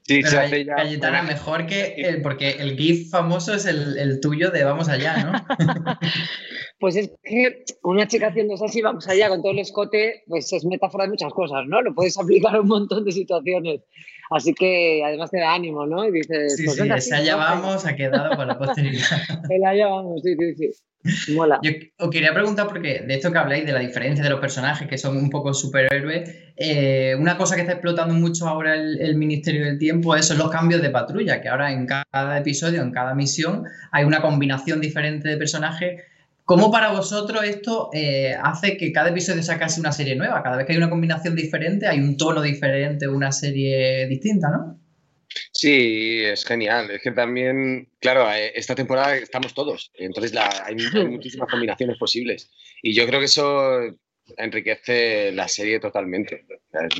Sí, 0.05 0.21
Pero 0.23 0.29
se 0.29 0.67
Cayetana, 0.67 1.23
mejor 1.23 1.67
que 1.67 1.95
el, 1.97 2.23
porque 2.23 2.51
el 2.51 2.77
GIF 2.77 3.11
famoso 3.11 3.55
es 3.55 3.67
el, 3.67 3.99
el 3.99 4.21
tuyo 4.21 4.51
de 4.51 4.65
Vamos 4.65 4.89
allá, 4.89 5.25
¿no? 5.25 5.33
Pues 6.81 6.97
es 6.97 7.11
que 7.23 7.63
una 7.83 8.09
chica 8.09 8.29
haciendo 8.29 8.55
así, 8.55 8.81
vamos 8.81 9.07
allá 9.07 9.29
con 9.29 9.43
todo 9.43 9.53
el 9.53 9.59
escote, 9.59 10.25
pues 10.27 10.51
es 10.55 10.65
metáfora 10.65 11.05
de 11.05 11.11
muchas 11.11 11.31
cosas, 11.35 11.67
¿no? 11.67 11.83
Lo 11.83 11.95
puedes 11.95 12.19
aplicar 12.19 12.57
a 12.57 12.63
un 12.63 12.69
montón 12.69 13.05
de 13.05 13.13
situaciones. 13.13 13.83
Así 14.31 14.55
que 14.55 15.03
además 15.05 15.31
te 15.31 15.41
da 15.41 15.55
ánimo, 15.55 15.87
¿no? 15.87 16.07
Y 16.07 16.13
dices, 16.13 16.57
sí, 16.57 16.65
pues 16.65 17.05
sí, 17.05 17.13
allá 17.13 17.35
vamos 17.35 17.85
ha 17.85 17.97
quedado 17.97 18.31
para 18.31 18.47
la 18.47 18.59
posteridad. 18.59 19.21
el 19.49 19.65
allá 19.65 19.89
vamos, 19.89 20.23
sí, 20.23 20.37
sí, 20.39 20.55
sí. 20.55 21.35
Mola. 21.35 21.59
Yo 21.63 21.73
os 21.99 22.11
quería 22.11 22.33
preguntar, 22.33 22.69
porque 22.69 23.01
de 23.01 23.15
esto 23.15 23.33
que 23.33 23.39
habláis, 23.39 23.67
de 23.67 23.73
la 23.73 23.81
diferencia 23.81 24.23
de 24.23 24.31
los 24.31 24.39
personajes 24.39 24.87
que 24.87 24.99
son 24.99 25.17
un 25.17 25.31
poco 25.31 25.53
superhéroes, 25.53 26.31
eh, 26.57 27.17
una 27.19 27.37
cosa 27.37 27.57
que 27.57 27.63
está 27.63 27.73
explotando 27.73 28.15
mucho 28.15 28.47
ahora 28.47 28.75
el, 28.75 29.01
el, 29.01 29.17
Ministerio 29.17 29.65
del 29.65 29.79
Tiempo 29.79 30.15
es 30.15 30.27
son 30.27 30.39
los 30.39 30.51
cambios 30.51 30.83
de 30.83 30.91
patrulla, 30.91 31.41
que 31.41 31.49
ahora 31.49 31.73
en 31.73 31.87
cada 31.87 32.39
episodio, 32.39 32.83
en 32.83 32.93
cada 32.93 33.15
misión, 33.15 33.65
hay 33.91 34.05
una 34.05 34.21
combinación 34.21 34.81
diferente 34.81 35.29
de 35.29 35.39
personajes 35.39 36.03
¿Cómo 36.51 36.73
para 36.73 36.91
vosotros 36.91 37.45
esto 37.45 37.91
eh, 37.93 38.35
hace 38.43 38.77
que 38.77 38.91
cada 38.91 39.11
episodio 39.11 39.41
sea 39.41 39.57
casi 39.57 39.79
una 39.79 39.93
serie 39.93 40.17
nueva? 40.17 40.43
Cada 40.43 40.57
vez 40.57 40.67
que 40.67 40.73
hay 40.73 40.79
una 40.79 40.91
combinación 40.91 41.37
diferente, 41.37 41.87
hay 41.87 42.01
un 42.01 42.17
tono 42.17 42.43
diferente, 42.43 43.07
una 43.07 43.31
serie 43.31 44.09
distinta, 44.09 44.49
¿no? 44.51 44.81
Sí, 45.53 46.23
es 46.25 46.45
genial. 46.45 46.91
Es 46.91 47.03
que 47.03 47.13
también, 47.13 47.89
claro, 48.01 48.29
eh, 48.33 48.51
esta 48.57 48.75
temporada 48.75 49.15
estamos 49.17 49.55
todos, 49.55 49.93
entonces 49.95 50.37
hay, 50.37 50.75
muchísimas 51.07 51.49
combinaciones 51.53 51.97
posibles. 51.99 52.51
Y 52.83 52.95
yo 52.95 53.07
creo 53.07 53.21
que 53.21 53.27
eso 53.27 53.83
enriquece 54.37 55.31
la 55.31 55.47
serie 55.47 55.79
totalmente. 55.79 56.47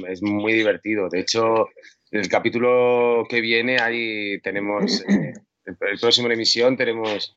Es, 0.09 0.23
muy 0.23 0.53
divertido. 0.53 1.09
De 1.09 1.23
hecho, 1.23 1.67
el 2.13 2.29
capítulo 2.29 3.25
que 3.29 3.41
viene 3.41 3.81
ahí 3.81 4.41
tenemos, 4.43 5.01
eh, 5.09 5.33
el, 5.65 5.99
próximo 5.99 6.29
en 6.29 6.35
emisión 6.35 6.77
tenemos, 6.77 7.37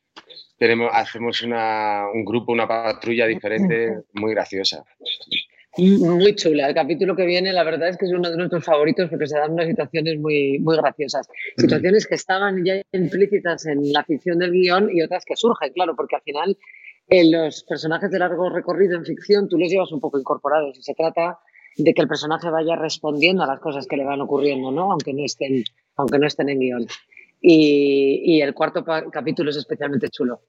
tenemos 0.63 0.91
hacemos 0.93 1.41
una, 1.41 2.05
un 2.13 2.23
grupo, 2.23 2.53
una 2.53 2.65
patrulla 2.65 3.27
diferente, 3.27 4.03
muy 4.13 4.31
graciosa. 4.31 4.85
Muy 5.77 6.35
chula. 6.35 6.69
El 6.69 6.73
capítulo 6.73 7.17
que 7.17 7.25
viene, 7.25 7.51
la 7.51 7.65
verdad 7.65 7.89
es 7.89 7.97
que 7.97 8.05
es 8.05 8.13
uno 8.13 8.29
de 8.29 8.37
nuestros 8.37 8.63
favoritos 8.63 9.09
porque 9.09 9.27
se 9.27 9.37
dan 9.37 9.51
unas 9.51 9.67
situaciones 9.67 10.17
muy, 10.19 10.59
muy 10.59 10.77
graciosas. 10.77 11.27
Situaciones 11.57 12.07
que 12.07 12.15
estaban 12.15 12.63
ya 12.63 12.81
implícitas 12.93 13.65
en 13.65 13.91
la 13.91 14.05
ficción 14.05 14.39
del 14.39 14.51
guion 14.51 14.89
y 14.89 15.01
otras 15.01 15.25
que 15.25 15.35
surgen, 15.35 15.73
claro, 15.73 15.97
porque 15.97 16.15
al 16.15 16.21
final 16.21 16.57
en 17.09 17.31
los 17.33 17.65
personajes 17.65 18.09
de 18.09 18.19
largo 18.19 18.49
recorrido 18.49 18.95
en 18.95 19.03
ficción 19.03 19.49
tú 19.49 19.57
los 19.57 19.69
llevas 19.69 19.91
un 19.91 19.99
poco 19.99 20.17
incorporados 20.17 20.77
y 20.77 20.81
se 20.81 20.93
trata 20.93 21.39
de 21.75 21.93
que 21.93 22.01
el 22.01 22.07
personaje 22.07 22.49
vaya 22.49 22.77
respondiendo 22.77 23.43
a 23.43 23.47
las 23.47 23.59
cosas 23.59 23.85
que 23.85 23.97
le 23.97 24.05
van 24.05 24.21
ocurriendo, 24.21 24.71
¿no? 24.71 24.93
Aunque 24.93 25.11
no 25.11 25.25
estén, 25.25 25.65
aunque 25.97 26.19
no 26.19 26.27
estén 26.27 26.47
en 26.47 26.59
guion. 26.59 26.87
Y, 27.45 28.21
y 28.25 28.41
el 28.41 28.53
cuarto 28.53 28.83
capítulo 29.11 29.51
es 29.51 29.57
especialmente 29.57 30.07
chulo. 30.09 30.41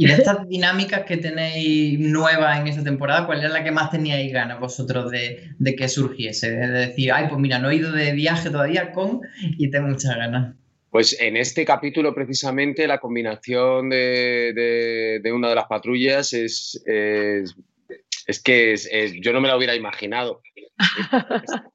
Y 0.00 0.06
de 0.06 0.12
estas 0.12 0.48
dinámicas 0.48 1.04
que 1.06 1.16
tenéis 1.16 1.98
nuevas 1.98 2.60
en 2.60 2.68
esta 2.68 2.84
temporada, 2.84 3.26
¿cuál 3.26 3.40
era 3.40 3.48
la 3.48 3.64
que 3.64 3.72
más 3.72 3.90
teníais 3.90 4.32
ganas 4.32 4.60
vosotros 4.60 5.10
de, 5.10 5.74
que 5.76 5.88
surgiese? 5.88 6.52
De 6.52 6.68
decir, 6.68 7.10
ay, 7.10 7.26
pues 7.28 7.40
mira, 7.40 7.58
no 7.58 7.68
he 7.68 7.74
ido 7.74 7.90
de 7.90 8.12
viaje 8.12 8.48
todavía 8.48 8.92
con 8.92 9.22
y 9.58 9.72
tengo 9.72 9.88
muchas 9.88 10.16
ganas. 10.16 10.54
Pues 10.90 11.20
en 11.20 11.36
este 11.36 11.64
capítulo, 11.64 12.14
precisamente, 12.14 12.86
la 12.86 13.00
combinación 13.00 13.90
de, 13.90 15.20
una 15.34 15.48
de 15.48 15.54
las 15.56 15.66
patrullas 15.66 16.32
es, 16.32 16.80
es, 16.86 18.40
que 18.44 18.76
yo 19.20 19.32
no 19.32 19.40
me 19.40 19.48
la 19.48 19.56
hubiera 19.56 19.74
imaginado. 19.74 20.42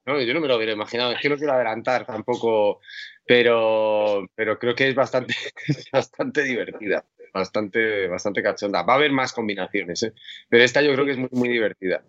Yo 0.06 0.34
no 0.34 0.42
me 0.42 0.48
lo 0.48 0.58
hubiera 0.58 0.74
imaginado. 0.74 1.12
Es 1.12 1.22
que 1.22 1.30
no 1.30 1.38
quiero 1.38 1.54
adelantar 1.54 2.06
tampoco, 2.06 2.80
pero, 3.26 4.28
pero 4.36 4.58
creo 4.60 4.76
que 4.76 4.90
es 4.90 4.96
bastante, 4.96 5.36
bastante 5.92 6.44
divertida 6.44 7.06
bastante, 7.34 8.08
bastante 8.08 8.44
cachonda. 8.44 8.84
Va 8.84 8.94
a 8.94 8.98
haber 8.98 9.12
más 9.12 9.34
combinaciones, 9.34 10.04
¿eh? 10.04 10.14
pero 10.48 10.64
esta 10.64 10.82
yo 10.82 10.94
creo 10.94 11.06
que 11.06 11.12
es 11.12 11.18
muy, 11.18 11.30
muy 11.32 11.50
divertida. 11.50 12.04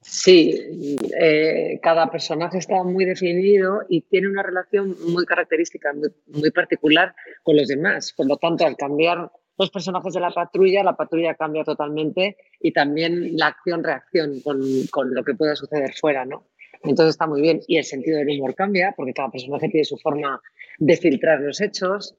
Sí, 0.00 0.98
eh, 1.20 1.78
cada 1.80 2.10
personaje 2.10 2.58
está 2.58 2.82
muy 2.82 3.04
definido 3.04 3.82
y 3.88 4.02
tiene 4.02 4.28
una 4.28 4.42
relación 4.42 4.96
muy 5.06 5.24
característica, 5.24 5.92
muy, 6.26 6.50
particular 6.50 7.14
con 7.44 7.56
los 7.56 7.68
demás. 7.68 8.12
Por 8.12 8.26
lo 8.26 8.36
tanto, 8.36 8.66
al 8.66 8.76
cambiar 8.76 9.30
personajes 9.70 10.14
de 10.14 10.20
la 10.20 10.30
patrulla, 10.30 10.82
la 10.82 10.96
patrulla 10.96 11.34
cambia 11.34 11.64
totalmente 11.64 12.36
y 12.60 12.72
también 12.72 13.36
la 13.36 13.48
acción-reacción 13.48 14.40
con, 14.40 14.60
con, 14.90 15.14
lo 15.14 15.24
que 15.24 15.34
pueda 15.34 15.56
suceder 15.56 15.92
fuera, 15.94 16.24
¿no? 16.24 16.48
Entonces 16.82 17.14
está 17.14 17.26
muy 17.26 17.40
bien. 17.40 17.60
Y 17.66 17.76
el 17.76 17.84
sentido 17.84 18.18
del 18.18 18.28
humor 18.38 18.54
cambia 18.54 18.92
porque 18.96 19.12
cada 19.12 19.30
personaje 19.30 19.68
tiene 19.68 19.84
su 19.84 19.96
forma 19.98 20.40
de 20.78 20.96
filtrar 20.96 21.40
los 21.40 21.60
hechos 21.60 22.16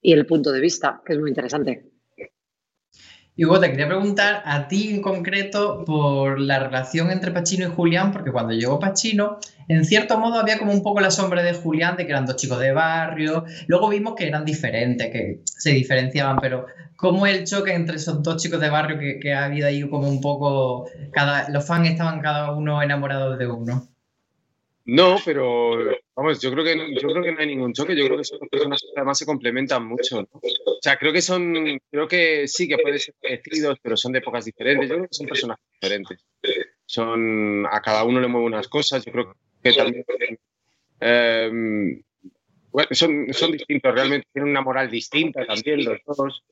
y 0.00 0.12
el 0.12 0.26
punto 0.26 0.52
de 0.52 0.60
vista, 0.60 1.02
que 1.04 1.12
es 1.12 1.18
muy 1.18 1.30
interesante. 1.30 1.84
Y 3.40 3.46
Hugo, 3.46 3.58
te 3.58 3.70
quería 3.70 3.88
preguntar 3.88 4.42
a 4.44 4.68
ti 4.68 4.90
en 4.90 5.00
concreto 5.00 5.82
por 5.86 6.38
la 6.38 6.58
relación 6.58 7.10
entre 7.10 7.30
Pachino 7.30 7.68
y 7.68 7.70
Julián, 7.70 8.12
porque 8.12 8.32
cuando 8.32 8.52
llegó 8.52 8.78
Pachino, 8.78 9.38
en 9.66 9.86
cierto 9.86 10.18
modo 10.18 10.38
había 10.38 10.58
como 10.58 10.74
un 10.74 10.82
poco 10.82 11.00
la 11.00 11.10
sombra 11.10 11.42
de 11.42 11.54
Julián, 11.54 11.96
de 11.96 12.04
que 12.04 12.12
eran 12.12 12.26
dos 12.26 12.36
chicos 12.36 12.60
de 12.60 12.72
barrio. 12.72 13.46
Luego 13.66 13.88
vimos 13.88 14.14
que 14.14 14.28
eran 14.28 14.44
diferentes, 14.44 15.10
que 15.10 15.40
se 15.46 15.70
diferenciaban, 15.70 16.36
pero 16.38 16.66
¿cómo 16.96 17.26
el 17.26 17.44
choque 17.46 17.72
entre 17.72 17.96
esos 17.96 18.22
dos 18.22 18.42
chicos 18.42 18.60
de 18.60 18.68
barrio 18.68 18.98
que, 18.98 19.32
ha 19.32 19.46
habido 19.46 19.68
ahí 19.68 19.88
como 19.88 20.06
un 20.06 20.20
poco, 20.20 20.90
cada, 21.10 21.48
los 21.48 21.66
fans 21.66 21.88
estaban 21.88 22.20
cada 22.20 22.52
uno 22.52 22.82
enamorados 22.82 23.38
de 23.38 23.46
uno? 23.46 23.88
No, 24.84 25.16
pero 25.24 25.78
vamos, 26.14 26.42
yo 26.42 26.52
creo 26.52 26.62
que 26.62 26.76
yo 27.00 27.08
creo 27.08 27.22
que 27.22 27.32
no 27.32 27.40
hay 27.40 27.46
ningún 27.46 27.72
choque. 27.72 27.96
Yo 27.96 28.04
creo 28.04 28.18
que 28.18 28.24
son 28.24 28.40
personas 28.50 28.82
que 28.82 29.00
además 29.00 29.16
se 29.16 29.24
complementan 29.24 29.86
mucho. 29.86 30.28
O 30.80 30.82
sea, 30.82 30.96
creo 30.96 31.12
que 31.12 31.20
son, 31.20 31.78
creo 31.90 32.08
que 32.08 32.48
sí 32.48 32.66
que 32.66 32.78
pueden 32.78 32.98
ser 32.98 33.14
parecidos, 33.20 33.78
pero 33.82 33.98
son 33.98 34.12
de 34.12 34.20
épocas 34.20 34.46
diferentes. 34.46 34.88
Yo 34.88 34.94
creo 34.94 35.08
que 35.08 35.14
son 35.14 35.26
personajes 35.26 35.64
diferentes. 35.74 36.24
Son 36.86 37.66
a 37.70 37.82
cada 37.82 38.04
uno 38.04 38.18
le 38.18 38.28
mueve 38.28 38.46
unas 38.46 38.66
cosas. 38.66 39.04
Yo 39.04 39.12
creo 39.12 39.36
que 39.62 39.72
también 39.74 40.06
bueno, 42.72 42.88
son, 42.92 43.26
son 43.32 43.52
distintos. 43.52 43.94
Realmente 43.94 44.26
tienen 44.32 44.50
una 44.52 44.62
moral 44.62 44.90
distinta 44.90 45.44
también 45.44 45.84
los 45.84 45.98
dos. 46.06 46.44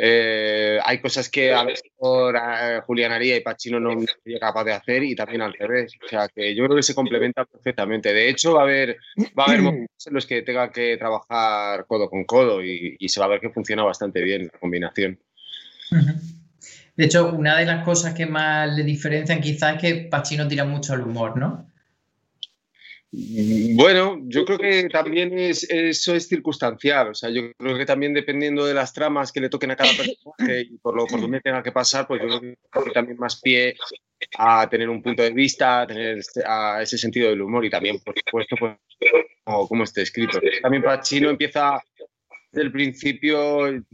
Eh, 0.00 0.78
hay 0.84 1.00
cosas 1.00 1.28
que 1.28 1.52
a 1.52 1.64
veces 1.64 1.90
por 1.96 2.36
eh, 2.36 2.80
Julián 2.86 3.10
Aría 3.10 3.36
y 3.36 3.40
Pachino 3.40 3.80
no 3.80 3.90
sería 4.22 4.38
capaz 4.38 4.62
de 4.62 4.72
hacer 4.72 5.02
y 5.02 5.16
también 5.16 5.42
al 5.42 5.54
revés. 5.54 5.92
O 6.04 6.08
sea, 6.08 6.28
que 6.28 6.54
yo 6.54 6.64
creo 6.64 6.76
que 6.76 6.84
se 6.84 6.94
complementan 6.94 7.46
perfectamente. 7.50 8.14
De 8.14 8.28
hecho, 8.28 8.54
va 8.54 8.60
a 8.60 8.62
haber, 8.62 8.96
va 9.36 9.44
a 9.44 9.46
haber 9.48 9.62
momentos 9.62 10.06
en 10.06 10.14
los 10.14 10.24
que 10.24 10.42
tenga 10.42 10.70
que 10.70 10.96
trabajar 10.96 11.84
codo 11.86 12.08
con 12.08 12.24
codo 12.24 12.64
y, 12.64 12.96
y 12.98 13.08
se 13.08 13.18
va 13.18 13.26
a 13.26 13.30
ver 13.30 13.40
que 13.40 13.50
funciona 13.50 13.82
bastante 13.82 14.22
bien 14.22 14.48
la 14.52 14.58
combinación. 14.60 15.18
De 16.96 17.04
hecho, 17.04 17.32
una 17.32 17.56
de 17.56 17.66
las 17.66 17.84
cosas 17.84 18.14
que 18.14 18.26
más 18.26 18.72
le 18.74 18.84
diferencian 18.84 19.40
quizás 19.40 19.76
es 19.76 19.80
que 19.80 19.94
Pachino 20.08 20.46
tira 20.46 20.64
mucho 20.64 20.92
al 20.92 21.02
humor, 21.02 21.36
¿no? 21.36 21.68
Bueno, 23.10 24.18
yo 24.24 24.44
creo 24.44 24.58
que 24.58 24.88
también 24.90 25.38
es, 25.38 25.64
eso 25.70 26.14
es 26.14 26.28
circunstancial. 26.28 27.08
O 27.08 27.14
sea, 27.14 27.30
yo 27.30 27.52
creo 27.56 27.78
que 27.78 27.86
también 27.86 28.12
dependiendo 28.12 28.66
de 28.66 28.74
las 28.74 28.92
tramas 28.92 29.32
que 29.32 29.40
le 29.40 29.48
toquen 29.48 29.70
a 29.70 29.76
cada 29.76 29.92
personaje 29.92 30.60
y 30.70 30.78
por 30.78 30.94
lo 30.94 31.06
por 31.06 31.20
donde 31.20 31.40
tenga 31.40 31.62
que 31.62 31.72
pasar, 31.72 32.06
pues 32.06 32.20
yo 32.20 32.40
creo 32.70 32.84
que 32.84 32.90
también 32.90 33.18
más 33.18 33.40
pie 33.40 33.76
a 34.36 34.68
tener 34.68 34.90
un 34.90 35.02
punto 35.02 35.22
de 35.22 35.30
vista, 35.30 35.82
a 35.82 35.86
tener 35.86 36.20
a 36.46 36.82
ese 36.82 36.98
sentido 36.98 37.30
del 37.30 37.40
humor 37.40 37.64
y 37.64 37.70
también, 37.70 37.98
por 38.00 38.14
supuesto, 38.18 38.56
pues 38.58 38.76
como, 39.44 39.84
esté 39.84 40.02
escrito. 40.02 40.38
También 40.60 40.82
Pachino 40.82 41.30
empieza 41.30 41.82
desde 42.52 42.66
el 42.66 42.72
principio, 42.72 43.84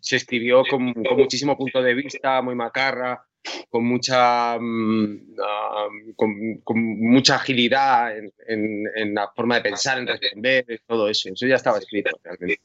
se 0.00 0.16
escribió 0.16 0.64
con, 0.64 0.94
con 0.94 1.16
muchísimo 1.16 1.56
punto 1.56 1.80
de 1.80 1.94
vista, 1.94 2.42
muy 2.42 2.56
macarra 2.56 3.27
con 3.68 3.84
mucha, 3.84 4.58
mm, 4.58 5.34
con, 6.16 6.64
mucha 7.00 7.36
agilidad 7.36 8.16
en, 8.16 9.14
la 9.14 9.28
forma 9.34 9.56
de 9.56 9.60
pensar, 9.62 9.98
en 9.98 10.06
responder, 10.06 10.64
todo 10.86 11.08
eso. 11.08 11.28
Eso 11.28 11.46
ya 11.46 11.56
estaba 11.56 11.78
escrito 11.78 12.10
realmente. 12.22 12.62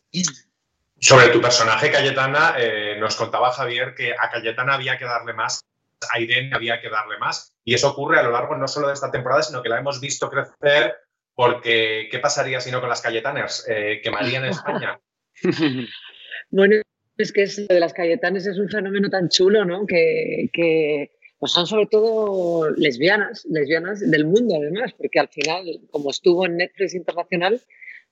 Sobre 1.00 1.28
tu 1.30 1.42
personaje, 1.42 1.92
Cayetana, 1.92 2.56
eh, 2.58 2.96
nos 3.00 3.16
contaba 3.16 3.52
Javier 3.52 3.94
que 3.94 4.14
a 4.14 4.30
Cayetana 4.32 4.76
había 4.76 4.98
que 4.98 5.06
darle 5.06 5.34
más, 5.34 5.66
a 6.14 6.20
Irene 6.20 6.52
había 6.54 6.80
que 6.80 6.90
darle 6.90 7.18
más, 7.18 7.54
y 7.66 7.74
eso 7.74 7.92
ocurre 7.92 8.20
a 8.20 8.24
lo 8.24 8.32
largo 8.32 8.56
no 8.56 8.68
solo 8.68 8.88
de 8.88 8.94
esta 8.94 9.12
temporada, 9.12 9.44
sino 9.44 9.62
que 9.62 9.70
la 9.70 9.80
hemos 9.80 10.00
visto 10.00 10.30
crecer, 10.30 10.96
porque 11.36 12.08
¿qué 12.10 12.20
pasaría 12.20 12.62
si 12.62 12.72
no 12.72 12.80
con 12.80 12.90
las 12.90 13.02
Cayetaners? 13.02 13.66
Eh, 13.68 14.00
¿Quemarían 14.02 14.46
España? 14.46 15.00
bueno, 16.50 16.76
es 17.18 17.32
que 17.32 17.44
es, 17.44 17.68
de 17.68 17.80
las 17.80 17.94
Cayetanes 17.94 18.46
es 18.46 18.58
un 18.58 18.70
fenómeno 18.70 19.10
tan 19.10 19.30
chulo, 19.30 19.66
¿no? 19.66 19.86
Que, 19.86 20.50
que 20.54 21.12
pues 21.40 21.52
son 21.52 21.68
sobre 21.68 21.88
todo 21.88 22.70
lesbianas, 22.72 23.46
lesbianas 23.50 24.00
del 24.00 24.26
mundo 24.26 24.56
además, 24.56 24.94
porque 24.98 25.20
al 25.20 25.28
final, 25.28 25.82
como 25.92 26.10
estuvo 26.10 26.46
en 26.46 26.58
Netflix 26.58 26.96
Internacional, 26.96 27.62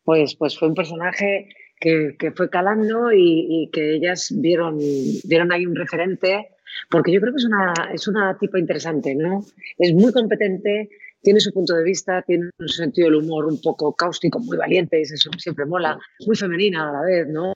pues, 0.03 0.35
pues 0.35 0.57
fue 0.57 0.67
un 0.67 0.75
personaje 0.75 1.49
que, 1.79 2.15
que 2.19 2.31
fue 2.31 2.49
calando 2.49 3.11
y, 3.11 3.47
y, 3.49 3.69
que 3.71 3.95
ellas 3.95 4.33
vieron, 4.37 4.77
vieron 5.23 5.51
ahí 5.51 5.65
un 5.65 5.75
referente, 5.75 6.49
porque 6.89 7.11
yo 7.11 7.21
creo 7.21 7.33
que 7.33 7.39
es 7.39 7.45
una, 7.45 7.73
es 7.93 8.07
una 8.07 8.37
tipo 8.37 8.57
interesante, 8.57 9.15
¿no? 9.15 9.45
Es 9.77 9.93
muy 9.93 10.11
competente, 10.11 10.89
tiene 11.21 11.39
su 11.39 11.51
punto 11.53 11.75
de 11.75 11.83
vista, 11.83 12.21
tiene 12.23 12.49
un 12.57 12.67
sentido 12.67 13.07
del 13.07 13.15
humor 13.23 13.45
un 13.45 13.61
poco 13.61 13.93
cáustico, 13.93 14.39
muy 14.39 14.57
valiente, 14.57 14.99
y 14.99 15.03
eso 15.03 15.29
siempre 15.37 15.65
mola, 15.65 15.99
muy 16.25 16.35
femenina 16.35 16.89
a 16.89 16.93
la 16.93 17.01
vez, 17.01 17.27
¿no? 17.27 17.53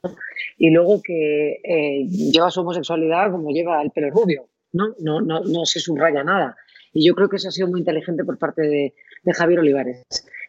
Y 0.57 0.69
luego 0.69 1.01
que 1.01 1.59
eh, 1.63 2.07
lleva 2.07 2.51
su 2.51 2.61
homosexualidad 2.61 3.31
como 3.31 3.49
lleva 3.51 3.81
el 3.81 3.91
pelo 3.91 4.11
rubio, 4.11 4.49
¿no? 4.73 4.95
No, 4.99 5.21
no, 5.21 5.41
no 5.41 5.65
se 5.65 5.79
subraya 5.79 6.23
nada. 6.23 6.55
Y 6.93 7.05
yo 7.05 7.15
creo 7.15 7.27
que 7.27 7.37
eso 7.37 7.49
ha 7.49 7.51
sido 7.51 7.67
muy 7.67 7.79
inteligente 7.79 8.23
por 8.23 8.37
parte 8.37 8.61
de, 8.61 8.93
de 9.23 9.33
Javier 9.33 9.59
Olivares. 9.59 10.03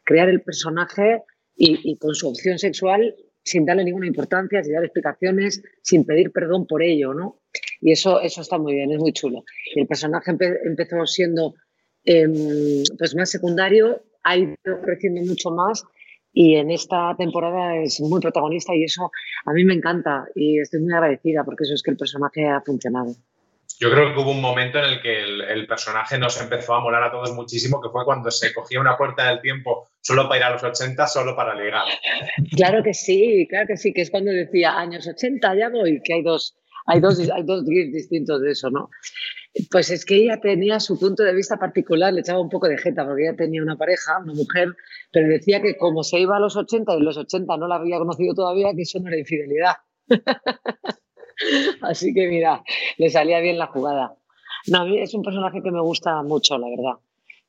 Crear 0.04 0.28
el 0.28 0.42
personaje 0.42 1.22
y, 1.56 1.90
y, 1.90 1.96
con 1.96 2.14
su 2.14 2.28
opción 2.28 2.58
sexual 2.58 3.16
sin 3.42 3.64
darle 3.64 3.84
ninguna 3.84 4.08
importancia, 4.08 4.62
sin 4.62 4.74
dar 4.74 4.84
explicaciones, 4.84 5.62
sin 5.80 6.04
pedir 6.04 6.32
perdón 6.32 6.66
por 6.66 6.82
ello, 6.82 7.14
¿no? 7.14 7.40
Y 7.80 7.92
eso, 7.92 8.20
eso 8.20 8.40
está 8.40 8.58
muy 8.58 8.74
bien, 8.74 8.90
es 8.90 8.98
muy 8.98 9.12
chulo. 9.12 9.44
Y 9.74 9.80
el 9.80 9.86
personaje 9.86 10.32
empezó 10.64 11.06
siendo 11.06 11.54
Pues 12.06 13.14
más 13.16 13.30
secundario, 13.30 14.02
ha 14.22 14.36
ido 14.36 14.56
creciendo 14.82 15.22
mucho 15.22 15.50
más 15.50 15.84
y 16.32 16.56
en 16.56 16.70
esta 16.70 17.14
temporada 17.16 17.76
es 17.76 18.00
muy 18.00 18.20
protagonista 18.20 18.74
y 18.74 18.84
eso 18.84 19.10
a 19.46 19.52
mí 19.52 19.64
me 19.64 19.74
encanta 19.74 20.26
y 20.34 20.60
estoy 20.60 20.80
muy 20.80 20.92
agradecida 20.92 21.44
porque 21.44 21.64
eso 21.64 21.74
es 21.74 21.82
que 21.82 21.92
el 21.92 21.96
personaje 21.96 22.46
ha 22.46 22.60
funcionado. 22.60 23.14
Yo 23.78 23.90
creo 23.90 24.14
que 24.14 24.20
hubo 24.20 24.30
un 24.30 24.40
momento 24.40 24.78
en 24.78 24.84
el 24.84 25.02
que 25.02 25.22
el, 25.22 25.66
personaje 25.66 26.18
nos 26.18 26.40
empezó 26.40 26.74
a 26.74 26.80
molar 26.80 27.02
a 27.02 27.10
todos 27.10 27.34
muchísimo, 27.34 27.80
que 27.80 27.90
fue 27.90 28.04
cuando 28.04 28.30
se 28.30 28.54
cogía 28.54 28.80
una 28.80 28.96
puerta 28.96 29.28
del 29.28 29.40
tiempo 29.40 29.88
solo 30.00 30.28
para 30.28 30.38
ir 30.38 30.44
a 30.44 30.50
los 30.50 30.62
80, 30.62 31.06
solo 31.06 31.36
para 31.36 31.54
ligar. 31.54 31.84
Claro 32.56 32.82
que 32.82 32.94
sí, 32.94 33.46
claro 33.50 33.66
que 33.66 33.76
sí, 33.76 33.92
que 33.92 34.02
es 34.02 34.10
cuando 34.10 34.30
decía 34.30 34.78
años 34.78 35.06
80, 35.06 35.54
ya 35.56 35.68
voy, 35.68 36.00
que 36.02 36.14
hay 36.14 36.22
dos, 36.22 36.56
hay 36.86 37.00
dos, 37.00 37.18
hay 37.18 37.42
dos 37.42 37.64
distintos 37.64 38.40
de 38.40 38.52
eso, 38.52 38.70
¿no? 38.70 38.90
Pues 39.70 39.90
es 39.90 40.04
que 40.04 40.16
ella 40.16 40.40
tenía 40.40 40.80
su 40.80 40.98
punto 40.98 41.22
de 41.22 41.34
vista 41.34 41.58
particular, 41.58 42.12
le 42.12 42.20
echaba 42.20 42.40
un 42.40 42.50
poco 42.50 42.68
de 42.68 42.78
jeta, 42.78 43.04
porque 43.04 43.22
ella 43.22 43.36
tenía 43.36 43.62
una 43.62 43.76
pareja, 43.76 44.18
una 44.22 44.34
mujer, 44.34 44.68
pero 45.10 45.28
decía 45.28 45.62
que 45.62 45.76
como 45.76 46.04
se 46.04 46.20
iba 46.20 46.36
a 46.36 46.40
los 46.40 46.56
80 46.56 46.94
y 46.94 47.00
los 47.00 47.16
80 47.16 47.56
no 47.56 47.66
la 47.66 47.76
había 47.76 47.98
conocido 47.98 48.34
todavía, 48.34 48.74
que 48.74 48.82
eso 48.82 49.00
no 49.00 49.08
era 49.08 49.18
infidelidad. 49.18 49.74
Así 51.82 52.14
que 52.14 52.28
mira, 52.28 52.62
le 52.98 53.10
salía 53.10 53.40
bien 53.40 53.58
la 53.58 53.66
jugada. 53.66 54.14
No, 54.68 54.80
a 54.80 54.84
mí 54.84 54.98
es 54.98 55.14
un 55.14 55.22
personaje 55.22 55.62
que 55.62 55.70
me 55.70 55.80
gusta 55.80 56.22
mucho, 56.22 56.58
la 56.58 56.68
verdad, 56.68 57.00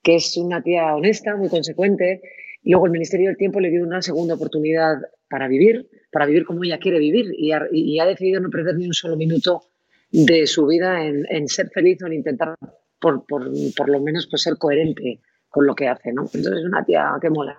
que 0.01 0.15
es 0.15 0.37
una 0.37 0.61
tía 0.61 0.95
honesta, 0.95 1.35
muy 1.35 1.49
consecuente. 1.49 2.21
Luego 2.69 2.85
el 2.85 2.91
Ministerio 2.91 3.27
del 3.27 3.37
Tiempo 3.37 3.59
le 3.59 3.69
dio 3.69 3.83
una 3.83 4.01
segunda 4.01 4.35
oportunidad 4.35 4.97
para 5.29 5.47
vivir, 5.47 5.89
para 6.11 6.25
vivir 6.25 6.45
como 6.45 6.63
ella 6.63 6.79
quiere 6.79 6.99
vivir 6.99 7.33
y 7.37 7.51
ha, 7.51 8.05
decidido 8.05 8.41
no 8.41 8.49
perder 8.49 8.75
ni 8.75 8.87
un 8.87 8.93
solo 8.93 9.15
minuto 9.15 9.63
de 10.11 10.45
su 10.47 10.67
vida 10.67 11.03
en, 11.05 11.47
ser 11.47 11.69
feliz 11.69 12.01
o 12.03 12.07
en 12.07 12.13
intentar 12.13 12.55
por, 12.99 13.23
lo 13.89 13.99
menos 14.01 14.27
pues, 14.27 14.41
ser 14.41 14.57
coherente 14.57 15.21
con 15.49 15.65
lo 15.65 15.75
que 15.75 15.87
hace, 15.87 16.11
¿no? 16.11 16.23
Entonces 16.23 16.59
es 16.59 16.65
una 16.65 16.83
tía 16.83 17.09
que 17.21 17.29
mola. 17.29 17.57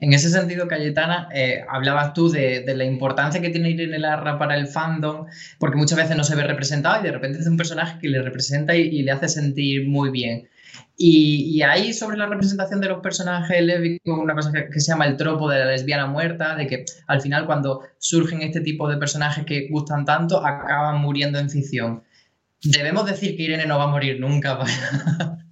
En 0.00 0.12
ese 0.12 0.28
sentido, 0.28 0.68
Cayetana, 0.68 1.28
eh, 1.34 1.64
hablabas 1.66 2.12
tú 2.12 2.28
de, 2.28 2.62
la 2.76 2.84
importancia 2.84 3.40
que 3.40 3.48
tiene 3.48 3.70
Irene 3.70 3.98
Larra 3.98 4.38
para 4.38 4.56
el 4.56 4.66
fandom, 4.66 5.26
porque 5.58 5.78
muchas 5.78 5.96
veces 5.96 6.14
no 6.16 6.24
se 6.24 6.36
ve 6.36 6.42
representado 6.42 7.00
y 7.00 7.04
de 7.04 7.12
repente 7.12 7.38
es 7.38 7.46
un 7.46 7.56
personaje 7.56 7.98
que 8.00 8.08
le 8.08 8.20
representa 8.20 8.76
y, 8.76 9.02
le 9.02 9.10
hace 9.12 9.28
sentir 9.28 9.88
muy 9.88 10.10
bien. 10.10 10.48
Y, 10.96 11.62
ahí 11.62 11.92
sobre 11.92 12.16
la 12.16 12.26
representación 12.26 12.80
de 12.80 12.88
los 12.88 13.00
personajes 13.00 13.60
lésbicos, 13.60 14.18
una 14.18 14.34
cosa 14.34 14.52
que, 14.52 14.80
se 14.80 14.92
llama 14.92 15.06
el 15.06 15.16
tropo 15.16 15.50
de 15.50 15.58
la 15.58 15.66
lesbiana 15.66 16.06
muerta, 16.06 16.54
de 16.54 16.66
que 16.66 16.84
al 17.06 17.20
final 17.20 17.46
cuando 17.46 17.82
surgen 17.98 18.42
este 18.42 18.60
tipo 18.60 18.88
de 18.88 18.96
personajes 18.96 19.44
que 19.44 19.68
gustan 19.70 20.04
tanto, 20.04 20.44
acaban 20.44 21.00
muriendo 21.00 21.38
en 21.38 21.50
ficción. 21.50 22.04
Debemos 22.62 23.06
decir 23.06 23.36
que 23.36 23.42
Irene 23.42 23.66
no 23.66 23.78
va 23.78 23.84
a 23.84 23.88
morir 23.88 24.20
nunca. 24.20 24.58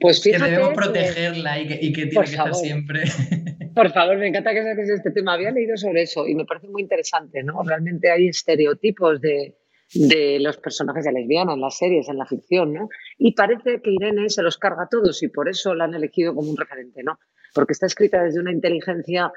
Pues 0.00 0.22
fíjate, 0.22 0.44
que 0.44 0.50
debemos 0.50 0.72
protegerla 0.72 1.60
y 1.60 1.66
que, 1.66 1.78
y 1.82 1.92
que 1.92 2.06
tiene 2.06 2.24
que 2.24 2.30
estar 2.30 2.54
siempre. 2.54 3.02
Por 3.74 3.92
favor, 3.92 4.16
me 4.16 4.28
encanta 4.28 4.52
que 4.52 4.62
saques 4.62 4.88
este 4.88 5.10
tema. 5.10 5.34
Había 5.34 5.50
leído 5.50 5.76
sobre 5.76 6.02
eso 6.02 6.26
y 6.26 6.34
me 6.34 6.46
parece 6.46 6.68
muy 6.68 6.80
interesante, 6.80 7.42
¿no? 7.42 7.62
Realmente 7.62 8.10
hay 8.10 8.28
estereotipos 8.28 9.20
de, 9.20 9.54
de 9.94 10.38
los 10.40 10.56
personajes 10.56 11.04
de 11.04 11.12
lesbiana 11.12 11.54
en 11.54 11.60
las 11.60 11.76
series, 11.76 12.08
en 12.08 12.18
la 12.18 12.26
ficción, 12.26 12.72
¿no? 12.72 12.88
Y 13.18 13.32
parece 13.34 13.80
que 13.82 13.90
Irene 13.90 14.28
se 14.30 14.42
los 14.42 14.58
carga 14.58 14.84
a 14.84 14.88
todos 14.88 15.22
y 15.22 15.28
por 15.28 15.48
eso 15.48 15.74
la 15.74 15.84
han 15.84 15.94
elegido 15.94 16.34
como 16.34 16.50
un 16.50 16.56
referente, 16.56 17.02
¿no? 17.02 17.18
Porque 17.54 17.72
está 17.72 17.86
escrita 17.86 18.22
desde 18.22 18.40
una 18.40 18.52
inteligencia 18.52 19.32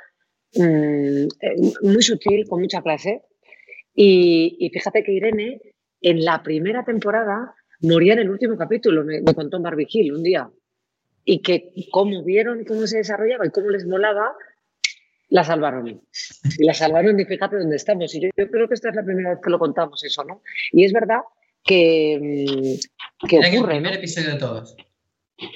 mm, 0.56 0.62
eh, 0.62 1.28
muy 1.82 2.02
sutil, 2.02 2.48
con 2.48 2.62
mucha 2.62 2.82
clase. 2.82 3.24
Y, 3.94 4.58
y, 4.60 4.70
fíjate 4.70 5.04
que 5.04 5.14
Irene, 5.14 5.62
en 6.02 6.24
la 6.24 6.42
primera 6.44 6.84
temporada, 6.84 7.54
moría 7.82 8.14
en 8.14 8.20
el 8.20 8.30
último 8.30 8.58
capítulo, 8.58 9.04
me, 9.04 9.22
me 9.22 9.34
contó 9.34 9.60
Barbie 9.62 9.88
Hill 9.90 10.14
un 10.14 10.24
día 10.24 10.50
y 11.26 11.42
que 11.42 11.72
como 11.92 12.24
vieron 12.24 12.64
cómo 12.66 12.86
se 12.86 12.98
desarrollaba 12.98 13.48
y 13.48 13.50
cómo 13.50 13.70
les 13.72 13.86
molaba, 13.86 14.36
la 15.30 15.44
salvaron. 15.44 15.88
Y 16.60 16.66
la 16.66 16.74
salvaron 16.74 17.20
y 17.20 17.26
fíjate 17.26 17.58
dónde 17.58 17.76
estamos. 17.76 18.14
Y 18.16 18.22
yo, 18.22 18.30
creo 18.36 18.68
que 18.68 18.74
esta 18.76 18.90
es 18.90 18.96
la 18.96 19.04
primera 19.04 19.32
vez 19.32 19.40
que 19.44 19.50
lo 19.50 19.60
contamos 19.60 20.04
eso, 20.04 20.24
¿no? 20.24 20.42
Y 20.72 20.86
es 20.86 20.94
verdad 20.94 21.20
que, 21.64 22.20
mm, 22.22 23.28
que 23.28 23.38
Era 23.38 23.48
en 23.48 23.56
el 23.56 23.66
primer 23.66 23.94
episodio 23.94 24.32
de 24.32 24.40
todos. 24.40 24.76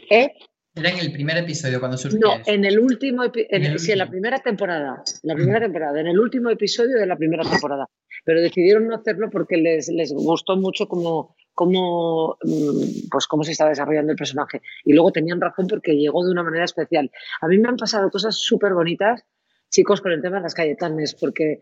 ¿Eh? 0.09 0.33
Era 0.75 0.89
en 0.89 0.99
el 0.99 1.11
primer 1.11 1.37
episodio 1.37 1.79
cuando 1.79 1.97
surgió. 1.97 2.19
No, 2.19 2.33
en 2.45 2.65
el 2.65 2.79
último, 2.79 3.23
en, 3.23 3.79
sí, 3.79 3.91
en 3.91 3.97
la 3.97 4.09
primera 4.09 4.39
temporada. 4.39 5.03
La 5.23 5.35
primera 5.35 5.59
temporada, 5.59 5.99
en 5.99 6.07
el 6.07 6.19
último 6.19 6.49
episodio 6.49 6.97
de 6.97 7.05
la 7.05 7.15
primera 7.15 7.43
temporada. 7.43 7.87
Pero 8.25 8.41
decidieron 8.41 8.87
no 8.87 8.95
hacerlo 8.95 9.29
porque 9.29 9.57
les, 9.57 9.87
les 9.89 10.11
gustó 10.11 10.57
mucho 10.57 10.87
como 10.87 11.35
cómo, 11.53 12.37
mm, 12.43 13.09
pues 13.11 13.27
cómo 13.27 13.43
se 13.43 13.51
estaba 13.51 13.69
desarrollando 13.69 14.11
el 14.11 14.17
personaje. 14.17 14.61
Y 14.85 14.93
luego 14.93 15.11
tenían 15.11 15.41
razón 15.41 15.67
porque 15.67 15.93
llegó 15.93 16.23
de 16.23 16.31
una 16.31 16.43
manera 16.43 16.63
especial. 16.63 17.11
A 17.41 17.47
mí 17.47 17.57
me 17.57 17.67
han 17.67 17.75
pasado 17.75 18.09
cosas 18.09 18.35
súper 18.37 18.73
bonitas, 18.73 19.25
chicos, 19.69 20.01
con 20.01 20.11
el 20.11 20.21
tema 20.21 20.37
de 20.37 20.43
las 20.43 20.53
Cayetanes, 20.53 21.15
porque 21.15 21.59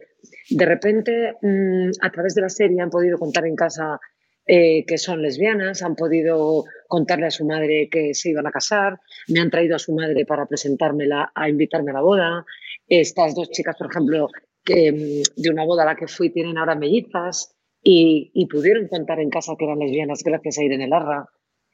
de 0.49 0.65
repente 0.65 1.33
mm, 1.41 1.91
a 2.01 2.11
través 2.11 2.35
de 2.35 2.41
la 2.41 2.49
serie 2.49 2.81
han 2.81 2.89
podido 2.89 3.17
contar 3.17 3.45
en 3.45 3.55
casa 3.55 3.99
eh, 4.45 4.85
que 4.85 4.97
son 4.97 5.21
lesbianas, 5.21 5.81
han 5.81 5.95
podido 5.95 6.63
contarle 6.87 7.25
a 7.25 7.31
su 7.31 7.45
madre 7.45 7.89
que 7.91 8.13
se 8.13 8.29
iban 8.29 8.47
a 8.47 8.51
casar, 8.51 8.99
me 9.27 9.41
han 9.41 9.49
traído 9.49 9.75
a 9.75 9.79
su 9.79 9.93
madre 9.93 10.25
para 10.25 10.45
presentármela, 10.45 11.31
a 11.35 11.49
invitarme 11.49 11.91
a 11.91 11.95
la 11.95 12.01
boda. 12.01 12.45
Estas 12.87 13.35
dos 13.35 13.49
chicas, 13.51 13.75
por 13.77 13.91
ejemplo, 13.91 14.29
que, 14.63 14.91
mm, 14.91 15.41
de 15.41 15.49
una 15.49 15.65
boda 15.65 15.83
a 15.83 15.87
la 15.87 15.95
que 15.95 16.07
fui, 16.07 16.29
tienen 16.29 16.57
ahora 16.57 16.75
mellizas 16.75 17.57
y, 17.83 18.47
pudieron 18.49 18.87
contar 18.87 19.19
en 19.19 19.29
casa 19.29 19.55
que 19.57 19.65
eran 19.65 19.79
lesbianas 19.79 20.23
gracias 20.23 20.57
a 20.57 20.63
Irene 20.63 20.87
Larra. 20.87 21.29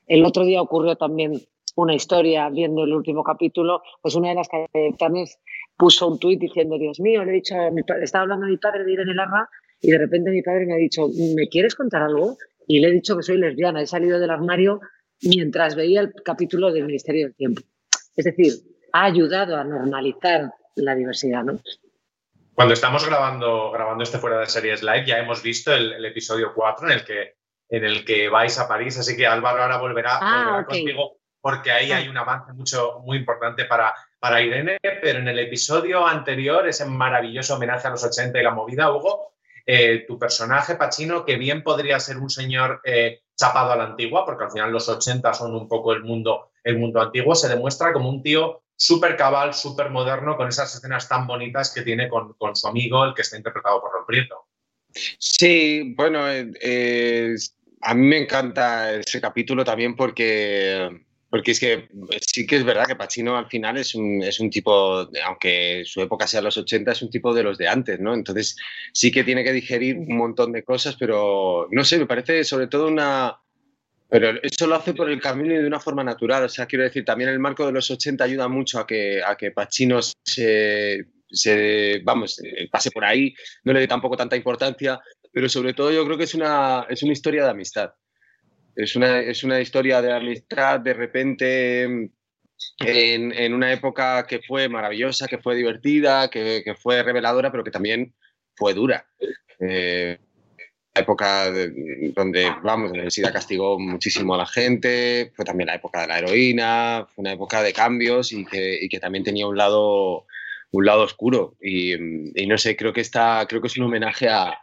El 0.08 0.26
otro 0.26 0.44
día 0.44 0.62
ocurrió 0.62 0.96
también 0.96 1.42
una 1.76 1.96
historia 1.96 2.50
viendo 2.50 2.84
el 2.84 2.94
último 2.94 3.24
capítulo, 3.24 3.82
pues 4.02 4.16
una 4.16 4.30
de 4.30 4.36
las 4.36 4.48
capitanes 4.48 5.40
puso 5.78 6.08
un 6.08 6.20
tuit 6.20 6.40
diciendo, 6.40 6.78
Dios 6.78 7.00
mío, 7.00 7.24
le 7.24 7.32
he 7.32 7.36
dicho, 7.36 7.56
estaba 8.02 8.24
hablando 8.24 8.46
a 8.46 8.50
mi 8.50 8.58
padre 8.58 8.84
de 8.84 8.94
Irene 8.94 9.14
Larra 9.14 9.50
y 9.82 9.92
de 9.92 9.98
repente 9.98 10.32
mi 10.32 10.42
padre 10.42 10.66
me 10.66 10.74
ha 10.74 10.78
dicho, 10.78 11.08
¿me 11.36 11.48
quieres 11.50 11.76
contar 11.76 12.04
algo? 12.04 12.38
Y 12.68 12.80
le 12.80 12.88
he 12.88 12.92
dicho 12.92 13.18
que 13.18 13.24
soy 13.24 13.38
lesbiana, 13.38 13.82
he 13.82 13.88
salido 13.88 14.20
del 14.20 14.30
armario 14.30 14.80
mientras 15.22 15.76
veía 15.76 16.02
el 16.02 16.14
capítulo 16.24 16.72
del 16.72 16.86
Ministerio 16.86 17.26
del 17.26 17.36
Tiempo. 17.36 17.62
Es 18.16 18.26
decir, 18.26 18.54
ha 18.94 19.06
ayudado 19.06 19.58
a 19.58 19.64
normalizar 19.64 20.52
la 20.76 20.96
diversidad, 20.96 21.44
¿no? 21.44 21.60
Cuando 22.54 22.76
estamos 22.76 23.06
grabando, 23.08 23.72
grabando 23.72 24.04
este 24.04 24.20
fuera 24.20 24.40
de 24.40 24.46
series 24.46 24.84
live, 24.84 25.06
ya 25.08 25.18
hemos 25.18 25.42
visto 25.42 25.74
el, 25.74 26.06
episodio 26.06 26.54
4 26.54 26.88
en 26.88 26.94
el, 26.94 27.04
que, 27.04 27.34
en 27.70 27.84
el 27.84 28.06
que 28.06 28.30
vais 28.30 28.60
a 28.60 28.68
París, 28.68 29.00
así 29.00 29.18
que 29.18 29.26
Álvaro 29.26 29.64
ahora 29.64 29.80
volverá, 29.80 30.20
ah, 30.22 30.64
contigo 30.68 31.18
porque 31.44 31.72
ahí 31.72 31.92
ah. 31.92 31.98
hay 31.98 32.08
un 32.08 32.18
avance 32.18 32.54
mucho, 32.54 33.02
muy 33.04 33.18
importante 33.18 33.66
para, 33.66 33.94
para 34.18 34.42
Irene, 34.42 34.78
pero 34.82 35.20
en 35.20 35.28
el 35.28 35.40
episodio 35.40 36.08
anterior, 36.08 36.66
ese 36.66 36.86
maravilloso 36.86 37.56
homenaje 37.56 37.86
a 37.86 37.92
los 37.92 38.04
80 38.06 38.40
y 38.40 38.44
la 38.44 38.52
movida, 38.52 38.90
Hugo, 38.90 39.34
eh, 39.66 40.06
tu 40.08 40.18
personaje, 40.18 40.76
Pachino, 40.76 41.26
que 41.26 41.36
bien 41.36 41.62
podría 41.62 42.00
ser 42.00 42.16
un 42.18 42.30
señor 42.30 42.80
eh, 42.86 43.24
chapado 43.36 43.74
a 43.74 43.76
la 43.76 43.84
antigua, 43.84 44.26
porque 44.26 44.46
al 44.46 44.52
final 44.52 44.72
los 44.72 44.88
80 44.88 45.34
son 45.34 45.54
un 45.54 45.68
poco 45.68 45.92
el 45.92 46.04
mundo, 46.04 46.52
el 46.64 46.78
mundo 46.78 47.02
antiguo, 47.02 47.36
se 47.36 47.50
demuestra 47.50 47.92
como 47.92 48.10
un 48.10 48.24
tío 48.24 48.64
súper 48.78 49.18
cabal, 49.18 49.54
súper 49.54 49.90
moderno, 49.90 50.38
con 50.38 50.48
esas 50.48 50.74
escenas 50.74 51.10
tan 51.10 51.28
bonitas 51.28 51.74
que 51.74 51.82
tiene 51.82 52.08
con, 52.08 52.56
su 52.56 52.68
amigo, 52.70 53.04
el 53.04 53.14
que 53.14 53.24
está 53.24 53.36
interpretado 53.36 53.82
por 53.82 53.92
Ron 53.92 54.06
Prieto. 54.06 54.48
Sí, 55.20 55.94
bueno, 55.98 56.20
eh, 56.26 57.36
a 57.82 57.94
mí 57.94 58.08
me 58.08 58.20
encanta 58.20 58.94
ese 58.94 59.20
capítulo 59.20 59.66
también 59.66 59.94
porque, 59.94 61.04
porque 61.34 61.50
es 61.50 61.60
que 61.60 61.90
sí 62.22 62.46
que 62.46 62.58
es 62.58 62.64
verdad 62.64 62.86
que 62.86 62.96
Pacino 62.96 63.36
al 63.36 63.48
final 63.48 63.76
es 63.78 63.96
un, 63.96 64.22
es 64.22 64.40
un 64.40 64.52
tipo, 64.52 65.10
aunque 65.26 65.82
su 65.84 66.00
época 66.00 66.28
sea 66.28 66.44
los 66.44 66.58
80, 66.58 66.92
es 66.92 67.02
un 67.02 67.10
tipo 67.10 67.34
de 67.34 67.42
los 67.42 67.58
de 67.58 67.68
antes, 67.68 68.00
¿no? 68.00 68.14
Entonces 68.14 68.56
sí 68.94 69.12
que 69.12 69.24
tiene 69.24 69.44
que 69.44 69.52
digerir 69.52 69.98
un 69.98 70.16
montón 70.16 70.52
de 70.52 70.64
cosas, 70.64 70.96
pero 70.96 71.68
no 71.72 71.84
sé, 71.84 71.98
me 71.98 72.06
parece 72.06 72.44
sobre 72.44 72.68
todo 72.68 72.86
una, 72.88 73.36
pero 74.08 74.40
eso 74.44 74.68
lo 74.68 74.76
hace 74.76 74.94
por 74.94 75.10
el 75.10 75.20
camino 75.20 75.56
y 75.56 75.58
de 75.58 75.66
una 75.66 75.80
forma 75.80 76.04
natural. 76.04 76.44
O 76.44 76.50
sea, 76.50 76.68
quiero 76.68 76.84
decir, 76.84 77.04
también 77.04 77.32
el 77.32 77.40
marco 77.40 77.66
de 77.66 77.72
los 77.72 77.90
80 77.90 78.24
ayuda 78.24 78.48
mucho 78.48 78.78
a 78.78 78.86
que, 78.86 79.24
a 79.24 79.36
que 79.36 79.50
Pacino 79.50 80.02
se, 80.04 81.04
vamos, 82.04 82.40
pase 82.70 82.92
por 82.92 83.06
ahí, 83.06 83.34
no 83.64 83.74
le 83.74 83.80
dé 83.80 83.88
tampoco 83.88 84.16
tanta 84.16 84.36
importancia, 84.36 85.00
pero 85.32 85.50
sobre 85.50 85.74
todo 85.74 85.92
yo 85.92 86.06
creo 86.06 86.16
que 86.16 86.26
es 86.26 86.36
una, 86.36 86.86
es 86.88 87.02
una 87.02 87.14
historia 87.14 87.46
de 87.46 87.50
amistad. 87.50 87.90
Es 88.76 88.96
una, 88.96 89.20
es 89.20 89.44
una 89.44 89.60
historia 89.60 90.02
de 90.02 90.12
amistad 90.12 90.80
de 90.80 90.94
repente 90.94 91.84
en, 91.84 92.12
en, 92.80 93.54
una 93.54 93.72
época 93.72 94.26
que 94.28 94.40
fue 94.40 94.68
maravillosa, 94.70 95.28
que 95.28 95.38
fue 95.38 95.56
divertida, 95.56 96.30
que, 96.30 96.62
que 96.64 96.76
fue 96.76 97.04
reveladora, 97.04 97.52
pero 97.52 97.64
que 97.64 97.72
también 97.72 98.14
fue 98.56 98.74
dura. 98.74 99.06
Eh, 99.60 100.18
época 100.96 101.52
donde, 102.16 102.52
vamos, 102.64 102.90
la 102.90 102.94
universidad 102.94 103.34
castigó 103.34 103.80
muchísimo 103.80 104.36
a 104.36 104.40
la 104.40 104.46
gente, 104.46 105.32
fue 105.36 105.46
también 105.46 105.68
la 105.68 105.76
época 105.76 106.02
de 106.02 106.08
la 106.08 106.20
heroína, 106.20 107.08
fue 107.14 107.24
una 107.24 107.34
época 107.34 107.64
de 107.64 107.74
cambios 107.74 108.32
y 108.32 108.46
que, 108.46 108.80
y 108.82 108.90
que 108.90 109.00
también 109.00 109.24
tenía 109.24 109.48
un 109.48 109.58
lado, 109.58 110.26
un 110.72 110.86
lado 110.86 111.04
oscuro. 111.04 111.56
Y, 111.62 111.94
y, 111.94 112.48
no 112.48 112.58
sé, 112.58 112.76
creo 112.76 112.94
que, 112.94 113.02
está, 113.02 113.46
creo 113.48 113.62
que 113.62 113.68
es 113.68 113.78
un 113.78 113.86
homenaje 113.86 114.30
a, 114.30 114.63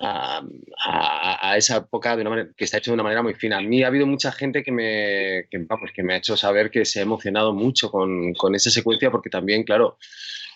a, 0.00 1.56
esa 1.56 1.78
época 1.78 2.16
de 2.16 2.22
una 2.22 2.30
manera, 2.30 2.50
que 2.56 2.64
está 2.64 2.78
hecho 2.78 2.90
de 2.90 2.94
una 2.94 3.02
manera 3.02 3.22
muy 3.22 3.34
fina. 3.34 3.58
A 3.58 3.60
mí 3.60 3.82
ha 3.82 3.88
habido 3.88 4.06
mucha 4.06 4.32
gente 4.32 4.62
que 4.62 4.72
me, 4.72 5.46
que, 5.50 5.58
vamos, 5.58 5.90
que 5.94 6.02
me 6.02 6.14
ha 6.14 6.16
hecho 6.18 6.36
saber 6.36 6.70
que 6.70 6.84
se 6.84 7.00
ha 7.00 7.02
emocionado 7.02 7.52
mucho 7.52 7.90
con, 7.90 8.32
con, 8.34 8.54
esa 8.54 8.70
secuencia 8.70 9.10
porque 9.10 9.30
también, 9.30 9.64
claro, 9.64 9.98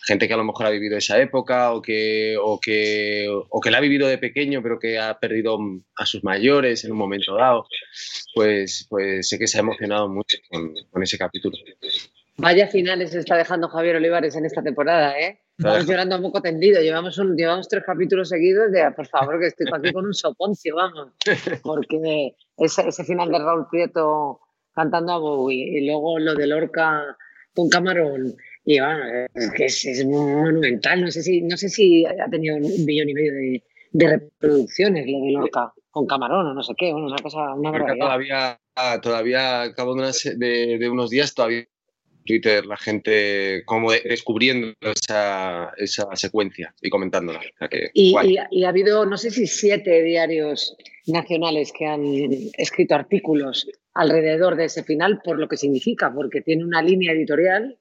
gente 0.06 0.28
que 0.28 0.34
a 0.34 0.38
lo 0.38 0.44
mejor 0.44 0.66
ha 0.66 0.70
vivido 0.70 0.96
esa 0.96 1.20
época 1.20 1.72
o 1.72 1.82
que, 1.82 2.36
o 2.40 2.58
que, 2.60 3.26
o 3.28 3.60
que 3.60 3.70
la 3.70 3.78
ha 3.78 3.82
vivido 3.82 4.06
de 4.06 4.18
pequeño 4.18 4.62
pero 4.62 4.78
que 4.78 4.98
ha 4.98 5.18
perdido 5.18 5.58
a 5.96 6.06
sus 6.06 6.24
mayores 6.24 6.84
en 6.84 6.92
un 6.92 6.98
momento 6.98 7.34
dado, 7.36 7.66
pues, 8.34 8.86
pues 8.88 9.28
sé 9.28 9.38
que 9.38 9.46
se 9.46 9.58
ha 9.58 9.60
emocionado 9.60 10.08
mucho 10.08 10.38
con, 10.50 10.74
con 10.90 11.02
ese 11.02 11.18
capítulo. 11.18 11.56
Vaya 12.36 12.66
finales 12.66 13.14
está 13.14 13.36
dejando 13.36 13.68
Javier 13.68 13.96
Olivares 13.96 14.34
en 14.34 14.44
esta 14.44 14.62
temporada, 14.62 15.18
¿eh? 15.18 15.38
Estamos 15.56 15.86
llorando 15.86 16.16
un 16.16 16.22
poco 16.22 16.42
tendido. 16.42 16.82
Llevamos, 16.82 17.16
un, 17.18 17.36
llevamos 17.36 17.68
tres 17.68 17.84
capítulos 17.86 18.28
seguidos 18.28 18.72
de, 18.72 18.90
por 18.90 19.06
favor, 19.06 19.38
que 19.38 19.46
estoy 19.46 19.66
aquí 19.72 19.92
con 19.92 20.04
un 20.04 20.14
soponcio, 20.14 20.74
vamos. 20.74 21.12
Porque 21.62 22.34
ese, 22.56 22.88
ese 22.88 23.04
final 23.04 23.30
de 23.30 23.38
Raúl 23.38 23.68
Prieto 23.70 24.40
cantando 24.74 25.12
a 25.12 25.18
Bowie 25.18 25.78
y 25.78 25.86
luego 25.86 26.18
lo 26.18 26.34
de 26.34 26.48
Lorca 26.48 27.16
con 27.54 27.68
Camarón. 27.68 28.34
Y 28.64 28.80
bueno, 28.80 29.28
es 29.32 29.52
que 29.52 29.66
es, 29.66 30.04
monumental. 30.04 31.02
No 31.02 31.10
sé 31.12 31.22
si, 31.22 31.40
no 31.42 31.56
sé 31.56 31.68
si 31.68 32.04
ha 32.04 32.28
tenido 32.28 32.56
un 32.56 32.84
millón 32.84 33.10
y 33.10 33.14
medio 33.14 33.32
de, 33.32 33.62
de 33.92 34.08
reproducciones 34.08 35.06
lo 35.06 35.24
de 35.24 35.32
Lorca 35.32 35.72
con 35.92 36.06
Camarón 36.08 36.48
o 36.48 36.54
no 36.54 36.64
sé 36.64 36.72
qué. 36.76 36.92
una 36.92 37.16
cosa, 37.22 37.54
una 37.54 37.70
barbaridad. 37.70 38.04
Todavía, 38.04 38.60
todavía, 39.00 39.62
a 39.62 39.74
cabo 39.74 39.94
de, 39.94 40.78
de 40.80 40.90
unos 40.90 41.10
días, 41.10 41.32
todavía 41.32 41.64
Twitter 42.24 42.64
la 42.66 42.76
gente 42.76 43.62
como 43.64 43.92
descubriendo 43.92 44.74
esa, 44.80 45.72
esa, 45.76 46.14
secuencia 46.14 46.74
y 46.80 46.90
comentándola. 46.90 47.40
y, 47.92 48.14
ha 48.64 48.68
habido, 48.68 49.06
no 49.06 49.16
sé 49.16 49.30
si 49.30 49.46
siete 49.46 50.02
diarios 50.02 50.76
nacionales 51.06 51.72
que 51.76 51.86
han 51.86 52.04
escrito 52.56 52.94
artículos 52.94 53.68
alrededor 53.94 54.56
de 54.56 54.66
ese 54.66 54.82
final 54.82 55.20
por 55.22 55.38
lo 55.38 55.48
que 55.48 55.56
significa, 55.56 56.12
porque 56.12 56.40
tiene 56.40 56.64
una 56.64 56.82
línea 56.82 57.12
editorial 57.12 57.78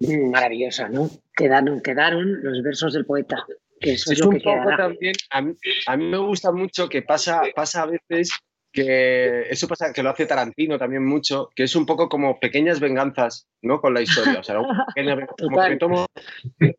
maravillosa, 0.00 0.88
¿no? 0.88 1.10
Quedaron, 1.36 1.80
quedaron 1.80 2.42
los 2.42 2.62
versos 2.62 2.94
del 2.94 3.06
poeta. 3.06 3.44
Que 3.80 3.92
eso 3.92 4.12
es, 4.12 4.18
lo 4.20 4.30
que 4.30 4.40
poco 4.40 4.76
también, 4.76 5.14
a 5.30 5.42
mí, 5.42 5.54
a 5.86 5.96
mí, 5.96 6.04
me 6.06 6.18
gusta 6.18 6.52
mucho 6.52 6.88
que 6.88 7.02
pasa, 7.02 7.42
pasa 7.54 7.82
a 7.82 7.86
veces 7.86 8.30
que 8.74 9.42
eso 9.48 9.68
pasa 9.68 9.92
que 9.92 10.02
lo 10.02 10.10
hace 10.10 10.26
Tarantino 10.26 10.76
también 10.76 11.06
mucho, 11.06 11.48
que 11.54 11.62
es 11.62 11.76
un 11.76 11.86
poco 11.86 12.08
como 12.08 12.40
pequeñas 12.40 12.80
venganzas, 12.80 13.48
¿no? 13.62 13.80
Con 13.80 13.94
la 13.94 14.02
historia. 14.02 14.40
O 14.40 14.42
sea, 14.42 14.56
como 15.38 15.64
que 15.64 15.76
tomo, 15.76 16.06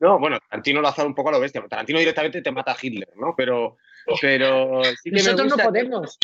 no, 0.01 0.19
bueno, 0.19 0.37
Tarantino 0.49 0.81
lo 0.81 0.89
hace 0.89 1.03
un 1.03 1.15
poco 1.15 1.29
a 1.29 1.31
lo 1.31 1.39
bestia. 1.39 1.63
Tarantino 1.67 1.99
directamente 1.99 2.41
te 2.41 2.51
mata 2.51 2.73
a 2.73 2.77
Hitler, 2.79 3.09
¿no? 3.15 3.33
Pero, 3.37 3.77
pero 4.21 4.83
sí 4.83 5.09
que 5.09 5.15
Nosotros 5.15 5.55
no 5.57 5.63
podemos. 5.63 6.19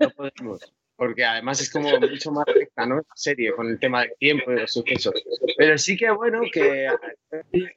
no 0.00 0.10
podemos 0.10 0.60
porque 0.96 1.24
además 1.24 1.60
es 1.60 1.70
como 1.70 1.88
mucho 2.00 2.32
más 2.32 2.46
recta, 2.46 2.86
¿no? 2.86 3.02
serie, 3.14 3.52
con 3.52 3.68
el 3.68 3.78
tema 3.78 4.02
del 4.02 4.12
tiempo 4.18 4.52
y 4.52 4.60
los 4.60 4.72
sucesos. 4.72 5.14
Pero 5.56 5.78
sí 5.78 5.96
que 5.96 6.10
bueno 6.10 6.42
que 6.52 6.88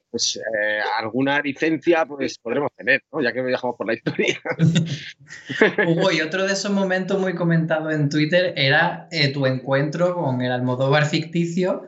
pues, 0.09 0.37
eh, 0.37 0.79
alguna 0.97 1.39
licencia 1.41 2.05
pues 2.05 2.37
podremos 2.37 2.71
tener, 2.75 3.01
¿no? 3.11 3.21
Ya 3.21 3.33
que 3.33 3.41
viajamos 3.41 3.75
por 3.75 3.87
la 3.87 3.93
historia. 3.93 4.39
Hugo, 5.87 6.11
y 6.11 6.21
otro 6.21 6.45
de 6.45 6.53
esos 6.53 6.71
momentos 6.71 7.19
muy 7.19 7.35
comentados 7.35 7.93
en 7.93 8.09
Twitter 8.09 8.53
era 8.55 9.07
eh, 9.11 9.31
tu 9.31 9.45
encuentro 9.45 10.15
con 10.15 10.41
el 10.41 10.51
Almodóvar 10.51 11.05
ficticio, 11.05 11.83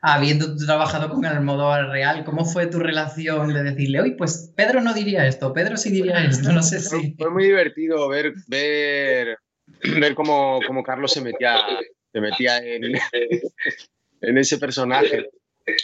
habiendo 0.00 0.56
trabajado 0.56 1.10
con 1.10 1.24
el 1.24 1.32
Almodóvar 1.32 1.88
real. 1.88 2.24
¿Cómo 2.24 2.44
fue 2.44 2.66
tu 2.66 2.78
relación 2.78 3.52
de 3.52 3.62
decirle, 3.62 4.00
oye, 4.00 4.14
pues 4.16 4.52
Pedro 4.56 4.80
no 4.80 4.94
diría 4.94 5.26
esto, 5.26 5.52
Pedro 5.52 5.76
sí 5.76 5.90
diría 5.90 6.24
esto? 6.24 6.52
No 6.52 6.62
sé 6.62 6.80
si... 6.80 7.14
Fue 7.18 7.30
muy 7.30 7.44
divertido 7.44 8.08
ver, 8.08 8.34
ver 8.46 9.38
ver 10.00 10.14
cómo, 10.14 10.60
cómo, 10.66 10.82
Carlos 10.82 11.12
se 11.12 11.20
metía, 11.20 11.64
se 12.12 12.20
metía 12.20 12.58
en, 12.58 12.84
en, 14.20 14.38
ese 14.38 14.58
personaje. 14.58 15.30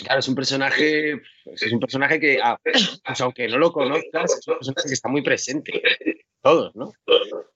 Claro, 0.01 0.21
es 0.21 0.29
un 0.29 0.35
personaje, 0.35 1.23
pues, 1.45 1.63
es 1.63 1.73
un 1.73 1.81
personaje 1.81 2.21
que, 2.21 2.39
ah, 2.43 2.59
pues 2.63 3.21
aunque 3.21 3.49
no 3.49 3.57
lo 3.57 3.73
conozcas, 3.73 4.39
es 4.39 4.47
un 4.47 4.55
personaje 4.57 4.89
que 4.89 4.95
está 4.95 5.09
muy 5.09 5.23
presente, 5.23 5.83
todos, 6.43 6.77
¿no? 6.77 6.93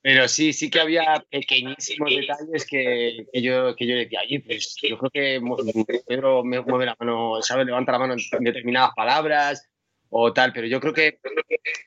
Pero 0.01 0.27
sí, 0.29 0.55
sí 0.55 0.71
que 0.71 0.81
había 0.81 1.23
pequeñísimos 1.31 2.11
detalles 2.11 2.67
que, 2.67 3.27
que 3.31 3.43
yo, 3.43 3.77
que 3.77 3.87
yo 3.87 3.97
decía, 3.97 4.21
oye, 4.25 4.41
pues 4.41 4.75
yo 4.83 4.99
creo 4.99 5.11
que 5.11 6.03
Pedro 6.07 6.45
mueve 6.45 6.87
la 6.87 6.97
mano, 6.99 7.43
sabe, 7.43 7.67
levanta 7.67 7.93
la 7.93 7.99
mano 7.99 8.15
en 8.15 8.45
determinadas 8.45 8.93
palabras, 8.97 9.69
o 10.17 10.33
tal, 10.33 10.53
pero 10.53 10.69
yo 10.69 10.81
creo 10.81 10.93
que 10.93 11.19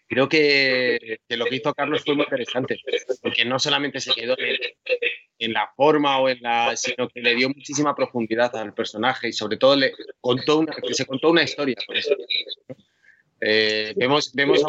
creo 0.06 0.28
que, 0.28 1.20
lo 1.30 1.46
que 1.46 1.56
hizo 1.56 1.74
Carlos 1.74 2.04
fue 2.04 2.14
muy 2.14 2.26
interesante, 2.26 2.78
porque 3.22 3.46
no 3.46 3.58
solamente 3.58 4.02
se 4.02 4.14
quedó 4.14 4.36
en, 5.40 5.54
la 5.54 5.72
forma 5.78 6.20
o 6.20 6.28
en 6.28 6.42
la, 6.42 6.76
sino 6.76 7.08
que 7.08 7.22
le 7.22 7.36
dio 7.36 7.48
muchísima 7.48 7.96
profundidad 7.96 8.54
al 8.58 8.74
personaje 8.74 9.30
y 9.30 9.34
sobre 9.34 9.56
todo 9.56 9.78
le 9.78 9.94
contó 10.20 10.60
una, 10.60 10.76
se 10.92 11.06
contó 11.06 11.30
una 11.30 11.44
historia 11.44 11.76
eh, 13.40 13.94
vemos 13.96 14.34
vemos 14.34 14.62
a 14.62 14.68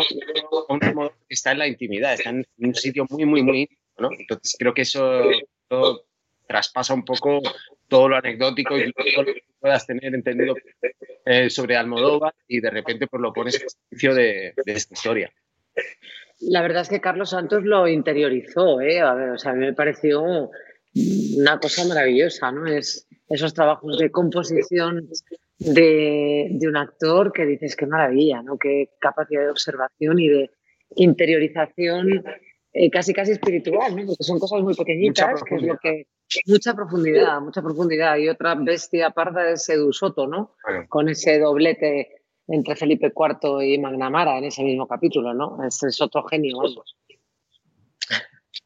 un, 0.69 0.79
que 0.79 1.11
está 1.29 1.51
en 1.51 1.59
la 1.59 1.67
intimidad, 1.67 2.15
está 2.15 2.31
en 2.31 2.47
un 2.59 2.75
sitio 2.77 3.07
muy, 3.11 3.25
muy, 3.25 3.43
muy 3.43 3.69
¿no? 3.99 4.11
Entonces 4.17 4.55
creo 4.57 4.73
que 4.73 4.83
eso 4.83 5.25
traspasa 6.47 6.95
un 6.95 7.05
poco 7.05 7.43
todo 7.89 8.09
lo 8.09 8.17
anecdótico 8.17 8.79
y 8.79 8.93
todo 8.93 9.23
lo 9.23 9.35
que 9.35 9.43
puedas 9.59 9.87
tener 9.87 10.15
entendido 10.15 10.55
eh, 11.25 11.51
sobre 11.51 11.77
Almodóvar 11.77 12.35
y 12.47 12.61
de 12.61 12.71
repente 12.71 13.07
pues 13.07 13.21
lo 13.21 13.33
pones 13.33 13.61
en 13.61 13.69
servicio 13.69 14.15
de, 14.15 14.55
esta 14.67 14.95
historia. 14.95 15.33
La 16.41 16.63
verdad 16.63 16.83
es 16.83 16.89
que 16.89 17.01
Carlos 17.01 17.31
Santos 17.31 17.65
lo 17.65 17.89
interiorizó, 17.89 18.81
¿eh? 18.81 19.01
A 19.01 19.15
ver, 19.15 19.31
o 19.31 19.39
sea, 19.39 19.53
a 19.53 19.55
mí 19.55 19.67
me 19.67 19.73
pareció 19.73 20.23
una 21.37 21.59
cosa 21.59 21.85
maravillosa, 21.87 22.53
¿no? 22.53 22.67
Es 22.67 23.09
esos 23.29 23.53
trabajos 23.53 23.99
de 23.99 24.11
composición 24.11 25.09
de, 25.59 26.49
de 26.51 26.69
un 26.69 26.77
actor 26.77 27.33
que 27.33 27.45
dices 27.45 27.75
qué 27.77 27.87
maravilla, 27.87 28.43
¿no? 28.43 28.57
Qué 28.57 28.91
capacidad 29.01 29.43
de 29.43 29.51
observación 29.51 30.19
y 30.19 30.29
de 30.29 30.51
interiorización 30.97 32.25
eh, 32.73 32.91
casi 32.91 33.13
casi 33.13 33.33
espiritual, 33.33 33.97
¿no? 33.97 34.07
Porque 34.07 34.25
son 34.25 34.39
cosas 34.39 34.63
muy 34.63 34.75
pequeñitas, 34.75 35.43
que 35.43 35.57
es 35.57 35.63
lo 35.63 35.79
que 35.79 36.07
mucha 36.47 36.75
profundidad, 36.75 37.41
mucha 37.41 37.63
profundidad. 37.63 38.17
Y 38.17 38.29
otra 38.29 38.55
bestia 38.55 39.11
parda 39.11 39.51
es 39.51 39.69
Edu 39.69 39.93
Soto, 39.93 40.27
¿no? 40.27 40.55
Con 40.89 41.09
ese 41.09 41.39
doblete 41.39 42.23
entre 42.47 42.77
Felipe 42.77 43.13
IV 43.15 43.63
y 43.63 43.79
Magnamara 43.79 44.39
en 44.39 44.45
ese 44.45 44.63
mismo 44.63 44.87
capítulo, 44.87 45.35
¿no? 45.35 45.59
Ese 45.65 45.89
es 45.89 46.01
otro 46.01 46.25
genio, 46.25 46.59
vamos. 46.59 46.97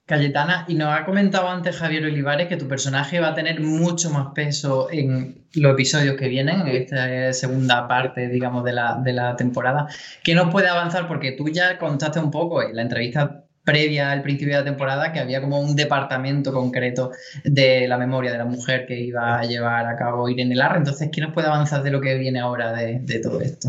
Cayetana, 0.05 0.65
y 0.69 0.75
nos 0.75 0.93
ha 0.93 1.05
comentado 1.05 1.49
antes 1.49 1.77
Javier 1.77 2.05
Olivares 2.05 2.49
que 2.49 2.57
tu 2.57 2.67
personaje 2.67 3.21
va 3.21 3.29
a 3.29 3.35
tener 3.35 3.61
mucho 3.61 4.11
más 4.11 4.29
peso 4.35 4.89
en 4.91 5.47
los 5.55 5.73
episodios 5.73 6.17
que 6.17 6.29
vienen, 6.29 6.61
en 6.61 6.69
esta 6.69 7.33
segunda 7.33 7.87
parte, 7.87 8.29
digamos, 8.29 8.65
de 8.65 8.73
la, 8.73 9.01
de 9.03 9.13
la 9.13 9.37
temporada. 9.37 9.87
¿Qué 10.25 10.35
nos 10.35 10.51
puede 10.51 10.69
avanzar? 10.69 11.07
Porque 11.07 11.33
tú 11.33 11.49
ya 11.49 11.79
contaste 11.79 12.19
un 12.19 12.31
poco 12.31 12.63
en 12.63 12.75
la 12.75 12.83
entrevista 12.83 13.42
previa 13.65 14.11
al 14.11 14.23
principio 14.23 14.55
de 14.55 14.61
la 14.61 14.65
temporada 14.65 15.13
que 15.13 15.21
había 15.21 15.41
como 15.41 15.61
un 15.61 15.77
departamento 15.77 16.53
concreto 16.53 17.13
de 17.45 17.87
la 17.87 17.97
memoria 17.97 18.33
de 18.33 18.39
la 18.39 18.45
mujer 18.45 18.87
que 18.87 18.99
iba 18.99 19.39
a 19.39 19.45
llevar 19.45 19.87
a 19.87 19.97
cabo 19.97 20.29
Irene 20.29 20.55
Larra. 20.55 20.79
Entonces, 20.79 21.11
¿qué 21.13 21.21
nos 21.21 21.33
puede 21.33 21.47
avanzar 21.47 21.83
de 21.83 21.91
lo 21.91 22.01
que 22.01 22.17
viene 22.17 22.41
ahora 22.41 22.73
de, 22.73 23.21
todo 23.23 23.41
esto? 23.41 23.69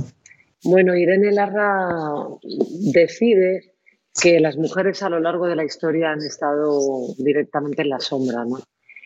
Bueno, 0.64 0.95
Irene 0.95 1.32
Larra 1.32 1.90
decide 2.94 3.74
que 4.20 4.40
las 4.40 4.57
mujeres 4.57 5.03
a 5.03 5.10
lo 5.10 5.20
largo 5.20 5.48
de 5.48 5.56
la 5.56 5.65
historia 5.65 6.11
han 6.11 6.20
estado 6.20 6.80
directamente 7.18 7.82
en 7.82 7.90
la 7.90 7.99
sombra, 7.99 8.45
¿no? 8.45 8.60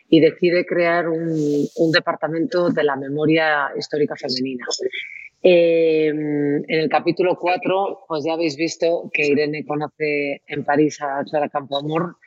Y 0.09 0.21
decide 0.21 0.65
crear 0.65 1.09
un, 1.09 1.67
un 1.75 1.91
departamento 1.91 2.69
de 2.69 2.83
la 2.83 2.95
memoria 2.95 3.71
histórica 3.77 4.15
femenina. 4.15 4.65
Em, 5.43 6.57
en 6.67 6.79
el 6.79 6.89
capítulo 6.89 7.37
4, 7.37 8.05
pues 8.07 8.23
ya 8.25 8.33
habéis 8.33 8.57
visto 8.57 9.09
que 9.13 9.27
Irene 9.27 9.65
conoce 9.65 10.41
en 10.47 10.63
París 10.63 10.99
a 11.01 11.23
Clara 11.23 11.49
Campoamor 11.49 12.17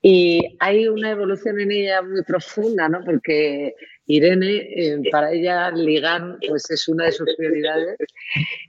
y 0.00 0.56
hay 0.60 0.86
una 0.86 1.10
evolución 1.10 1.60
en 1.60 1.72
ella 1.72 2.02
muy 2.02 2.22
profunda, 2.22 2.88
¿no? 2.88 3.02
Porque 3.04 3.74
Irene, 4.06 4.56
eh, 4.56 5.02
para 5.10 5.32
ella 5.32 5.70
ligar 5.70 6.38
pues 6.46 6.70
es 6.70 6.88
una 6.88 7.06
de 7.06 7.12
sus 7.12 7.26
prioridades 7.36 7.96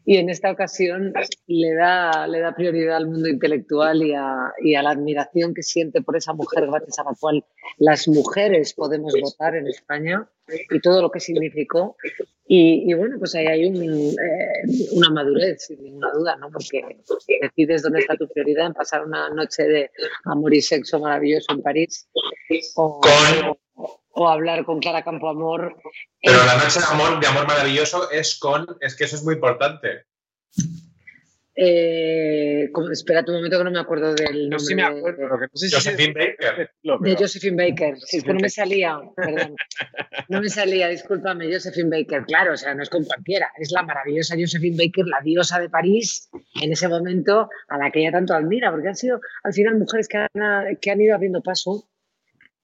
y 0.05 0.17
en 0.17 0.29
esta 0.29 0.51
ocasión 0.51 1.13
le 1.47 1.73
da, 1.73 2.27
le 2.27 2.39
da 2.39 2.55
prioridad 2.55 2.97
al 2.97 3.07
mundo 3.07 3.27
intelectual 3.27 4.01
y 4.01 4.13
a, 4.13 4.53
y 4.63 4.75
a, 4.75 4.83
la 4.83 4.91
admiración 4.91 5.53
que 5.53 5.63
siente 5.63 6.01
por 6.01 6.15
esa 6.15 6.33
mujer 6.33 6.67
gracias 6.67 6.99
a 6.99 7.03
la 7.03 7.15
cual 7.19 7.43
las 7.79 8.07
mujeres 8.07 8.73
podemos 8.73 9.13
votar 9.21 9.55
en 9.55 9.67
España 9.67 10.27
y 10.69 10.79
todo 10.79 11.01
lo 11.01 11.11
que 11.11 11.19
significó. 11.19 11.97
Y, 12.47 12.93
bueno, 12.93 13.17
pues 13.17 13.33
ahí 13.33 13.47
hay 13.47 13.63
eh, 13.63 14.15
una 14.91 15.09
madurez, 15.09 15.65
sin 15.65 15.81
ninguna 15.81 16.11
duda, 16.11 16.35
¿no? 16.35 16.51
Porque 16.51 16.83
decides 17.41 17.81
dónde 17.81 18.01
está 18.01 18.15
tu 18.15 18.27
prioridad 18.27 18.67
en 18.67 18.73
pasar 18.73 19.03
una 19.03 19.29
noche 19.29 19.63
de 19.63 19.91
amor 20.25 20.53
y 20.53 20.61
sexo 20.61 20.99
maravilloso 20.99 21.53
en 21.53 21.63
París 21.63 22.07
o, 22.75 23.01
o 24.15 24.29
hablar 24.29 24.65
con 24.65 24.79
Clara 24.79 25.03
Campoamor. 25.03 25.75
Pero 26.21 26.37
la 26.45 26.55
noche 26.55 26.79
de 26.79 26.85
amor, 26.85 27.19
de 27.19 27.27
amor 27.27 27.47
maravilloso 27.47 28.09
es 28.09 28.39
con, 28.39 28.65
es 28.79 28.95
que 28.95 29.03
eso 29.03 29.17
es 29.17 29.23
muy 29.23 29.35
importante. 29.35 30.05
Eh, 31.57 32.69
espera 32.91 33.23
un 33.25 33.35
momento 33.35 33.57
que 33.57 33.63
no 33.63 33.71
me 33.71 33.79
acuerdo 33.79 34.13
del 34.13 34.49
nombre. 34.49 34.59
sí 34.59 34.75
me 34.75 34.83
acuerdo, 34.83 35.27
lo 35.27 35.39
que 35.39 35.45
no 35.45 35.51
sé 35.53 35.69
si 35.69 35.75
Josephine 35.75 36.13
Baker. 36.13 36.69
De 36.99 37.15
Josephine 37.15 37.69
Baker. 37.69 37.97
Sí, 37.99 38.17
es 38.17 38.23
que 38.23 38.33
no 38.33 38.39
me 38.39 38.49
salía, 38.49 38.99
perdón. 39.15 39.55
No 40.27 40.41
me 40.41 40.49
salía, 40.49 40.89
discúlpame, 40.89 41.51
Josephine 41.51 41.89
Baker. 41.89 42.25
Claro, 42.25 42.53
o 42.53 42.57
sea, 42.57 42.73
no 42.73 42.83
es 42.83 42.89
con 42.89 43.05
cualquiera. 43.05 43.51
Es 43.57 43.71
la 43.71 43.83
maravillosa 43.83 44.35
Josephine 44.37 44.75
Baker, 44.77 45.05
la 45.07 45.21
diosa 45.23 45.59
de 45.59 45.69
París, 45.69 46.29
en 46.61 46.71
ese 46.71 46.87
momento 46.89 47.49
a 47.69 47.77
la 47.77 47.91
que 47.91 47.99
ella 48.01 48.11
tanto 48.11 48.33
admira, 48.33 48.71
porque 48.71 48.89
han 48.89 48.95
sido 48.95 49.21
al 49.43 49.53
final 49.53 49.77
mujeres 49.77 50.07
que 50.07 50.17
han, 50.17 50.77
que 50.81 50.91
han 50.91 51.01
ido 51.01 51.15
abriendo 51.15 51.41
paso. 51.41 51.87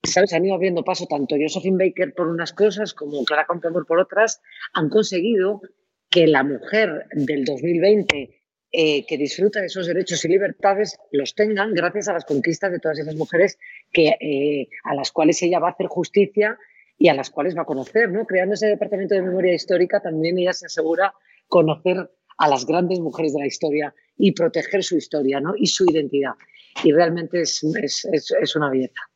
¿Sabes? 0.04 0.34
Han 0.34 0.46
ido 0.46 0.56
abriendo 0.56 0.84
paso 0.84 1.06
tanto 1.06 1.36
Josephine 1.40 1.86
Baker 1.86 2.14
por 2.16 2.28
unas 2.28 2.54
cosas 2.54 2.94
como 2.94 3.24
Clara 3.24 3.46
Campoamor 3.46 3.86
por 3.86 4.00
otras. 4.00 4.42
Han 4.74 4.90
conseguido 4.90 5.62
que 6.10 6.28
la 6.28 6.44
mujer 6.44 7.06
del 7.14 7.46
2020 7.46 8.42
eh, 8.74 9.06
que 9.06 9.18
disfruta 9.18 9.60
de 9.60 9.68
esos 9.68 9.86
derechos 9.86 10.24
y 10.24 10.30
libertades 10.30 10.98
los 11.12 11.36
tengan 11.36 11.74
gracias 11.74 12.08
a 12.08 12.14
las 12.14 12.24
conquistas 12.24 12.72
de 12.72 12.80
todas 12.80 13.00
esas 13.00 13.16
mujeres 13.16 13.60
que, 13.92 14.16
eh, 14.20 14.70
a 14.86 14.96
las 14.96 15.12
cuales 15.12 15.42
ella 15.44 15.60
va 15.60 15.68
a 15.68 15.72
hacer 15.72 15.88
justicia 15.88 16.58
y 16.98 17.10
a 17.10 17.14
las 17.14 17.30
cuales 17.30 17.56
va 17.56 17.64
a 17.64 17.66
conocer, 17.66 18.10
¿no? 18.10 18.26
Creando 18.26 18.54
ese 18.56 18.68
departamento 18.68 19.14
de 19.14 19.24
memoria 19.24 19.54
histórica 19.54 20.00
también 20.00 20.38
ella 20.38 20.54
se 20.54 20.68
asegura 20.68 21.14
conocer 21.48 22.10
a 22.38 22.48
las 22.48 22.66
grandes 22.66 23.02
mujeres 23.02 23.34
de 23.34 23.40
la 23.40 23.48
historia 23.48 23.94
y 24.18 24.32
proteger 24.32 24.84
su 24.84 24.96
historia, 24.96 25.42
¿no? 25.42 25.54
Y 25.58 25.68
su 25.68 25.86
identidad. 25.86 26.34
Y 26.84 26.94
realmente 26.94 27.42
es, 27.42 27.62
es, 27.64 28.08
es 28.08 28.56
una 28.56 28.70
belleza. 28.70 29.11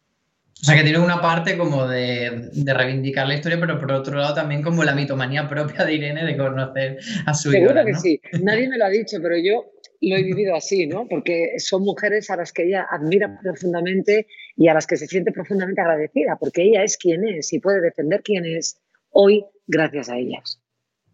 O 0.62 0.66
sea, 0.66 0.76
que 0.76 0.84
tiene 0.84 1.00
una 1.00 1.22
parte 1.22 1.58
como 1.58 1.88
de, 1.88 2.50
reivindicar 2.66 3.28
la 3.28 3.36
historia, 3.36 3.60
pero 3.60 3.80
por 3.80 3.92
otro 3.92 4.18
lado 4.18 4.34
también 4.34 4.64
como 4.64 4.84
la 4.84 4.96
mitomanía 4.96 5.48
propia 5.48 5.86
de 5.86 5.94
Irene 5.94 6.26
de 6.26 6.38
conocer 6.38 6.98
a 7.26 7.34
su 7.34 7.52
Seguro 7.52 7.86
que 7.86 7.94
sí. 7.96 8.22
Nadie 8.42 8.70
me 8.70 8.78
lo 8.78 8.86
ha 8.86 8.90
dicho, 8.90 9.18
pero 9.22 9.38
yo 9.38 9.66
lo 10.02 10.16
he 10.16 10.24
vivido 10.24 10.56
así, 10.56 10.88
¿no? 10.88 11.08
Porque 11.08 11.56
son 11.58 11.84
mujeres 11.84 12.30
a 12.30 12.38
las 12.38 12.54
que 12.54 12.64
ella 12.64 12.88
admira 12.90 13.38
profundamente 13.42 14.28
y 14.56 14.68
a 14.68 14.74
las 14.74 14.88
que 14.88 14.98
se 14.98 15.08
siente 15.08 15.32
profundamente 15.32 15.82
agradecida, 15.82 16.38
porque 16.40 16.64
ella 16.64 16.84
es 16.84 16.98
quien 16.98 17.28
es 17.28 17.52
y 17.54 17.60
puede 17.60 17.82
defender 17.82 18.22
quién 18.24 18.46
es 18.46 18.80
hoy 19.10 19.46
gracias 19.68 20.10
a 20.10 20.18
ellas. 20.18 20.62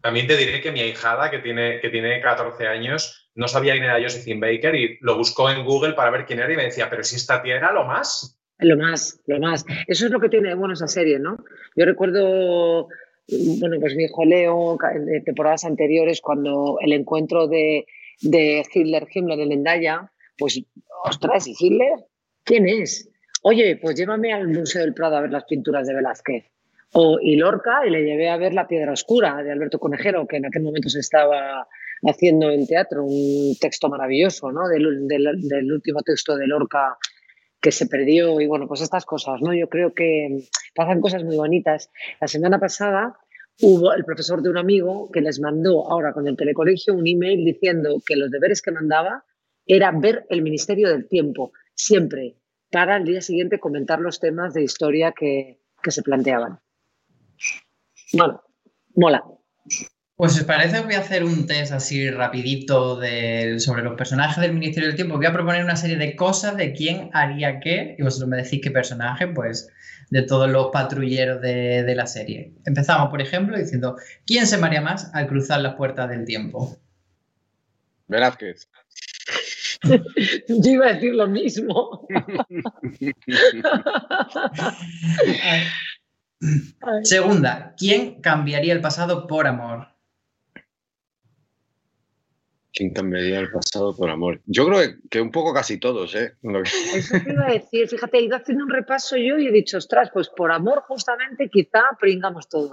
También 0.00 0.26
te 0.26 0.36
diré 0.36 0.60
que 0.60 0.72
mi 0.72 0.80
ahijada, 0.80 1.30
que 1.30 1.38
tiene, 1.38 1.80
que 1.80 1.88
tiene 1.88 2.20
14 2.20 2.66
años, 2.66 3.30
no 3.34 3.48
sabía 3.48 3.72
quién 3.72 3.84
era 3.84 4.02
Josephine 4.02 4.40
Baker 4.40 4.74
y 4.74 4.98
lo 5.00 5.16
buscó 5.16 5.50
en 5.50 5.64
Google 5.64 5.94
para 5.94 6.10
ver 6.10 6.26
quién 6.26 6.40
era 6.40 6.52
y 6.52 6.56
me 6.56 6.64
decía, 6.64 6.90
pero 6.90 7.04
si 7.04 7.16
esta 7.16 7.42
tía 7.42 7.56
era 7.56 7.72
lo 7.72 7.84
más. 7.84 8.38
Lo 8.62 8.76
más, 8.76 9.20
lo 9.26 9.38
más. 9.40 9.64
Eso 9.86 10.06
es 10.06 10.12
lo 10.12 10.20
que 10.20 10.28
tiene 10.28 10.54
bueno 10.54 10.74
esa 10.74 10.88
serie, 10.88 11.18
¿no? 11.18 11.36
Yo 11.76 11.84
recuerdo, 11.84 12.88
bueno, 13.58 13.76
pues 13.80 13.94
mi 13.96 14.04
hijo 14.04 14.24
Leo, 14.24 14.78
de 15.04 15.20
temporadas 15.20 15.64
anteriores, 15.64 16.20
cuando 16.20 16.78
el 16.80 16.92
encuentro 16.92 17.48
de, 17.48 17.86
de 18.20 18.64
Hitler, 18.72 19.08
Himmler 19.12 19.40
en 19.40 19.52
Endaya, 19.52 20.10
pues, 20.38 20.62
ostras, 21.04 21.46
¿y 21.46 21.54
Hitler? 21.58 22.06
¿Quién 22.44 22.68
es? 22.68 23.08
Oye, 23.42 23.76
pues 23.76 23.96
llévame 23.96 24.32
al 24.32 24.48
Museo 24.48 24.82
del 24.82 24.94
Prado 24.94 25.16
a 25.16 25.20
ver 25.22 25.32
las 25.32 25.44
pinturas 25.44 25.86
de 25.86 25.94
Velázquez. 25.94 26.44
O, 26.94 27.18
y 27.20 27.36
Lorca, 27.36 27.86
y 27.86 27.90
le 27.90 28.04
llevé 28.04 28.28
a 28.28 28.36
ver 28.36 28.52
La 28.52 28.68
Piedra 28.68 28.92
Oscura 28.92 29.42
de 29.42 29.50
Alberto 29.50 29.78
Conejero, 29.78 30.26
que 30.26 30.36
en 30.36 30.46
aquel 30.46 30.62
momento 30.62 30.88
se 30.88 31.00
estaba 31.00 31.66
haciendo 32.04 32.50
en 32.50 32.66
teatro, 32.66 33.04
un 33.04 33.56
texto 33.58 33.88
maravilloso, 33.88 34.52
¿no? 34.52 34.68
Del, 34.68 35.08
del 35.08 35.72
último 35.72 36.02
texto 36.02 36.36
de 36.36 36.46
Lorca 36.46 36.98
que 37.62 37.70
se 37.72 37.86
perdió 37.86 38.40
y 38.40 38.46
bueno, 38.46 38.66
pues 38.66 38.80
estas 38.80 39.06
cosas, 39.06 39.40
¿no? 39.40 39.54
Yo 39.54 39.68
creo 39.68 39.94
que 39.94 40.48
pasan 40.74 41.00
cosas 41.00 41.22
muy 41.22 41.36
bonitas. 41.36 41.90
La 42.20 42.26
semana 42.26 42.58
pasada 42.58 43.16
hubo 43.60 43.94
el 43.94 44.04
profesor 44.04 44.42
de 44.42 44.50
un 44.50 44.58
amigo 44.58 45.08
que 45.12 45.20
les 45.20 45.40
mandó 45.40 45.88
ahora 45.90 46.12
con 46.12 46.26
el 46.26 46.36
telecolegio 46.36 46.92
un 46.92 47.06
email 47.06 47.44
diciendo 47.44 48.02
que 48.04 48.16
los 48.16 48.30
deberes 48.30 48.60
que 48.60 48.72
mandaba 48.72 49.24
era 49.64 49.92
ver 49.92 50.26
el 50.28 50.42
Ministerio 50.42 50.88
del 50.88 51.08
Tiempo, 51.08 51.52
siempre, 51.74 52.36
para 52.72 52.96
el 52.96 53.04
día 53.04 53.20
siguiente 53.20 53.60
comentar 53.60 54.00
los 54.00 54.18
temas 54.18 54.54
de 54.54 54.64
historia 54.64 55.12
que, 55.12 55.60
que 55.80 55.92
se 55.92 56.02
planteaban. 56.02 56.58
Bueno, 58.12 58.42
mola. 58.96 59.24
Pues 60.16 60.38
os 60.38 60.44
parece, 60.44 60.78
os 60.78 60.84
voy 60.84 60.94
a 60.94 61.00
hacer 61.00 61.24
un 61.24 61.46
test 61.46 61.72
así 61.72 62.10
rapidito 62.10 63.00
sobre 63.58 63.82
los 63.82 63.96
personajes 63.96 64.40
del 64.40 64.52
Ministerio 64.52 64.88
del 64.88 64.96
Tiempo. 64.96 65.16
Voy 65.16 65.26
a 65.26 65.32
proponer 65.32 65.64
una 65.64 65.76
serie 65.76 65.96
de 65.96 66.14
cosas 66.14 66.56
de 66.56 66.72
quién 66.72 67.10
haría 67.12 67.60
qué 67.60 67.96
y 67.98 68.02
vosotros 68.02 68.28
me 68.28 68.36
decís 68.36 68.60
qué 68.62 68.70
personaje, 68.70 69.26
pues 69.26 69.68
de 70.10 70.22
todos 70.22 70.50
los 70.50 70.68
patrulleros 70.70 71.40
de, 71.40 71.94
la 71.96 72.06
serie. 72.06 72.52
Empezamos, 72.66 73.08
por 73.08 73.22
ejemplo, 73.22 73.56
diciendo, 73.56 73.96
¿quién 74.26 74.46
se 74.46 74.58
maría 74.58 74.82
más 74.82 75.10
al 75.14 75.26
cruzar 75.26 75.62
las 75.62 75.74
puertas 75.74 76.10
del 76.10 76.26
tiempo? 76.26 76.76
Velázquez. 78.08 78.68
Yo 80.48 80.70
iba 80.70 80.86
a 80.86 80.92
decir 80.92 81.14
lo 81.14 81.26
mismo. 81.26 82.06
Segunda, 87.04 87.74
¿quién 87.78 88.20
cambiaría 88.20 88.74
el 88.74 88.82
pasado 88.82 89.26
por 89.26 89.46
amor? 89.46 89.91
¿Quién 92.82 92.94
cambiaría 92.94 93.38
el 93.38 93.48
pasado 93.48 93.94
por 93.94 94.10
amor? 94.10 94.42
Yo 94.44 94.66
creo 94.66 94.80
que, 95.08 95.20
un 95.20 95.30
poco 95.30 95.54
casi 95.54 95.78
todos, 95.78 96.16
¿eh? 96.16 96.32
Eso 96.96 97.14
te 97.24 97.32
iba 97.32 97.46
a 97.46 97.52
decir, 97.52 97.86
fíjate, 97.86 98.18
he 98.18 98.22
ido 98.22 98.36
haciendo 98.36 98.64
un 98.64 98.70
repaso 98.70 99.16
yo 99.16 99.38
y 99.38 99.46
he 99.46 99.52
dicho, 99.52 99.78
ostras, 99.78 100.10
pues 100.12 100.28
por 100.28 100.50
amor 100.50 100.82
justamente 100.88 101.48
quizá 101.48 101.82
pringamos 102.00 102.48
todos. 102.48 102.72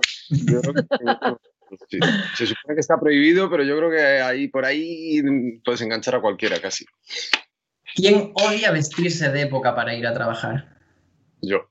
Se 2.36 2.48
supone 2.48 2.74
que 2.74 2.80
está 2.80 3.00
prohibido, 3.00 3.52
pero 3.52 3.64
yo 3.64 3.78
creo 3.78 3.92
que 3.92 4.02
ahí 4.02 4.48
por 4.48 4.66
ahí 4.66 5.22
puedes 5.64 5.82
enganchar 5.82 6.16
a 6.16 6.22
cualquiera 6.22 6.60
casi. 6.60 6.88
¿Quién 7.94 8.32
odia 8.34 8.72
vestirse 8.72 9.30
de 9.30 9.42
época 9.44 9.76
para 9.76 9.94
ir 9.94 10.08
a 10.08 10.14
trabajar? 10.16 10.76
Yo. 11.40 11.70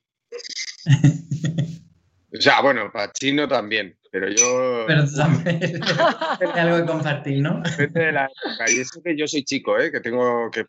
o 2.38 2.40
sea, 2.40 2.62
bueno, 2.62 2.88
para 2.92 3.10
chino 3.10 3.48
también. 3.48 3.97
Pero 4.10 4.28
yo. 4.30 4.84
Pero 4.86 5.04
también 5.14 5.80
hay 6.54 6.60
algo 6.60 6.76
que 6.78 6.84
compartir, 6.84 7.42
¿no? 7.42 7.62
Depende 7.62 8.06
de 8.06 8.12
la 8.12 8.24
época. 8.24 8.70
Y 8.70 8.80
eso 8.80 9.02
que 9.02 9.16
yo 9.16 9.26
soy 9.26 9.44
chico, 9.44 9.78
¿eh? 9.78 9.90
que 9.90 10.00
tengo 10.00 10.50
que, 10.50 10.64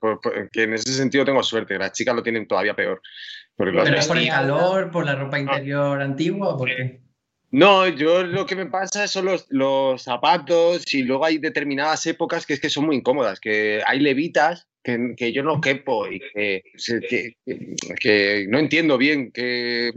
que 0.52 0.64
en 0.64 0.74
ese 0.74 0.94
sentido 0.94 1.26
tengo 1.26 1.44
suerte. 1.44 1.78
Las 1.78 1.94
chicas 1.94 2.16
lo 2.16 2.24
tienen 2.24 2.48
todavía 2.48 2.76
peor. 2.76 3.02
¿Pero 3.56 3.84
es 3.84 4.08
por 4.08 4.18
el 4.18 4.30
calor, 4.30 4.92
por 4.92 5.06
la 5.06 5.16
ropa 5.16 5.40
interior 5.40 6.02
antigua 6.02 6.56
o 6.56 6.58
por 6.58 6.70
qué? 6.70 7.02
No, 7.52 7.88
yo 7.88 8.24
lo 8.24 8.46
que 8.46 8.56
me 8.56 8.68
pasa 8.68 9.08
son 9.08 9.26
los, 9.26 9.48
los, 9.50 10.04
zapatos 10.04 10.94
y 10.94 11.02
luego 11.02 11.26
hay 11.26 11.40
determinadas 11.40 12.06
épocas 12.06 12.46
que 12.46 12.54
es 12.54 12.60
que 12.60 12.70
son 12.70 12.86
muy 12.86 12.98
incómodas, 12.98 13.40
que 13.40 13.82
hay 13.86 14.00
levitas 14.00 14.68
que, 14.84 15.14
que 15.18 15.34
yo 15.34 15.44
no 15.44 15.60
quepo 15.60 16.08
y 16.08 16.20
que, 16.20 16.62
que, 17.10 17.34
que 18.00 18.46
no 18.48 18.60
entiendo 18.60 19.00
bien 19.00 19.32
que 19.32 19.92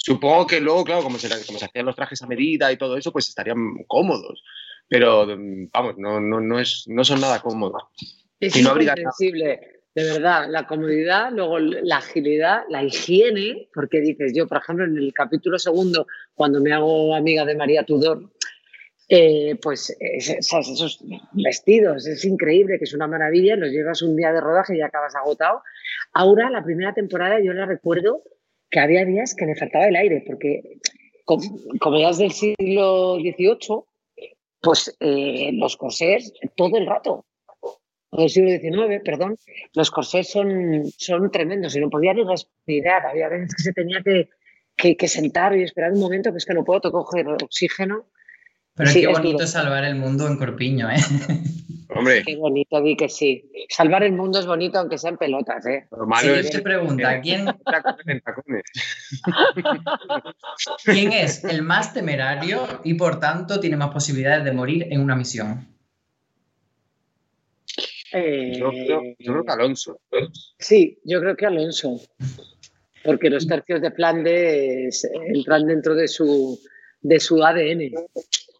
Supongo 0.00 0.46
que 0.46 0.60
luego, 0.60 0.84
claro, 0.84 1.02
como 1.02 1.18
se, 1.18 1.28
como 1.44 1.58
se 1.58 1.64
hacían 1.64 1.84
los 1.84 1.96
trajes 1.96 2.22
a 2.22 2.28
medida 2.28 2.70
y 2.70 2.78
todo 2.78 2.96
eso, 2.96 3.12
pues 3.12 3.28
estarían 3.28 3.84
cómodos. 3.88 4.44
Pero, 4.88 5.26
vamos, 5.26 5.98
no, 5.98 6.20
no, 6.20 6.40
no, 6.40 6.60
es, 6.60 6.84
no 6.86 7.04
son 7.04 7.20
nada 7.20 7.40
cómodos. 7.40 7.82
Es 8.38 8.56
y 8.56 8.62
de 8.62 10.04
verdad, 10.04 10.46
la 10.48 10.68
comodidad, 10.68 11.32
luego 11.32 11.58
la 11.58 11.96
agilidad, 11.96 12.62
la 12.68 12.84
higiene, 12.84 13.68
porque 13.74 14.00
dices, 14.00 14.32
yo, 14.32 14.46
por 14.46 14.58
ejemplo, 14.58 14.84
en 14.84 14.96
el 14.96 15.12
capítulo 15.12 15.58
segundo, 15.58 16.06
cuando 16.34 16.60
me 16.60 16.72
hago 16.72 17.16
amiga 17.16 17.44
de 17.44 17.56
María 17.56 17.82
Tudor, 17.82 18.30
eh, 19.08 19.56
pues 19.60 19.96
esos 19.98 21.04
vestidos, 21.32 22.06
es 22.06 22.24
increíble, 22.24 22.78
que 22.78 22.84
es 22.84 22.94
una 22.94 23.08
maravilla, 23.08 23.56
los 23.56 23.70
llevas 23.70 24.00
un 24.02 24.14
día 24.14 24.32
de 24.32 24.40
rodaje 24.40 24.76
y 24.76 24.78
ya 24.78 24.86
acabas 24.86 25.16
agotado. 25.16 25.62
Ahora, 26.12 26.48
la 26.48 26.62
primera 26.62 26.94
temporada, 26.94 27.40
yo 27.42 27.52
la 27.52 27.66
recuerdo 27.66 28.22
que 28.70 28.80
había 28.80 29.04
días 29.04 29.34
que 29.34 29.46
le 29.46 29.56
faltaba 29.56 29.86
el 29.86 29.96
aire, 29.96 30.24
porque 30.26 30.78
como, 31.24 31.98
ya 31.98 32.10
es 32.10 32.18
del 32.18 32.32
siglo 32.32 33.16
XVIII, 33.16 33.82
pues 34.60 34.96
eh, 35.00 35.50
los 35.52 35.76
corsés 35.76 36.32
todo 36.56 36.78
el 36.78 36.86
rato, 36.86 37.26
del 38.12 38.30
siglo 38.30 38.50
XIX, 38.50 39.02
perdón, 39.04 39.36
los 39.74 39.90
corsés 39.90 40.30
son, 40.30 40.84
son 40.96 41.30
tremendos 41.30 41.76
y 41.76 41.80
no 41.80 41.90
podía 41.90 42.14
ni 42.14 42.24
respirar. 42.24 43.06
Había 43.06 43.28
veces 43.28 43.54
que 43.54 43.62
se 43.62 43.72
tenía 43.72 44.02
que, 44.02 44.96
que, 44.96 45.08
sentar 45.08 45.56
y 45.56 45.62
esperar 45.62 45.92
un 45.92 46.00
momento, 46.00 46.32
que 46.32 46.38
es 46.38 46.46
que 46.46 46.54
no 46.54 46.64
puedo 46.64 46.80
coger 46.90 47.26
oxígeno. 47.28 48.06
Pero 48.78 48.92
qué 48.92 49.06
bonito 49.08 49.46
salvar 49.46 49.84
el 49.84 49.96
mundo 49.96 50.26
en 50.28 50.38
Corpiño, 50.38 50.88
¿eh? 50.90 50.96
Hombre. 51.90 52.22
Qué 52.24 52.36
bonito, 52.36 52.80
di 52.80 52.96
que 52.96 53.08
sí. 53.08 53.50
Salvar 53.68 54.04
el 54.04 54.12
mundo 54.12 54.38
es 54.38 54.46
bonito 54.46 54.78
aunque 54.78 54.98
sean 54.98 55.16
pelotas, 55.16 55.66
¿eh? 55.66 55.88
se 56.44 56.62
pregunta, 56.62 57.20
¿quién... 57.20 57.46
¿quién 60.84 61.12
es 61.12 61.44
el 61.44 61.62
más 61.62 61.92
temerario 61.92 62.66
y 62.84 62.94
por 62.94 63.18
tanto 63.18 63.58
tiene 63.58 63.76
más 63.76 63.90
posibilidades 63.90 64.44
de 64.44 64.52
morir 64.52 64.86
en 64.90 65.00
una 65.00 65.16
misión? 65.16 65.66
Eh, 68.12 68.52
yo, 68.58 68.70
creo, 68.70 69.44
que 69.44 69.52
Alonso. 69.52 70.00
Sí, 70.58 70.98
yo 71.04 71.20
creo 71.20 71.36
que 71.36 71.46
Alonso. 71.46 72.00
Porque 73.02 73.28
los 73.28 73.46
tercios 73.46 73.80
de 73.80 73.90
Flandes 73.90 75.08
entran 75.34 75.66
dentro 75.66 75.94
de 75.94 76.06
su, 76.06 76.60
de 77.00 77.18
su 77.18 77.42
ADN. 77.42 77.90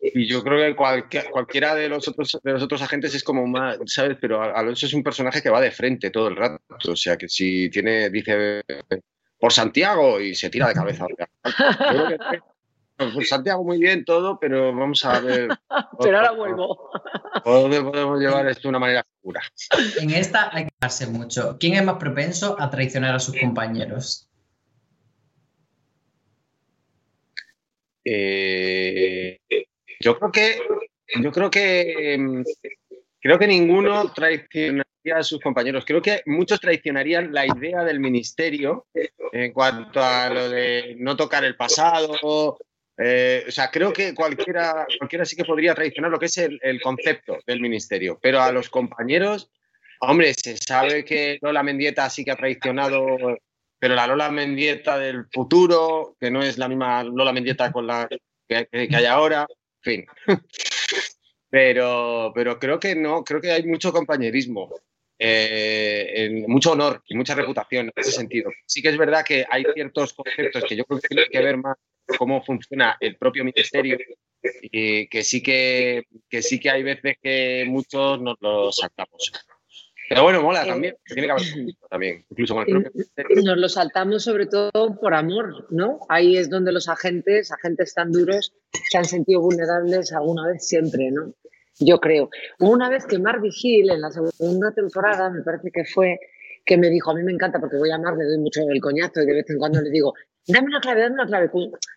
Y 0.01 0.27
yo 0.27 0.43
creo 0.43 0.77
que 1.09 1.25
cualquiera 1.31 1.75
de 1.75 1.89
los 1.89 2.07
otros 2.07 2.39
de 2.43 2.53
los 2.53 2.63
otros 2.63 2.83
agentes 2.83 3.15
es 3.15 3.25
como 3.25 3.47
más, 3.47 3.79
¿sabes? 3.87 4.17
Pero 4.21 4.43
Alonso 4.43 4.87
es 4.87 4.95
un 4.95 5.03
personaje 5.03 5.43
que 5.43 5.51
va 5.51 5.61
de 5.61 5.71
frente 5.71 6.11
todo 6.11 6.29
el 6.29 6.37
rato. 6.37 6.63
O 6.89 6.97
sea 6.97 7.17
que 7.17 7.29
si 7.29 7.69
tiene, 7.71 8.09
dice 8.11 8.63
por 9.39 9.53
Santiago 9.53 10.21
y 10.21 10.35
se 10.35 10.51
tira 10.51 10.69
de 10.69 10.75
cabeza. 10.75 11.07
Pues 13.15 13.29
Santiago 13.29 13.63
muy 13.63 13.79
bien 13.79 14.05
todo, 14.05 14.41
pero 14.41 14.75
vamos 14.75 15.05
a 15.05 15.21
ver. 15.21 15.51
pero 16.01 16.17
ahora 16.17 16.33
vuelvo. 16.33 16.91
¿Dónde 17.45 17.81
podemos 17.81 18.19
llevar 18.19 18.49
esto 18.49 18.63
de 18.63 18.69
una 18.71 18.81
manera 18.81 19.07
segura? 19.15 19.41
En 20.01 20.11
esta 20.11 20.51
hay 20.53 20.65
que 20.65 20.71
darse 20.81 21.07
mucho. 21.07 21.57
¿Quién 21.61 21.75
es 21.75 21.85
más 21.85 21.95
propenso 21.99 22.57
a 22.59 22.69
traicionar 22.71 23.15
a 23.15 23.21
sus 23.21 23.39
compañeros? 23.39 24.29
Eh, 28.05 29.39
yo 30.01 30.19
creo 30.19 30.33
que 30.33 30.59
yo 31.23 31.33
creo 31.33 31.51
que 31.51 32.15
em, 32.15 32.45
creo 33.21 33.39
que 33.39 33.47
ninguno 33.47 34.13
traicionaría 34.13 34.85
a 35.17 35.23
sus 35.23 35.41
compañeros. 35.41 35.85
Creo 35.87 36.03
que 36.03 36.23
muchos 36.27 36.61
traicionarían 36.61 37.33
la 37.33 37.47
idea 37.47 37.85
del 37.85 37.99
ministerio 37.99 38.87
en 39.33 39.53
cuanto 39.53 40.03
a 40.03 40.29
lo 40.29 40.51
de 40.51 40.97
no 40.99 41.17
tocar 41.17 41.45
el 41.45 41.57
pasado, 41.57 42.59
eh, 43.01 43.45
o 43.47 43.51
sea, 43.53 43.71
creo 43.71 43.93
que 43.93 44.13
cualquiera, 44.13 44.85
cualquiera 44.99 45.25
sí 45.25 45.37
que 45.37 45.45
podría 45.45 45.75
traicionar 45.75 46.11
lo 46.11 46.19
que 46.19 46.27
es 46.27 46.37
el, 46.39 46.81
concepto 46.83 47.39
del 47.47 47.61
ministerio, 47.61 48.19
pero 48.21 48.43
a 48.43 48.51
los 48.51 48.69
compañeros, 48.69 49.51
hombre, 50.01 50.35
se 50.35 50.57
sabe 50.57 51.05
que 51.05 51.39
Lola 51.41 51.63
Mendieta 51.63 52.11
sí 52.11 52.25
que 52.25 52.33
ha 52.33 52.37
traicionado, 52.37 53.07
pero 53.79 53.95
la 53.95 54.09
Lola 54.09 54.31
Mendieta 54.31 54.99
del 54.99 55.27
futuro, 55.33 56.17
que 56.19 56.29
no 56.33 56.43
es 56.43 56.59
la 56.59 56.69
misma 56.69 57.05
Lola 57.05 57.33
Mendieta 57.33 57.71
con 57.71 57.87
la 57.87 58.09
que, 58.49 58.69
hay 58.73 59.05
ahora, 59.05 59.47
fin. 59.81 60.07
Pero, 61.51 62.31
pero 62.35 62.59
creo 62.59 62.79
que 62.79 62.95
no, 62.95 63.25
creo 63.25 63.41
que 63.41 63.51
hay 63.51 63.65
mucho 63.65 63.93
compañerismo. 63.93 64.71
Eh, 65.19 66.45
mucho 66.47 66.73
honor 66.73 67.03
y 67.09 67.17
mucha 67.17 67.35
reputación 67.35 67.87
en 67.87 67.93
ese 67.97 68.13
sentido. 68.13 68.51
Sí 68.67 68.83
que 68.83 68.91
es 68.91 68.97
verdad 68.97 69.25
que 69.25 69.45
hay 69.51 69.65
ciertos 69.75 70.13
conceptos 70.13 70.63
que 70.69 70.77
yo 70.77 70.85
creo 70.85 71.01
que 71.01 71.09
tienen 71.09 71.27
que 71.31 71.41
ver 71.41 71.57
más 71.57 71.77
cómo 72.17 72.43
funciona 72.45 72.97
el 73.01 73.17
propio 73.17 73.45
ministerio 73.45 73.99
y 74.63 75.09
que 75.09 75.25
sí 75.25 75.43
que, 75.43 76.05
que 76.29 76.43
sí 76.43 76.61
que 76.61 76.71
hay 76.71 76.83
veces 76.85 77.17
que 77.21 77.65
muchos 77.67 78.21
nos 78.21 78.37
lo 78.41 78.71
saltamos. 78.71 79.33
Pero 80.09 80.23
bueno, 80.23 80.43
mola 80.43 80.65
también, 80.65 80.97
tiene 81.05 81.27
que 81.27 81.33
haber 81.33 81.43
también, 81.91 82.25
incluso 82.31 82.55
con 82.55 82.65
el 82.67 82.73
propio 82.73 82.91
ministerio. 82.95 83.43
Nos 83.43 83.59
lo 83.59 83.69
saltamos 83.69 84.25
sobre 84.25 84.47
todo 84.47 84.99
por 85.01 85.15
amor, 85.15 85.67
¿no? 85.71 86.01
Ahí 86.09 86.37
es 86.37 86.49
donde 86.49 86.73
los 86.73 86.89
agentes, 86.89 87.53
agentes 87.53 87.95
tan 87.95 88.11
duros, 88.11 88.55
se 88.91 88.99
han 88.99 89.05
sentido 89.05 89.41
vulnerables 89.41 90.13
alguna 90.13 90.49
vez 90.49 90.67
siempre, 90.67 91.11
¿no? 91.11 91.35
Yo 91.81 92.01
creo. 92.01 92.31
Una 92.59 92.89
vez 92.89 93.07
que 93.07 93.19
Mar 93.19 93.41
Vigil, 93.41 93.91
en 93.91 94.01
la 94.01 94.11
segunda 94.11 94.73
temporada, 94.73 95.31
me 95.31 95.43
parece 95.43 95.71
que 95.71 95.85
fue, 95.85 96.19
que 96.65 96.77
me 96.77 96.91
dijo, 96.91 97.11
a 97.11 97.15
mí 97.15 97.23
me 97.23 97.33
encanta 97.33 97.61
porque 97.61 97.77
voy 97.77 97.91
a 97.91 97.99
Mar, 97.99 98.17
le 98.17 98.25
doy 98.25 98.39
mucho 98.39 98.63
el 98.69 98.81
coñazo 98.81 99.23
y 99.23 99.27
de 99.27 99.35
vez 99.35 99.51
en 99.51 99.59
cuando 99.59 99.81
le 99.81 99.91
digo, 99.91 100.15
dame 100.47 100.69
una 100.69 100.81
clave, 100.81 101.03
dame 101.03 101.15
una 101.15 101.27
clave. 101.27 101.51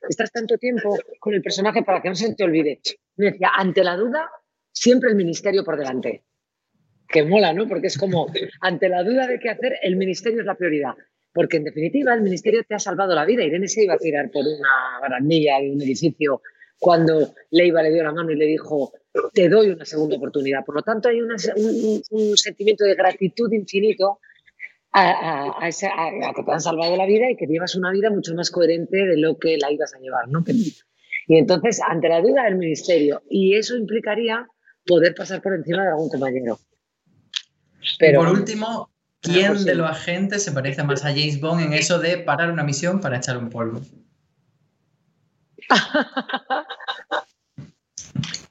Estás 0.07 0.31
tanto 0.31 0.57
tiempo 0.57 0.97
con 1.19 1.33
el 1.33 1.41
personaje 1.41 1.81
para 1.83 2.01
que 2.01 2.09
no 2.09 2.15
se 2.15 2.35
te 2.35 2.43
olvide. 2.43 2.79
Me 3.15 3.31
decía, 3.31 3.51
ante 3.55 3.83
la 3.83 3.95
duda, 3.95 4.29
siempre 4.71 5.09
el 5.09 5.15
ministerio 5.15 5.63
por 5.63 5.77
delante. 5.77 6.25
Que 7.11 7.23
mola, 7.23 7.53
¿no? 7.53 7.67
Porque 7.67 7.87
es 7.87 7.97
como, 7.97 8.27
ante 8.61 8.89
la 8.89 9.03
duda 9.03 9.27
de 9.27 9.39
qué 9.39 9.49
hacer, 9.49 9.77
el 9.81 9.95
ministerio 9.95 10.39
es 10.39 10.45
la 10.45 10.55
prioridad. 10.55 10.93
Porque 11.33 11.57
en 11.57 11.63
definitiva, 11.63 12.13
el 12.13 12.21
ministerio 12.21 12.63
te 12.67 12.75
ha 12.75 12.79
salvado 12.79 13.15
la 13.15 13.25
vida. 13.25 13.43
Irene 13.43 13.67
se 13.67 13.83
iba 13.83 13.93
a 13.93 13.97
tirar 13.97 14.29
por 14.31 14.45
una 14.45 14.99
barandilla 15.01 15.59
de 15.59 15.71
un 15.71 15.81
edificio 15.81 16.41
cuando 16.77 17.33
Leiva 17.51 17.83
le 17.83 17.91
dio 17.91 18.03
la 18.03 18.11
mano 18.11 18.31
y 18.31 18.35
le 18.35 18.45
dijo, 18.45 18.91
te 19.33 19.47
doy 19.49 19.69
una 19.69 19.85
segunda 19.85 20.17
oportunidad. 20.17 20.65
Por 20.65 20.75
lo 20.75 20.81
tanto, 20.81 21.09
hay 21.09 21.21
un, 21.21 21.37
sentimiento 22.37 22.83
de 22.85 22.95
gratitud 22.95 23.51
infinito 23.51 24.19
a, 24.91 25.69
que 25.69 26.43
te 26.43 26.51
han 26.51 26.59
salvado 26.59 26.97
la 26.97 27.05
vida 27.05 27.29
y 27.29 27.37
que 27.37 27.45
llevas 27.45 27.75
una 27.75 27.91
vida 27.91 28.09
mucho 28.09 28.33
más 28.33 28.51
coherente 28.51 28.97
de 28.97 29.17
lo 29.17 29.37
que 29.37 29.57
la 29.57 29.71
ibas 29.71 29.93
a 29.93 29.99
llevar. 29.99 30.27
¿no? 30.27 30.43
Y 31.27 31.37
entonces, 31.37 31.79
ante 31.87 32.09
la 32.09 32.19
duda 32.19 32.45
del 32.45 32.55
ministerio, 32.55 33.21
y 33.29 33.55
eso 33.55 33.77
implicaría 33.77 34.47
poder 34.85 35.13
pasar 35.13 35.41
por 35.41 35.53
encima 35.53 35.83
de 35.83 35.89
algún 35.89 36.09
compañero. 36.09 36.57
Pero, 37.99 38.21
por 38.21 38.29
último, 38.29 38.89
¿quién 39.21 39.65
de 39.65 39.75
los 39.75 39.89
agentes 39.89 40.43
se 40.43 40.51
parece 40.51 40.83
más 40.83 41.03
a 41.05 41.09
James 41.09 41.39
Bond 41.39 41.61
en 41.61 41.73
eso 41.73 41.99
de 41.99 42.17
parar 42.17 42.51
una 42.51 42.63
misión 42.63 42.99
para 42.99 43.17
echar 43.17 43.37
un 43.37 43.49
polvo? 43.49 43.81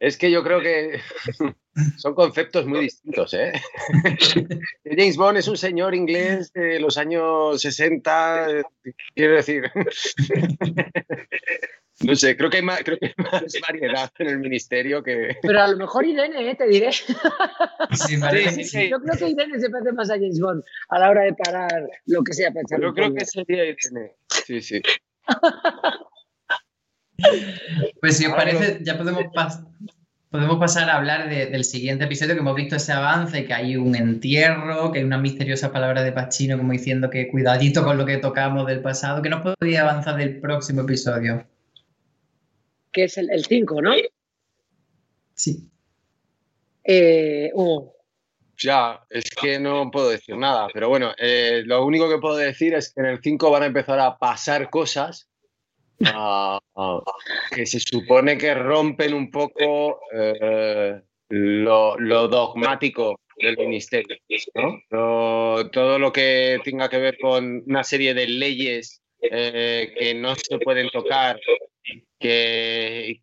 Es 0.00 0.16
que 0.16 0.30
yo 0.30 0.42
creo 0.42 0.60
que 0.62 1.00
son 1.98 2.14
conceptos 2.14 2.66
muy 2.66 2.80
distintos. 2.80 3.34
¿eh? 3.34 3.52
James 4.84 5.16
Bond 5.16 5.38
es 5.38 5.46
un 5.46 5.58
señor 5.58 5.94
inglés 5.94 6.52
de 6.54 6.80
los 6.80 6.96
años 6.96 7.60
60, 7.60 8.62
quiero 9.14 9.34
decir. 9.34 9.70
No 12.02 12.16
sé, 12.16 12.34
creo 12.36 12.48
que, 12.48 12.58
hay 12.58 12.62
más, 12.62 12.80
creo 12.82 12.98
que 12.98 13.06
hay 13.06 13.14
más 13.18 13.42
variedad 13.68 14.10
en 14.18 14.28
el 14.28 14.38
ministerio 14.38 15.02
que. 15.02 15.36
Pero 15.42 15.60
a 15.60 15.68
lo 15.68 15.76
mejor 15.76 16.06
Irene, 16.06 16.50
¿eh? 16.50 16.54
te 16.54 16.66
diré. 16.66 16.92
Sí, 16.92 18.16
sí, 18.64 18.88
Yo 18.88 19.00
creo 19.00 19.18
que 19.18 19.28
Irene 19.28 19.60
se 19.60 19.68
parece 19.68 19.92
más 19.92 20.10
a 20.10 20.14
James 20.14 20.40
Bond 20.40 20.62
a 20.88 20.98
la 20.98 21.10
hora 21.10 21.22
de 21.22 21.34
parar 21.34 21.88
lo 22.06 22.22
que 22.22 22.32
sea 22.32 22.50
para 22.52 22.64
Yo 22.80 22.94
creo 22.94 23.12
que 23.14 23.24
sería 23.24 23.64
Irene. 23.64 24.14
Sí, 24.46 24.62
sí. 24.62 24.80
Pues 28.00 28.16
si 28.16 28.26
os 28.26 28.32
parece, 28.32 28.78
ya 28.82 28.96
podemos, 28.96 29.24
podemos 30.30 30.58
pasar 30.58 30.88
a 30.88 30.96
hablar 30.96 31.28
del 31.28 31.64
siguiente 31.64 32.04
episodio, 32.04 32.34
que 32.34 32.40
hemos 32.40 32.56
visto 32.56 32.76
ese 32.76 32.92
avance, 32.92 33.44
que 33.44 33.52
hay 33.52 33.76
un 33.76 33.94
entierro, 33.94 34.90
que 34.90 35.00
hay 35.00 35.04
una 35.04 35.18
misteriosa 35.18 35.70
palabra 35.70 36.02
de 36.02 36.12
Pachino 36.12 36.56
como 36.56 36.72
diciendo 36.72 37.10
que 37.10 37.28
cuidadito 37.28 37.84
con 37.84 37.98
lo 37.98 38.06
que 38.06 38.16
tocamos 38.16 38.66
del 38.66 38.80
pasado, 38.80 39.20
que 39.20 39.28
no 39.28 39.42
podría 39.42 39.82
avanzar 39.82 40.16
del 40.16 40.40
próximo 40.40 40.82
episodio. 40.82 41.46
Que 42.92 43.04
es 43.04 43.18
el 43.18 43.44
5, 43.44 43.82
¿no? 43.82 43.92
Sí. 45.34 45.70
Eh, 46.84 47.50
Ya, 48.58 49.00
es 49.08 49.30
que 49.30 49.58
no 49.58 49.90
puedo 49.90 50.10
decir 50.10 50.36
nada, 50.36 50.68
pero 50.72 50.88
bueno, 50.88 51.12
eh, 51.16 51.62
lo 51.64 51.84
único 51.84 52.08
que 52.08 52.18
puedo 52.18 52.36
decir 52.36 52.74
es 52.74 52.92
que 52.92 53.00
en 53.00 53.06
el 53.06 53.20
5 53.22 53.50
van 53.50 53.62
a 53.62 53.66
empezar 53.66 53.98
a 54.00 54.18
pasar 54.18 54.68
cosas 54.70 55.28
que 57.54 57.66
se 57.66 57.80
supone 57.80 58.38
que 58.38 58.54
rompen 58.54 59.14
un 59.14 59.30
poco 59.30 60.00
eh, 60.12 61.00
lo, 61.28 62.28
dogmático 62.28 63.20
del 63.36 63.56
ministerio. 63.56 64.16
todo 64.90 65.98
lo 65.98 66.12
que 66.12 66.58
tenga 66.64 66.88
que 66.88 66.98
ver 66.98 67.18
con 67.18 67.62
una 67.66 67.84
serie 67.84 68.14
de 68.14 68.26
leyes 68.26 69.02
eh, 69.22 69.92
que 69.98 70.14
no 70.14 70.34
se 70.34 70.58
pueden 70.58 70.88
tocar 70.90 71.38
que, 72.20 73.18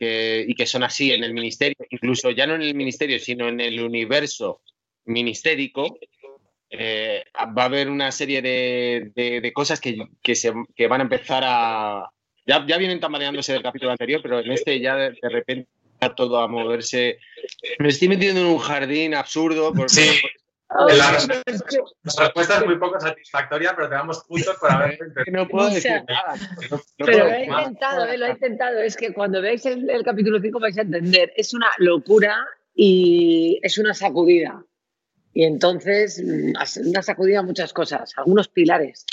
y, 0.47 0.55
que, 0.55 0.65
son 0.65 0.83
así 0.83 1.13
en 1.13 1.23
el 1.23 1.33
ministerio, 1.33 1.77
incluso 1.91 2.31
ya 2.31 2.47
no 2.47 2.55
en 2.55 2.63
el 2.63 2.75
ministerio, 2.75 3.19
sino 3.19 3.47
en 3.47 3.61
el 3.61 3.79
universo 3.79 4.61
ministérico, 5.05 5.99
eh, 6.69 7.23
va 7.57 7.63
a 7.63 7.65
haber 7.65 7.89
una 7.89 8.11
serie 8.11 8.41
de, 8.41 9.51
cosas 9.53 9.79
que, 9.79 10.35
se, 10.35 10.51
que 10.75 10.87
van 10.87 11.01
a 11.01 11.03
empezar 11.03 11.43
a, 11.45 12.09
ya, 12.47 12.59
vienen 12.59 12.99
tambaleándose 12.99 13.53
del 13.53 13.61
capítulo 13.61 13.91
anterior, 13.91 14.21
pero 14.23 14.39
en 14.39 14.51
este 14.51 14.79
ya 14.79 14.95
de, 14.95 15.15
repente 15.21 15.69
está 15.93 16.15
todo 16.15 16.39
a 16.39 16.47
moverse. 16.47 17.19
Me 17.79 17.89
estoy 17.89 18.07
metiendo 18.07 18.41
en 18.41 18.47
un 18.47 18.57
jardín 18.57 19.13
absurdo. 19.13 19.73
sí. 19.87 20.09
La 20.69 21.11
respuesta, 21.11 22.57
es 22.57 22.65
muy 22.65 22.77
poco 22.77 22.99
satisfactoria, 22.99 23.73
pero 23.75 23.87
te 23.87 23.95
damos 23.95 24.23
puntos 24.25 24.57
por 24.57 24.71
haber 24.71 24.99
No 25.31 25.47
puedo 25.47 25.69
decir 25.69 26.03
nada. 26.07 26.35
pero 26.97 27.25
lo 27.25 27.31
he 27.31 27.45
intentado, 27.45 28.05
eh, 28.05 28.17
lo 28.17 28.25
he 28.25 28.31
intentado. 28.31 28.79
Es 28.79 28.97
que 28.97 29.13
cuando 29.13 29.41
veáis 29.41 29.65
el, 29.65 29.89
el, 29.89 30.03
capítulo 30.03 30.41
5 30.41 30.59
vais 30.59 30.77
a 30.77 30.81
entender. 30.81 31.31
Es 31.37 31.53
una 31.53 31.67
locura 31.77 32.45
y 32.75 33.59
es 33.63 33.77
una 33.77 33.93
sacudida. 33.93 34.63
Y 35.33 35.43
entonces, 35.43 36.21
mm, 36.23 36.53
una 36.89 37.01
sacudida 37.01 37.39
a 37.39 37.43
muchas 37.43 37.71
cosas, 37.71 38.11
algunos 38.17 38.47
pilares 38.47 39.05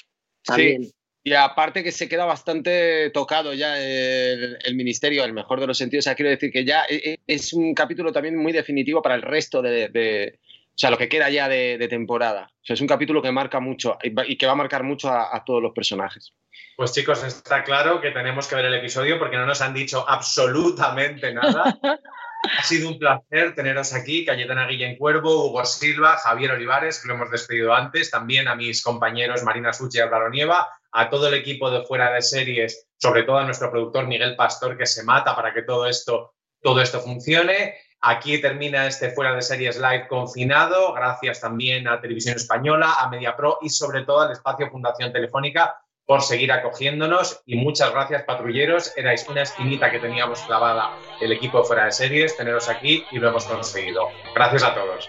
también. 0.44 0.85
Sí. 0.85 0.94
Y 1.26 1.32
aparte 1.32 1.82
que 1.82 1.90
se 1.90 2.06
queda 2.06 2.26
bastante 2.26 3.09
tocado 3.10 3.55
ya 3.55 3.81
el, 3.81 4.74
ministerio, 4.74 5.24
el 5.24 5.32
mejor 5.32 5.59
de 5.59 5.66
los 5.66 5.78
sentidos. 5.78 6.05
O 6.05 6.06
sea, 6.09 6.14
quiero 6.14 6.31
decir 6.31 6.52
que 6.52 6.66
ya 6.66 6.85
e, 6.89 6.97
e, 6.97 7.20
es 7.26 7.55
un 7.55 7.72
capítulo 7.72 8.12
también 8.12 8.36
muy 8.36 8.52
definitivo 8.52 9.01
para 9.01 9.14
el 9.14 9.22
resto 9.22 9.62
de, 9.62 10.39
o 10.74 10.76
sea, 10.76 10.90
lo 10.90 10.98
que 10.98 11.09
queda 11.09 11.30
ya 11.30 11.48
de, 11.48 11.86
temporada. 11.88 12.51
O 12.51 12.66
sea, 12.66 12.74
es 12.74 12.80
un 12.80 12.88
capítulo 12.88 13.22
que 13.22 13.30
marca 13.30 13.60
mucho 13.60 13.96
y 14.02 14.36
que 14.36 14.46
va 14.46 14.52
a 14.52 14.56
marcar 14.56 14.82
mucho 14.82 15.09
a, 15.09 15.42
todos 15.46 15.62
los 15.62 15.72
personajes. 15.72 16.32
Pues 16.76 16.92
chicos, 16.92 17.22
está 17.22 17.62
claro 17.62 18.01
que 18.01 18.10
tenemos 18.10 18.48
que 18.48 18.56
ver 18.56 18.64
el 18.64 18.74
episodio 18.74 19.16
porque 19.20 19.36
no 19.36 19.46
nos 19.46 19.60
han 19.60 19.72
dicho 19.72 20.05
absolutamente 20.09 21.32
nada. 21.32 21.78
ha 22.59 22.62
sido 22.64 22.88
un 22.88 22.98
placer 22.98 23.55
teneros 23.55 23.94
aquí, 23.94 24.24
Cayetana 24.24 24.66
Guillén 24.66 24.96
Cuervo, 24.96 25.46
Hugo 25.46 25.64
Silva, 25.64 26.16
Javier 26.16 26.51
Olivares, 26.51 27.01
que 27.01 27.06
lo 27.06 27.14
hemos 27.14 27.30
despedido 27.30 27.72
antes, 27.72 28.10
también 28.10 28.48
a 28.48 28.56
mis 28.56 28.82
compañeros 28.82 29.44
Marina 29.44 29.72
Suchi 29.72 29.98
y 29.98 30.01
Álvaro 30.01 30.28
Nieva, 30.28 30.68
a 30.90 31.09
todo 31.09 31.28
el 31.28 31.34
equipo 31.34 31.70
de 31.70 31.84
fuera 31.84 32.12
de 32.12 32.20
series, 32.20 32.88
sobre 32.96 33.22
todo 33.22 33.38
a 33.38 33.44
nuestro 33.44 33.70
productor 33.70 34.09
Miguel 34.09 34.34
Pastor, 34.34 34.76
que 34.76 34.86
se 34.86 35.05
mata 35.05 35.36
para 35.36 35.55
que 35.55 35.62
todo 35.62 35.86
esto 35.86 36.34
todo 36.64 36.80
esto 36.80 37.01
funcione. 37.01 37.76
Aquí 38.06 38.39
termina 38.39 38.86
este 38.86 39.10
Fuera 39.12 39.35
de 39.35 39.40
Series 39.40 39.78
Live 39.78 40.09
confinado. 40.09 40.93
Gracias 40.93 41.40
también 41.40 41.89
a 41.89 42.02
Televisión 42.02 42.36
Española, 42.36 42.97
a 43.01 43.09
MediaPro 43.09 43.60
y 43.62 43.70
sobre 43.70 44.02
todo 44.02 44.20
al 44.20 44.31
espacio 44.31 44.70
Fundación 44.70 45.10
Telefónica 45.10 45.81
por 46.05 46.20
seguir 46.20 46.52
acogiéndonos 46.52 47.40
y 47.47 47.56
muchas 47.56 47.93
gracias 47.93 48.24
patrulleros. 48.24 48.94
Erais 48.98 49.26
una 49.26 49.40
esquinita 49.40 49.90
que 49.90 50.01
teníamos 50.01 50.43
clavada 50.43 50.90
el 51.22 51.32
equipo 51.32 51.60
de 51.60 51.64
Fuera 51.64 51.86
de 51.86 51.93
Series, 51.93 52.36
teneros 52.36 52.68
aquí 52.68 53.06
y 53.10 53.18
lo 53.18 53.31
hemos 53.31 53.47
conseguido. 53.47 54.09
Gracias 54.35 54.64
a 54.64 54.74
todos. 54.74 55.09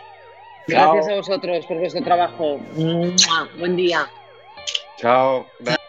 Gracias 0.65 1.09
a 1.09 1.15
vosotros 1.15 1.65
por 1.65 1.77
vuestro 1.77 2.01
trabajo. 2.01 2.59
Buen 3.59 3.75
día. 3.75 4.09
Chao. 4.97 5.45
Gracias. 5.59 5.84